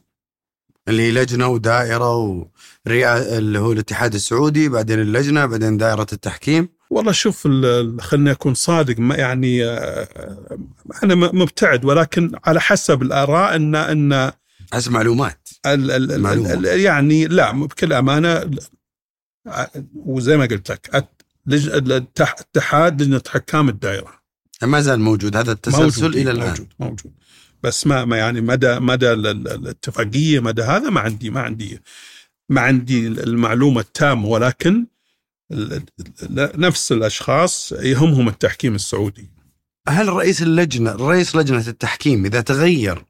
اللي 0.89 1.03
هي 1.03 1.13
لجنة 1.13 1.49
ودائرة 1.49 2.17
ورئا 2.17 3.39
اللي 3.39 3.59
هو 3.59 3.73
الاتحاد 3.73 4.15
السعودي 4.15 4.69
بعدين 4.69 5.01
اللجنة 5.01 5.47
بعدين 5.47 5.77
دائرة 5.77 6.07
التحكيم؟ 6.13 6.69
والله 6.91 7.13
شوف 7.13 7.49
خلني 8.01 8.31
أكون 8.31 8.55
صادق 8.55 8.99
ما 8.99 9.17
يعني 9.17 9.65
آه، 9.65 10.09
أنا 11.03 11.15
مبتعد 11.15 11.85
ولكن 11.85 12.33
على 12.45 12.61
حسب 12.61 13.03
الآراء 13.03 13.57
ان 13.57 13.75
إن 13.75 14.33
حسب 14.73 14.93
معلومات. 14.93 15.44
ال 15.67 15.91
ال 15.91 16.13
ال 16.13 16.21
معلومة. 16.21 16.53
ال 16.53 16.65
يعني 16.65 17.25
لا 17.27 17.53
بكل 17.53 17.93
أمانة 17.93 18.51
وزي 19.95 20.37
ما 20.37 20.45
قلت 20.47 20.71
لك 20.71 21.11
اتحاد 22.17 23.03
لجنة 23.03 23.23
حكام 23.29 23.69
الدائرة. 23.69 24.25
ما 24.63 24.81
زال 24.81 25.01
موجود 25.01 25.37
هذا 25.37 25.53
التسلسل 25.53 25.83
موجود 25.83 26.17
إلى 26.17 26.31
الآن. 26.31 26.49
موجود 26.49 26.69
موجود. 26.79 27.13
بس 27.63 27.87
ما 27.87 28.05
ما 28.05 28.17
يعني 28.17 28.41
مدى 28.41 28.79
مدى 28.81 29.13
ال- 29.13 29.27
ال- 29.27 29.49
الاتفاقية 29.49 30.41
مدى 30.41 30.63
هذا 30.63 30.91
ما 30.91 31.01
عندي 31.01 31.31
ما 31.31 31.41
عندي 31.41 31.81
ما 32.49 32.61
عندي 32.61 33.07
المعلومة 33.07 33.81
التامة. 33.81 34.27
ولكن 34.29 34.87
نفس 36.55 36.93
الأشخاص 36.93 37.73
يهمهم 37.73 38.29
التحكيم 38.29 38.75
السعودي. 38.75 39.31
هل 39.89 40.09
رئيس 40.09 40.43
اللجنه 40.43 40.93
رئيس 40.93 41.37
لجنة 41.37 41.69
التحكيم 41.69 42.25
إذا 42.25 42.41
تغير 42.41 43.05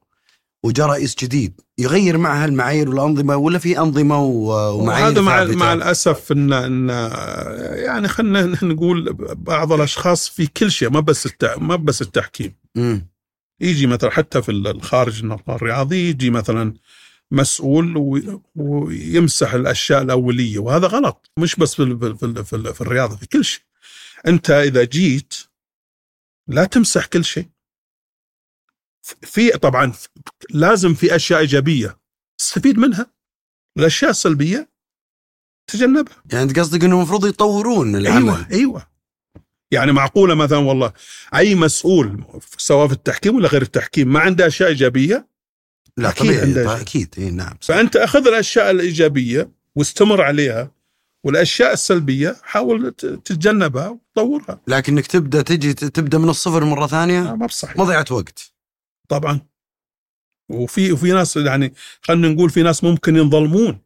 وجاء 0.65 0.87
رئيس 0.87 1.15
جديد. 1.15 1.61
يغير 1.77 2.17
معها 2.17 2.45
المعايير 2.45 2.89
والأنظمة 2.89 3.35
ولا 3.35 3.59
في 3.59 3.79
أنظمة 3.79 4.19
ومعايير 4.23 5.05
وهذا 5.07 5.21
مع؟ 5.21 5.43
مع 5.65 5.73
الأسف 5.73 6.31
ان 6.31 6.53
ان 6.53 6.89
يعني 7.85 8.07
خلينا 8.07 8.57
نقول 8.73 9.13
بعض 9.35 9.71
الأشخاص 9.73 10.29
في 10.29 10.47
كل 10.47 10.71
شيء 10.71 10.89
ما 10.89 10.99
بس 10.99 11.25
الت- 11.25 11.55
ما 11.57 11.75
بس 11.75 12.01
التحكيم. 12.01 12.55
مم. 12.75 13.07
يجي 13.61 13.87
مثلا 13.87 14.09
حتى 14.09 14.41
في 14.41 14.51
الخارج 14.51 15.19
النقاط 15.19 15.49
الرياضي 15.49 16.09
يجي 16.09 16.29
مثلا 16.29 16.73
مسؤول 17.31 17.97
وي- 17.97 18.39
ويمسح 18.55 19.53
الأشياء 19.53 20.01
الأولية 20.01 20.59
وهذا 20.59 20.87
غلط. 20.87 21.31
مش 21.39 21.55
بس 21.55 21.75
في 21.75 21.83
ال- 21.83 22.17
في 22.17 22.25
ال- 22.25 22.45
في, 22.45 22.55
ال- 22.55 22.73
في 22.73 22.81
الرياضة 22.81 23.15
في 23.15 23.27
كل 23.27 23.45
شيء. 23.45 23.61
أنت 24.27 24.49
إذا 24.51 24.83
جيت 24.83 25.33
لا 26.47 26.63
تمسح 26.65 27.05
كل 27.05 27.25
شيء. 27.25 27.45
في 29.21 29.49
طبعا 29.49 29.93
لازم 30.49 30.93
في 30.93 31.15
أشياء 31.15 31.39
إيجابية 31.39 31.97
تستفيد 32.37 32.77
منها 32.77 33.07
الأشياء 33.77 34.11
السلبية 34.11 34.69
تجنبها 35.67 36.15
يعني 36.31 36.43
أنت 36.43 36.59
قصدك 36.59 36.83
إنه 36.83 36.95
المفروض 36.95 37.25
يطورون 37.25 37.95
العمل. 37.95 38.29
أيوه 38.29 38.47
أيوه. 38.51 38.87
يعني 39.71 39.91
معقولة 39.91 40.35
مثلا 40.35 40.57
والله 40.57 40.93
أي 41.35 41.55
مسؤول 41.55 42.23
سواء 42.57 42.87
في 42.87 42.93
التحكيم 42.93 43.35
ولا 43.35 43.47
غير 43.47 43.61
التحكيم 43.61 44.13
ما 44.13 44.19
عنده 44.19 44.47
أشياء 44.47 44.69
إيجابية؟ 44.69 45.27
لا 45.97 46.09
أكيد 46.09 46.27
طبيعي 46.27 46.41
عنده 46.41 46.75
شيء. 46.75 46.81
أكيد 46.81 47.15
إي 47.17 47.31
نعم. 47.31 47.57
فأنت 47.61 47.95
أخذ 47.95 48.27
الأشياء 48.27 48.71
الإيجابية 48.71 49.51
واستمر 49.75 50.21
عليها 50.21 50.71
والأشياء 51.23 51.73
السلبية 51.73 52.35
حاول 52.43 52.93
تتجنبها 52.93 53.87
وتطورها. 53.87 54.61
لكنك 54.67 55.07
تبدأ 55.07 55.41
تجي 55.41 55.73
تبدأ 55.73 56.17
من 56.17 56.29
الصفر 56.29 56.63
مرة 56.63 56.87
ثانية؟ 56.87 57.35
ما 57.35 57.45
بصحيح 57.45 57.77
مضيعة 57.77 58.05
وقت. 58.11 58.54
طبعا. 59.09 59.39
وفي 60.51 60.91
وفي 60.91 61.11
ناس 61.11 61.37
يعني 61.37 61.73
خلينا 62.01 62.27
نقول 62.27 62.49
في 62.49 62.63
ناس 62.63 62.83
ممكن 62.83 63.15
ينظلمون. 63.15 63.79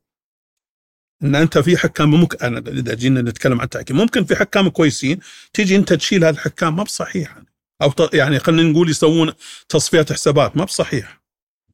إن 1.23 1.35
أنت 1.35 1.57
في 1.57 1.77
حكام 1.77 2.11
ممكن 2.11 2.37
أنا 2.45 2.59
إذا 2.71 2.93
جينا 2.95 3.21
نتكلم 3.21 3.57
عن 3.59 3.63
التحكيم 3.65 3.97
ممكن 3.97 4.25
في 4.25 4.35
حكام 4.35 4.69
كويسين 4.69 5.19
تيجي 5.53 5.75
أنت 5.75 5.93
تشيل 5.93 6.23
هذا 6.23 6.33
الحكام 6.33 6.75
ما 6.75 6.83
بصحيح. 6.83 7.37
أو 7.81 7.93
يعني 8.13 8.39
خلينا 8.39 8.69
نقول 8.71 8.89
يسوون 8.89 9.33
تصفيه 9.69 10.05
حسابات 10.11 10.57
ما 10.57 10.63
بصحيح. 10.65 11.19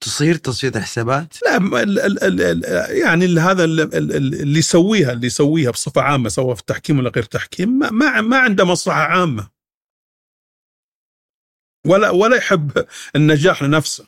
تصير 0.02 0.36
تصفيه 0.36 0.68
الحسابات 0.68 1.34
لا 1.46 1.60
م- 1.60 1.76
ال 1.76 2.00
ال 2.00 2.24
ال 2.24 2.42
ال 2.42 2.98
يعني 2.98 3.26
ال- 3.26 3.40
هذا 3.40 3.64
ال- 3.64 3.80
ال- 3.82 3.96
ال- 4.16 4.42
اللي 4.42 4.60
يسويها 4.60 5.12
اللي 5.12 5.28
يسويها 5.28 5.72
بصفة 5.72 6.02
عامة 6.02 6.30
سواء 6.30 6.56
في 6.56 6.62
التحكيم 6.62 7.00
ولا 7.00 7.10
غير 7.10 7.24
تحكيم 7.24 7.80
ما 7.80 7.90
ما, 7.92 8.22
ما 8.22 8.38
عنده 8.38 8.66
مصلحة 8.66 9.00
عامة. 9.02 9.48
ولا 11.86 12.10
ولا 12.10 12.38
يحب 12.38 12.86
النجاح 13.16 13.64
لنفسه. 13.64 14.08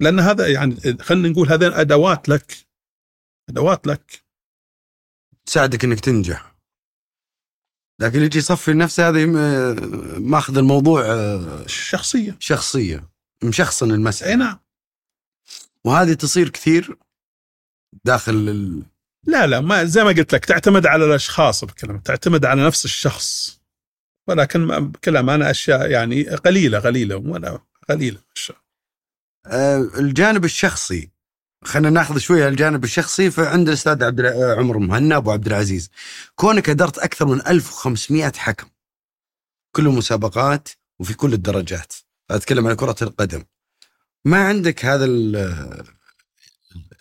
لأن 0.00 0.20
هذا 0.20 0.48
يعني 0.48 0.76
خلينا 1.00 1.28
نقول 1.28 1.48
هذين 1.48 1.72
أدوات 1.72 2.28
لك. 2.28 2.56
أدوات 3.48 3.86
لك. 3.86 4.24
تساعدك 5.46 5.84
إنك 5.84 6.00
تنجح. 6.00 6.54
لكن 8.00 8.22
يجي 8.22 8.38
يصفي 8.38 8.72
نفسه 8.72 9.08
هذا 9.08 9.22
يم- 9.22 10.30
ماخذ 10.30 10.58
الموضوع 10.58 11.02
آه، 11.06 11.66
شخصية. 11.66 12.36
شخصيه 12.40 13.08
مشخصن 13.44 13.90
أي 13.90 13.94
المساله 13.96 14.34
نعم. 14.36 14.58
وهذه 15.84 16.12
تصير 16.12 16.48
كثير 16.48 16.96
داخل 18.04 18.32
ال... 18.34 18.82
لا 19.26 19.46
لا 19.46 19.60
ما 19.60 19.84
زي 19.84 20.04
ما 20.04 20.08
قلت 20.10 20.32
لك 20.34 20.44
تعتمد 20.44 20.86
على 20.86 21.04
الأشخاص 21.04 21.64
بكلمة 21.64 21.98
تعتمد 21.98 22.44
على 22.44 22.66
نفس 22.66 22.84
الشخص. 22.84 23.59
ولكن 24.28 24.66
بكل 24.90 25.16
أمانة 25.16 25.50
أشياء 25.50 25.90
يعني 25.90 26.22
قليلة 26.28 26.78
قليلة 26.78 27.16
ولا 27.16 27.58
أشياء. 28.36 28.58
آه، 29.46 29.90
الجانب 29.98 30.44
الشخصي 30.44 31.10
خلينا 31.64 31.90
ناخذ 31.90 32.18
شوية 32.18 32.48
الجانب 32.48 32.84
الشخصي 32.84 33.30
فعند 33.30 33.68
الأستاذ 33.68 34.04
عبد 34.04 34.20
آه، 34.20 34.54
عمر 34.54 34.78
مهنا 34.78 35.16
أبو 35.16 35.30
عبد 35.32 35.46
العزيز. 35.46 35.90
كونك 36.34 36.68
أدرت 36.70 36.98
أكثر 36.98 37.26
من 37.26 37.46
1500 37.46 38.32
حكم 38.36 38.68
كل 39.76 39.86
المسابقات 39.86 40.68
وفي 41.00 41.14
كل 41.14 41.32
الدرجات. 41.32 41.92
أتكلم 42.30 42.66
عن 42.66 42.74
كرة 42.76 42.96
القدم. 43.02 43.44
ما 44.24 44.44
عندك 44.48 44.84
هذا 44.84 45.04
ال 45.04 45.36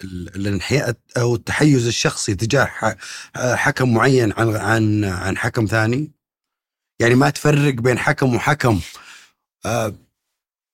ال- 0.04 0.36
الانحياء 0.36 0.96
أو 1.18 1.36
التحيز 1.36 1.88
الشخصي 1.88 2.36
تجاه 2.36 2.66
حكم 3.36 3.94
معين 3.94 4.32
عن 4.38 4.56
عن 4.56 5.04
عن 5.04 5.38
حكم 5.38 5.66
ثاني؟ 5.66 6.12
يعني 7.02 7.16
ما 7.16 7.30
تفرق 7.30 7.74
بين 7.74 7.98
حكم 8.00 8.36
وحكم. 8.36 8.80
آه، 9.66 9.96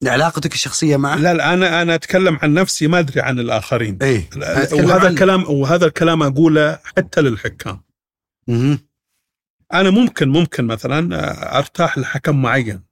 علاقتك 0.05 0.53
الشخصية 0.53 0.97
معه؟ 0.97 1.15
لا 1.15 1.33
لا 1.33 1.53
أنا 1.53 1.81
أنا 1.81 1.95
أتكلم 1.95 2.39
عن 2.41 2.53
نفسي 2.53 2.87
ما 2.87 2.99
أدري 2.99 3.21
عن 3.21 3.39
الآخرين. 3.39 3.97
لا- 4.35 4.63
أتكلم 4.63 4.85
وهذا 4.85 5.05
عن- 5.05 5.13
الكلام 5.13 5.43
وهذا 5.49 5.85
الكلام 5.85 6.23
أقوله 6.23 6.79
حتى 6.97 7.21
للحكام. 7.21 7.81
مهم. 8.47 8.79
أنا 9.73 9.89
ممكن 9.89 10.29
ممكن 10.29 10.65
مثلا 10.67 11.57
أرتاح 11.57 11.97
لحكم 11.97 12.41
معين. 12.41 12.83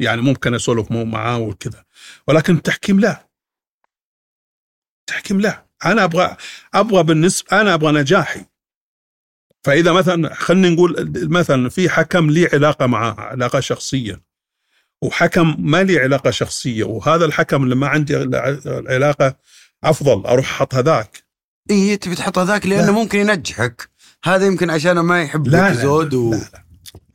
يعني 0.00 0.20
ممكن 0.22 0.54
أسولف 0.54 0.90
مو 0.92 1.04
معاه 1.04 1.38
وكذا. 1.38 1.84
ولكن 2.28 2.54
التحكيم 2.54 3.00
لا. 3.00 3.28
التحكيم 5.00 5.40
لا. 5.40 5.66
أنا 5.84 6.04
أبغى 6.04 6.36
أبغى 6.74 7.02
بالنسبة 7.02 7.60
أنا 7.60 7.74
أبغى 7.74 7.92
نجاحي. 7.92 8.44
فإذا 9.66 9.92
مثلا 9.92 10.34
خلينا 10.34 10.68
نقول 10.68 11.12
مثلا 11.16 11.68
في 11.68 11.88
حكم 11.88 12.30
لي 12.30 12.46
علاقة 12.52 12.86
معاه 12.86 13.14
علاقة 13.18 13.60
شخصية 13.60 14.22
وحكم 15.02 15.56
ما 15.58 15.82
لي 15.82 15.98
علاقة 15.98 16.30
شخصية 16.30 16.84
وهذا 16.84 17.24
الحكم 17.24 17.64
اللي 17.64 17.74
ما 17.74 17.88
عندي 17.88 18.16
علاقة 18.66 19.36
أفضل 19.84 20.26
أروح 20.26 20.50
أحط 20.50 20.74
هذاك. 20.74 21.24
إيه 21.70 21.96
تبي 21.96 22.14
تحط 22.14 22.38
هذاك 22.38 22.66
لأنه 22.66 22.86
لا. 22.86 22.92
ممكن 22.92 23.18
ينجحك. 23.18 23.88
هذا 24.24 24.46
يمكن 24.46 24.70
عشان 24.70 25.00
ما 25.00 25.22
يحب 25.22 25.48
لا، 25.48 25.74
لا، 25.74 25.74
زود 25.74 26.14
لا، 26.14 26.20
و... 26.20 26.30
لا 26.30 26.38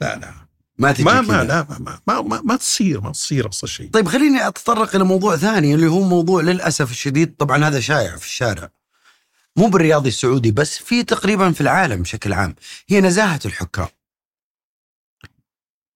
لا 0.01 0.15
لا 0.15 0.33
ما 0.77 0.91
تجي 0.91 1.03
ما 1.03 1.21
كذا. 1.21 1.21
ما 1.21 1.43
لا 1.43 1.67
ما 1.79 1.99
ما, 2.07 2.21
ما, 2.21 2.41
ما 2.45 2.55
تصير 2.55 3.01
ما 3.01 3.11
تصير 3.11 3.49
أصلا 3.49 3.69
شيء. 3.69 3.89
طيب 3.89 4.07
خليني 4.07 4.47
أتطرق 4.47 4.95
إلى 4.95 5.03
موضوع 5.03 5.35
ثاني 5.35 5.73
اللي 5.73 5.87
هو 5.87 6.01
موضوع 6.01 6.41
للأسف 6.41 6.91
الشديد 6.91 7.35
طبعا 7.35 7.67
هذا 7.67 7.79
شائع 7.79 8.15
في 8.15 8.25
الشارع. 8.25 8.69
مو 9.57 9.67
بالرياضي 9.67 10.09
السعودي 10.09 10.51
بس 10.51 10.77
في 10.77 11.03
تقريبا 11.03 11.51
في 11.51 11.61
العالم 11.61 12.01
بشكل 12.01 12.33
عام. 12.33 12.55
هي 12.89 13.01
نزاهة 13.01 13.39
الحكام. 13.45 13.87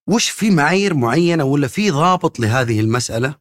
وش 0.09 0.29
في 0.29 0.49
معايير 0.49 0.93
معينة 0.93 1.43
ولا 1.43 1.67
في 1.67 1.91
ضابط 1.91 2.39
لهذه 2.39 2.79
المسألة؟ 2.79 3.35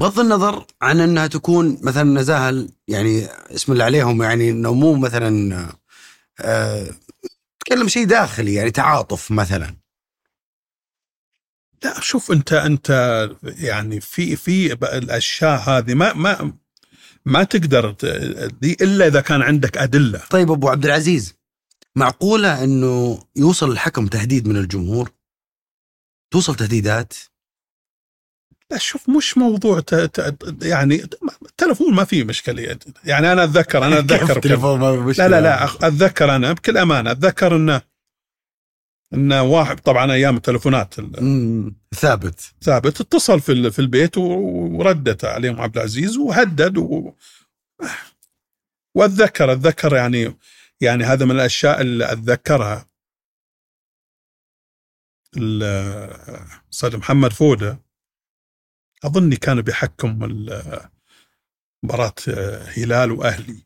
بغض 0.00 0.20
النظر 0.20 0.66
عن 0.82 1.00
أنها 1.00 1.26
تكون 1.26 1.78
مثلا 1.82 2.02
نزاهة 2.02 2.66
يعني 2.88 3.26
اسم 3.26 3.72
الله 3.72 3.84
عليهم 3.84 4.22
يعني 4.22 4.50
إنه 4.50 4.74
مو 4.74 4.94
مثلا 4.94 5.68
آه 6.40 6.86
تكلم 7.60 7.88
شيء 7.88 8.06
داخلي 8.06 8.54
يعني 8.54 8.70
تعاطف 8.70 9.30
مثلا. 9.30 9.76
لا 11.84 12.00
شوف 12.00 12.32
أنت 12.32 12.52
أنت 12.52 12.90
يعني 13.42 14.00
في 14.00 14.36
في 14.36 14.72
الأشياء 14.72 15.60
هذه 15.60 15.94
ما 15.94 16.12
ما 16.12 16.52
ما 17.26 17.42
تقدر 17.44 17.90
دي 18.60 18.76
إلا 18.80 19.06
إذا 19.06 19.20
كان 19.20 19.42
عندك 19.42 19.78
أدلة. 19.78 20.22
طيب 20.30 20.50
أبو 20.50 20.68
عبد 20.68 20.84
العزيز 20.84 21.34
معقولة 21.96 22.64
إنه 22.64 23.22
يوصل 23.36 23.70
الحكم 23.70 24.06
تهديد 24.06 24.48
من 24.48 24.56
الجمهور؟ 24.56 25.10
توصل 26.30 26.54
تهديدات؟ 26.54 27.14
لا 28.70 28.78
شوف 28.78 29.08
مش 29.10 29.38
موضوع 29.38 29.80
ت... 29.80 29.94
ت... 29.94 30.38
يعني 30.62 31.08
التلفون 31.42 31.94
ما 31.94 32.04
فيه 32.04 32.24
مشكلة. 32.24 32.78
يعني 33.04 33.32
أنا 33.32 33.44
أتذكر 33.44 33.86
أنا 33.86 34.00
كيف 34.00 34.12
أتذكر 34.12 34.36
التليفون 34.36 34.80
ما 34.80 34.92
مشكلة؟ 34.92 35.26
لا 35.28 35.40
لا 35.40 35.40
لا 35.40 35.64
أتذكر 35.64 36.36
أنا 36.36 36.52
بكل 36.52 36.78
أمانة 36.78 37.10
أتذكر 37.10 37.56
إنه 39.14 39.40
ان 39.40 39.46
واحد 39.46 39.80
طبعا 39.80 40.12
أيام 40.12 40.36
التلفونات 40.36 40.94
ثابت. 41.94 42.40
ثابت. 42.62 43.00
اتصل 43.00 43.40
في 43.40 43.52
ال- 43.52 43.72
في 43.72 43.78
البيت 43.78 44.18
وردت 44.18 45.24
عليهم 45.24 45.60
عبد 45.60 45.76
العزيز 45.76 46.16
وهدد 46.16 46.78
و... 46.78 47.12
واتذكر 48.94 49.52
أتذكر 49.52 49.96
يعني 49.96 50.36
يعني 50.80 51.04
هذا 51.04 51.24
من 51.24 51.30
الأشياء 51.30 51.80
اللي 51.80 52.12
أتذكرها. 52.12 52.86
ال- 55.36 55.62
الاستاذ 56.66 56.96
محمد 56.96 57.32
فودة 57.32 57.78
أظني 59.04 59.36
كان 59.36 59.62
بيحكم 59.62 60.18
مباراة 61.84 62.14
هلال 62.76 63.12
وأهلي. 63.12 63.64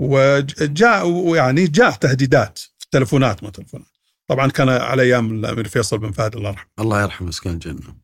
وجاء 0.00 1.06
ويعني 1.06 1.66
جاء 1.66 1.90
تهديدات. 1.90 2.60
في 2.90 2.98
التلفونات 2.98 3.44
ما 3.44 3.50
تلفونات. 3.50 3.88
طبعا 4.28 4.50
كان 4.50 4.68
على 4.68 5.02
أيام 5.02 5.38
الأمير 5.38 5.68
فيصل 5.68 5.98
بن 5.98 6.10
فهد 6.10 6.36
الله 6.36 6.50
يرحمه. 6.50 6.70
الله 6.78 7.02
يرحمه 7.02 7.28
مسكين 7.28 7.52
الجنة. 7.52 7.96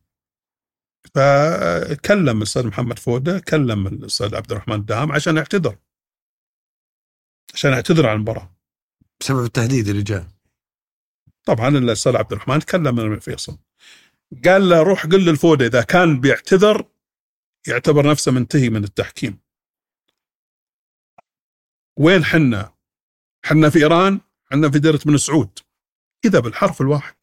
فكلم 1.15 2.37
الأستاذ 2.37 2.67
محمد 2.67 2.99
فودة 2.99 3.39
كلم 3.39 3.87
الأستاذ 3.87 4.35
عبد 4.35 4.51
الرحمن 4.51 4.75
الدهام 4.75 5.11
عشان 5.11 5.37
يعتذر. 5.37 5.77
عشان 7.53 7.71
يعتذر 7.71 8.07
عن 8.07 8.15
المباراة. 8.15 8.55
بسبب 9.19 9.45
التهديد 9.45 9.87
اللي 9.87 10.03
جاء. 10.03 10.27
طبعا 11.45 11.67
الأستاذ 11.67 12.15
عبد 12.15 12.31
الرحمن 12.31 12.59
تكلم 12.59 12.95
من 12.95 13.19
فيصل. 13.19 13.57
قال 14.45 14.69
له 14.69 14.83
روح 14.83 15.05
قل 15.05 15.25
للفودة 15.25 15.65
إذا 15.65 15.81
كان 15.81 16.21
بيعتذر 16.21 16.85
يعتبر 17.67 18.09
نفسه 18.11 18.31
منتهي 18.31 18.69
من 18.69 18.83
التحكيم. 18.83 19.39
وين 21.99 22.25
حنا؟ 22.25 22.73
حنا 23.45 23.69
في 23.69 23.79
إيران؟ 23.79 24.21
حنا 24.53 24.71
في 24.71 24.79
ديرة 24.79 24.99
بن 25.05 25.17
سعود. 25.17 25.59
كذا 26.23 26.39
بالحرف 26.39 26.81
الواحد. 26.81 27.15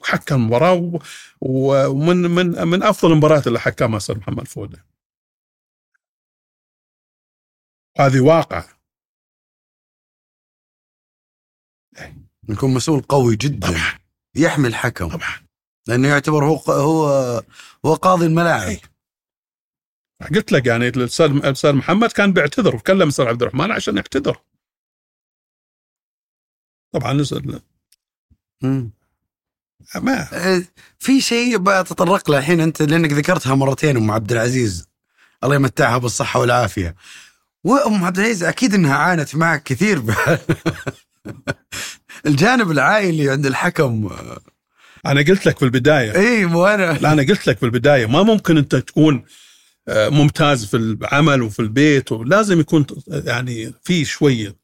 وحكم 0.00 0.34
المباراه 0.34 1.00
و- 1.40 1.86
ومن 1.86 2.16
من 2.16 2.46
من 2.68 2.82
أفضل 2.82 3.12
المباريات 3.12 3.46
اللي 3.46 3.60
حكمها 3.60 3.96
أستاذ 3.96 4.18
محمد 4.18 4.48
فوده 4.48 4.86
هذه 7.98 8.20
واقع 8.20 8.64
يكون 12.48 12.74
مسؤول 12.74 13.00
قوي 13.00 13.36
جدا. 13.36 13.68
طبعا. 13.68 13.98
يحمي 14.36 14.68
الحكم. 14.68 15.08
طبعا. 15.08 15.46
لأنه 15.88 16.08
يعتبر 16.08 16.44
هو 16.44 16.56
هو 16.56 17.06
هو 17.86 17.94
قاضي 17.94 18.26
الملاعب. 18.26 18.68
إيه. 18.68 18.80
قلت 20.34 20.52
لك 20.52 20.66
يعني 20.66 20.88
الاستاذ 20.88 21.72
محمد 21.72 22.12
كان 22.12 22.32
بيعتذر 22.32 22.76
وكلم 22.76 23.02
الاستاذ 23.02 23.26
عبد 23.26 23.42
الرحمن 23.42 23.70
عشان 23.72 23.96
يعتذر. 23.96 24.42
طبعا 26.94 27.12
نزل 27.12 27.60
مم. 28.62 28.90
ما. 29.94 30.28
آه، 30.32 30.62
في 30.98 31.20
شيء 31.20 31.58
بتطرق 31.58 32.30
له 32.30 32.38
الحين 32.38 32.60
أنت 32.60 32.82
لأنك 32.82 33.12
ذكرتها 33.12 33.54
مرتين 33.54 33.96
أم 33.96 34.10
عبد 34.10 34.32
العزيز. 34.32 34.86
الله 35.44 35.54
يمتعها 35.54 35.98
بالصحة 35.98 36.40
والعافية. 36.40 36.94
وأم 37.64 38.04
عبد 38.04 38.18
العزيز 38.18 38.44
أكيد 38.44 38.74
إنها 38.74 38.94
عانت 38.94 39.36
معك 39.36 39.62
كثير. 39.62 40.02
الجانب 42.26 42.70
العائلي 42.70 43.30
عند 43.30 43.46
الحكم. 43.46 44.10
أنا 45.06 45.20
قلت 45.20 45.46
لك 45.46 45.58
في 45.58 45.64
البداية. 45.64 46.14
إي 46.16 46.46
مو 46.46 46.66
أنا. 46.66 46.92
لا 46.92 47.12
أنا 47.12 47.22
قلت 47.22 47.46
لك 47.46 47.58
في 47.58 47.66
البداية. 47.66 48.06
ما 48.06 48.22
ممكن 48.22 48.56
أنت 48.56 48.76
تكون 48.76 49.24
آه، 49.88 50.08
ممتاز 50.08 50.64
في 50.64 50.76
العمل 50.76 51.42
وفي 51.42 51.60
البيت 51.60 52.12
ولازم 52.12 52.60
يكون 52.60 52.86
يعني 53.06 53.74
في 53.82 54.04
شوية 54.04 54.63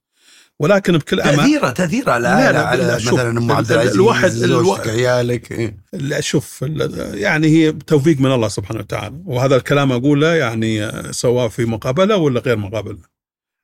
ولكن 0.60 0.98
بكل 0.98 1.20
أمان 1.20 1.36
تاثيره 1.36 1.70
تأثيرة 1.70 2.10
على 2.12 2.22
لا، 2.28 2.52
لا، 2.52 2.66
على 2.66 2.94
مثلا 2.94 3.30
أم 3.30 3.52
عبد 3.52 3.70
ال- 3.72 3.76
العزيز 3.78 3.94
الواحد- 3.94 4.28
زوجتك 4.30 4.88
عيالك 4.88 5.52
إيه. 5.52 5.76
لا 5.92 6.20
شوف 6.20 6.64
يعني 7.14 7.46
هي 7.46 7.72
توفيق 7.72 8.20
من 8.20 8.32
الله 8.32 8.48
سبحانه 8.48 8.80
وتعالى. 8.80 9.22
وهذا 9.24 9.56
الكلام 9.56 9.92
أقوله 9.92 10.34
يعني 10.34 10.92
سواء 11.12 11.48
في 11.48 11.64
مقابلة 11.64 12.16
ولا 12.16 12.40
غير 12.40 12.56
مقابلة. 12.56 12.98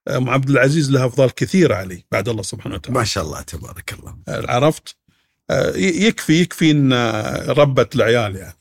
أم 0.08 0.30
عبد 0.30 0.50
العزيز 0.50 0.90
لها 0.90 1.06
افضال 1.06 1.34
كثيره 1.34 1.74
علي 1.74 2.04
بعد 2.12 2.28
الله 2.28 2.42
سبحانه 2.42 2.74
وتعالى. 2.74 2.98
ما 2.98 3.04
شاء 3.04 3.24
الله 3.24 3.40
تبارك 3.40 3.94
الله. 3.98 4.16
عرفت؟ 4.28 4.96
ي- 5.52 6.06
يكفي 6.06 6.40
يكفي 6.40 6.70
إن 6.70 6.92
ربت 7.48 7.94
العيال 7.96 8.36
يعني. 8.36 8.58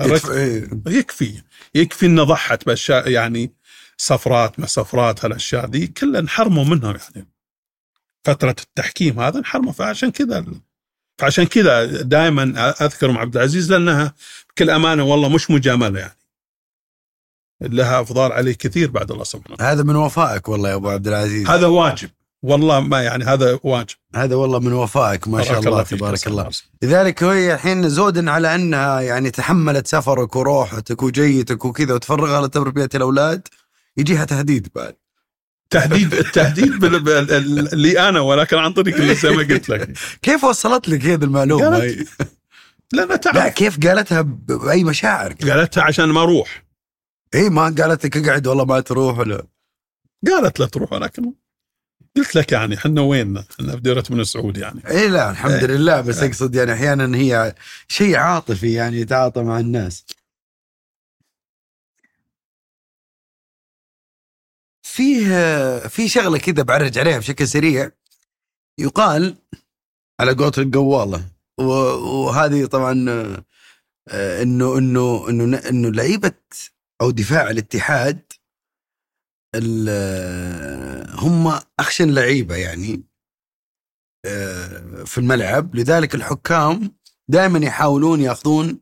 يكفي- 0.00 0.32
إيه. 0.32 0.68
يكفي. 0.88 1.42
يكفي 1.74 2.06
انه 2.06 2.24
ضحت 2.24 2.66
بأشياء 2.66 3.10
يعني 3.10 3.52
سفرات 3.96 4.60
ما 4.60 4.66
سفرات 4.66 5.24
هالأشياء 5.24 5.70
ذي 5.70 5.86
كلها 5.86 6.20
انحرموا 6.20 6.64
منها 6.64 6.98
يعني. 7.14 7.28
فترة 8.24 8.56
التحكيم 8.62 9.20
هذا 9.20 9.38
انحرموا. 9.38 9.72
فعشان 9.72 10.10
كذا 10.10 10.44
فعشان 11.18 11.44
كذا 11.44 11.84
دائما 12.02 12.70
اذكر 12.70 13.10
ام 13.10 13.18
عبد 13.18 13.36
العزيز 13.36 13.72
لأنها 13.72 14.14
بكل 14.50 14.70
أمانة 14.70 15.04
والله 15.04 15.28
مش 15.28 15.50
مجاملة 15.50 15.98
يعني. 15.98 16.18
لها 17.60 18.00
أفضال 18.00 18.32
علي 18.32 18.54
كثير 18.54 18.90
بعد 18.90 19.10
الله 19.10 19.24
سبحانه 19.24 19.54
وتعالى. 19.54 19.72
هذا 19.72 19.82
من 19.82 19.96
وفائك 19.96 20.48
والله 20.48 20.70
يا 20.70 20.74
أبو 20.74 20.88
عبد 20.88 21.08
العزيز. 21.08 21.48
هذا 21.48 21.66
واجب. 21.66 22.10
والله 22.42 22.80
ما 22.80 23.02
يعني 23.02 23.24
هذا 23.24 23.58
واجب. 23.62 23.96
هذا 24.14 24.34
والله 24.34 24.58
من 24.58 24.72
وفائك 24.72 25.28
ما 25.28 25.42
شاء 25.42 25.58
الله 25.60 25.82
فيك. 25.82 25.98
تبارك 25.98 26.26
الله. 26.26 26.50
لذلك 26.82 27.22
هي 27.22 27.54
الحين 27.54 27.88
زودا 27.88 28.30
على 28.30 28.54
أنها 28.54 29.00
يعني 29.00 29.30
تحملت 29.30 29.86
سفرك 29.86 30.36
وروحتك 30.36 31.02
وجيتك 31.02 31.64
وكذا 31.64 31.94
وتفرغها 31.94 32.46
لتربية 32.46 32.88
الأولاد 32.94 33.48
يجيها 33.96 34.24
تهديد 34.24 34.68
بعد. 34.74 34.96
تهديد 35.70 36.14
التهديد 36.14 36.84
اللي 36.84 38.08
أنا 38.08 38.20
ولكن 38.20 38.56
عن 38.56 38.72
طريق 38.72 38.96
اللي 38.96 39.14
زي 39.14 39.30
ما 39.30 39.42
قلت 39.42 39.68
لك 39.68 39.98
كيف 40.22 40.44
وصلت 40.44 40.88
لك 40.88 41.04
هذه 41.04 41.24
المعلومة؟ 41.24 41.64
قالت-؟ 41.64 42.08
لانها 42.92 43.06
لا 43.06 43.16
تعرف 43.16 43.54
كيف 43.54 43.86
قالتها 43.86 44.20
بأي 44.20 44.84
مشاعر؟ 44.84 45.32
قالتها 45.32 45.82
عشان 45.82 46.04
ما 46.04 46.22
أروح 46.22 46.64
اي 47.34 47.50
ما 47.50 47.62
قالت 47.62 48.04
لك 48.04 48.16
اقعد 48.16 48.46
والله 48.46 48.64
ما 48.64 48.80
تروح 48.80 49.18
ولا 49.18 49.46
قالت 50.26 50.60
لا 50.60 50.66
تروح 50.66 50.92
ولكن 50.92 51.32
قلت 52.16 52.34
لك 52.34 52.52
يعني 52.52 52.74
إحنا 52.74 53.00
وين؟ 53.00 53.38
إحنا 53.38 53.72
في 53.72 53.80
ديره 53.80 54.04
بن 54.10 54.24
سعود 54.24 54.56
يعني 54.56 54.88
اي 54.90 55.08
لا 55.08 55.30
الحمد 55.30 55.52
إيه. 55.52 55.66
لله 55.66 56.00
بس 56.00 56.22
أقصد 56.22 56.54
يعني 56.54 56.72
أحيانا 56.72 57.16
هي 57.16 57.54
شيء 57.88 58.16
عاطفي 58.16 58.72
يعني 58.72 59.00
يتعاطى 59.00 59.42
مع 59.42 59.60
الناس 59.60 60.04
فيه 65.02 65.78
في 65.88 66.08
شغلة 66.08 66.38
كذا 66.38 66.62
بعرج 66.62 66.98
عليها 66.98 67.18
بشكل 67.18 67.48
سريع. 67.48 67.90
يقال 68.80 69.36
على 70.20 70.32
قولة 70.32 70.52
القوالة 70.58 71.24
وهذه 71.58 72.66
طبعا 72.66 73.10
آه، 74.08 74.42
إنه 74.42 74.78
إنه 74.78 75.28
إنه 75.28 75.58
إنه 75.68 75.90
لعيبة 75.90 76.32
أو 77.00 77.10
دفاع 77.10 77.50
الاتحاد 77.50 78.32
ال- 79.54 81.20
هم 81.20 81.60
أخشن 81.80 82.10
لعيبة 82.14 82.56
يعني 82.56 83.02
آه، 84.26 85.04
في 85.04 85.18
الملعب. 85.18 85.74
لذلك 85.76 86.14
الحكام 86.14 86.92
دائما 87.28 87.66
يحاولون 87.66 88.20
يأخذون 88.20 88.80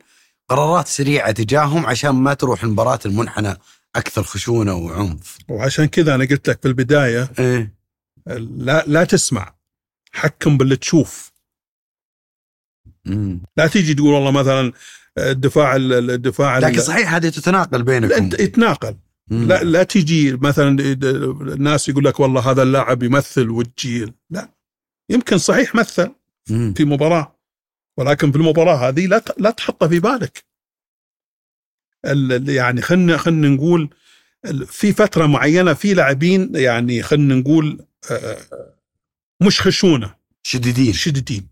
قرارات 0.48 0.88
سريعة 0.88 1.30
تجاههم 1.32 1.86
عشان 1.86 2.10
ما 2.10 2.34
تروح 2.34 2.62
المباراة 2.64 3.00
المنحنى. 3.06 3.56
أكثر 3.96 4.22
خشونة 4.22 4.74
وعنف. 4.74 5.38
وعشان 5.48 5.84
كذا 5.86 6.14
أنا 6.14 6.24
قلت 6.24 6.48
لك 6.48 6.62
في 6.62 6.68
البدايه 6.68 7.30
إيه 7.38 7.74
لا 8.38 8.84
لا 8.86 9.04
تسمع 9.04 9.54
حكم 10.12 10.58
باللي 10.58 10.76
تشوف 10.76 11.32
مم. 13.04 13.42
لا 13.56 13.66
تيجي 13.66 13.94
تقول 13.94 14.14
والله 14.14 14.30
مثلا 14.30 14.72
الدفاع 15.18 15.76
ال- 15.76 16.10
الدفاع 16.10 16.58
ال- 16.58 16.62
لكن 16.62 16.80
صحيح 16.80 17.14
هذه 17.14 17.28
تتناقل 17.28 17.82
بينكم. 17.82 18.26
يتناقل. 18.40 18.96
لا 19.30 19.62
لا 19.64 19.82
تيجي 19.82 20.32
مثلا 20.32 20.68
الناس 21.42 21.88
يقول 21.88 22.04
لك 22.04 22.20
والله 22.20 22.50
هذا 22.50 22.62
اللاعب 22.62 23.02
يمثل 23.02 23.50
وتجي 23.50 24.12
لا 24.30 24.50
يمكن 25.10 25.38
صحيح 25.38 25.74
مثل 25.74 26.10
مم. 26.50 26.74
في 26.76 26.84
مباراة 26.84 27.36
ولكن 27.98 28.30
في 28.32 28.38
المباراة 28.38 28.88
هذه 28.88 29.06
لا 29.06 29.22
لا 29.38 29.50
تحطها 29.50 29.88
في 29.88 30.00
بالك 30.00 30.22
ال- 30.28 30.44
ال- 30.44 30.45
يعني 32.48 32.82
خلينا 32.82 33.16
خلينا 33.16 33.48
نقول 33.48 33.90
في 34.66 34.92
فترة 34.92 35.26
معينة 35.26 35.74
في 35.74 35.94
لاعبين 35.94 36.50
يعني 36.54 37.02
خلينا 37.02 37.34
نقول 37.34 37.86
آه، 38.10 38.36
مش 39.42 39.60
خشونة. 39.60 40.14
شديدين. 40.42 40.92
شديدين. 40.92 41.48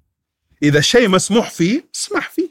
إذا 0.63 0.81
شيء 0.81 1.09
مسموح 1.09 1.51
فيه 1.51 1.89
اسمح 1.95 2.31
فيه. 2.31 2.49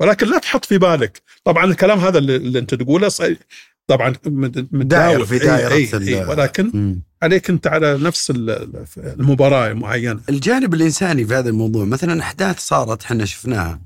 ولكن 0.00 0.26
لا 0.26 0.38
تحط 0.38 0.64
في 0.64 0.78
بالك. 0.78 1.22
طبعا 1.44 1.64
الكلام 1.64 1.98
هذا 1.98 2.18
اللي, 2.18 2.58
أنت 2.58 2.74
تقوله 2.74 3.08
صحيح. 3.08 3.38
طبعا 3.86 4.12
متداول 4.26 5.26
في 5.26 5.38
إي- 5.38 5.42
دائرة 5.42 5.90
إي- 5.90 5.94
ال- 5.94 6.08
إي، 6.08 6.24
ولكن 6.24 6.70
مم. 6.74 7.02
عليك 7.22 7.50
أنت 7.50 7.66
على 7.66 7.98
نفس 7.98 8.30
ال- 8.30 8.84
المباراة 8.98 9.72
معينة. 9.72 10.20
الجانب 10.28 10.74
الإنساني 10.74 11.26
في 11.26 11.34
هذا 11.34 11.48
الموضوع 11.50 11.84
مثلا 11.84 12.20
أحداث 12.22 12.58
صارت 12.60 13.02
إحنا 13.04 13.24
شفناها. 13.24 13.80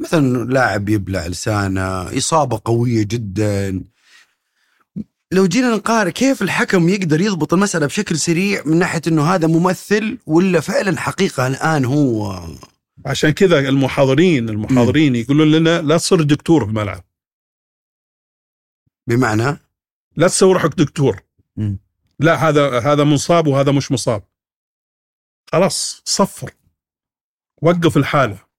مثلا 0.00 0.44
لاعب 0.44 0.88
يبلع 0.88 1.26
لسانه 1.26 2.18
إصابة 2.18 2.60
قوية 2.64 3.02
جدا. 3.02 3.84
لو 5.32 5.46
جينا 5.46 5.76
نقارن 5.76 6.10
كيف 6.10 6.42
الحكم 6.42 6.88
يقدر 6.88 7.20
يضبط 7.20 7.54
المسألة 7.54 7.86
بشكل 7.86 8.18
سريع 8.18 8.62
من 8.66 8.78
ناحية 8.78 9.02
إنه 9.06 9.22
هذا 9.34 9.46
ممثل 9.46 10.18
ولا 10.26 10.60
فعلا 10.60 11.00
حقيقة 11.00 11.46
الآن 11.46 11.84
هو؟ 11.84 12.40
عشان 13.06 13.30
كذا 13.30 13.58
المحاضرين 13.58 14.48
المحاضرين 14.48 15.16
يقولون 15.16 15.50
لنا 15.50 15.82
لا 15.82 15.96
تصير 15.96 16.22
دكتور 16.22 16.64
في 16.64 16.70
الملعب. 16.70 17.04
بمعنى؟ 19.06 19.58
لا 20.16 20.28
تسوي 20.28 20.52
روحك 20.52 20.74
دكتور. 20.74 21.22
لا 22.18 22.34
هذا 22.48 22.80
هذا 22.80 23.04
مصاب 23.04 23.46
وهذا 23.46 23.72
مش 23.72 23.92
مصاب. 23.92 24.22
خلاص 25.52 26.02
صفر. 26.04 26.50
وقف 27.62 27.96
الحالة. 27.96 28.49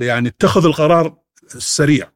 يعني 0.00 0.28
اتخذ 0.28 0.66
القرار 0.66 1.22
السريع. 1.54 2.12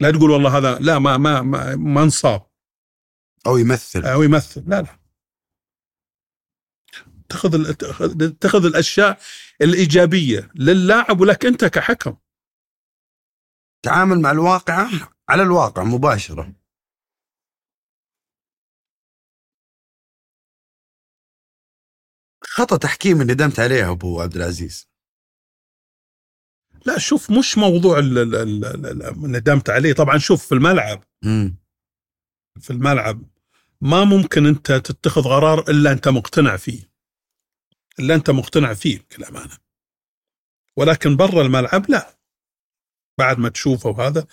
لا 0.00 0.10
تقول 0.10 0.30
والله 0.30 0.58
هذا 0.58 0.78
لا 0.78 0.98
ما 0.98 1.16
ما 1.16 1.42
ما, 1.42 1.76
ما 1.76 2.02
انصاب. 2.02 2.46
أو 3.46 3.56
يمثل. 3.56 4.04
أو 4.04 4.22
يمثل 4.22 4.64
لا 4.66 4.82
لا. 4.82 5.00
اتخذ 7.24 7.70
اتخذ 8.22 8.64
الأشياء 8.64 9.20
الإيجابية 9.62 10.50
للاعب 10.54 11.20
ولك 11.20 11.46
أنت 11.46 11.64
كحكم. 11.64 12.16
تعامل 13.82 14.20
مع 14.20 14.30
الواقعه 14.30 14.90
على 15.28 15.42
الواقع 15.42 15.84
مباشرة. 15.84 16.59
خطأ 22.52 22.76
تحكيم 22.76 23.20
اللي 23.20 23.32
ندمت 23.32 23.60
عليه 23.60 23.90
أبو 23.90 24.20
عبد 24.20 24.36
العزيز. 24.36 24.88
لا 26.86 26.98
شوف 26.98 27.30
مش 27.30 27.58
موضوع 27.58 27.98
ال- 27.98 28.18
ال- 28.18 28.34
ال- 28.34 28.64
ال- 28.64 29.02
ال- 29.02 29.32
ندمت 29.32 29.70
عليه. 29.70 29.92
طبعا 29.92 30.18
شوف 30.18 30.46
في 30.46 30.54
الملعب. 30.54 31.04
امم 31.24 31.56
في 32.60 32.70
الملعب 32.70 33.22
ما 33.80 34.04
ممكن 34.04 34.46
أنت 34.46 34.72
تتخذ 34.72 35.22
قرار 35.24 35.70
إلا 35.70 35.92
أنت 35.92 36.08
مقتنع 36.08 36.56
فيه. 36.56 36.90
إلا 37.98 38.14
أنت 38.14 38.30
مقتنع 38.30 38.74
فيه 38.74 38.98
بكل 38.98 39.24
امانه 39.24 39.58
ولكن 40.76 41.16
برا 41.16 41.42
الملعب 41.42 41.90
لا. 41.90 42.18
بعد 43.18 43.38
ما 43.38 43.48
تشوفه 43.48 43.90
وهذا. 43.90 44.26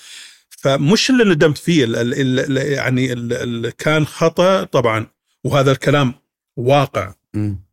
فمش 0.49 1.09
اللي 1.09 1.23
ندمت 1.23 1.57
فيه 1.57 1.83
ال 1.83 1.95
ال 1.95 2.39
ال 2.39 2.57
يعني 2.71 3.13
ال 3.13 3.33
ال 3.33 3.69
كان 3.69 4.05
خطأ 4.05 4.63
طبعا. 4.63 5.07
وهذا 5.43 5.71
الكلام 5.71 6.13
واقع. 6.57 7.13
امم 7.35 7.66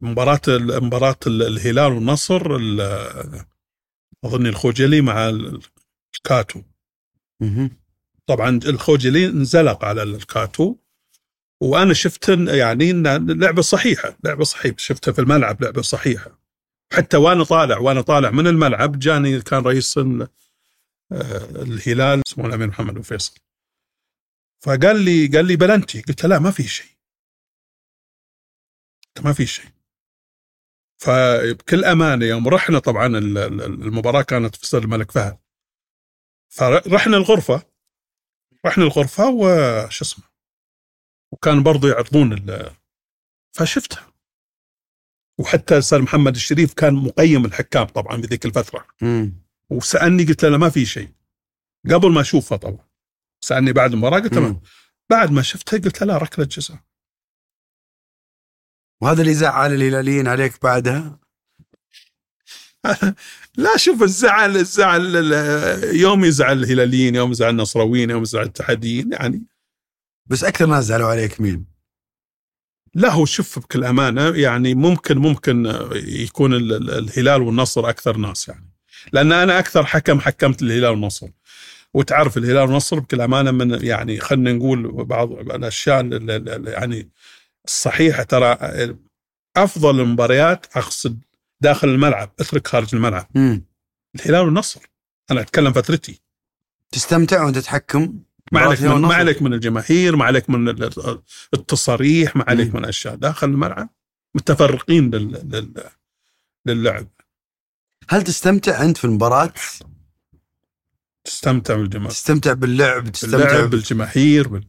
مباراة 0.00 0.40
مباراة 0.80 1.16
الهلال 1.26 1.92
والنصر 1.92 2.56
ال- 2.56 3.44
أظن 4.24 4.46
الخوجلي 4.46 5.00
مع 5.00 5.28
الكاتو. 6.18 6.62
طبعا 8.26 8.60
الخوجلي 8.64 9.26
انزلق 9.26 9.84
على 9.84 10.02
الكاتو 10.02 10.76
وأنا 11.62 11.94
شفت 11.94 12.28
يعني 12.28 12.90
إن 12.90 13.30
لعبة 13.40 13.62
صحيحة 13.62 14.18
لعبة 14.24 14.44
صحيحة. 14.44 14.76
شفتها 14.78 15.12
في 15.12 15.20
الملعب 15.20 15.62
لعبة 15.62 15.82
صحيحة. 15.82 16.40
حتى 16.92 17.16
وأنا 17.16 17.44
طالع 17.44 17.78
وأنا 17.78 18.00
طالع 18.00 18.30
من 18.30 18.46
الملعب 18.46 18.98
جاني 18.98 19.40
كان 19.40 19.62
رئيس 19.62 19.98
آه، 19.98 20.26
الهلال 21.62 22.22
اسمه 22.28 22.46
الأمير 22.46 22.66
محمد 22.66 22.94
بن 22.94 23.02
فيصل. 23.02 23.34
فقال 24.64 25.00
لي 25.04 25.26
قال 25.26 25.46
لي 25.46 25.56
بلنتي. 25.56 26.00
قلت 26.02 26.24
له 26.24 26.28
لا 26.30 26.38
ما 26.38 26.50
في 26.50 26.62
شيء. 26.62 26.90
ما 29.24 29.32
في 29.32 29.46
شيء. 29.46 29.66
فبكل 31.00 31.84
أمانة 31.84 32.26
يوم 32.26 32.48
رحنا 32.48 32.78
طبعا 32.78 33.06
ال- 33.06 33.38
ال- 33.38 33.62
المباراة 33.62 34.22
كانت 34.22 34.56
في 34.56 34.64
استاد 34.64 34.82
الملك 34.82 35.10
فهد. 35.10 35.38
فرحنا 36.48 37.16
الغرفة 37.16 37.62
رحنا 38.66 38.84
الغرفة 38.84 39.28
وش 39.28 40.00
اسمه 40.00 40.24
وكان 41.32 41.62
برضو 41.62 41.88
يعرضون 41.88 42.46
فشفتها. 43.52 44.12
وحتى 45.38 45.74
الأستاذ 45.74 45.98
محمد 45.98 46.34
الشريف 46.34 46.74
كان 46.74 46.94
مقيم 46.94 47.44
الحكام 47.44 47.84
طبعا 47.84 48.16
بذيك 48.16 48.46
الفترة. 48.46 48.86
وسألني 49.70 50.24
قلت 50.24 50.44
له 50.44 50.50
لا 50.50 50.56
ما 50.58 50.68
في 50.68 50.86
شيء. 50.86 51.12
قبل 51.90 52.12
ما 52.12 52.20
أشوفها 52.20 52.58
طبعا. 52.58 52.88
سألني 53.44 53.72
بعد 53.72 53.92
المباراة 53.92 54.20
قلت 54.20 54.34
له. 54.34 54.60
بعد 55.10 55.30
ما 55.30 55.42
شفتها 55.42 55.78
قلت 55.78 56.00
له 56.00 56.06
لا 56.06 56.18
ركلة 56.18 56.44
جزاء. 56.44 56.78
وهذا 59.00 59.20
اللي 59.22 59.34
زعل 59.34 59.72
الهلاليين 59.74 60.28
عليك 60.28 60.62
بعدها؟ 60.62 61.20
لا 63.56 63.76
شوف 63.76 64.02
الزعل 64.02 64.56
الزعل 64.56 65.16
ال- 65.16 65.96
يوم 65.96 66.24
يزعل 66.24 66.58
الهلاليين 66.58 67.14
يوم 67.14 67.30
يزعل 67.30 67.50
النصراويين 67.50 68.10
يوم 68.10 68.22
يزعل 68.22 68.42
الاتحاديين 68.42 69.12
يعني. 69.12 69.42
بس 70.26 70.44
أكثر 70.44 70.66
ناس 70.66 70.84
زعلوا 70.84 71.08
عليك 71.08 71.40
مين؟ 71.40 71.64
لا 72.94 73.10
هو 73.12 73.24
شوف 73.24 73.58
بكل 73.58 73.84
أمانة 73.84 74.28
يعني 74.36 74.74
ممكن 74.74 75.18
ممكن 75.18 75.66
يكون 75.94 76.54
ال- 76.54 76.72
ال- 76.72 76.90
الهلال 76.90 77.42
والنصر 77.42 77.88
أكثر 77.88 78.16
ناس 78.16 78.48
يعني. 78.48 78.70
لأن 79.12 79.32
أنا 79.32 79.58
أكثر 79.58 79.86
حكم 79.86 80.20
حكمت 80.20 80.62
الهلال 80.62 80.90
والنصر. 80.90 81.28
وتعرف 81.94 82.36
الهلال 82.36 82.62
والنصر 82.62 82.98
بكل 82.98 83.20
أمانة 83.20 83.50
من 83.50 83.84
يعني 83.84 84.20
خلينا 84.20 84.52
نقول 84.52 85.04
بعض 85.04 85.32
الأشياء 85.32 86.00
ال- 86.00 86.30
ال- 86.30 86.48
ال- 86.48 86.68
يعني 86.68 87.10
الصحيحه 87.66 88.22
ترى 88.22 88.58
أفضل 89.56 90.00
المباريات 90.00 90.66
أقصد 90.76 91.20
داخل 91.60 91.88
الملعب 91.88 92.32
أترك 92.40 92.68
خارج 92.68 92.94
الملعب. 92.94 93.28
امم 93.36 93.64
الهلال 94.14 94.40
والنصر. 94.44 94.80
أنا 95.30 95.40
أتكلم 95.40 95.72
فترتي 95.72 96.20
تستمتع 96.92 97.44
وأنت 97.44 97.58
تتحكم؟ 97.58 98.18
ما 98.52 98.60
عليك 98.60 98.82
من 98.82 98.88
ما؟ 98.88 99.14
عليك 99.14 99.42
من 99.42 99.52
الجماهير 99.54 100.16
ما 100.16 100.24
عليك 100.24 100.50
من 100.50 100.68
ال- 100.68 101.20
التصاريح 101.54 102.36
ما 102.36 102.44
عليك 102.48 102.74
مم. 102.74 102.76
من 102.80 102.84
أشياء. 102.84 103.14
داخل 103.14 103.48
الملعب 103.48 103.88
متفرقين 104.34 105.10
لل... 105.10 105.32
لل... 105.32 105.84
للعب. 106.66 107.08
هل 108.08 108.22
تستمتع 108.22 108.82
أنت 108.82 108.96
في 108.96 109.04
المباراة؟ 109.04 109.52
تستمتع 111.24 111.74
بالجماهير. 111.76 112.10
تستمتع 112.10 112.52
باللعب 112.52 113.08
تستمتع 113.12 113.36
باللعب 113.38 113.60
بال... 113.60 113.68
بالجماهير 113.68 114.48
بال... 114.48 114.64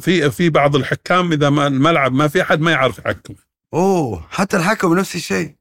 في 0.00 0.30
في 0.30 0.50
بعض 0.50 0.76
الحكام 0.76 1.32
إذا 1.32 1.50
ما 1.50 1.66
الملعب 1.66 2.12
ما 2.12 2.28
في 2.28 2.42
أحد 2.42 2.60
ما 2.60 2.70
يعرف 2.70 2.98
يحكم 2.98 3.34
أوه 3.74 4.26
حتى 4.30 4.56
الحكم 4.56 4.98
نفس 4.98 5.16
الشيء 5.16 5.54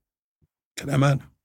الامانه 0.84 1.38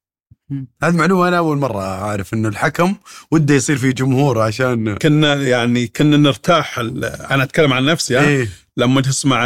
هذه 0.82 0.96
معلومه 0.96 1.28
أنا 1.28 1.38
أول 1.38 1.56
مرة 1.58 1.80
أعرف 1.82 2.34
إنه 2.34 2.48
الحكم 2.48 2.94
وده 3.30 3.54
يصير 3.54 3.76
في 3.76 3.92
جمهور 3.92 4.40
عشان 4.40 4.94
كنا 4.94 5.34
يعني 5.34 5.86
كنا 5.86 6.16
نرتاح. 6.16 6.78
أنا 6.78 7.42
أتكلم 7.42 7.72
عن 7.72 7.84
نفسي؟ 7.84 8.20
إيه 8.20 8.48
لما 8.76 9.00
تسمع. 9.00 9.44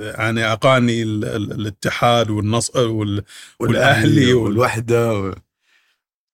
يعني 0.00 0.44
أغاني 0.44 1.02
ال... 1.02 1.24
ال... 1.24 1.52
الاتحاد 1.52 2.30
والنصر 2.30 2.86
وال... 2.88 3.22
والأهلي 3.60 4.32
وال- 4.32 4.42
والوحدة. 4.44 5.34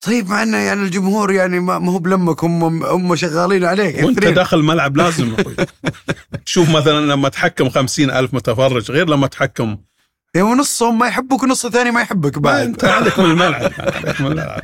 طيب 0.06 0.28
مع 0.28 0.42
إنه 0.42 0.56
يعني 0.56 0.82
الجمهور 0.82 1.32
يعني 1.32 1.60
ما 1.60 1.90
هو 1.90 1.98
بلمك 1.98 2.44
هم 2.44 2.82
هم 2.84 3.16
شغالين 3.16 3.64
عليك 3.64 3.96
وأنت 3.96 4.16
يكثرين. 4.16 4.34
داخل 4.34 4.58
الملعب 4.58 4.96
لازم 4.96 5.34
أخوي. 5.34 5.54
تشوف 6.46 6.70
مثلا 6.70 7.12
لما 7.12 7.28
تحكم 7.28 7.68
خمسين 7.70 8.10
ألف 8.10 8.34
متفرج 8.34 8.90
غير 8.90 9.08
لما 9.08 9.26
تحكم 9.26 9.76
يا 10.36 10.42
ونصهم 10.42 10.98
ما 10.98 11.06
يحبك 11.06 11.42
ونص 11.42 11.66
ثاني 11.66 11.90
ما 11.90 12.00
يحبك 12.00 12.38
بعد. 12.38 12.62
أنت 12.66 12.84
عليك 12.84 13.18
من 13.18 13.30
الملعب 13.30 13.72
عليك 13.78 14.20
من 14.20 14.26
الملعب. 14.26 14.62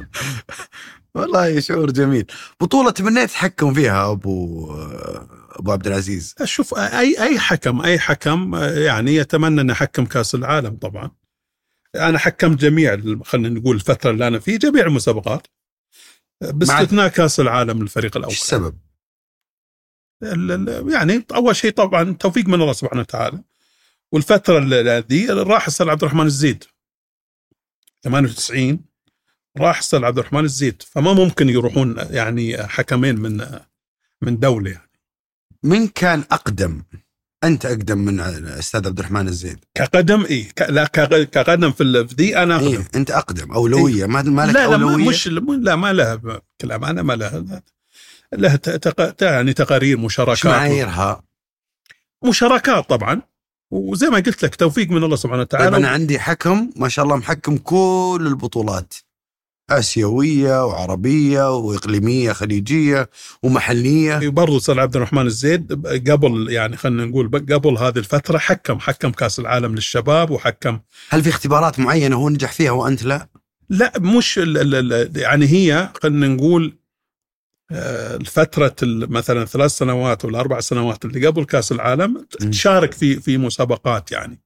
والله 1.15 1.61
شعور 1.61 1.91
جميل. 1.91 2.27
بطولة 2.61 2.91
تمنيت 2.91 3.31
تحكم 3.31 3.75
فيها 3.75 4.11
أبو 4.13 4.67
أبو 5.51 5.73
عبد 5.73 5.87
العزيز؟ 5.87 6.35
شوف 6.45 6.75
اي 6.75 7.23
أي 7.23 7.39
حكم 7.39 7.81
أي 7.81 7.99
حكم 7.99 8.55
يعني 8.57 9.15
يتمنى 9.15 9.61
أن 9.61 9.71
يحكم 9.71 10.05
كأس 10.05 10.35
العالم 10.35 10.77
طبعا. 10.77 11.11
أنا 11.97 12.19
حكمت 12.19 12.59
جميع 12.61 13.01
خلينا 13.25 13.49
نقول 13.49 13.77
الفترة 13.77 14.11
اللي 14.11 14.29
أنا 14.29 14.39
فيه 14.39 14.57
جميع 14.59 14.87
المسابقات. 14.87 15.47
باستثناء 16.41 17.09
كأس 17.09 17.41
العالم 17.41 17.83
للفريق 17.83 18.17
الأول. 18.17 18.33
إيش 18.33 18.43
السبب؟ 18.43 18.79
ال- 20.23 20.53
ال- 20.69 20.93
يعني 20.93 21.27
أول 21.35 21.57
شيء 21.57 21.71
طبعا 21.71 22.13
توفيق 22.13 22.47
من 22.49 22.55
الله 22.63 22.73
سبحانه 22.73 23.01
وتعالى. 23.01 23.43
والفترة 24.13 24.59
اللي- 24.59 25.05
ذي 25.09 25.27
راح 25.27 25.67
أستاذ 25.67 25.89
عبد 25.89 26.03
الرحمن 26.03 26.27
الزيد. 26.27 26.65
98 28.03 28.85
راح 29.59 29.79
أستاذ 29.79 30.05
عبد 30.05 30.19
الرحمن 30.19 30.45
الزيد. 30.45 30.83
فما 30.83 31.13
ممكن 31.13 31.49
يروحون 31.49 31.97
يعني 32.11 32.67
حكمين 32.69 33.17
من 33.21 33.61
من 34.23 34.39
دولة 34.39 34.71
يعني. 34.71 34.91
من 35.63 35.89
كان 35.89 36.25
أقدم؟ 36.31 36.83
أنت 37.45 37.67
أقدم 37.67 37.99
من 37.99 38.21
أستاذ 38.47 38.87
عبد 38.87 38.99
الرحمن 38.99 39.29
الزيد. 39.29 39.59
كقدم 39.75 40.25
اي 40.25 40.43
ك- 40.43 40.63
لا 40.71 40.85
ك- 40.85 41.31
كقدم 41.31 41.73
في 41.73 42.07
ذي 42.15 42.37
أنا 42.37 42.57
أقدم. 42.57 42.67
إيه 42.67 42.89
أنت 42.95 43.11
أقدم. 43.11 43.53
أولوية. 43.53 44.07
ما 44.07 44.23
ما 44.23 44.43
لك 44.47 44.55
لا 44.55 44.67
لا 44.67 44.77
ما 44.77 44.85
أولوية؟ 44.93 45.09
مش 45.09 45.29
لا 45.29 45.77
ما 45.77 45.93
لها 45.93 46.21
كلام. 46.61 46.85
أنا 46.85 47.03
ما 47.03 47.13
لها 47.13 47.63
لها 48.33 48.57
ت- 48.57 48.71
تق... 48.71 49.25
يعني 49.25 49.53
تقارير 49.53 49.99
مشاركات. 49.99 50.47
معاييرها؟ 50.47 51.23
مشاركات 52.25 52.89
طبعا. 52.89 53.23
وزي 53.71 54.07
ما 54.09 54.17
قلت 54.17 54.43
لك 54.45 54.55
توفيق 54.55 54.91
من 54.91 55.05
الله 55.05 55.17
سبحانه 55.17 55.43
طيب 55.45 55.61
وتعالى 55.61 55.77
أنا 55.77 55.89
عندي 55.89 56.19
حكم 56.19 56.71
ما 56.77 56.89
شاء 56.89 57.05
الله 57.05 57.17
محكم 57.17 57.57
كل 57.57 58.25
البطولات. 58.27 58.95
آسيوية 59.71 60.65
وعربية 60.67 61.57
وإقليمية 61.57 62.33
خليجية 62.33 63.11
ومحلية 63.43 64.29
برضو 64.29 64.57
أستاذ 64.57 64.79
عبد 64.79 64.97
الرحمن 64.97 65.27
الزيد 65.27 65.87
قبل 66.11 66.51
يعني 66.51 66.77
خلينا 66.77 67.05
نقول 67.05 67.29
قبل 67.29 67.79
هذه 67.79 67.99
الفترة 67.99 68.39
حكم 68.39 68.79
حكم 68.79 69.11
كأس 69.11 69.39
العالم 69.39 69.75
للشباب 69.75 70.31
وحكم 70.31 70.81
هل 71.11 71.23
في 71.23 71.29
اختبارات 71.29 71.79
معينة 71.79 72.17
هو 72.17 72.29
نجح 72.29 72.53
فيها 72.53 72.71
وأنت 72.71 73.03
لا؟ 73.03 73.29
لا 73.69 73.93
مش 73.99 74.39
ال 74.39 74.59
ال 74.75 74.93
ال 74.93 75.17
يعني 75.19 75.47
هي 75.47 75.93
خلينا 76.03 76.29
نقول 76.29 76.77
آه، 77.73 78.17
الفترة 78.17 78.77
ال- 78.83 79.13
مثلا 79.13 79.45
ثلاث 79.45 79.71
سنوات 79.71 80.25
ولا 80.25 80.41
أربع 80.41 80.61
سنوات 80.61 81.05
اللي 81.05 81.27
قبل 81.27 81.45
كأس 81.45 81.73
العالم. 81.73 82.27
تشارك 82.51 82.93
في 82.93 83.21
في 83.21 83.39
مسابقات 83.39 84.13
يعني 84.13 84.41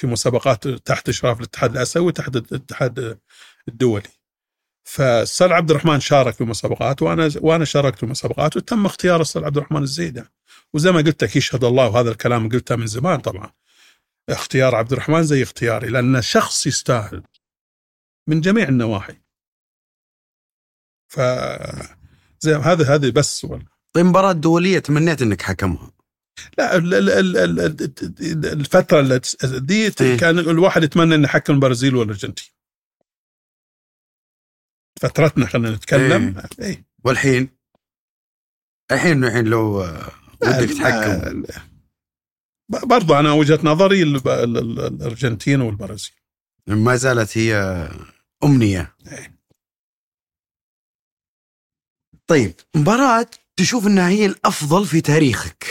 في 0.00 0.06
مسابقات 0.06 0.68
تحت 0.68 1.08
إشراف 1.08 1.38
الاتحاد 1.40 1.70
الآسيوي 1.72 2.06
وتحت 2.06 2.36
الاتحاد 2.36 3.18
الدولي 3.68 4.02
فالسر 4.88 5.52
عبد 5.52 5.70
الرحمن 5.70 6.00
شارك 6.00 6.34
في 6.34 6.44
مسابقات 6.44 7.02
وأنا 7.02 7.30
وأنا 7.40 7.64
شاركت 7.64 7.98
في 7.98 8.06
مسابقات 8.06 8.56
وتم 8.56 8.86
اختيار 8.86 9.20
السر 9.20 9.44
عبد 9.44 9.56
الرحمن 9.56 9.82
الزيد 9.82 10.16
يعني. 10.16 10.32
وزي 10.74 10.92
ما 10.92 10.98
قلت 10.98 11.24
لك 11.24 11.36
يشهد 11.36 11.64
الله 11.64 11.88
وهذا 11.88 12.10
الكلام 12.10 12.48
قلته 12.48 12.76
من 12.76 12.86
زمان 12.86 13.20
طبعا. 13.20 13.52
اختيار 14.28 14.74
عبد 14.74 14.92
الرحمن 14.92 15.22
زي 15.22 15.42
اختياري 15.42 15.88
لأنه 15.88 16.20
شخص 16.20 16.66
يستاهل 16.66 17.22
من 18.28 18.40
جميع 18.40 18.68
النواحي. 18.68 19.16
ف 21.08 21.20
زي 22.40 22.54
هذا 22.54 22.94
هذه 22.94 23.10
بس 23.10 23.46
طيب 23.92 24.06
مباراة 24.06 24.32
دولية 24.32 24.78
تمنيت 24.78 25.22
إنك 25.22 25.42
حكمها. 25.42 25.90
لا 26.58 26.76
ال- 26.76 26.94
ال- 26.94 27.10
ال- 27.10 27.36
ال- 27.36 27.60
ال- 27.60 28.46
الفترة 28.46 29.00
اللي 29.00 29.18
تس- 29.18 29.44
دي 29.44 29.92
إيه. 30.00 30.16
كان 30.18 30.38
الواحد 30.38 30.82
يتمنى 30.84 31.14
إنه 31.14 31.24
يحكم 31.24 31.54
البرازيل 31.54 31.96
والأرجنتين. 31.96 32.55
فترتنا 35.00 35.46
خلينا 35.46 35.70
نتكلم. 35.76 36.42
إيه. 36.60 36.86
والحين؟ 37.04 37.48
الحين 38.92 39.24
الحين 39.24 39.44
لو 39.44 39.78
ودك 40.42 40.72
تحكم. 40.78 41.42
ب- 42.68 42.88
برضو 42.88 43.14
أنا 43.14 43.32
وجهة 43.32 43.58
نظري 43.62 44.02
ال- 44.02 44.28
ال- 44.28 44.56
ال- 44.58 44.80
الأرجنتين 44.80 45.60
والبرازيل. 45.60 46.12
ما 46.66 46.96
زالت 46.96 47.38
هي 47.38 47.54
أمنية. 48.44 48.96
إيه. 49.12 49.36
طيب 52.26 52.54
مباراة 52.76 53.26
تشوف 53.56 53.86
إنها 53.86 54.08
هي 54.08 54.26
الأفضل 54.26 54.86
في 54.86 55.00
تاريخك 55.00 55.64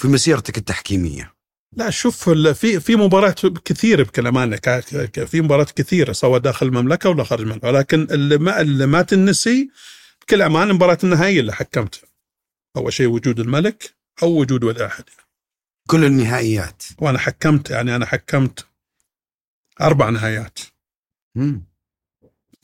في 0.00 0.08
مسيرتك 0.08 0.58
التحكيمية. 0.58 1.34
لا 1.72 1.90
شوف 1.90 2.28
في 2.30 2.80
في 2.80 2.96
مباريات 2.96 3.46
كثيرة 3.46 4.02
بكل 4.02 4.26
أمانة. 4.26 4.56
في 5.26 5.40
مباريات 5.40 5.70
كثيرة 5.70 6.12
سواء 6.12 6.40
داخل 6.40 6.66
المملكة 6.66 7.10
ولا 7.10 7.24
خارج 7.24 7.40
المملكة. 7.42 7.68
ولكن 7.68 8.02
اللي 8.10 8.38
ما 8.38 8.60
اللي 8.60 8.86
ما 8.86 9.02
تنسي 9.02 9.70
بكل 10.22 10.42
أمانة 10.42 10.70
المباراه 10.70 10.98
النهائية 11.04 11.40
اللي 11.40 11.52
حكمتها 11.52 12.08
أول 12.76 12.92
شيء 12.92 13.06
وجود 13.06 13.40
الملك 13.40 13.94
أو 14.22 14.40
وجود 14.40 14.64
ولي 14.64 14.86
أحد. 14.86 15.04
كل 15.88 16.04
النهائيات. 16.04 16.82
وأنا 16.98 17.18
حكمت 17.18 17.70
يعني 17.70 17.96
أنا 17.96 18.06
حكمت 18.06 18.66
أربع 19.80 20.08
نهايات 20.08 20.58
مم. 21.34 21.64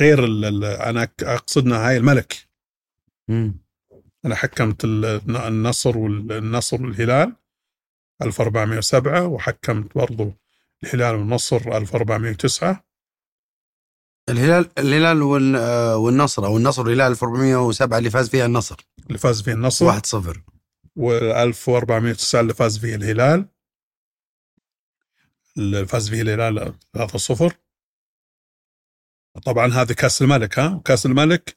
غير 0.01 0.25
أنا 0.89 1.09
أقصد 1.23 1.67
نهايه 1.67 1.97
الملك. 1.97 2.37
مم. 3.29 3.59
أنا 4.25 4.35
حكمت 4.35 4.85
ال- 4.85 5.37
النصر 5.37 5.99
والنصر 5.99 6.83
والهلال. 6.83 7.37
1407 8.23 9.27
وحكمت 9.27 9.95
برضو 9.99 10.33
الهلال 10.85 11.15
والنصر 11.15 11.77
1409 11.77 12.85
الهلال 14.29 14.71
الهلال 14.79 15.57
آه، 15.57 15.97
والنصر 15.97 16.47
أو 16.47 16.57
النصر 16.57 16.83
والهلال 16.83 17.07
1407 17.11 17.99
اللي 17.99 18.11
فاز 18.11 18.29
فيها 18.29 18.47
النصر. 18.47 18.77
اللي 19.07 19.19
فاز 19.19 19.43
فيه 19.43 19.53
النصر. 19.53 19.87
1-0 19.87 20.37
و1409 20.99 22.35
اللي 22.35 22.55
فاز 22.55 22.79
فيه 22.79 22.95
الهلال. 22.95 23.49
اللي 25.57 25.87
فاز 25.87 26.11
فيه 26.11 26.23
الهلال 26.23 26.75
3-0 26.97 27.53
طبعا 29.45 29.73
هذا 29.73 29.95
كأس 29.95 30.23
الملك 30.23 30.59
ها؟ 30.59 30.83
كأس 30.85 31.07
الملك 31.07 31.57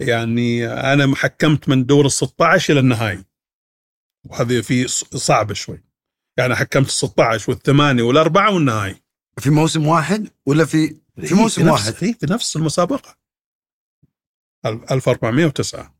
يعني 0.00 0.66
أنا 0.66 1.16
حكمت 1.16 1.68
من 1.68 1.86
دور 1.86 2.06
ال 2.06 2.12
16 2.12 2.72
إلى 2.72 2.80
النهائي. 2.80 3.24
وهذه 4.24 4.60
في 4.60 4.88
صعبة 5.18 5.54
شوي. 5.54 5.85
يعني 6.38 6.54
حكمت 6.54 6.86
ال 6.86 6.92
16 6.92 7.50
والثمانية 7.52 8.02
والأربعة 8.02 8.54
والنهائي 8.54 9.02
في 9.38 9.50
موسم 9.50 9.86
واحد 9.86 10.28
ولا 10.46 10.64
في 10.64 10.88
في 11.26 11.34
موسم 11.34 11.62
نفس 11.68 11.70
واحد؟ 11.88 12.04
إيه، 12.04 12.12
في 12.12 12.26
نفس 12.30 12.56
المسابقة. 12.56 13.16
ال- 14.66 14.90
1409 14.90 15.96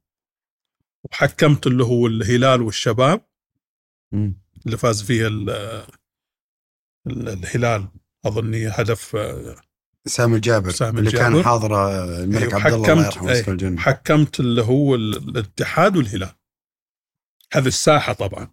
وحكمت 1.05 1.67
اللي 1.67 1.85
هو 1.85 2.07
الهلال 2.07 2.63
والشباب. 2.63 3.21
اللي 4.67 4.77
فاز 4.79 5.03
فيه 5.03 5.27
ال- 5.27 5.51
ال- 7.07 7.29
الهلال 7.29 7.89
أظني 8.27 8.69
هدف 8.69 9.17
آه، 9.17 9.57
سامي 10.07 10.37
الجابر 10.37 10.71
سامي 10.71 10.99
اللي 10.99 11.11
الجابر. 11.11 11.35
كان 11.35 11.45
حاضره 11.45 12.05
الملك 12.25 12.43
أيوة، 12.43 12.55
عبد 12.65 12.75
الله 12.75 12.93
الله 12.93 13.05
حكمت- 13.05 13.15
يرحمه 13.15 13.29
أي، 13.31 13.35
ويسكن 13.37 13.53
الجنة. 13.53 13.81
حكمت 13.81 14.41
اللي 14.41 14.63
هو 14.63 14.95
ال- 14.95 15.17
الاتحاد 15.29 15.97
والهلال. 15.97 16.35
هذه 17.53 17.67
الساحة 17.67 18.13
طبعا. 18.13 18.51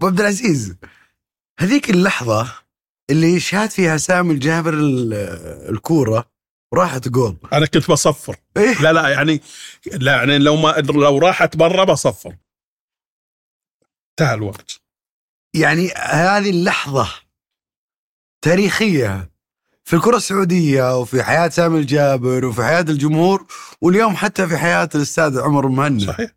أبو 0.00 0.06
عبد 0.06 0.20
العزيز 0.20 0.76
هذيك 1.60 1.90
اللحظة 1.90 2.52
اللي 3.10 3.40
شاد 3.40 3.70
فيها 3.70 3.96
سامي 3.96 4.34
الجابر 4.34 4.74
ال- 4.74 5.14
الكورة 5.74 6.30
وراحت 6.72 7.08
جول. 7.08 7.36
أنا 7.52 7.66
كنت 7.66 7.90
بصفر. 7.90 8.36
إيه؟ 8.56 8.82
لا 8.82 8.92
لا 8.92 9.08
يعني 9.08 9.40
لا 9.86 10.12
يعني 10.16 10.38
لو 10.38 10.56
ما 10.56 10.68
لو 10.78 11.18
راحت 11.18 11.56
برا 11.56 11.84
بصفر. 11.84 12.36
انتهى 14.10 14.34
الوقت. 14.34 14.80
يعني 15.54 15.90
هذه 15.96 16.50
اللحظة 16.50 17.08
تاريخية 18.44 19.30
في 19.84 19.96
الكرة 19.96 20.16
السعودية 20.16 20.98
وفي 20.98 21.22
حياة 21.22 21.48
سامي 21.48 21.78
الجابر 21.78 22.44
وفي 22.44 22.62
حياة 22.62 22.80
الجمهور 22.80 23.46
واليوم 23.80 24.16
حتى 24.16 24.46
في 24.48 24.56
حياة 24.58 24.88
الأستاذ 24.94 25.38
عمر 25.40 25.68
مهند 25.68 26.00
صحيح. 26.06 26.30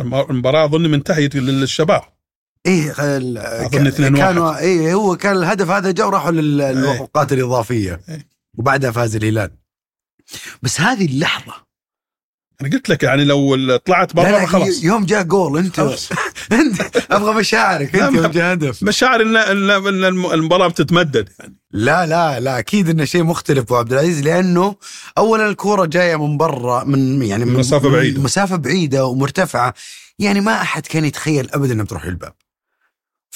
الم- 0.00 0.14
المباراة 0.14 0.64
اظني 0.64 0.88
منتهية 0.88 1.30
للشباب. 1.34 2.15
إيه 2.66 2.92
ك- 3.68 3.74
2-1. 3.74 4.16
كانوا 4.16 4.58
إيه 4.58 4.94
هو 4.94 5.16
كان 5.16 5.36
الهدف 5.36 5.70
هذا 5.70 5.90
جاء 5.90 6.06
وراحوا 6.06 6.30
للوقات 6.30 7.32
الإضافية. 7.32 8.00
إيه. 8.08 8.28
وبعدها 8.58 8.90
فاز 8.90 9.16
الهلال. 9.16 9.50
بس 10.62 10.80
هذه 10.80 11.04
اللحظة. 11.06 11.66
أنا 12.60 12.70
قلت 12.70 12.88
لك 12.88 13.02
يعني 13.02 13.24
لو 13.24 13.76
طلعت 13.76 14.14
برا 14.16 14.30
لا 14.30 14.46
خلاص. 14.46 14.84
يوم 14.84 15.04
جاء 15.06 15.22
جول 15.22 15.58
أنت. 15.58 15.78
أنت 16.52 16.80
أبغى 17.10 17.34
مشاعرك 17.34 17.96
أنت 17.96 18.14
يوم 18.16 18.26
جاء 18.26 18.52
هدف. 18.52 18.82
مشاعر 18.82 19.22
ان 19.22 19.36
ان 19.36 20.04
المباراة 20.04 20.68
بتتمدد. 20.68 21.28
يعني 21.40 21.56
لا 21.70 22.06
لا 22.06 22.40
لا 22.40 22.58
أكيد 22.58 22.88
إنه 22.88 23.04
شيء 23.04 23.22
مختلف 23.22 23.58
أبو 23.58 23.76
عبد 23.76 23.92
العزيز 23.92 24.22
لأنه 24.22 24.76
اولا 25.18 25.48
الكورة 25.48 25.86
جاية 25.86 26.16
من 26.26 26.36
برا 26.36 26.84
من 26.84 27.22
يعني 27.22 27.44
من 27.44 27.52
مسافة 27.52 27.88
من 27.88 27.94
بعيدة. 27.94 28.20
مسافة 28.22 28.56
بعيدة 28.56 29.06
ومرتفعة. 29.06 29.74
يعني 30.18 30.40
ما 30.40 30.52
أحد 30.62 30.86
كان 30.86 31.04
يتخيل 31.04 31.50
ابدا 31.50 31.72
إنها 31.72 31.84
بتروح 31.84 32.06
للباب. 32.06 32.32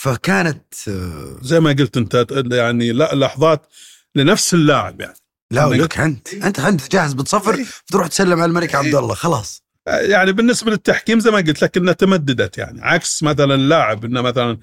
فكانت 0.00 0.74
آه، 0.88 1.36
زي 1.42 1.60
ما 1.60 1.70
قلت 1.70 1.96
انت 1.96 2.26
يعني 2.52 2.92
لا 2.92 3.14
لحظات 3.14 3.66
لنفس 4.14 4.54
اللاعب 4.54 5.00
يعني. 5.00 5.14
لا 5.50 5.66
أنا 5.66 5.74
لك 5.74 5.98
أنت 5.98 6.34
أنت 6.34 6.60
انت 6.60 6.92
جاهز 6.92 7.12
بتصفر 7.12 7.54
إيه. 7.54 7.66
تروح 7.86 8.06
تسلم 8.06 8.40
على 8.40 8.44
الملك 8.44 8.74
عبد 8.74 8.94
الله 8.94 9.14
خلاص. 9.14 9.62
يعني 9.86 10.32
بالنسبة 10.32 10.70
للتحكيم 10.70 11.20
زي 11.20 11.30
ما 11.30 11.36
قلت 11.36 11.62
لك 11.62 11.76
إنها 11.76 11.92
تمددت 11.92 12.58
يعني 12.58 12.82
عكس 12.82 13.22
مثلا 13.22 13.54
اللاعب 13.54 14.04
إنه 14.04 14.20
مثلا 14.20 14.58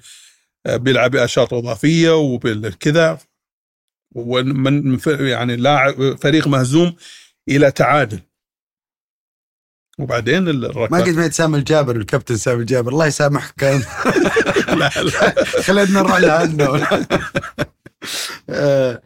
بيلعب 0.68 1.10
باشواط 1.10 1.54
إضافية 1.54 2.16
وبالكذا 2.16 3.18
ومن 4.14 4.98
يعني 5.06 5.56
لاعب 5.56 6.16
فريق 6.22 6.48
مهزوم 6.48 6.96
إلى 7.48 7.70
تعادل. 7.70 8.20
وبعدين 9.98 10.42
ما 10.42 10.50
الركلات 10.50 11.08
قد 11.08 11.14
ما 11.14 11.30
سامي 11.30 11.58
الجابر 11.58 11.96
الكابتن 11.96 12.36
سامي 12.36 12.60
الجابر. 12.60 12.92
الله 12.92 13.06
يسامحك 13.06 13.54
كان. 13.54 13.82
لا 14.78 14.90
لا. 15.02 15.44
خلينا 15.66 15.90
نروح 15.90 16.16
لعنه 16.16 16.86
آه، 18.50 19.02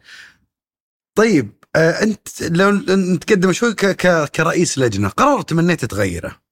طيب 1.14 1.52
آه، 1.76 2.02
أنت 2.02 2.42
لو 2.42 2.70
نتقدم 2.88 3.52
شوي 3.52 3.74
كرئيس 4.26 4.78
لجنة 4.78 5.08
قرار 5.08 5.42
تمنيت 5.42 5.84
تغيره 5.84 6.42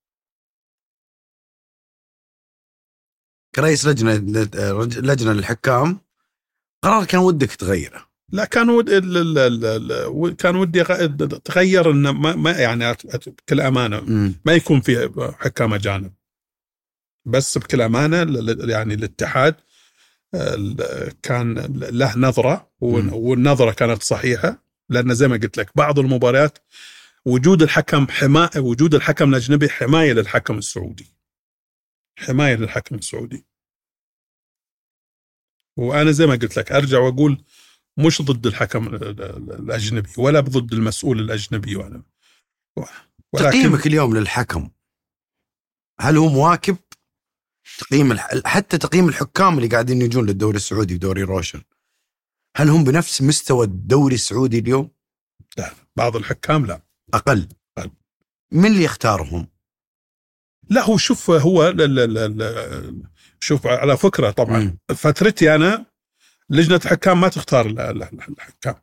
كرئيس 3.54 3.86
لجنة 3.86 4.14
لجنة 5.00 5.32
للحكام 5.32 6.00
قرار 6.84 7.04
كان 7.04 7.20
ودك 7.20 7.54
تغيره. 7.54 8.09
لا 8.32 8.44
كان 8.44 8.70
ود 8.70 8.90
ال- 8.90 9.16
ال- 9.16 9.38
ال- 9.38 9.92
ال- 9.92 10.36
كان 10.36 10.56
ودي 10.56 10.84
تغير 11.44 11.90
إنه 11.90 12.12
ما 12.12 12.36
ما 12.36 12.50
يعني 12.50 12.92
بكل 13.26 13.60
أمانة. 13.60 14.00
ما 14.44 14.52
يكون 14.52 14.80
في 14.80 15.10
حكام 15.38 15.74
أجانب 15.74 16.12
بس 17.26 17.58
بكل 17.58 17.80
أمانة 17.80 18.16
يعني 18.70 18.94
الاتحاد 18.94 19.54
ال- 20.34 21.12
كان 21.22 21.54
له 21.80 22.18
نظرة. 22.18 22.70
والنظرة 22.80 23.72
كانت 23.72 24.02
صحيحة 24.02 24.62
لأن 24.88 25.14
زي 25.14 25.28
ما 25.28 25.36
قلت 25.36 25.56
لك 25.56 25.70
بعض 25.76 25.98
المباريات 25.98 26.58
وجود 27.24 27.62
الحكم 27.62 28.06
حمايه 28.08 28.50
وجود 28.56 28.94
الحكم 28.94 29.28
الأجنبي 29.30 29.68
حماية 29.68 30.12
للحكم 30.12 30.58
السعودي 30.58 31.06
حماية 32.18 32.54
للحكم 32.54 32.94
السعودي 32.94 33.46
وأنا 35.76 36.10
زي 36.10 36.26
ما 36.26 36.32
قلت 36.32 36.56
لك 36.56 36.72
أرجع 36.72 36.98
وأقول 36.98 37.44
مش 37.98 38.22
ضد 38.22 38.46
الحكم 38.46 38.86
ال- 38.86 39.04
ال- 39.04 39.52
الأجنبي 39.52 40.10
ولا 40.18 40.40
ضد 40.40 40.72
المسؤول 40.72 41.20
الأجنبي 41.20 41.76
ولا 41.76 42.02
ولكن 43.32 43.50
تقييمك 43.50 43.86
اليوم 43.86 44.16
للحكم 44.16 44.70
هل 46.00 46.16
هو 46.16 46.28
مواكب 46.28 46.76
تقييم. 47.78 48.16
حتى 48.46 48.78
تقييم 48.78 49.08
الحكام 49.08 49.56
اللي 49.58 49.68
قاعدين 49.68 50.02
يجون 50.02 50.26
للدوري 50.26 50.56
السعودي 50.56 50.94
ودوري 50.94 51.22
روشن 51.22 51.62
هل 52.56 52.68
هم 52.68 52.84
بنفس 52.84 53.22
مستوى 53.22 53.66
الدوري 53.66 54.14
السعودي 54.14 54.58
اليوم 54.58 54.90
بعض 55.96 56.16
الحكام 56.16 56.66
لا 56.66 56.82
أقل 57.14 57.48
أقل. 57.78 57.90
من 58.52 58.66
اللي 58.66 58.82
يختارهم 58.84 59.48
لا 60.70 60.82
هو 60.84 60.96
شوف 60.96 61.30
هو 61.30 61.68
ل- 61.68 61.76
ل- 61.76 62.14
ل- 62.14 62.38
ل- 62.38 63.02
شوف 63.40 63.66
على 63.66 63.96
فكرة 63.96 64.30
طبعا. 64.30 64.76
فترتي 64.94 65.54
أنا 65.54 65.86
لجنة 66.50 66.76
الحكام 66.84 67.20
ما 67.20 67.28
تختار 67.28 67.66
ال- 67.66 67.80
ال- 67.80 68.02
الحكام. 68.02 68.74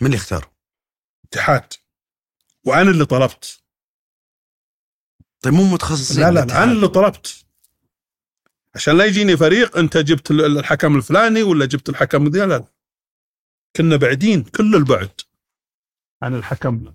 من 0.00 0.06
اللي 0.06 0.16
يختارهم 0.16 0.50
اتحاد. 1.24 1.72
وأنا 2.64 2.90
اللي 2.90 3.04
طلبت. 3.04 3.62
طيب 5.40 5.54
مو 5.54 5.64
متخصصين 5.64 6.20
لا 6.24 6.30
لا. 6.30 6.42
أنا 6.62 6.72
اللي 6.72 6.88
طلبت. 6.88 7.44
عشان 8.74 8.98
لا 8.98 9.04
يجيني 9.04 9.36
فريق 9.36 9.76
أنت 9.78 9.96
جبت 9.96 10.30
ال- 10.30 10.58
الحكم 10.58 10.96
الفلاني 10.96 11.42
ولا 11.42 11.66
جبت 11.66 11.88
الحكم 11.88 12.28
ذي 12.28 12.38
لا 12.38 12.46
لا. 12.46 12.64
كنا 13.76 13.96
بعيدين 13.96 14.42
كل 14.44 14.74
البعد. 14.74 15.20
عن 16.22 16.34
الحكم. 16.34 16.94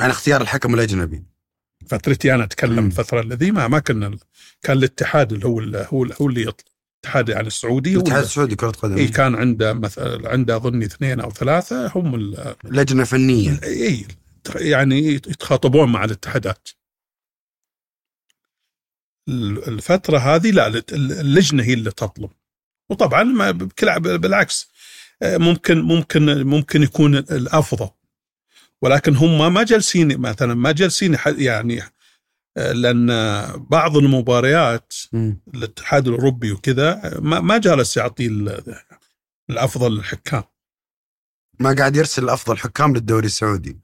عن 0.00 0.10
اختيار 0.10 0.40
الحكم 0.40 0.74
الأجنبي. 0.74 1.24
فترتي 1.88 2.34
أنا 2.34 2.44
أتكلم. 2.44 2.86
الفترة 2.86 3.20
الذي 3.20 3.50
ما 3.50 3.68
ما 3.68 3.78
كنا 3.78 4.18
كان 4.62 4.78
الاتحاد 4.78 5.32
اللي 5.32 5.46
هو 5.46 5.58
اللي 5.58 5.88
هو 5.92 6.04
هو 6.20 6.28
اللي 6.28 6.42
يطلع 6.42 6.75
الاتحاد 7.04 7.28
يعني 7.28 7.46
السعودي 7.46 7.94
الاتحاد 7.96 8.22
السعودي 8.22 8.56
كرة 8.56 8.70
قدم. 8.70 8.96
إيه 8.96 9.12
كان 9.12 9.34
عنده 9.34 9.72
مثلا 9.72 10.28
عنده 10.30 10.56
أظن 10.56 10.82
اثنين 10.82 11.20
أو 11.20 11.30
ثلاثة 11.30 11.86
هم 11.94 12.34
لجنة 12.64 13.04
فنية. 13.04 13.60
اي 13.62 14.06
يعني 14.54 14.98
يتخاطبون 15.14 15.92
مع 15.92 16.04
الاتحادات. 16.04 16.68
ال- 19.28 19.68
الفترة 19.68 20.18
هذه 20.18 20.50
لا 20.50 20.82
اللجنة 20.92 21.62
هي 21.62 21.72
اللي 21.72 21.90
تطلب 21.90 22.30
وطبعا 22.90 23.22
ما 23.22 23.50
بالعكس 23.96 24.70
آه، 25.22 25.36
ممكن 25.36 25.80
ممكن 25.82 26.42
ممكن 26.46 26.82
يكون 26.82 27.16
الأفضل. 27.16 27.88
ولكن 28.82 29.16
هم 29.16 29.54
ما 29.54 29.62
جالسين 29.62 30.18
مثلا 30.18 30.54
ما 30.54 30.72
جالسين 30.72 31.16
يعني 31.26 31.82
لأن 32.56 33.06
بعض 33.56 33.96
المباريات. 33.96 34.92
الاتحاد 35.54 36.08
الأوروبي 36.08 36.52
وكذا 36.52 37.18
ما 37.20 37.40
ما 37.40 37.58
جالس 37.58 37.96
يعطي 37.96 38.26
ال- 38.26 38.74
الأفضل 39.50 39.94
للحكام. 39.96 40.42
ما 41.60 41.72
قاعد 41.72 41.96
يرسل 41.96 42.28
افضل 42.28 42.58
حكام 42.58 42.94
للدوري 42.94 43.26
السعودي 43.26 43.78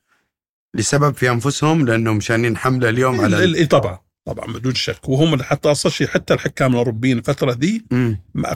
لسبب 0.74 1.14
في 1.14 1.30
أنفسهم 1.30 1.86
لأنهم 1.86 2.20
شانين 2.20 2.56
حملة 2.56 2.88
اليوم 2.88 3.20
على 3.20 3.64
طبعا 3.66 3.98
طبعا 4.24 4.52
بدون 4.52 4.74
شك. 4.74 5.08
وهم 5.08 5.32
اللي 5.32 5.44
حتى 5.44 5.70
أصلا 5.70 5.92
شيء 5.92 6.06
حتى 6.06 6.34
الحكام 6.34 6.72
الأوروبيين 6.72 7.18
الفترة 7.18 7.52
ذي 7.52 7.84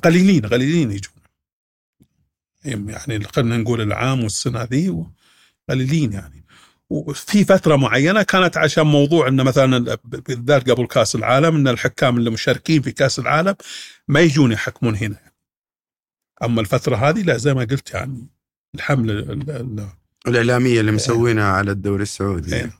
قليلين 0.04 0.46
قليلين 0.46 0.90
يجون. 0.92 1.12
يعني 2.64 3.24
خلينا 3.24 3.56
نقول 3.56 3.80
العام 3.80 4.22
والسنة 4.22 4.62
ذي 4.62 5.04
قليلين 5.68 6.12
يعني. 6.12 6.45
وفي 6.90 7.44
فترة 7.44 7.76
معينة 7.76 8.22
كانت 8.22 8.56
عشان 8.56 8.86
موضوع 8.86 9.28
إن 9.28 9.44
مثلا 9.44 9.98
بالذات 10.04 10.70
قبل 10.70 10.86
كأس 10.86 11.14
العالم 11.14 11.56
إن 11.56 11.68
الحكام 11.68 12.16
اللي 12.16 12.30
مشاركين 12.30 12.82
في 12.82 12.92
كأس 12.92 13.18
العالم 13.18 13.54
ما 14.08 14.20
يجون 14.20 14.52
يحكمون 14.52 14.96
هنا. 14.96 15.16
أما 16.42 16.60
الفترة 16.60 16.96
هذه 16.96 17.22
لا 17.22 17.36
زي 17.36 17.54
ما 17.54 17.60
قلت 17.60 17.94
يعني 17.94 18.26
الحملة 18.74 19.12
ال- 19.12 19.50
ال- 19.50 19.88
الإعلامية 20.28 20.80
اللي 20.80 20.92
مسوينها 20.92 21.44
على 21.52 21.70
الدوري 21.70 22.02
السعودي. 22.02 22.54
إيه. 22.56 22.70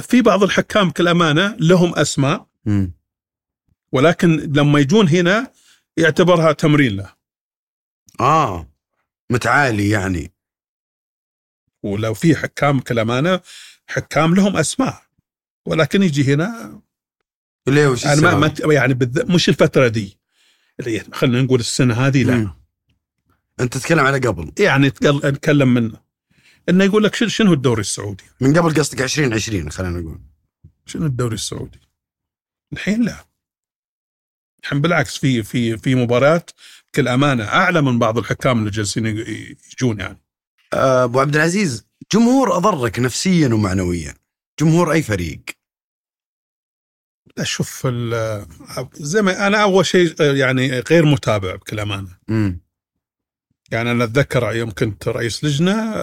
في 0.00 0.22
بعض 0.22 0.42
الحكام 0.42 0.88
بكل 0.88 1.08
امانه 1.08 1.56
لهم 1.60 1.94
أسماء 1.98 2.46
مم. 2.64 2.92
ولكن 3.92 4.36
لما 4.56 4.78
يجون 4.80 5.08
هنا 5.08 5.52
يعتبرها 5.96 6.52
تمرين 6.52 6.96
له. 6.96 7.12
آه 8.20 8.68
متعالي 9.30 9.88
يعني. 9.90 10.32
ولو 11.82 12.14
في 12.14 12.36
حكام 12.36 12.78
بكل 12.78 12.98
امانه 12.98 13.40
حكام 13.86 14.34
لهم 14.34 14.56
أسماء. 14.56 15.02
ولكن 15.66 16.02
يجي 16.02 16.34
هنا 16.34 16.80
ليه 17.68 17.86
وش 17.88 18.06
أنا 18.06 18.34
ما, 18.36 18.54
يعني 18.70 18.94
بالذ- 18.94 19.30
مش 19.34 19.48
الفترة 19.48 19.88
دي. 19.88 20.18
اللي 20.80 21.00
خلينا 21.12 21.42
نقول 21.42 21.60
السنة 21.60 21.94
هذه 21.94 22.22
لا. 22.22 22.34
مم. 22.36 22.54
أنت 23.60 23.76
تتكلم 23.78 24.06
على 24.06 24.18
قبل. 24.18 24.52
يعني 24.58 24.88
نتكلم 25.24 25.74
منه 25.74 26.00
إنه 26.68 26.84
يقول 26.84 27.04
لك 27.04 27.14
شنو- 27.14 27.52
الدوري 27.52 27.80
السعودي؟ 27.80 28.24
من 28.40 28.58
قبل 28.58 28.74
قصدك 28.74 29.02
2020 29.02 29.70
خلينا 29.70 30.00
نقول. 30.00 30.20
شنو 30.86 31.06
الدوري 31.06 31.34
السعودي؟ 31.34 31.80
الحين 32.72 33.02
لا. 33.02 33.24
الحين 34.62 34.80
بالعكس 34.80 35.16
في 35.18 35.42
في 35.42 35.76
في 35.78 35.94
مباريات 35.94 36.50
بكل 36.88 37.08
أمانة 37.08 37.44
أعلى 37.44 37.82
من 37.82 37.98
بعض 37.98 38.18
الحكام 38.18 38.58
اللي 38.58 38.70
جالسين 38.70 39.06
يجون 39.06 40.00
يعني. 40.00 40.18
أبو 40.72 41.20
عبد 41.20 41.36
العزيز 41.36 41.86
جمهور 42.12 42.56
أضرك 42.56 42.98
نفسيا 42.98 43.48
ومعنويا. 43.48 44.14
جمهور 44.60 44.92
أي 44.92 45.02
فريق؟ 45.02 45.42
أشوف 47.38 47.82
ال- 47.86 48.46
زي 48.94 49.22
ما 49.22 49.46
أنا 49.46 49.62
أول 49.62 49.86
شيء 49.86 50.22
يعني 50.22 50.80
غير 50.80 51.04
متابع 51.04 51.54
بكل 51.54 51.80
امانه. 51.80 52.18
يعني 53.70 53.90
أنا 53.90 54.04
أتذكر 54.04 54.52
يوم 54.56 54.70
كنت 54.70 55.08
رئيس 55.08 55.44
لجنة 55.44 55.94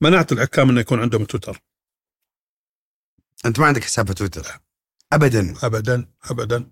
منعت 0.00 0.32
الحكام 0.32 0.70
إنه 0.70 0.80
يكون 0.80 1.00
عندهم 1.00 1.24
تويتر. 1.24 1.62
أنت 3.46 3.60
ما 3.60 3.66
عندك 3.66 3.84
حساب 3.84 4.06
في 4.08 4.14
تويتر؟ 4.14 4.60
ابدا. 5.12 5.54
ابدا 5.62 6.06
ابدا. 6.24 6.70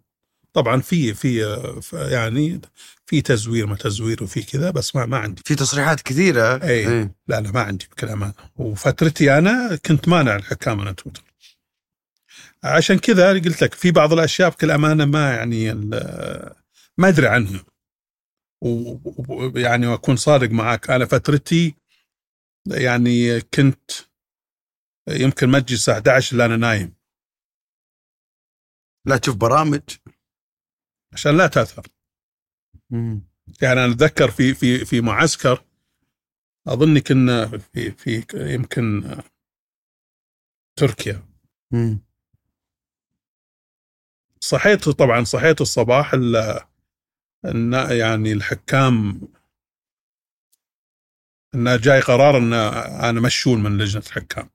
طبعا 0.53 0.81
في 0.81 1.15
في 1.15 1.59
يعني 1.93 2.61
في 3.07 3.21
تزوير 3.21 3.67
ما 3.67 3.77
تزوير 3.77 4.23
وفي 4.23 4.43
كذا 4.43 4.71
بس 4.71 4.97
ما 4.97 5.07
ما 5.07 5.19
عندي. 5.19 5.43
في 5.45 5.55
تصريحات 5.55 6.01
كثيرة؟ 6.01 6.63
أي. 6.63 6.89
إيه. 6.89 7.15
لا 7.29 7.41
لا 7.41 7.51
ما 7.51 7.61
عندي 7.61 7.87
بكل 7.93 8.09
امانه 8.09 8.35
وفترتي 8.57 9.39
أنا 9.39 9.79
كنت 9.87 10.09
مانع 10.09 10.37
الحكام 10.37 10.79
من 10.79 10.97
تويتر. 10.97 11.23
عشان 12.65 12.99
كذا 12.99 13.29
قلت 13.31 13.63
لك 13.63 13.75
في 13.75 13.91
بعض 13.91 14.13
الأشياء 14.13 14.51
بكل 14.51 14.71
أمانة 14.71 15.05
ما 15.05 15.35
يعني 15.35 15.75
ما 16.99 17.09
أدري 17.09 17.29
عنها. 17.29 17.65
ويعني 18.63 19.87
وأكون 19.87 20.17
صادق 20.17 20.51
معك 20.51 20.91
أنا 20.91 21.05
فترتي 21.07 21.75
يعني 22.67 23.41
كنت 23.41 23.91
يمكن 25.09 25.49
ما 25.49 25.59
تجي 25.59 25.75
الساعة 25.75 25.95
11 25.99 26.37
الا 26.37 26.45
أنا 26.45 26.57
نايم. 26.57 26.95
لا 29.07 29.17
تشوف 29.17 29.37
برامج؟ 29.37 29.83
عشان 31.13 31.37
لا 31.37 31.47
تأثر 31.47 31.87
مم. 32.91 33.23
يعني 33.63 33.85
أنا 33.85 33.93
أتذكر 33.93 34.31
في 34.31 34.55
في 34.55 34.85
في 34.85 35.01
معسكر 35.01 35.65
أظن 36.67 36.99
كنا 36.99 37.47
في 37.59 37.91
في 37.91 38.25
يمكن 38.35 39.17
تركيا 40.77 41.23
مم. 41.71 42.01
صحيت 44.41 44.89
طبعا 44.89 45.25
صحيت 45.25 45.61
الصباح 45.61 46.15
ال- 46.15 46.61
ان 47.45 47.73
يعني 47.73 48.33
الحكام 48.33 49.21
إنه 51.55 51.77
جاي 51.77 52.01
قرار 52.01 52.39
إن 52.39 52.53
أنا 53.03 53.21
مشول 53.21 53.59
من 53.59 53.79
لجنة 53.79 54.03
الحكام 54.07 54.51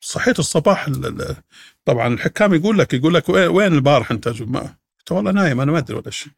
صحيت 0.00 0.38
الصباح 0.38 0.86
ال- 0.86 1.06
ال- 1.06 1.36
طبعا 1.84 2.06
الحكام 2.14 2.54
يقول 2.54 2.78
لك 2.78 2.94
يقول 2.94 3.14
لك 3.14 3.28
وين 3.28 3.72
البارح 3.72 4.10
أنت 4.10 4.28
ما 4.42 4.76
والله 5.12 5.30
نايم 5.32 5.60
أنا 5.60 5.72
ما 5.72 5.78
أدري 5.78 5.96
ولا 5.96 6.10
شيء. 6.10 6.32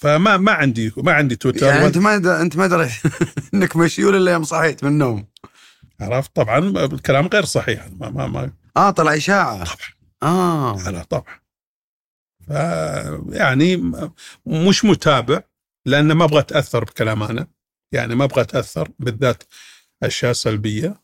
فما 0.00 0.36
ما 0.36 0.52
عندي 0.52 0.92
ما 0.96 1.12
عندي 1.12 1.36
تويتر. 1.36 1.66
يعني 1.66 1.86
أنت 1.86 1.98
ما 1.98 2.16
د- 2.18 2.26
أنت 2.26 2.56
ما 2.56 2.66
دريت 2.66 2.90
إنك 3.54 3.76
مشيول 3.76 4.16
الا 4.16 4.32
يوم 4.32 4.44
صحيت 4.44 4.84
من 4.84 4.90
النوم. 4.90 5.26
عرفت؟ 6.00 6.36
طبعا 6.36 6.58
الكلام 6.58 7.26
غير 7.26 7.44
صحيح. 7.44 7.88
ما 7.92 8.10
ما 8.10 8.26
ما 8.26 8.52
آه 8.76 8.90
طلع 8.90 9.16
إشاعة. 9.16 9.64
طبعا. 9.64 9.76
آه. 10.22 10.90
لا 10.90 11.02
طبعا. 11.02 11.40
ف 12.46 12.50
يعني 13.34 13.76
مش 14.46 14.84
متابع 14.84 15.40
لأن 15.86 16.12
ما 16.12 16.24
أبغى 16.24 16.38
أتأثر 16.40 16.84
بكلام 16.84 17.22
أنا. 17.22 17.46
يعني 17.92 18.14
ما 18.14 18.24
أبغى 18.24 18.40
أتأثر 18.40 18.88
بالذات 18.98 19.42
أشياء 20.02 20.32
سلبية. 20.32 21.02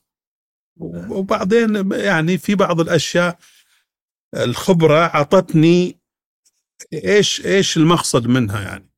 وبعدين 0.81 1.93
يعني 1.93 2.39
في 2.39 2.55
بعض 2.55 2.81
الأشياء 2.81 3.39
الخبرة 4.35 4.99
أعطتني 5.07 5.99
إيش 6.93 7.47
إيش 7.47 7.77
المقصد 7.77 8.27
منها 8.27 8.61
يعني؟ 8.61 8.91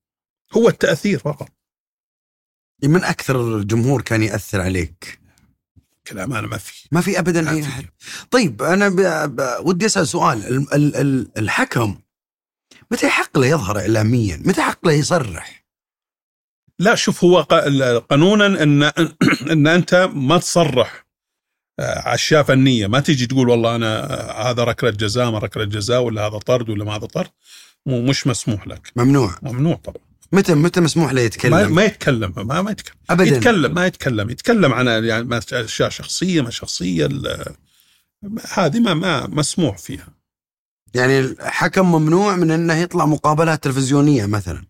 هو 0.57 0.69
التأثير 0.69 1.19
فقط. 1.19 1.48
من 2.85 3.05
أكثر 3.05 3.57
الجمهور 3.57 4.03
كان 4.03 4.23
يأثر 4.23 4.61
عليك؟ 4.61 5.20
كلام 6.07 6.32
أنا 6.32 6.47
ما 6.47 6.57
في 6.57 6.89
ما 6.93 7.01
في 7.01 7.19
ابدا 7.19 7.51
أي. 7.51 7.62
أحد. 7.62 7.85
طيب 8.31 8.62
أنا 8.62 8.89
ب... 8.89 8.97
ب... 9.36 9.66
ودي 9.66 9.86
أسأل 9.86 10.09
سؤال. 10.09 10.47
ال... 10.47 10.74
ال... 10.74 10.97
ال... 10.97 11.28
الحكم 11.39 11.98
متى 12.90 13.07
يحق 13.07 13.39
له 13.39 13.47
يظهر 13.47 13.78
اعلاميا؟ 13.78 14.43
متى 14.44 14.61
يحق 14.61 14.86
له 14.86 14.93
يصرح؟ 14.93 15.66
لا 16.78 16.94
شوف 16.94 17.24
هو 17.24 17.43
قانونا 18.11 18.47
إن 18.47 18.82
إن 19.53 19.66
أنت 19.66 20.11
ما 20.15 20.39
تصرح 20.39 21.07
آه، 21.78 22.15
أشياء 22.15 22.43
فنية. 22.43 22.86
ما 22.86 23.01
تيجي 23.01 23.27
تقول 23.27 23.48
والله 23.48 23.77
أنا 23.77 24.12
آه، 24.12 24.51
هذا 24.51 24.65
ركلة 24.65 24.90
جزاء 24.90 25.31
ما 25.31 25.39
ركلة 25.39 25.65
جزاء 25.65 26.03
ولا 26.03 26.27
هذا 26.27 26.39
طرد 26.39 26.70
ولا 26.70 26.85
ما 26.85 26.97
هذا 26.97 27.07
طرد. 27.07 27.31
مو 27.86 28.03
مش 28.03 28.27
مسموح 28.27 28.66
لك. 28.69 28.93
ممنوع. 28.97 29.35
ممنوع 29.43 29.74
طبعا. 29.74 30.03
متى 30.32 30.55
متى 30.55 30.81
مسموح 30.81 31.12
له 31.12 31.20
ما, 31.20 31.27
يتكلم؟ 31.27 31.74
ما 31.74 31.85
يتكلم 31.85 32.32
ما, 32.36 32.62
ما 32.62 32.70
يتكلم. 32.70 32.94
ابدا. 33.11 33.36
يتكلم 33.36 33.74
ما 33.74 33.86
يتكلم. 33.86 34.31
يتكلم 34.31 34.73
عن 34.74 34.86
يعني 35.05 35.24
ما- 35.24 35.40
أشياء 35.53 35.89
شخصية 35.89 36.40
ما 36.43 36.51
شخصية 36.51 37.09
هذه 38.55 38.81
ما 38.81 38.94
ما 38.94 39.27
مسموح 39.27 39.78
فيها. 39.78 40.09
يعني 40.94 41.20
الحكم 41.20 41.93
ممنوع 41.93 42.36
من 42.36 42.51
إنه 42.51 42.74
يطلع 42.74 43.07
مقابلات 43.07 43.65
تلفزيونية 43.65 44.27
مثلا؟ 44.27 44.65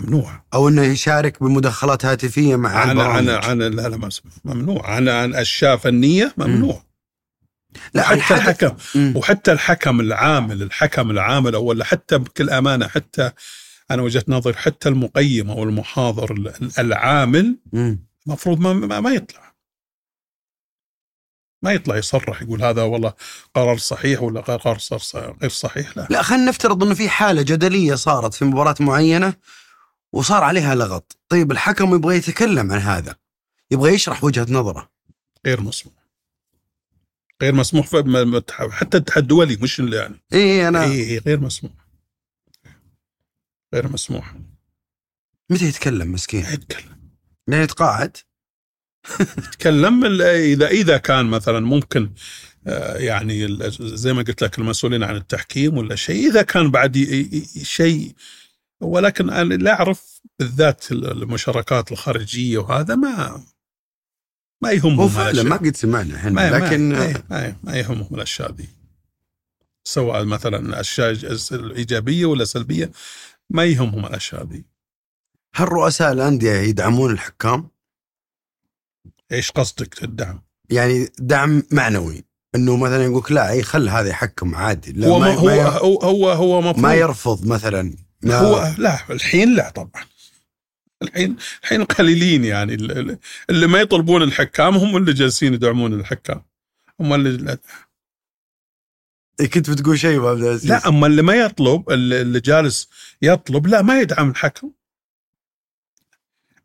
ممنوع. 0.00 0.44
أو 0.54 0.68
إنه 0.68 0.82
يشارك 0.82 1.42
بمداخلات 1.42 2.04
هاتفية 2.04 2.56
مع 2.56 2.70
عن 2.70 3.00
عن 3.00 3.28
عن 3.28 3.58
لا 3.58 3.68
لا 3.68 3.96
ما 3.96 4.06
مسموح. 4.06 4.34
ممنوع. 4.44 4.90
عن 4.90 5.08
عن 5.08 5.34
اشياء 5.34 5.76
فنية؟ 5.76 6.34
ممنوع. 6.36 6.82
لا 7.94 8.02
حتى 8.02 8.34
الحكم. 8.34 8.76
وحتى 9.16 9.52
الحكم 9.52 10.00
العامل 10.00 10.62
الحكم 10.62 11.10
العامل 11.10 11.54
أو 11.54 11.64
ولا 11.64 11.84
حتى 11.84 12.18
بكل 12.18 12.50
أمانة 12.50 12.88
حتى 12.88 13.30
أنا 13.90 14.02
وجهة 14.02 14.24
نظري 14.28 14.54
حتى 14.54 14.88
المقيم 14.88 15.50
أو 15.50 15.62
المحاضر 15.62 16.32
ال- 16.32 16.70
العامل. 16.78 17.58
المفروض 18.26 18.60
ما, 18.60 18.72
ما, 18.72 19.00
ما 19.00 19.10
يطلع. 19.10 19.50
ما 21.62 21.72
يطلع 21.72 21.96
يصرح 21.96 22.42
يقول 22.42 22.62
هذا 22.62 22.82
والله 22.82 23.12
قرار 23.54 23.78
صحيح 23.78 24.22
ولا 24.22 24.40
قرار 24.40 24.78
صار 24.78 25.36
غير 25.42 25.50
صحيح 25.50 25.96
لا. 25.96 26.06
لا 26.10 26.22
خلينا 26.22 26.44
نفترض 26.48 26.84
إنه 26.84 26.94
في 26.94 27.08
حالة 27.08 27.42
جدلية 27.42 27.94
صارت 27.94 28.34
في 28.34 28.44
مباراة 28.44 28.74
معينة 28.80 29.34
وصار 30.12 30.44
عليها 30.44 30.74
لغط، 30.74 31.18
طيب 31.28 31.52
الحكم 31.52 31.94
يبغى 31.94 32.16
يتكلم 32.16 32.72
عن 32.72 32.78
هذا 32.78 33.16
يبغى 33.70 33.94
يشرح 33.94 34.24
وجهة 34.24 34.46
نظره. 34.50 34.90
غير 35.46 35.60
مسموح 35.60 35.94
غير 37.42 37.54
مسموح 37.54 37.86
حتى 38.70 38.96
الاتحاد 38.96 39.22
الدولي 39.22 39.56
مش 39.56 39.80
اللي 39.80 39.96
يعني. 39.96 40.20
اي 40.32 40.68
أنا 40.68 40.84
اي 40.84 41.10
إي، 41.10 41.18
غير 41.18 41.40
مسموح. 41.40 41.72
غير 43.74 43.88
مسموح. 43.88 44.34
متى 45.50 45.64
يتكلم 45.64 46.12
مسكين؟ 46.12 46.40
يتكلم. 46.40 47.12
لين 47.48 47.62
يتقاعد؟ 47.62 48.16
يتكلم 49.20 50.04
اذا 50.22 50.68
إذا 50.68 50.96
كان 50.96 51.26
مثلا 51.26 51.60
ممكن 51.60 52.10
آه، 52.66 52.96
يعني 52.96 53.58
زي 53.80 54.12
ما 54.12 54.22
قلت 54.22 54.42
لك 54.42 54.58
المسؤولين 54.58 55.02
عن 55.02 55.16
التحكيم 55.16 55.76
ولا 55.76 55.96
شيء. 55.96 56.30
إذا 56.30 56.42
كان 56.42 56.70
بعد 56.70 56.96
شيء 57.62 58.14
ولكن 58.80 59.30
أنا 59.30 59.54
لا 59.54 59.72
أعرف 59.72 60.20
بالذات 60.38 60.92
المشاركات 60.92 61.92
الخارجية 61.92 62.58
وهذا 62.58 62.94
ما 62.94 63.42
ما 64.62 64.70
يهمهم 64.70 65.00
هو 65.00 65.08
فعلا. 65.08 65.42
ما 65.42 65.56
قد 65.56 65.76
سمعنا 65.76 66.16
إحنا 66.16 66.50
لكن 66.56 66.88
ما, 67.30 67.56
ما, 67.62 67.76
يهمهم 67.76 68.14
الأشياء 68.14 68.52
ذي 68.52 68.68
سواء 69.84 70.24
مثلا 70.24 70.58
الأشياء 70.58 71.10
الإيجابية 71.52 72.26
ولا 72.26 72.44
سلبية 72.44 72.90
ما 73.50 73.64
يهمهم 73.64 74.06
الأشياء 74.06 74.46
ذي 74.46 74.64
هل 75.54 75.68
رؤساء 75.68 76.12
الانديه 76.12 76.52
يدعمون 76.52 77.12
الحكام؟ 77.12 77.68
إيش 79.32 79.50
قصدك 79.50 80.04
الدعم؟ 80.04 80.42
يعني 80.70 81.08
دعم 81.18 81.62
معنوي 81.70 82.24
إنه 82.54 82.76
مثلا 82.76 83.04
يقولك 83.04 83.32
لا 83.32 83.50
أي 83.50 83.62
خل 83.62 83.88
هذا 83.88 84.08
يحكم 84.08 84.54
عادي 84.54 84.92
لا 84.92 85.08
هو 85.08 85.18
ما, 85.18 85.34
هو 85.34 85.46
ما, 85.46 85.68
هو 85.68 85.98
هو, 86.00 86.30
هو 86.30 86.72
ما 86.72 86.94
يرفض 86.94 87.46
مثلا 87.46 87.94
ما 88.22 88.38
هو 88.38 88.74
لا 88.78 88.98
الحين 89.10 89.54
لا 89.54 89.70
طبعا 89.70 90.04
الحين 91.02 91.36
الحين 91.62 91.84
قليلين 91.84 92.44
يعني. 92.44 92.74
ال- 92.74 92.98
ال- 92.98 93.18
اللي 93.50 93.66
ما 93.66 93.80
يطلبون 93.80 94.22
الحكام 94.22 94.76
هم 94.76 94.96
اللي 94.96 95.12
جالسين 95.12 95.54
يدعمون 95.54 95.94
الحكام. 96.00 96.42
هم 97.00 97.14
اللي 97.14 97.58
إيه، 99.40 99.50
كنت 99.50 99.70
بتقول 99.70 99.98
شيء 99.98 100.16
أبو 100.18 100.28
عبد 100.28 100.42
العزيز؟ 100.42 100.70
لا 100.70 100.88
أما 100.88 101.06
اللي 101.06 101.22
ما 101.22 101.34
يطلب 101.34 101.90
اللي 101.90 102.40
جالس 102.40 102.88
يطلب 103.22 103.66
لا 103.66 103.82
ما 103.82 104.00
يدعم 104.00 104.30
الحكم. 104.30 104.70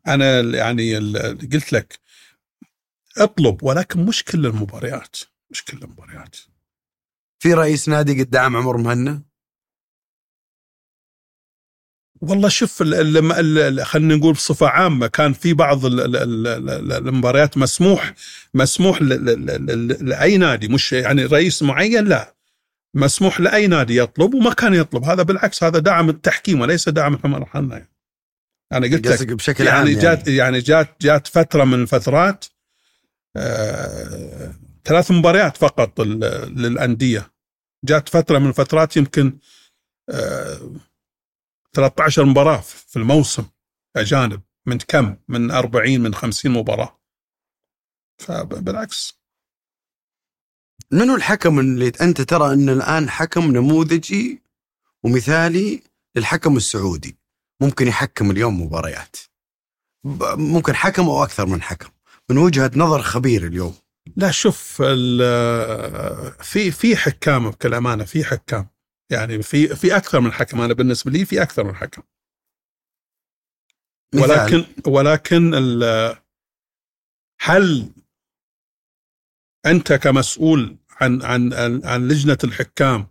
أنا 0.06 0.40
يعني 0.40 0.96
قلت 1.52 1.72
لك 1.72 1.98
اطلب 3.18 3.62
ولكن 3.62 4.04
مش 4.04 4.24
كل 4.24 4.46
المباريات. 4.46 5.16
مش 5.50 5.64
كل 5.64 5.78
المباريات. 5.82 6.36
في 7.38 7.54
رئيس 7.54 7.88
نادي 7.88 8.22
قد 8.22 8.30
دعم 8.30 8.56
عمر 8.56 8.76
مهنا؟ 8.76 9.22
والله 12.20 12.48
شوف 12.48 12.82
خلينا 13.82 14.14
نقول 14.16 14.32
بصفة 14.32 14.66
عامة 14.68 15.06
كان 15.06 15.32
في 15.32 15.54
بعض 15.54 15.84
ال- 15.86 16.00
ال- 16.00 16.16
ال- 16.16 16.46
ال- 16.70 16.92
المباريات 16.92 17.58
مسموح 17.58 18.14
مسموح 18.54 19.02
ل- 19.02 19.04
ل- 19.08 19.46
ل- 19.46 19.88
ل- 19.88 20.08
لأي 20.08 20.38
نادي 20.38 20.68
مش 20.68 20.92
يعني 20.92 21.24
رئيس 21.24 21.62
معين 21.62 22.04
لا. 22.04 22.34
مسموح 22.94 23.40
لأي 23.40 23.66
نادي 23.66 23.96
يطلب 23.96 24.34
وما 24.34 24.52
كان 24.54 24.74
يطلب. 24.74 25.04
هذا 25.04 25.22
بالعكس 25.22 25.64
هذا 25.64 25.78
دعم 25.78 26.08
التحكيم 26.08 26.60
وليس 26.60 26.88
دعم 26.88 27.18
عمر 27.24 27.44
حنا 27.46 27.74
يعني. 27.76 27.88
أنا 28.72 28.86
قلت 28.86 29.06
لك 29.06 29.32
بشكل 29.32 29.68
عام 29.68 29.76
يعني 29.86 29.90
يعني. 29.90 30.02
جات 30.02 30.28
يعني 30.28 30.58
جات 30.58 30.96
جات 31.00 31.26
فترة 31.26 31.64
من 31.64 31.82
الفترات 31.82 32.44
آه 33.36 34.54
ثلاث 34.84 35.10
مباريات 35.10 35.56
فقط 35.56 36.00
لل- 36.00 36.54
للأندية. 36.62 37.30
جات 37.84 38.08
فترة 38.08 38.38
من 38.38 38.48
الفترات 38.48 38.96
يمكن 38.96 39.38
آه 40.10 40.58
13 41.76 42.24
مباراة 42.24 42.60
في 42.60 42.96
الموسم 42.96 43.44
أجانب 43.96 44.42
من 44.66 44.78
كم؟ 44.78 45.16
من 45.28 45.50
40 45.50 46.00
من 46.00 46.14
50 46.14 46.52
مباراة. 46.52 47.00
فبالعكس. 48.18 49.20
منو 50.90 51.16
الحكم 51.16 51.60
اللي 51.60 51.92
أنت 52.00 52.20
ترى 52.20 52.52
إن 52.52 52.68
الآن 52.68 53.10
حكم 53.10 53.44
نموذجي 53.44 54.42
ومثالي 55.04 55.82
للحكم 56.16 56.56
السعودي؟ 56.56 57.18
ممكن 57.62 57.88
يحكم 57.88 58.30
اليوم 58.30 58.62
مباريات. 58.62 59.16
ممكن 60.34 60.74
حكم 60.74 61.02
أو 61.02 61.24
أكثر 61.24 61.46
من 61.46 61.62
حكم. 61.62 61.90
من 62.30 62.38
وجهة 62.38 62.70
نظر 62.76 63.02
خبير 63.02 63.46
اليوم. 63.46 63.74
لا 64.16 64.30
شوف 64.30 64.82
في 66.42 66.70
في 66.70 66.96
حكام 66.96 67.50
بكل 67.50 67.74
أمانة 67.74 68.04
في 68.04 68.24
حكام. 68.24 68.75
يعني 69.10 69.42
في 69.42 69.68
في 69.68 69.96
أكثر 69.96 70.20
من 70.20 70.32
حكم 70.32 70.60
أنا 70.60 70.74
بالنسبة 70.74 71.10
لي 71.10 71.24
في 71.24 71.42
أكثر 71.42 71.64
من 71.64 71.74
حكم. 71.74 72.02
ولكن 74.14 74.64
ولكن 74.86 75.54
هل 77.40 77.92
أنت 79.66 79.92
كمسؤول 79.92 80.76
عن 81.00 81.22
عن 81.22 81.52
عن, 81.52 81.84
عن 81.84 82.08
لجنة 82.08 82.38
الحكام 82.44 83.06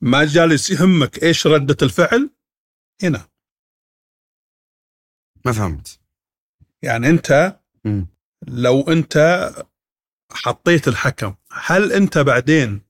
ما 0.00 0.24
جالس 0.24 0.70
يهمك 0.70 1.22
إيش 1.22 1.46
ردة 1.46 1.76
الفعل؟ 1.82 2.30
هنا 3.02 3.28
ما 5.44 5.52
فهمت 5.52 6.00
يعني 6.82 7.08
أنت. 7.08 7.60
لو 8.48 8.80
أنت 8.80 9.16
حطيت 10.32 10.88
الحكم 10.88 11.34
هل 11.52 11.92
أنت 11.92 12.18
بعدين 12.18 12.82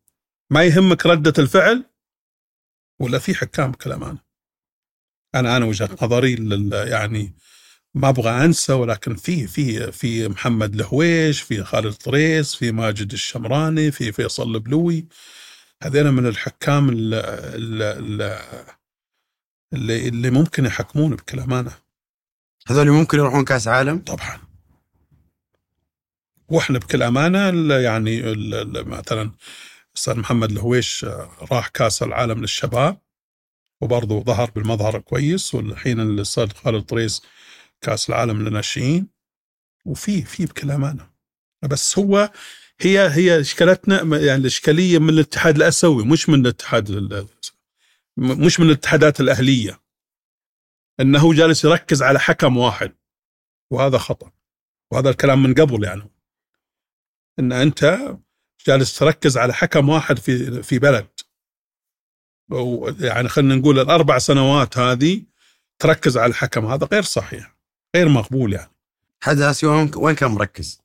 ما 0.51 0.65
يهمك 0.65 1.07
ردة 1.07 1.33
الفعل؟ 1.39 1.85
ولا 3.01 3.19
في 3.19 3.35
حكام 3.35 3.71
بكل 3.71 3.93
امانه؟ 3.93 4.19
أنا 5.35 5.57
أنا 5.57 5.67
وجهة 5.67 5.91
نظري 6.03 6.37
يعني 6.91 7.35
ما 7.95 8.09
أبغى 8.09 8.45
أنسى 8.45 8.73
ولكن 8.73 9.15
في 9.15 9.47
في 9.47 9.93
في 9.93 10.29
محمد 10.29 10.75
الهويش 10.75 11.41
في 11.41 11.65
خالد 11.65 11.93
طريس 11.95 12.55
في 12.55 12.73
ماجد 12.73 13.13
الشمراني 13.13 13.91
في 13.91 14.13
فيصل 14.13 14.55
البلوي 14.55 15.07
هذين 15.83 16.07
من 16.07 16.27
الحكام 16.27 16.89
ال- 16.89 17.15
ال- 17.15 17.83
ال- 18.23 18.67
اللي 19.73 20.09
اللي 20.09 20.31
ممكن 20.31 20.65
يحكمون 20.67 21.17
بكل 21.17 21.41
امانه 21.41 21.73
هذول 22.69 22.91
ممكن 22.91 23.19
يروحون 23.19 23.45
كأس 23.45 23.69
عالم 23.69 23.99
طبعا 23.99 24.41
وإحنا 26.49 26.79
بكل 26.79 27.03
امانه 27.03 27.75
يعني 27.75 28.23
مثلا 28.85 29.31
أستاذ 30.01 30.19
محمد 30.19 30.51
الهويش 30.51 31.05
آه، 31.05 31.31
راح 31.53 31.69
كأس 31.69 32.03
العالم 32.03 32.41
للشباب 32.41 33.01
وبرضه 33.81 34.23
ظهر 34.23 34.51
بالمظهر 34.51 34.99
كويس 34.99 35.55
والحين 35.55 36.01
الأستاذ 36.01 36.53
خالد 36.53 36.83
طريس 36.83 37.23
كأس 37.81 38.09
العالم 38.09 38.43
للناشئين. 38.43 39.09
وفي 39.85 40.23
في 40.23 40.47
بكل 40.47 40.71
امانه 40.71 41.11
بس 41.63 41.99
هو 41.99 42.33
هي 42.81 43.09
هي 43.09 43.41
إشكالتنا 43.41 43.97
يعني 43.97 44.41
الإشكالية 44.41 44.99
من 44.99 45.09
الاتحاد 45.09 45.57
الأسيوي 45.57 46.05
مش 46.05 46.29
من 46.29 46.41
الاتحاد 46.41 46.91
مش 48.17 48.61
من 48.61 48.67
الاتحادات 48.67 49.21
الأهلية. 49.21 49.81
إنه 51.01 51.35
جالس 51.35 51.65
يركز 51.65 52.03
على 52.03 52.21
حكم 52.21 52.57
واحد. 52.57 52.93
وهذا 53.71 53.99
خطأ. 53.99 54.33
وهذا 54.91 55.11
الكلام 55.11 55.43
من 55.43 55.55
قبل 55.55 55.85
يعني. 55.85 56.11
إن 57.39 57.53
أنت 57.53 58.11
جالس 58.67 58.99
تركز 58.99 59.39
على 59.39 59.53
حكم 59.55 59.89
واحد 59.89 60.19
في 60.19 60.63
في 60.63 60.79
بلد 60.79 61.07
يعني 63.01 63.29
خلينا 63.29 63.55
نقول 63.55 63.79
الأربع 63.79 64.19
سنوات 64.19 64.79
هذه 64.79 65.23
تركز 65.79 66.19
على 66.19 66.31
الحكم 66.31 66.67
هذا 66.67 66.89
غير 66.93 67.03
صحيح 67.03 67.57
غير 67.97 68.09
مقبول 68.09 68.53
يعني 68.53 68.71
حد 69.23 69.41
اسيوي 69.41 69.91
وين- 69.97 70.15
كان 70.15 70.31
مركز؟ 70.31 70.81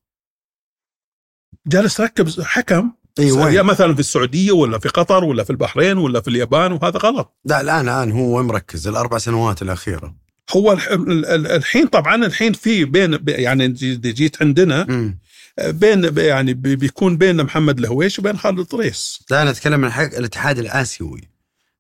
جالس 1.68 1.96
تركز 1.98 2.42
حكم 2.42 2.92
إي 3.20 3.28
يا؟ 3.28 3.62
مثلا 3.62 3.94
في 3.94 4.00
السعودية 4.00 4.52
ولا 4.52 4.80
في 4.80 4.90
قطر 4.90 5.24
ولا 5.24 5.44
في 5.44 5.50
البحرين 5.50 5.98
ولا 5.98 6.22
في 6.22 6.28
اليابان 6.28 6.72
وهذا 6.72 6.98
غلط 7.00 7.38
لا 7.46 7.62
الآن 7.62 7.90
الآن 7.90 8.12
هو 8.12 8.38
وين 8.38 8.46
مركز؟ 8.46 8.88
الأربع 8.88 9.18
سنوات 9.18 9.62
الأخيرة 9.62 10.16
هو 10.56 10.72
الح- 10.72 10.88
ال- 10.92 11.26
ال- 11.26 11.48
الحين 11.48 11.88
طبعا 11.88 12.16
الحين 12.26 12.54
في 12.54 12.86
بين 12.86 13.20
يعني 13.28 13.68
جي- 13.68 13.96
جيت 13.96 14.42
عندنا 14.42 14.84
مم. 14.90 15.20
بين 15.64 16.18
يعني 16.18 16.54
بي- 16.54 16.76
بيكون 16.76 17.18
بين 17.18 17.44
محمد 17.44 17.80
الهويش 17.80 18.20
وبين 18.20 18.38
خالد 18.38 18.66
طريس 18.66 19.20
لا 19.32 19.42
أنا 19.42 19.50
أتكلم 19.50 19.86
عن 19.86 19.92
حق 19.92 20.04
الاتحاد 20.04 20.60
الآسيوي. 20.60 21.22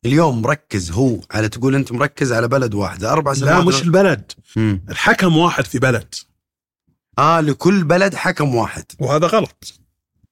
اليوم 0.06 0.42
مركز 0.42 0.92
هو 0.92 1.20
على 1.32 1.50
تقول 1.50 1.76
أنت 1.76 1.92
مركز 1.92 2.34
على 2.34 2.48
بلد 2.48 2.74
واحدة. 2.74 3.12
أربع 3.12 3.32
لا 3.32 3.38
سنوات 3.38 3.64
مش 3.66 3.82
البلد. 3.82 4.32
مم. 4.56 4.86
الحكم 4.90 5.38
واحد 5.38 5.66
في 5.66 5.80
بلد. 5.80 6.16
آه 7.20 7.42
لكل 7.42 7.84
بلد 7.84 8.16
حكم 8.16 8.56
واحد. 8.56 8.86
وهذا 9.00 9.28
غلط. 9.28 9.80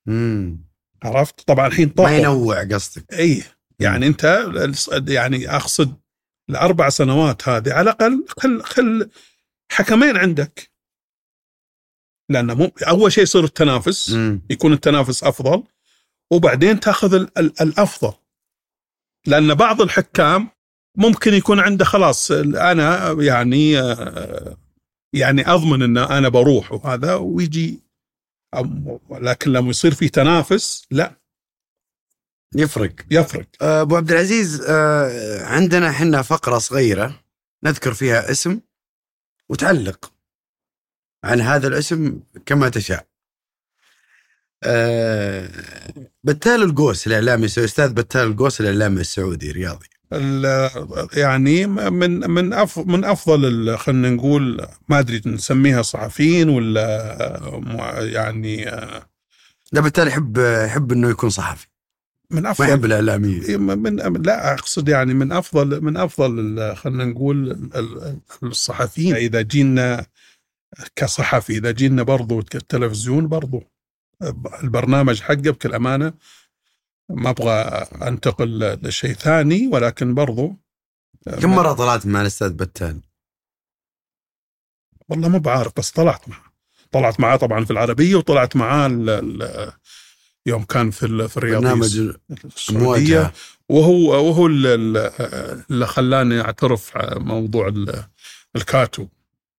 امم 0.08 0.64
عرفت؟ 1.04 1.48
طبعا 1.48 1.68
الحين 1.68 1.88
ما 1.88 1.94
طاحوا 1.94 2.16
ينوع 2.16 2.64
قصدك. 2.64 3.14
إي 3.14 3.44
يعني 3.80 4.08
أنت 4.08 4.52
يعني 5.08 5.56
أقصد 5.56 5.94
الأربع 6.50 6.90
سنوات 6.90 7.50
هذه 7.50 7.74
على 7.74 7.82
الأقل 7.82 8.26
خل 8.40 8.64
خل 8.64 9.10
حكمين 9.72 10.18
عندك. 10.18 10.72
لأن 12.30 12.58
مو 12.58 12.72
أول 12.88 13.12
شيء 13.12 13.24
يصير 13.24 13.44
التنافس 13.44 14.12
امم 14.14 14.42
يكون 14.50 14.74
التنافس 14.74 15.24
أفضل 15.24 15.64
وبعدين 16.32 16.80
تأخذ 16.80 17.14
ال 17.14 17.38
ال 17.38 17.62
الأفضل. 17.62 18.14
لأن 19.28 19.54
بعض 19.54 19.82
الحكام 19.82 20.50
ممكن 20.98 21.34
يكون 21.34 21.60
عنده 21.60 21.86
خلاص 21.86 22.32
أنا 22.32 23.12
يعني 23.20 23.80
آه، 23.80 24.58
يعني 25.14 25.52
أضمن 25.52 25.82
إن 25.82 25.98
أنا 25.98 26.30
بروح 26.30 26.72
وهذا 26.72 27.16
ويجي 27.16 27.84
لكن 29.12 29.52
لما 29.52 29.70
يصير 29.70 29.94
في 29.94 30.10
تنافس 30.10 30.88
لا. 30.92 31.20
يفرق. 32.56 32.94
يفرق. 33.12 33.48
آه، 33.62 33.82
أبو 33.82 33.96
عبد 33.96 34.12
العزيز 34.12 34.62
آه، 34.70 35.44
عندنا 35.46 35.90
إحنا 35.90 36.22
فقرة 36.22 36.58
صغيرة 36.58 37.24
نذكر 37.64 37.94
فيها 37.94 38.32
اسم 38.32 38.60
وتعلق 39.50 40.13
عن 41.24 41.42
هذا 41.42 41.68
الاسم 41.68 42.20
كما 42.46 42.70
تشاء. 42.70 43.06
آه، 44.64 45.50
بتال 46.24 46.64
القوس 46.64 47.08
الإعلامي 47.08 47.46
أستاذ 47.46 47.94
بتال 47.94 48.22
القوس 48.22 48.62
الإعلامي 48.62 49.02
السعودي 49.02 49.52
رياضي. 49.52 49.88
يعني 51.14 51.68
من 51.68 52.30
من 52.32 52.54
أف 52.54 52.80
من 52.80 53.04
أفضل 53.06 53.46
ال- 53.46 53.80
خلينا 53.80 54.10
نقول 54.10 54.68
ما 54.90 55.00
أدري 55.00 55.22
نسميها 55.26 55.82
صحفيين 55.82 56.50
ولا 56.50 58.00
يعني 58.02 58.70
آه، 58.70 59.10
لا 59.72 59.82
بتال 59.82 60.08
يحب 60.08 60.38
يحب 60.66 60.92
إنه 60.92 61.10
يكون 61.10 61.30
صحفي 61.30 61.68
من 62.32 62.42
ما 62.42 62.52
افضل 62.52 62.70
يحب 62.70 62.86
الاعلاميين. 62.86 63.62
من 63.62 63.96
لا 64.24 64.54
أقصد 64.54 64.90
يعني 64.90 65.14
من 65.14 65.32
افضل 65.32 65.82
من 65.82 65.98
أفضل 65.98 66.40
ال- 66.40 66.78
خلينا 66.78 67.06
نقول 67.06 67.52
ال- 67.52 67.78
ال- 67.78 68.18
الصحفيين 68.44 69.16
إذا 69.16 69.42
جينا 69.42 70.06
كصحفي. 70.96 71.54
إذا 71.58 71.72
جينا 71.72 72.04
برضو 72.04 72.42
كالتلفزيون 72.42 73.28
برضو 73.28 73.64
البرنامج 74.64 75.22
حقه 75.22 75.36
بكل 75.36 75.74
أمانة 75.76 76.14
ما 77.10 77.30
أبغى 77.30 77.52
أنتقل 78.08 78.80
لشيء 78.88 79.14
ثاني 79.14 79.68
ولكن 79.68 80.14
برضو 80.14 80.56
كم 81.42 81.56
مرة 81.56 81.74
طلعت 81.74 82.06
مع 82.06 82.22
الأستاذ 82.22 82.54
بتال؟ 82.54 83.02
والله 85.10 85.30
ما 85.30 85.38
بعرف 85.38 85.72
بس 85.78 85.92
طلعت 85.92 86.30
معه. 86.30 86.44
طلعت 86.92 87.20
معاه 87.20 87.36
طبعا 87.36 87.66
في 87.66 87.72
العربية 87.72 88.16
وطلعت 88.16 88.56
معاه 88.56 88.88
يوم 90.46 90.64
كان 90.64 90.92
في 90.92 91.28
في 91.28 91.38
الرياضية. 91.38 91.68
برنامج 91.68 92.14
السعودية. 92.46 93.34
وهو 93.70 94.28
وهو 94.28 94.48
ال- 94.48 94.68
ال- 94.68 95.64
اللي 95.72 95.88
خلاني 95.88 96.42
أعترف 96.42 96.98
موضوع 97.18 97.68
ال- 97.68 98.04
الكاتو. 98.56 99.08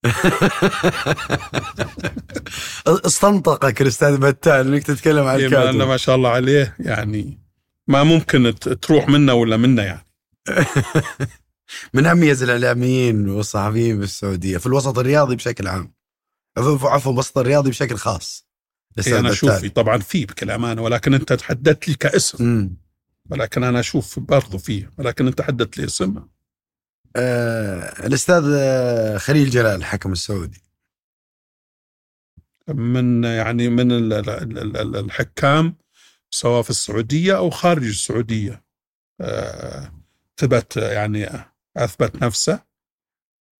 استنطقك 3.06 3.82
الاستاذ 3.82 4.16
بتال 4.16 4.52
انك 4.52 4.82
تتكلم 4.82 5.26
عن 5.26 5.38
إيه، 5.38 5.46
أنه 5.46 5.62
الكاتب. 5.62 5.88
ما 5.88 5.96
شاء 5.96 6.16
الله 6.16 6.28
عليه 6.28 6.76
يعني 6.80 7.38
ما 7.88 8.02
ممكن 8.02 8.54
تروح 8.82 9.08
منه 9.08 9.34
ولا 9.34 9.56
منه 9.56 9.82
يعني. 9.82 10.06
من 11.94 12.06
أميز 12.06 12.42
الإعلاميين 12.42 13.28
والصحفيين 13.28 13.98
في 13.98 14.04
السعوديه 14.04 14.58
في 14.58 14.66
الوسط 14.66 14.98
الرياضي 14.98 15.36
بشكل 15.36 15.66
عام. 15.66 15.94
عفوا 16.58 17.12
الوسط 17.12 17.38
الرياضي 17.38 17.70
بشكل 17.70 17.96
خاص. 17.96 18.46
إيه 19.06 19.18
أنا 19.18 19.30
أشوف 19.30 19.66
طبعا 19.66 19.98
في 19.98 20.26
بكل 20.26 20.50
امانه 20.50 20.82
ولكن 20.82 21.14
أنت 21.14 21.32
تحددت 21.32 21.88
لي 21.88 21.94
كاسم. 21.94 22.70
ولكن 23.30 23.64
أنا 23.64 23.80
أشوف 23.80 24.18
برضو 24.18 24.58
فيه 24.58 24.90
ولكن 24.98 25.26
أنت 25.26 25.42
حددت 25.42 25.78
لي 25.78 25.84
اسم. 25.84 26.22
آه 27.16 28.06
الأستاذ 28.06 28.44
آه، 28.58 29.18
خليل 29.18 29.50
جلال 29.50 29.76
الحكم 29.76 30.12
السعودي. 30.12 30.62
من 32.68 33.24
يعني 33.24 33.68
من 33.68 33.92
ال- 33.92 34.12
ال- 34.12 34.30
ال- 34.58 34.76
ال- 34.76 34.96
الحكام 34.96 35.76
سواء 36.30 36.62
في 36.62 36.70
السعودية 36.70 37.36
أو 37.36 37.50
خارج 37.50 37.84
السعودية. 37.86 38.64
آه، 39.20 39.92
ثبت 40.36 40.76
يعني 40.76 41.26
أثبت 41.76 42.22
نفسه. 42.22 42.64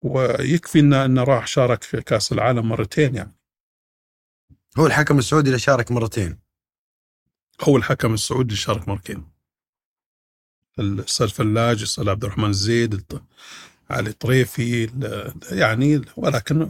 ويكفي 0.02 0.80
انه 0.80 1.04
انه 1.04 1.24
راح 1.24 1.46
شارك 1.46 1.82
في 1.82 2.02
كأس 2.02 2.32
العالم 2.32 2.68
مرتين 2.68 3.14
يعني. 3.14 3.36
هو 4.78 4.86
الحكم 4.86 5.18
السعودي 5.18 5.46
اللي 5.48 5.58
شارك 5.58 5.92
مرتين. 5.92 6.38
هو 7.62 7.76
الحكم 7.76 8.14
السعودي 8.14 8.44
اللي 8.44 8.56
شارك 8.56 8.88
مرتين. 8.88 9.33
الاستاذ 10.78 11.28
فلاج 11.28 11.76
الاستاذ 11.78 12.08
عبد 12.08 12.24
الرحمن 12.24 12.50
الزيد 12.50 13.02
علي 13.90 14.12
طريفي 14.12 14.90
يعني 15.50 16.00
ولكن 16.16 16.68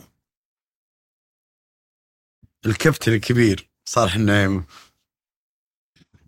الكابتن 2.67 3.13
الكبير 3.13 3.69
صالح 3.85 4.15
النعيم. 4.15 4.65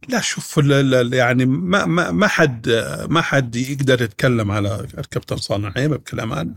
لا 0.09 0.21
شوف 0.21 0.59
ال- 0.59 0.95
ال- 0.95 1.15
يعني 1.15 1.47
ما 1.47 1.87
ما 1.87 2.11
ما 2.11 2.27
حد 2.29 2.69
ما 3.11 3.23
حد 3.23 3.57
يقدر 3.57 4.03
يتكلم 4.03 4.51
على 4.51 4.81
الكابتن 4.99 5.37
صالح 5.37 5.77
نعيم 5.77 5.91
بكل 5.91 6.21
امانه 6.21 6.55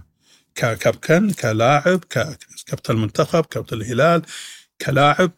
ككابتن 0.56 1.32
كلاعب 1.32 2.00
ككابتن 2.00 2.94
المنتخب 2.94 3.46
كابتن 3.46 3.78
الهلال 3.78 4.22
كلاعب 4.86 5.32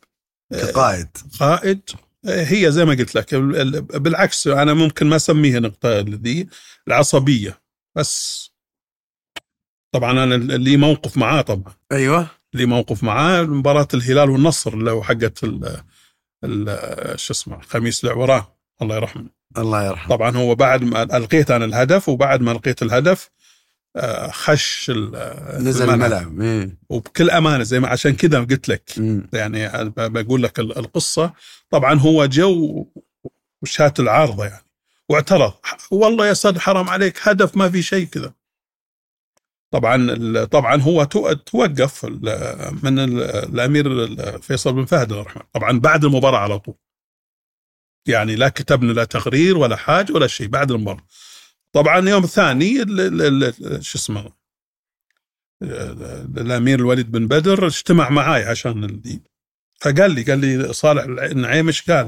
كقائد. 0.52 1.08
قائد. 1.40 1.90
هي 2.26 2.72
زي 2.72 2.86
ما 2.86 2.92
قلت 2.94 3.16
لك 3.16 3.34
ال- 3.34 3.56
ال- 3.56 3.82
بالعكس 3.82 4.48
أنا 4.48 4.74
ممكن 4.74 5.08
ما 5.08 5.16
أسميها 5.16 5.60
نقطة 5.60 6.00
ذي 6.00 6.48
العصبية. 6.88 7.62
بس 7.96 8.52
طبعا 9.94 10.12
أنا 10.24 10.36
لي 10.36 10.78
موقف 10.78 11.18
معاه 11.18 11.42
طبعا. 11.42 11.74
أيوه. 11.92 12.28
لي 12.54 12.66
موقف 12.66 13.04
معاه 13.04 13.42
مباراة 13.42 13.88
الهلال 13.94 14.30
والنصر 14.30 14.92
هو 14.92 15.04
حقت 15.04 15.44
ال 15.44 15.82
ال- 16.44 17.20
شو 17.20 17.34
اسمه 17.34 17.58
الخميس 17.60 18.04
العوران 18.06 18.44
الله 18.82 18.96
يرحمه. 18.96 19.30
الله 19.58 19.86
يرحمه. 19.86 20.16
طبعا 20.16 20.38
هو 20.38 20.56
بعد 20.56 20.84
ما 20.84 21.04
ألقيت 21.18 21.52
أنا 21.52 21.66
الهدف 21.66 22.10
وبعد 22.10 22.42
ما 22.42 22.52
ألقيت 22.52 22.82
الهدف 22.82 23.30
خش 24.32 24.90
ال- 24.90 25.64
نزل 25.64 25.90
الملعب. 25.90 26.42
إيه. 26.42 26.78
وبكل 26.90 27.30
أمانة 27.30 27.64
زي 27.64 27.80
ما 27.80 27.88
عشان 27.88 28.16
كذا 28.16 28.40
قلت 28.40 28.70
لك. 28.70 28.92
مم. 28.98 29.30
يعني 29.34 29.90
بقول 29.98 30.44
لك 30.44 30.60
ال- 30.60 30.78
القصة. 30.78 31.34
طبعا 31.70 32.00
هو 32.00 32.26
جو 32.26 32.86
وشات 33.64 34.00
العارضة 34.00 34.46
يعني. 34.46 34.66
واعترض. 35.10 35.54
والله 35.92 36.28
يا 36.28 36.32
أستاذ 36.32 36.60
حرام 36.60 36.90
عليك 36.90 37.20
هدف 37.28 37.58
ما 37.58 37.70
في 37.70 37.82
شيء 37.82 38.06
كذا. 38.08 38.34
طبعا 39.74 40.44
طبعا 40.46 40.82
هو 40.82 41.04
تو- 41.04 41.34
توقف 41.34 42.06
من 42.84 43.00
ال- 43.00 43.22
الأمير 43.54 43.88
ال- 44.04 44.42
فيصل 44.42 44.74
بن 44.74 44.86
فهد 44.86 45.12
الله 45.12 45.24
يرحمه. 45.24 45.44
طبعا 45.54 45.80
بعد 45.80 46.06
المباراة 46.06 46.38
على 46.40 46.60
طول. 46.60 46.76
يعني 48.08 48.36
لا 48.36 48.50
كتبنا 48.50 48.92
لا 48.92 49.04
تقرير 49.04 49.58
ولا 49.58 49.76
حاجة 49.76 50.14
ولا 50.14 50.28
شيء 50.28 50.48
بعد 50.48 50.72
المباراة. 50.72 51.06
طبعا 51.74 52.10
يوم 52.10 52.26
ثاني 52.26 52.86
شو 53.82 53.98
اسمه 53.98 54.34
الأمير 56.38 56.80
الوليد 56.80 57.12
بن 57.12 57.28
بدر 57.28 57.68
اجتمع 57.68 58.10
معاي 58.10 58.44
عشان 58.44 59.02
فقال 59.82 60.12
لي 60.12 60.24
قال 60.24 60.40
لي 60.40 60.74
صالح 60.74 61.04
النعيم 61.04 61.68
إيش 61.68 61.92
قال؟ 61.92 62.06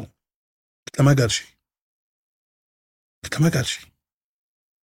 قلت 0.88 1.00
له 1.00 1.06
ما 1.06 1.14
قال 1.14 1.32
شيء. 1.32 1.48
قلت 3.24 3.36
له 3.36 3.42
ما 3.42 3.50
قال 3.50 3.66
شيء. 3.66 3.86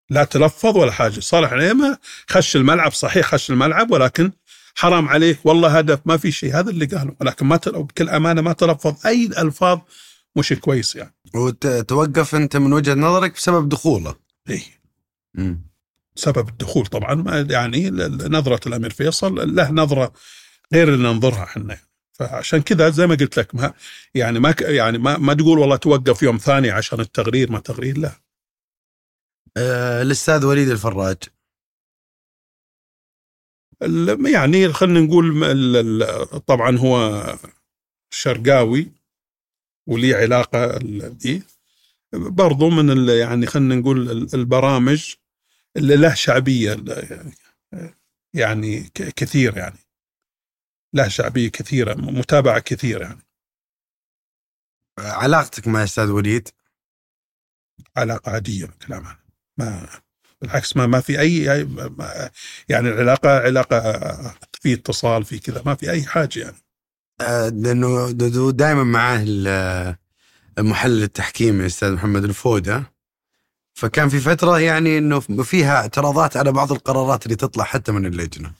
لا 0.09 0.23
تلفظ 0.23 0.77
ولا 0.77 0.91
حاجة. 0.91 1.19
صالح 1.19 1.51
النعيم 1.51 1.97
خش 2.29 2.55
الملعب 2.55 2.91
صحيح 2.91 3.25
خش 3.25 3.51
الملعب 3.51 3.91
ولكن 3.91 4.31
حرام 4.75 5.07
عليك. 5.09 5.45
والله 5.45 5.77
هدف 5.77 5.99
ما 6.05 6.17
في 6.17 6.31
شيء. 6.31 6.59
هذا 6.59 6.69
اللي 6.69 6.85
قاله. 6.85 7.15
ولكن 7.21 7.45
ما 7.45 7.55
بكل 7.55 8.09
أمانة 8.09 8.41
ما 8.41 8.53
تلفظ 8.53 9.07
أي 9.07 9.25
ألفاظ 9.25 9.79
مش 10.35 10.53
كويس 10.53 10.95
يعني. 10.95 11.15
وتوقف 11.35 12.35
أنت 12.35 12.57
من 12.57 12.73
وجهة 12.73 12.93
نظرك 12.93 13.33
بسبب 13.33 13.69
دخوله. 13.69 14.28
مم. 15.33 15.61
سبب 16.15 16.49
الدخول 16.49 16.85
طبعا 16.85 17.13
ما 17.15 17.47
يعني 17.49 17.89
نظرة 18.29 18.67
الأمير 18.67 18.89
فيصل 18.89 19.55
له 19.55 19.71
نظرة 19.71 20.13
غير 20.73 20.93
اللي 20.93 21.13
ننظرها 21.13 21.43
إحنا. 21.43 21.77
فعشان 22.13 22.61
كذا 22.61 22.89
زي 22.89 23.07
ما 23.07 23.15
قلت 23.15 23.37
لك 23.39 23.55
ما 23.55 23.73
يعني 24.15 24.39
ما 24.39 24.55
يعني 24.61 24.97
ما, 24.97 25.17
ما 25.17 25.33
تقول 25.33 25.59
والله 25.59 25.75
توقف 25.75 26.23
يوم 26.23 26.37
ثاني 26.37 26.69
عشان 26.69 26.99
التقرير 26.99 27.51
ما 27.51 27.59
تقرير 27.59 27.97
لا. 27.97 28.11
آه 29.57 30.01
الأستاذ 30.01 30.45
وليد 30.45 30.69
الفراج. 30.69 31.17
ال- 33.81 34.25
يعني 34.33 34.73
خلينا 34.73 34.99
نقول 34.99 36.39
طبعا 36.47 36.77
هو 36.77 37.23
شرقاوي 38.13 38.91
ولي 39.87 40.13
علاقة 40.13 40.77
ال- 40.77 41.17
دي 41.17 41.43
برضو 42.13 42.69
من 42.69 42.89
ال- 42.89 43.09
يعني 43.09 43.45
خلينا 43.45 43.75
نقول 43.75 44.11
ال- 44.11 44.35
البرامج 44.35 45.13
اللي 45.77 45.95
له 45.95 46.13
شعبية 46.13 46.77
يعني 48.33 48.81
كثير 48.95 49.57
يعني. 49.57 49.77
له 50.95 51.07
شعبية 51.07 51.49
كثيرة 51.49 51.93
متابعة 51.93 52.59
كثيرة 52.59 53.03
يعني. 53.03 53.21
علاقتك 54.99 55.67
مع 55.67 55.83
أستاذ 55.83 56.11
وليد؟ 56.11 56.49
علاقة 57.97 58.31
عادية 58.31 58.65
بكلام. 58.65 59.03
ما 59.57 59.87
بالعكس 60.41 60.77
ما 60.77 60.87
ما 60.87 60.99
في 60.99 61.19
اي 61.19 61.43
يعني 62.69 62.89
العلاقه 62.89 63.29
علاقة 63.39 63.81
في 64.61 64.73
اتصال 64.73 65.25
في 65.25 65.39
كذا 65.39 65.63
ما 65.65 65.75
في 65.75 65.91
أي 65.91 66.03
حاجة 66.03 66.39
يعني. 66.39 66.57
آه، 67.21 67.49
لأنه 67.49 68.11
دائما 68.51 68.83
معاه 68.83 69.25
ال- 70.59 70.65
المحلل 70.65 71.03
التحكيمي 71.03 71.61
الاستاذ 71.61 71.91
محمد 71.93 72.23
الفودة. 72.23 72.83
فكان 73.73 74.09
في 74.09 74.19
فترة 74.19 74.59
يعني 74.59 74.97
إنه 74.97 75.19
فيها 75.19 75.75
اعتراضات 75.75 76.37
على 76.37 76.51
بعض 76.51 76.71
القرارات 76.71 77.25
اللي 77.25 77.35
تطلع 77.35 77.63
حتى 77.63 77.91
من 77.91 78.05
اللجنة. 78.05 78.51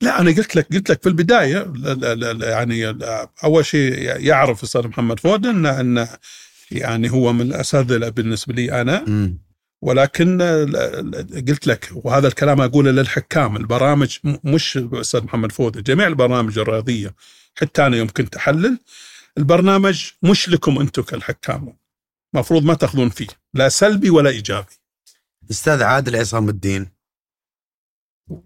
لا 0.00 0.20
أنا 0.20 0.30
قلت 0.30 0.56
لك 0.56 0.72
قلت 0.74 0.90
لك 0.90 1.02
في 1.02 1.08
البداية 1.08 1.72
لا- 1.74 1.94
لا- 1.94 2.14
لا- 2.14 2.32
لا، 2.32 2.50
يعني 2.50 2.98
أول 3.44 3.66
شيء 3.66 3.92
يعرف 4.26 4.58
الاستاذ 4.58 4.88
محمد 4.88 5.20
فود 5.20 5.46
إن 5.46 5.66
إن 5.66 6.08
يعني 6.70 7.10
هو 7.10 7.32
من 7.32 7.40
الأساتذة 7.40 8.08
بالنسبة 8.08 8.54
لي 8.54 8.80
أنا. 8.80 9.04
مم. 9.06 9.38
ولكن 9.82 10.42
قلت 11.48 11.66
لك 11.66 11.90
وهذا 11.94 12.28
الكلام 12.28 12.60
أقوله 12.60 12.90
للحكام 12.90 13.56
البرامج 13.56 14.16
م- 14.24 14.36
مش 14.44 14.76
الاستاذ 14.76 15.24
محمد 15.24 15.52
فودة 15.52 15.80
جميع 15.80 16.06
البرامج 16.06 16.58
الرياضية 16.58 17.14
حتى 17.54 17.86
أنا 17.86 17.96
يوم 17.96 18.08
كنت 18.08 18.36
أحلل 18.36 18.78
البرنامج 19.38 20.10
مش 20.22 20.48
لكم 20.48 20.78
أنتم 20.78 21.02
كالحكام. 21.02 21.76
المفروض 22.34 22.62
ما 22.62 22.74
تاخذون 22.74 23.08
فيه 23.08 23.26
لا 23.54 23.68
سلبي 23.68 24.10
ولا 24.10 24.30
إيجابي. 24.30 24.66
أستاذ 25.50 25.82
عادل 25.82 26.16
عصام 26.16 26.48
الدين. 26.48 26.90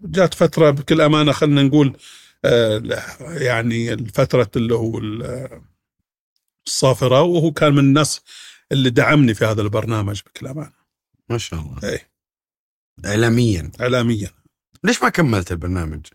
جات 0.04 0.34
فترة 0.34 0.70
بكل 0.70 1.00
أمانة 1.00 1.32
خلينا 1.32 1.62
نقول 1.62 1.96
آه، 2.44 2.82
يعني 3.20 3.92
الفترة 3.92 4.50
اللي 4.56 4.74
هو 4.74 4.98
ال- 4.98 5.62
الصافرة 6.66 7.22
وهو 7.22 7.52
كان 7.52 7.72
من 7.72 7.78
الناس 7.78 8.20
اللي 8.72 8.90
دعمني 8.90 9.34
في 9.34 9.44
هذا 9.44 9.62
البرنامج 9.62 10.20
بكل 10.26 10.46
أمانة. 10.46 10.72
ما 11.30 11.38
شاء 11.38 11.60
الله. 11.60 11.78
إيه. 11.84 12.10
اعلاميا. 13.04 13.72
اعلاميا. 13.80 14.30
ليش 14.84 15.02
ما 15.02 15.08
كملت 15.08 15.52
البرنامج؟ 15.52 16.06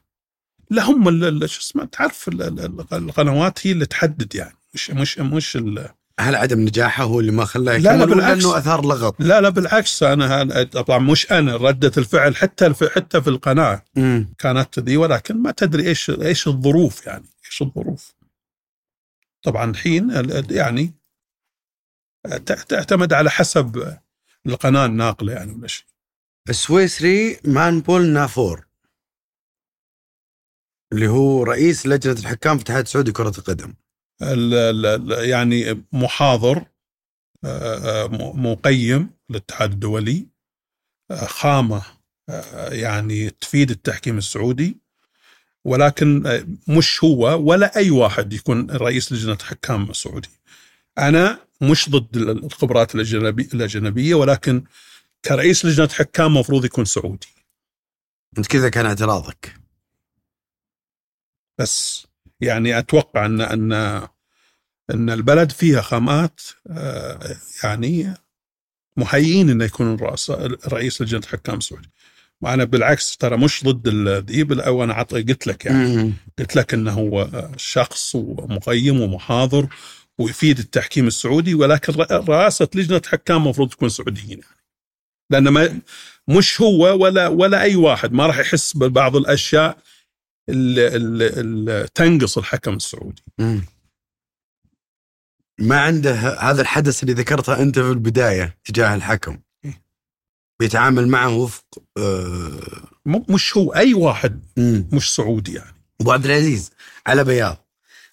لا 0.70 0.84
هم 0.84 1.46
شو 1.46 1.60
اسمه 1.62 1.86
تعرف 1.86 2.28
ال- 2.28 2.42
ال- 2.42 2.94
القنوات 2.94 3.68
هي 3.68 3.72
اللي 3.72 3.86
تحدد 3.86 4.36
يعني. 4.36 4.58
مش 4.76 4.90
مش 4.92 5.20
مش 5.20 5.56
ال- 5.56 5.90
هل 6.20 6.36
عدم 6.36 6.60
نجاحه 6.60 7.04
هو 7.04 7.20
اللي 7.20 7.32
ما 7.32 7.46
خلاه 7.46 7.78
لا، 7.78 7.98
لا، 7.98 8.06
بالعكس. 8.06 8.46
إنه 8.46 8.58
أثار 8.58 8.86
لغط؟ 8.86 9.16
لا 9.20 9.42
لا 9.42 9.50
بالعكس 9.50 10.04
أنا 10.04 10.64
طبعا 10.64 11.00
مش 11.00 11.32
أنا 11.32 11.56
ردة 11.56 11.92
الفعل 11.98 12.36
حتى 12.36 12.66
الف- 12.66 12.84
حتى 12.96 13.22
في 13.22 13.30
القناة 13.30 13.86
مم. 13.96 14.34
كانت 14.38 14.80
ذي 14.80 14.98
ولكن 14.98 15.38
ما 15.42 15.52
تدري 15.52 15.88
إيش 15.88 16.10
إيش 16.10 16.48
الظروف 16.48 17.06
يعني 17.08 17.26
إيش 17.46 17.62
الظروف 17.62 18.14
طبعا 19.44 19.72
الحين 19.72 20.12
ال- 20.12 20.32
ال- 20.32 20.52
يعني 20.52 20.94
تعتمد 22.46 23.14
على 23.14 23.30
حسب 23.30 23.98
القناة 24.46 24.86
الناقلة 24.86 25.34
يعني 25.34 25.52
ولا 25.52 25.68
شيء 25.68 25.86
السويسري 26.50 27.40
مانبول 27.46 28.06
نافور 28.08 28.66
اللي 30.94 31.08
هو 31.08 31.44
رئيس 31.44 31.86
لجنة 31.88 32.14
الحكام 32.20 32.58
في 32.58 32.64
الاتحاد 32.64 32.84
السعودي 32.84 33.12
كره 33.12 33.34
القدم 33.38 33.68
ال- 33.68 33.70
ال- 33.70 33.74
ال- 33.74 33.85
يعني 34.22 35.84
محاضر 35.92 36.66
آه، 37.46 38.04
آه، 38.06 38.08
مقيم 38.36 39.10
للاتحاد 39.30 39.72
الدولي 39.72 40.28
آه، 41.12 41.26
خامة 41.26 41.84
آه، 42.30 42.70
يعني 42.74 43.30
تفيد 43.30 43.70
التحكيم 43.72 44.18
السعودي 44.18 44.78
ولكن 45.66 46.24
مش 46.68 47.04
هو 47.04 47.50
ولا 47.52 47.76
أي 47.76 47.90
واحد 47.92 48.34
يكون 48.34 48.72
رئيس 48.72 49.12
لجنة 49.12 49.38
حكام 49.42 49.94
سعودي. 49.94 50.30
أنا 50.98 51.40
مش 51.62 51.90
ضد 51.90 52.18
ال- 52.18 52.46
الخبرات 52.46 52.96
الأجنبية 52.96 54.16
ولكن 54.16 54.64
كرئيس 55.26 55.66
لجنة 55.66 55.88
حكام 55.88 56.38
مفروض 56.38 56.66
يكون 56.66 56.86
سعودي. 56.86 57.28
أنت 58.38 58.48
كذا 58.48 58.70
كان 58.70 58.86
اعتراضك. 58.86 59.56
بس. 61.60 62.08
يعني 62.42 62.78
أتوقع 62.80 63.26
ان 63.26 63.42
ان 63.42 63.74
أن 64.92 65.10
البلد 65.10 65.52
فيها 65.52 65.82
خامات 65.82 66.42
آه، 66.70 67.36
يعني 67.64 68.14
مهيئين 68.98 69.50
انه 69.50 69.66
يكون 69.66 69.96
رؤساء 69.96 70.48
رئيس 70.74 71.02
لجنه 71.02 71.22
حكام 71.28 71.60
سعودي. 71.60 71.90
وأنا 72.42 72.64
بالعكس 72.64 73.18
ترى 73.18 73.38
مش 73.38 73.64
ضد 73.64 73.88
الذيب 73.88 74.52
أو 74.60 74.84
أنا 74.84 74.94
عط- 74.94 75.14
قلت 75.14 75.48
لك 75.48 75.66
يعني. 75.66 76.14
قلت 76.40 76.56
لك 76.56 76.74
إنه 76.74 76.92
هو 76.92 77.50
شخص 77.58 78.16
ومقيم 78.16 79.02
ومحاضر 79.02 79.68
ويفيد 80.20 80.60
التحكيم 80.60 81.08
السعودي 81.08 81.56
ولكن 81.56 81.94
رئاسة 82.12 82.68
لجنة 82.76 83.02
حكام 83.08 83.44
المفروض 83.44 83.70
تكون 83.70 83.90
سعوديين 83.90 84.30
يعني. 84.40 84.56
لأن 85.30 85.48
ما 85.50 85.80
مش 86.28 86.62
هو 86.62 87.04
ولا 87.04 87.28
ولا 87.28 87.62
أي 87.62 87.76
واحد 87.76 88.14
ما 88.14 88.26
راح 88.28 88.40
يحس 88.40 88.78
ببعض 88.78 89.16
الأشياء 89.16 89.78
تنقص 91.94 92.38
الحكم 92.38 92.74
السعودي. 92.74 93.24
مم. 93.40 93.66
ما 95.60 95.82
عنده 95.82 96.14
هذا 96.52 96.62
الحدث 96.62 97.04
اللي 97.04 97.14
ذكرته 97.14 97.62
أنت 97.62 97.80
في 97.80 97.92
البداية 97.92 98.58
تجاه 98.66 98.96
الحكم 98.96 99.40
بيتعامل 100.60 101.08
معه 101.08 101.36
وفق 101.36 101.66
آه، 101.98 102.90
مش 103.06 103.58
هو 103.58 103.76
أي 103.76 103.94
واحد 103.94 104.44
مم. 104.58 104.90
مش 104.94 105.16
سعودي 105.16 105.54
يعني. 105.54 105.76
أبو 106.02 106.12
عبد 106.12 106.26
العزيز 106.26 106.72
على 107.08 107.24
بياض 107.24 107.66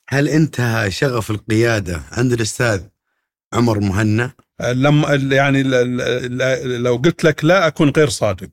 هل 0.09 0.29
انتهى 0.29 0.91
شغف 0.91 1.31
القيادة 1.31 2.03
عند 2.13 2.33
الأستاذ 2.33 2.83
عمر 3.53 3.81
مهنا؟ 3.81 4.33
لما 4.61 5.15
يعني 5.15 5.63
لو 6.79 6.97
قلت 6.97 7.25
لك 7.25 7.45
لا 7.45 7.67
أكون 7.67 7.89
غير 7.91 8.09
صادق 8.09 8.51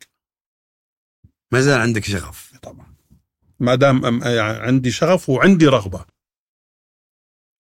ما 1.52 1.62
زال 1.62 1.80
عندك 1.82 2.04
شغف 2.04 2.49
ما 3.60 3.76
دام 3.76 4.22
يعني 4.23 4.40
عندي 4.60 4.91
شغف 4.91 5.30
وعندي 5.30 5.65
رغبة. 5.68 6.06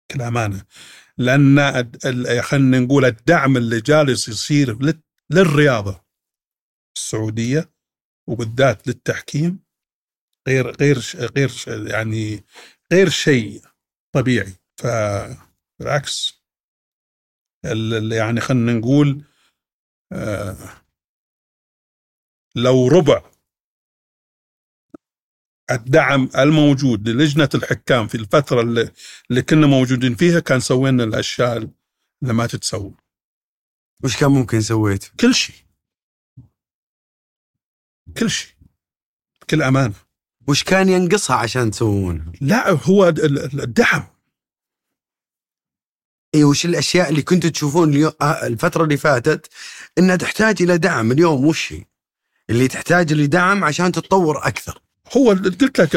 كالأمانة. 0.09 0.65
لأن 1.19 1.59
خلينا 2.43 2.79
نقول 2.81 3.05
الدعم 3.05 3.57
اللي 3.57 3.81
جالس 3.81 4.29
يصير 4.29 4.83
لل- 4.83 5.03
للرياضة 5.31 6.05
السعودية 6.97 7.71
وبالذات 8.29 8.89
للتحكيم 8.89 9.65
غير 10.49 10.77
غير 10.77 10.99
غير 11.37 11.51
يعني 11.91 12.45
غير 12.93 13.09
شيء 13.09 13.63
طبيعي. 14.15 14.53
فبالعكس 14.79 16.43
ال- 17.65 17.95
ال- 17.95 18.13
يعني 18.13 18.41
خلينا 18.41 18.73
نقول 18.73 19.25
آه، 20.13 20.57
لو 22.57 22.89
ربع 22.89 23.31
الدعم 25.71 26.29
الموجود 26.39 27.09
للجنة 27.09 27.49
الحكام 27.55 28.07
في 28.07 28.15
الفترة 28.15 28.61
اللي, 28.61 28.91
اللي 29.31 29.43
كنا 29.43 29.67
موجودين 29.67 30.15
فيها 30.15 30.41
كان 30.41 30.61
سوينا 30.61 31.05
الأشياء 31.05 31.57
اللي 31.57 32.35
ما 32.35 32.47
تتسوى. 32.47 32.95
وش 34.05 34.17
كان 34.17 34.31
ممكن 34.31 34.61
سويت؟ 34.61 35.05
كل 35.21 35.35
شيء. 35.35 35.57
كل 38.19 38.31
شيء. 38.31 38.55
بكل 39.43 39.63
أمانة. 39.63 39.95
وش 40.49 40.65
كان 40.65 40.89
ينقصها 40.89 41.37
عشان 41.37 41.71
تسوونها؟ 41.71 42.33
لا 42.41 42.71
هو 42.71 43.09
ال- 43.09 43.25
ال- 43.25 43.61
الدعم. 43.61 44.07
إي 46.35 46.45
وش 46.45 46.65
الأشياء 46.65 47.09
اللي 47.11 47.23
كنتوا 47.23 47.51
تشوفون 47.51 47.91
اليوم 47.91 48.13
آه، 48.23 48.47
الفترة 48.47 48.85
اللي 48.85 48.97
فاتت؟ 48.97 49.49
إنها 49.99 50.17
تحتاج 50.17 50.63
إلى 50.63 50.79
دعم. 50.79 51.13
اليوم 51.13 51.45
وش 51.47 51.73
هي؟ 51.73 51.85
اللي 52.51 52.69
تحتاج 52.69 53.13
لدعم 53.13 53.65
عشان 53.65 53.93
تتطور 53.93 54.47
أكثر. 54.49 54.81
هو 55.17 55.29
قلت 55.31 55.63
لك 55.81 55.95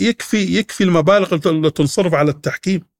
يكفي 0.00 0.58
يكفي 0.58 0.84
المبالغ 0.84 1.48
اللي 1.48 1.70
تنصرف 1.70 2.14
على 2.14 2.30
التحكيم. 2.30 2.90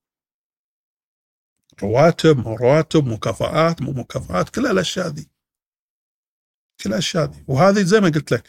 رواتب 1.83 2.49
رواتب 2.49 3.07
مكافآت 3.07 3.83
مو 3.83 3.93
مكافآت 3.93 4.49
كل 4.49 4.67
الأشياء 4.67 5.09
دي 5.09 5.31
كل 6.83 6.91
الأشياء 6.91 7.27
دي 7.27 7.45
وهذه 7.49 7.83
زي 7.83 8.01
ما 8.01 8.09
قلت 8.09 8.33
لك 8.33 8.49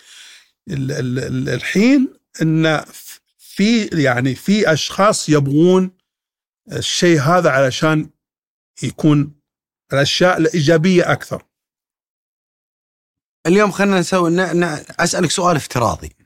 ال 0.69 0.91
ال 0.91 1.19
ال 1.19 1.49
الحين 1.49 2.14
إن 2.41 2.84
في 3.38 3.86
يعني 3.86 4.36
في 4.36 4.73
أشخاص 4.73 5.30
يبغون 5.30 5.91
الشيء 6.72 7.19
هذا 7.19 7.49
علشان 7.49 8.10
يكون 8.84 9.41
الأشياء 9.94 10.38
الإيجابية 10.38 11.11
أكثر. 11.11 11.44
اليوم 13.48 13.72
خلينا 13.72 13.99
نسوي. 13.99 14.32
أسألك 14.99 15.32
سؤال 15.32 15.56
افتراضي. 15.56 16.20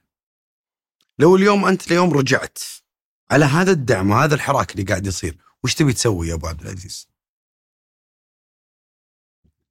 لو 1.19 1.35
اليوم 1.35 1.65
أنت 1.65 1.87
اليوم 1.91 2.13
رجعت 2.13 2.57
على 3.31 3.45
هذا 3.45 3.71
الدعم 3.71 4.11
وهذا 4.11 4.35
الحراك 4.35 4.71
اللي 4.71 4.83
قاعد 4.83 5.07
يصير 5.07 5.37
وش 5.63 5.73
تبي 5.75 5.93
تسوي 5.93 6.27
يا 6.27 6.33
أبو 6.33 6.47
عبد 6.47 6.61
العزيز؟ 6.61 7.09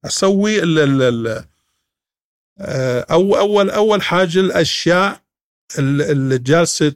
أسوي 0.05 0.63
ال 0.63 0.79
ال 0.79 1.01
ال 1.01 1.45
آه، 2.59 3.05
أو 3.11 3.35
اول 3.37 3.69
أول 3.69 4.01
حاجة 4.01 4.39
الأشياء 4.39 5.23
ال- 5.79 6.01
اللي 6.01 6.37
جالسه 6.37 6.95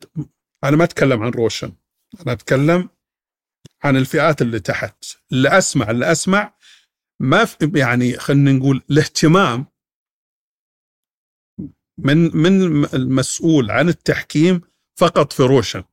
أنا 0.63 0.77
ما 0.77 0.83
أتكلم 0.83 1.23
عن 1.23 1.29
روشن 1.31 1.73
أنا 2.21 2.31
أتكلم 2.31 2.89
عن 3.83 3.97
الفئات 3.97 4.41
اللي 4.41 4.59
تحت 4.59 5.05
اللي 5.31 5.57
اسمع 5.57 5.89
اللي 5.91 6.11
أسمع 6.11 6.53
ما 7.19 7.45
في 7.45 7.71
يعني 7.75 8.17
خلينا 8.17 8.51
نقول 8.51 8.83
الاهتمام 8.91 9.65
من 12.05 12.37
من 12.37 12.85
المسؤول 12.93 13.71
عن 13.71 13.89
التحكيم 13.89 14.61
فقط 14.99 15.33
في 15.33 15.43
روشن. 15.43 15.83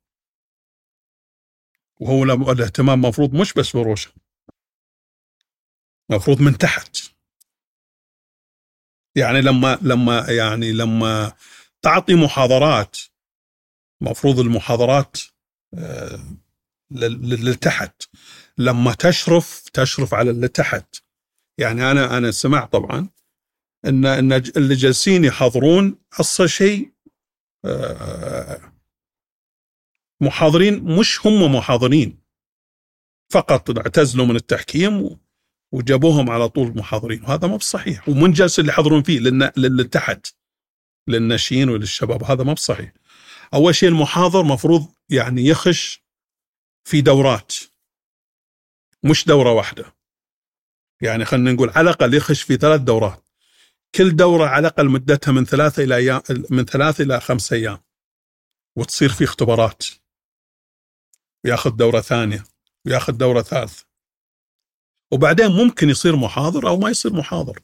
وهو 2.00 2.22
الاهتمام 2.52 3.00
مفروض 3.00 3.34
مش 3.34 3.52
بس 3.52 3.68
في 3.68 3.78
روشن. 3.78 4.10
مفروض 6.10 6.40
من 6.40 6.58
تحت. 6.58 6.96
يعني 9.16 9.40
لما 9.40 9.78
لما 9.82 10.30
يعني 10.30 10.72
لما 10.72 11.32
تعطي 11.82 12.14
محاضرات 12.14 12.96
مفروض 14.00 14.38
المحاضرات 14.38 15.16
آه، 15.78 16.20
للي 16.90 17.54
تحت 17.54 18.02
لما 18.58 18.94
تشرف 18.94 19.68
تشرف 19.68 20.14
على 20.14 20.30
اللي 20.30 20.48
تحت. 20.48 20.96
يعني 21.58 21.90
أنا 21.90 22.18
أنا 22.18 22.30
سمعت 22.30 22.72
طبعا 22.72 23.08
ان 23.86 24.06
إن 24.06 24.32
اللي 24.32 24.74
جالسين 24.74 25.24
يحاضرون 25.24 25.98
أصلا 26.20 26.46
شيء 26.46 26.92
آه، 27.64 28.72
محاضرين 30.20 30.84
مش 30.98 31.26
هم 31.26 31.54
محاضرين. 31.54 32.18
فقط 33.32 33.78
اعتزلوا 33.78 34.26
من 34.26 34.36
التحكيم 34.36 35.18
وجابوهم 35.72 36.30
على 36.30 36.48
طول 36.48 36.76
محاضرين. 36.76 37.22
وهذا 37.22 37.48
مو 37.48 37.56
بصحيح. 37.56 38.08
ومن 38.08 38.32
جالس 38.32 38.58
اللي 38.58 38.70
يحضرون 38.70 39.02
فيه 39.02 39.18
للي 39.56 39.84
تحت 39.84 40.26
للناشئين 41.08 41.68
وللشباب 41.68 42.24
هذا 42.24 42.44
ما 42.44 42.52
بصحيح. 42.52 42.92
أول 43.54 43.74
شيء 43.74 43.88
المحاضر 43.88 44.42
مفروض 44.42 44.86
يعني 45.08 45.46
يخش 45.46 46.04
في 46.84 47.00
دورات. 47.00 47.54
مش 49.02 49.26
دورة 49.26 49.52
واحدة. 49.52 49.96
يعني 51.00 51.24
خلينا 51.24 51.52
نقول 51.52 51.70
على 51.70 51.80
الأقل 51.80 52.14
يخش 52.14 52.42
في 52.42 52.56
ثلاث 52.56 52.80
دورات. 52.80 53.26
كل 53.94 54.16
دورة 54.16 54.46
على 54.46 54.68
الأقل 54.68 54.88
مدتها 54.88 55.32
من 55.32 55.44
ثلاثة 55.44 55.84
إلى 55.84 55.96
أيام 55.96 56.22
من 56.50 56.64
ثلاثة 56.64 57.04
إلى 57.04 57.20
خمس 57.20 57.52
أيام 57.52 57.78
وتصير 58.76 59.08
في 59.08 59.24
اختبارات. 59.24 59.86
وياخذ 61.44 61.70
دورة 61.70 62.00
ثانية 62.00 62.44
وياخذ 62.86 63.12
دورة 63.12 63.42
ثالثة. 63.42 63.86
وبعدين 65.12 65.46
ممكن 65.46 65.88
يصير 65.88 66.16
محاضر 66.16 66.68
أو 66.68 66.76
ما 66.76 66.90
يصير 66.90 67.12
محاضر. 67.12 67.62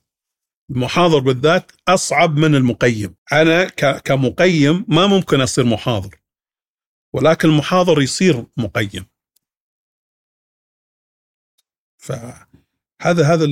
المحاضر 0.71 1.19
بالذات 1.19 1.73
أصعب 1.89 2.37
من 2.37 2.55
المقيم. 2.55 3.15
أنا 3.33 3.69
كمقيم 3.99 4.85
ما 4.89 5.07
ممكن 5.07 5.41
أصير 5.41 5.65
محاضر 5.65 6.23
ولكن 7.13 7.49
المحاضر 7.49 8.03
يصير 8.03 8.47
مقيم. 8.57 9.07
فهذا 11.97 12.47
هذا 13.05 13.45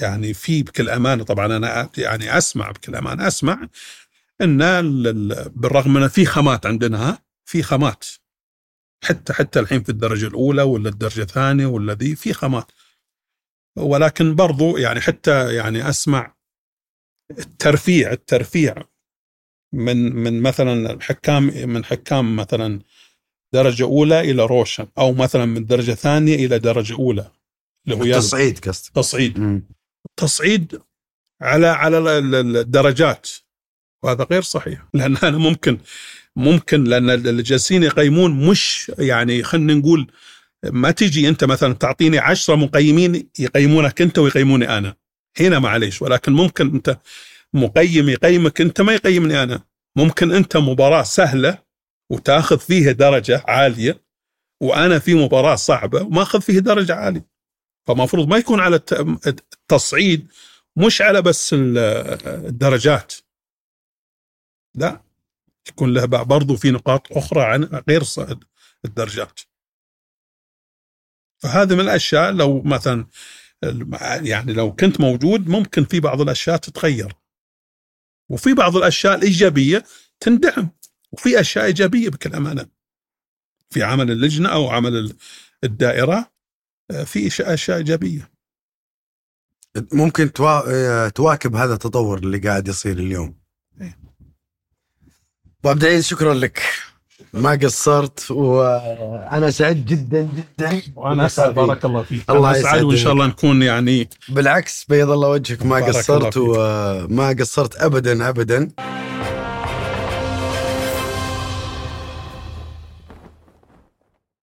يعني 0.00 0.34
في 0.34 0.62
بكل 0.62 0.90
أمانة 0.90 1.24
طبعا 1.24 1.56
أنا 1.56 1.90
يعني 1.98 2.38
أسمع 2.38 2.70
بكل 2.70 2.96
أمانة 2.96 3.26
أسمع 3.26 3.68
إن 4.40 4.58
بالرغم 5.50 5.92
من 5.92 6.08
في 6.08 6.26
خامات 6.26 6.66
عندنا 6.66 7.18
في 7.44 7.62
خامات. 7.62 8.04
حتى 9.04 9.32
حتى 9.32 9.60
الحين 9.60 9.82
في 9.82 9.88
الدرجة 9.88 10.26
الأولى 10.26 10.62
ولا 10.62 10.88
الدرجة 10.88 11.22
الثانية 11.22 11.66
ولا 11.66 11.94
ذي 11.94 12.16
في 12.16 12.32
خامات. 12.32 12.72
ولكن 13.78 14.34
برضو 14.34 14.76
يعني 14.76 15.00
حتى 15.00 15.54
يعني 15.54 15.88
أسمع 15.88 16.36
الترفيع 17.38 18.12
الترفيع 18.12 18.74
من 19.74 19.96
من 20.16 20.42
مثلا 20.42 20.92
الحكام 20.92 21.42
من 21.68 21.84
حكام 21.84 22.36
مثلا 22.36 22.80
درجة 23.54 23.84
أولى 23.84 24.20
إلى 24.20 24.46
روشن 24.46 24.86
أو 24.98 25.12
مثلا 25.12 25.44
من 25.44 25.66
درجة 25.66 25.92
ثانية 25.92 26.34
إلى 26.34 26.58
درجة 26.58 26.94
أولى 26.94 27.30
اللي 27.86 28.16
هو 28.16 28.20
تصعيد 28.20 28.58
قصدك. 28.58 28.94
تصعيد. 28.94 29.62
تصعيد 30.16 30.80
على 31.42 31.66
على 31.66 31.98
الدرجات. 31.98 33.28
وهذا 34.02 34.26
غير 34.30 34.42
صحيح. 34.42 34.88
لأن 34.94 35.16
أنا 35.16 35.38
ممكن 35.38 35.78
ممكن 36.36 36.84
لأن 36.84 37.10
اللي 37.10 37.42
جالسين 37.42 37.82
يقيمون 37.82 38.48
مش 38.50 38.92
يعني 38.98 39.42
خلينا 39.42 39.74
نقول 39.74 40.10
ما 40.64 40.90
تجي 40.90 41.28
أنت 41.28 41.44
مثلا 41.44 41.74
تعطيني 41.74 42.18
عشرة 42.18 42.54
مقيمين 42.54 43.28
يقيمونك 43.38 44.02
أنت 44.02 44.18
ويقيموني 44.18 44.78
أنا. 44.78 44.96
هنا 45.40 45.58
معليش. 45.58 46.02
ولكن 46.02 46.32
ممكن 46.32 46.74
أنت 46.74 46.98
مقيم 47.54 48.08
يقيمك 48.08 48.60
أنت 48.60 48.80
ما 48.80 48.92
يقيمني 48.92 49.42
أنا. 49.42 49.64
ممكن 49.96 50.32
أنت 50.32 50.56
مباراة 50.56 51.02
سهلة 51.02 51.58
وتاخذ 52.10 52.58
فيها 52.58 52.92
درجة 52.92 53.44
عالية 53.48 54.02
وأنا 54.62 54.98
في 54.98 55.14
مباراة 55.14 55.54
صعبة 55.54 56.02
وما 56.02 56.22
أخذ 56.22 56.40
فيها 56.40 56.60
درجة 56.60 56.94
عالية. 56.94 57.26
فمفروض 57.86 58.28
ما 58.28 58.36
يكون 58.36 58.60
على 58.60 58.80
التصعيد 59.26 60.28
مش 60.76 61.02
على 61.02 61.22
بس 61.22 61.54
الدرجات. 61.54 63.14
لا 64.74 65.02
يكون 65.68 65.94
له 65.94 66.04
برضو 66.04 66.56
في 66.56 66.70
نقاط 66.70 67.12
أخرى 67.12 67.42
عن 67.42 67.64
غير 67.64 68.02
الدرجات. 68.84 69.40
فهذه 71.38 71.74
من 71.74 71.80
الأشياء 71.80 72.32
لو 72.32 72.62
مثلا 72.62 73.06
يعني 74.22 74.52
لو 74.52 74.74
كنت 74.74 75.00
موجود 75.00 75.48
ممكن 75.48 75.84
في 75.84 76.00
بعض 76.00 76.20
الأشياء 76.20 76.56
تتغير. 76.56 77.12
وفي 78.30 78.54
بعض 78.54 78.76
الأشياء 78.76 79.14
الإيجابية 79.14 79.84
تندعم. 80.20 80.70
وفي 81.12 81.40
أشياء 81.40 81.64
إيجابية 81.64 82.08
بكل 82.08 82.34
أمانة. 82.34 82.66
في 83.70 83.82
عمل 83.82 84.10
اللجنة 84.10 84.48
أو 84.48 84.68
عمل 84.70 85.16
الدائرة. 85.64 86.16
آه، 86.16 86.35
في 87.04 87.52
أشياء 87.54 87.78
إيجابية. 87.78 88.30
ممكن 89.92 90.32
تواكب 91.14 91.56
هذا 91.56 91.74
التطور 91.74 92.18
اللي 92.18 92.38
قاعد 92.38 92.68
يصير 92.68 92.98
اليوم. 92.98 93.34
إيه. 93.80 93.98
أبو 95.60 95.68
عبد 95.68 95.84
العزيز 95.84 96.06
شكرا 96.06 96.34
لك. 96.34 96.62
ما 97.32 97.50
قصرت 97.50 98.30
وأنا 98.30 99.50
سعيد 99.50 99.86
جدا 99.86 100.28
جدا. 100.36 100.82
وأنا 100.96 101.26
أسعد 101.26 101.54
بارك 101.54 101.84
الله 101.84 102.02
فيك. 102.02 102.30
الله 102.30 102.56
يسعد 102.56 102.82
وإن 102.82 102.96
شاء 102.96 103.12
الله 103.12 103.26
نكون 103.26 103.62
يعني 103.62 104.08
بالعكس 104.28 104.84
بيض 104.84 105.10
الله 105.10 105.28
وجهك. 105.28 105.66
ما 105.66 105.76
قصرت 105.76 106.36
وما 106.36 107.36
قصرت 107.40 107.76
ابدا 107.76 108.28
ابدا. 108.28 108.70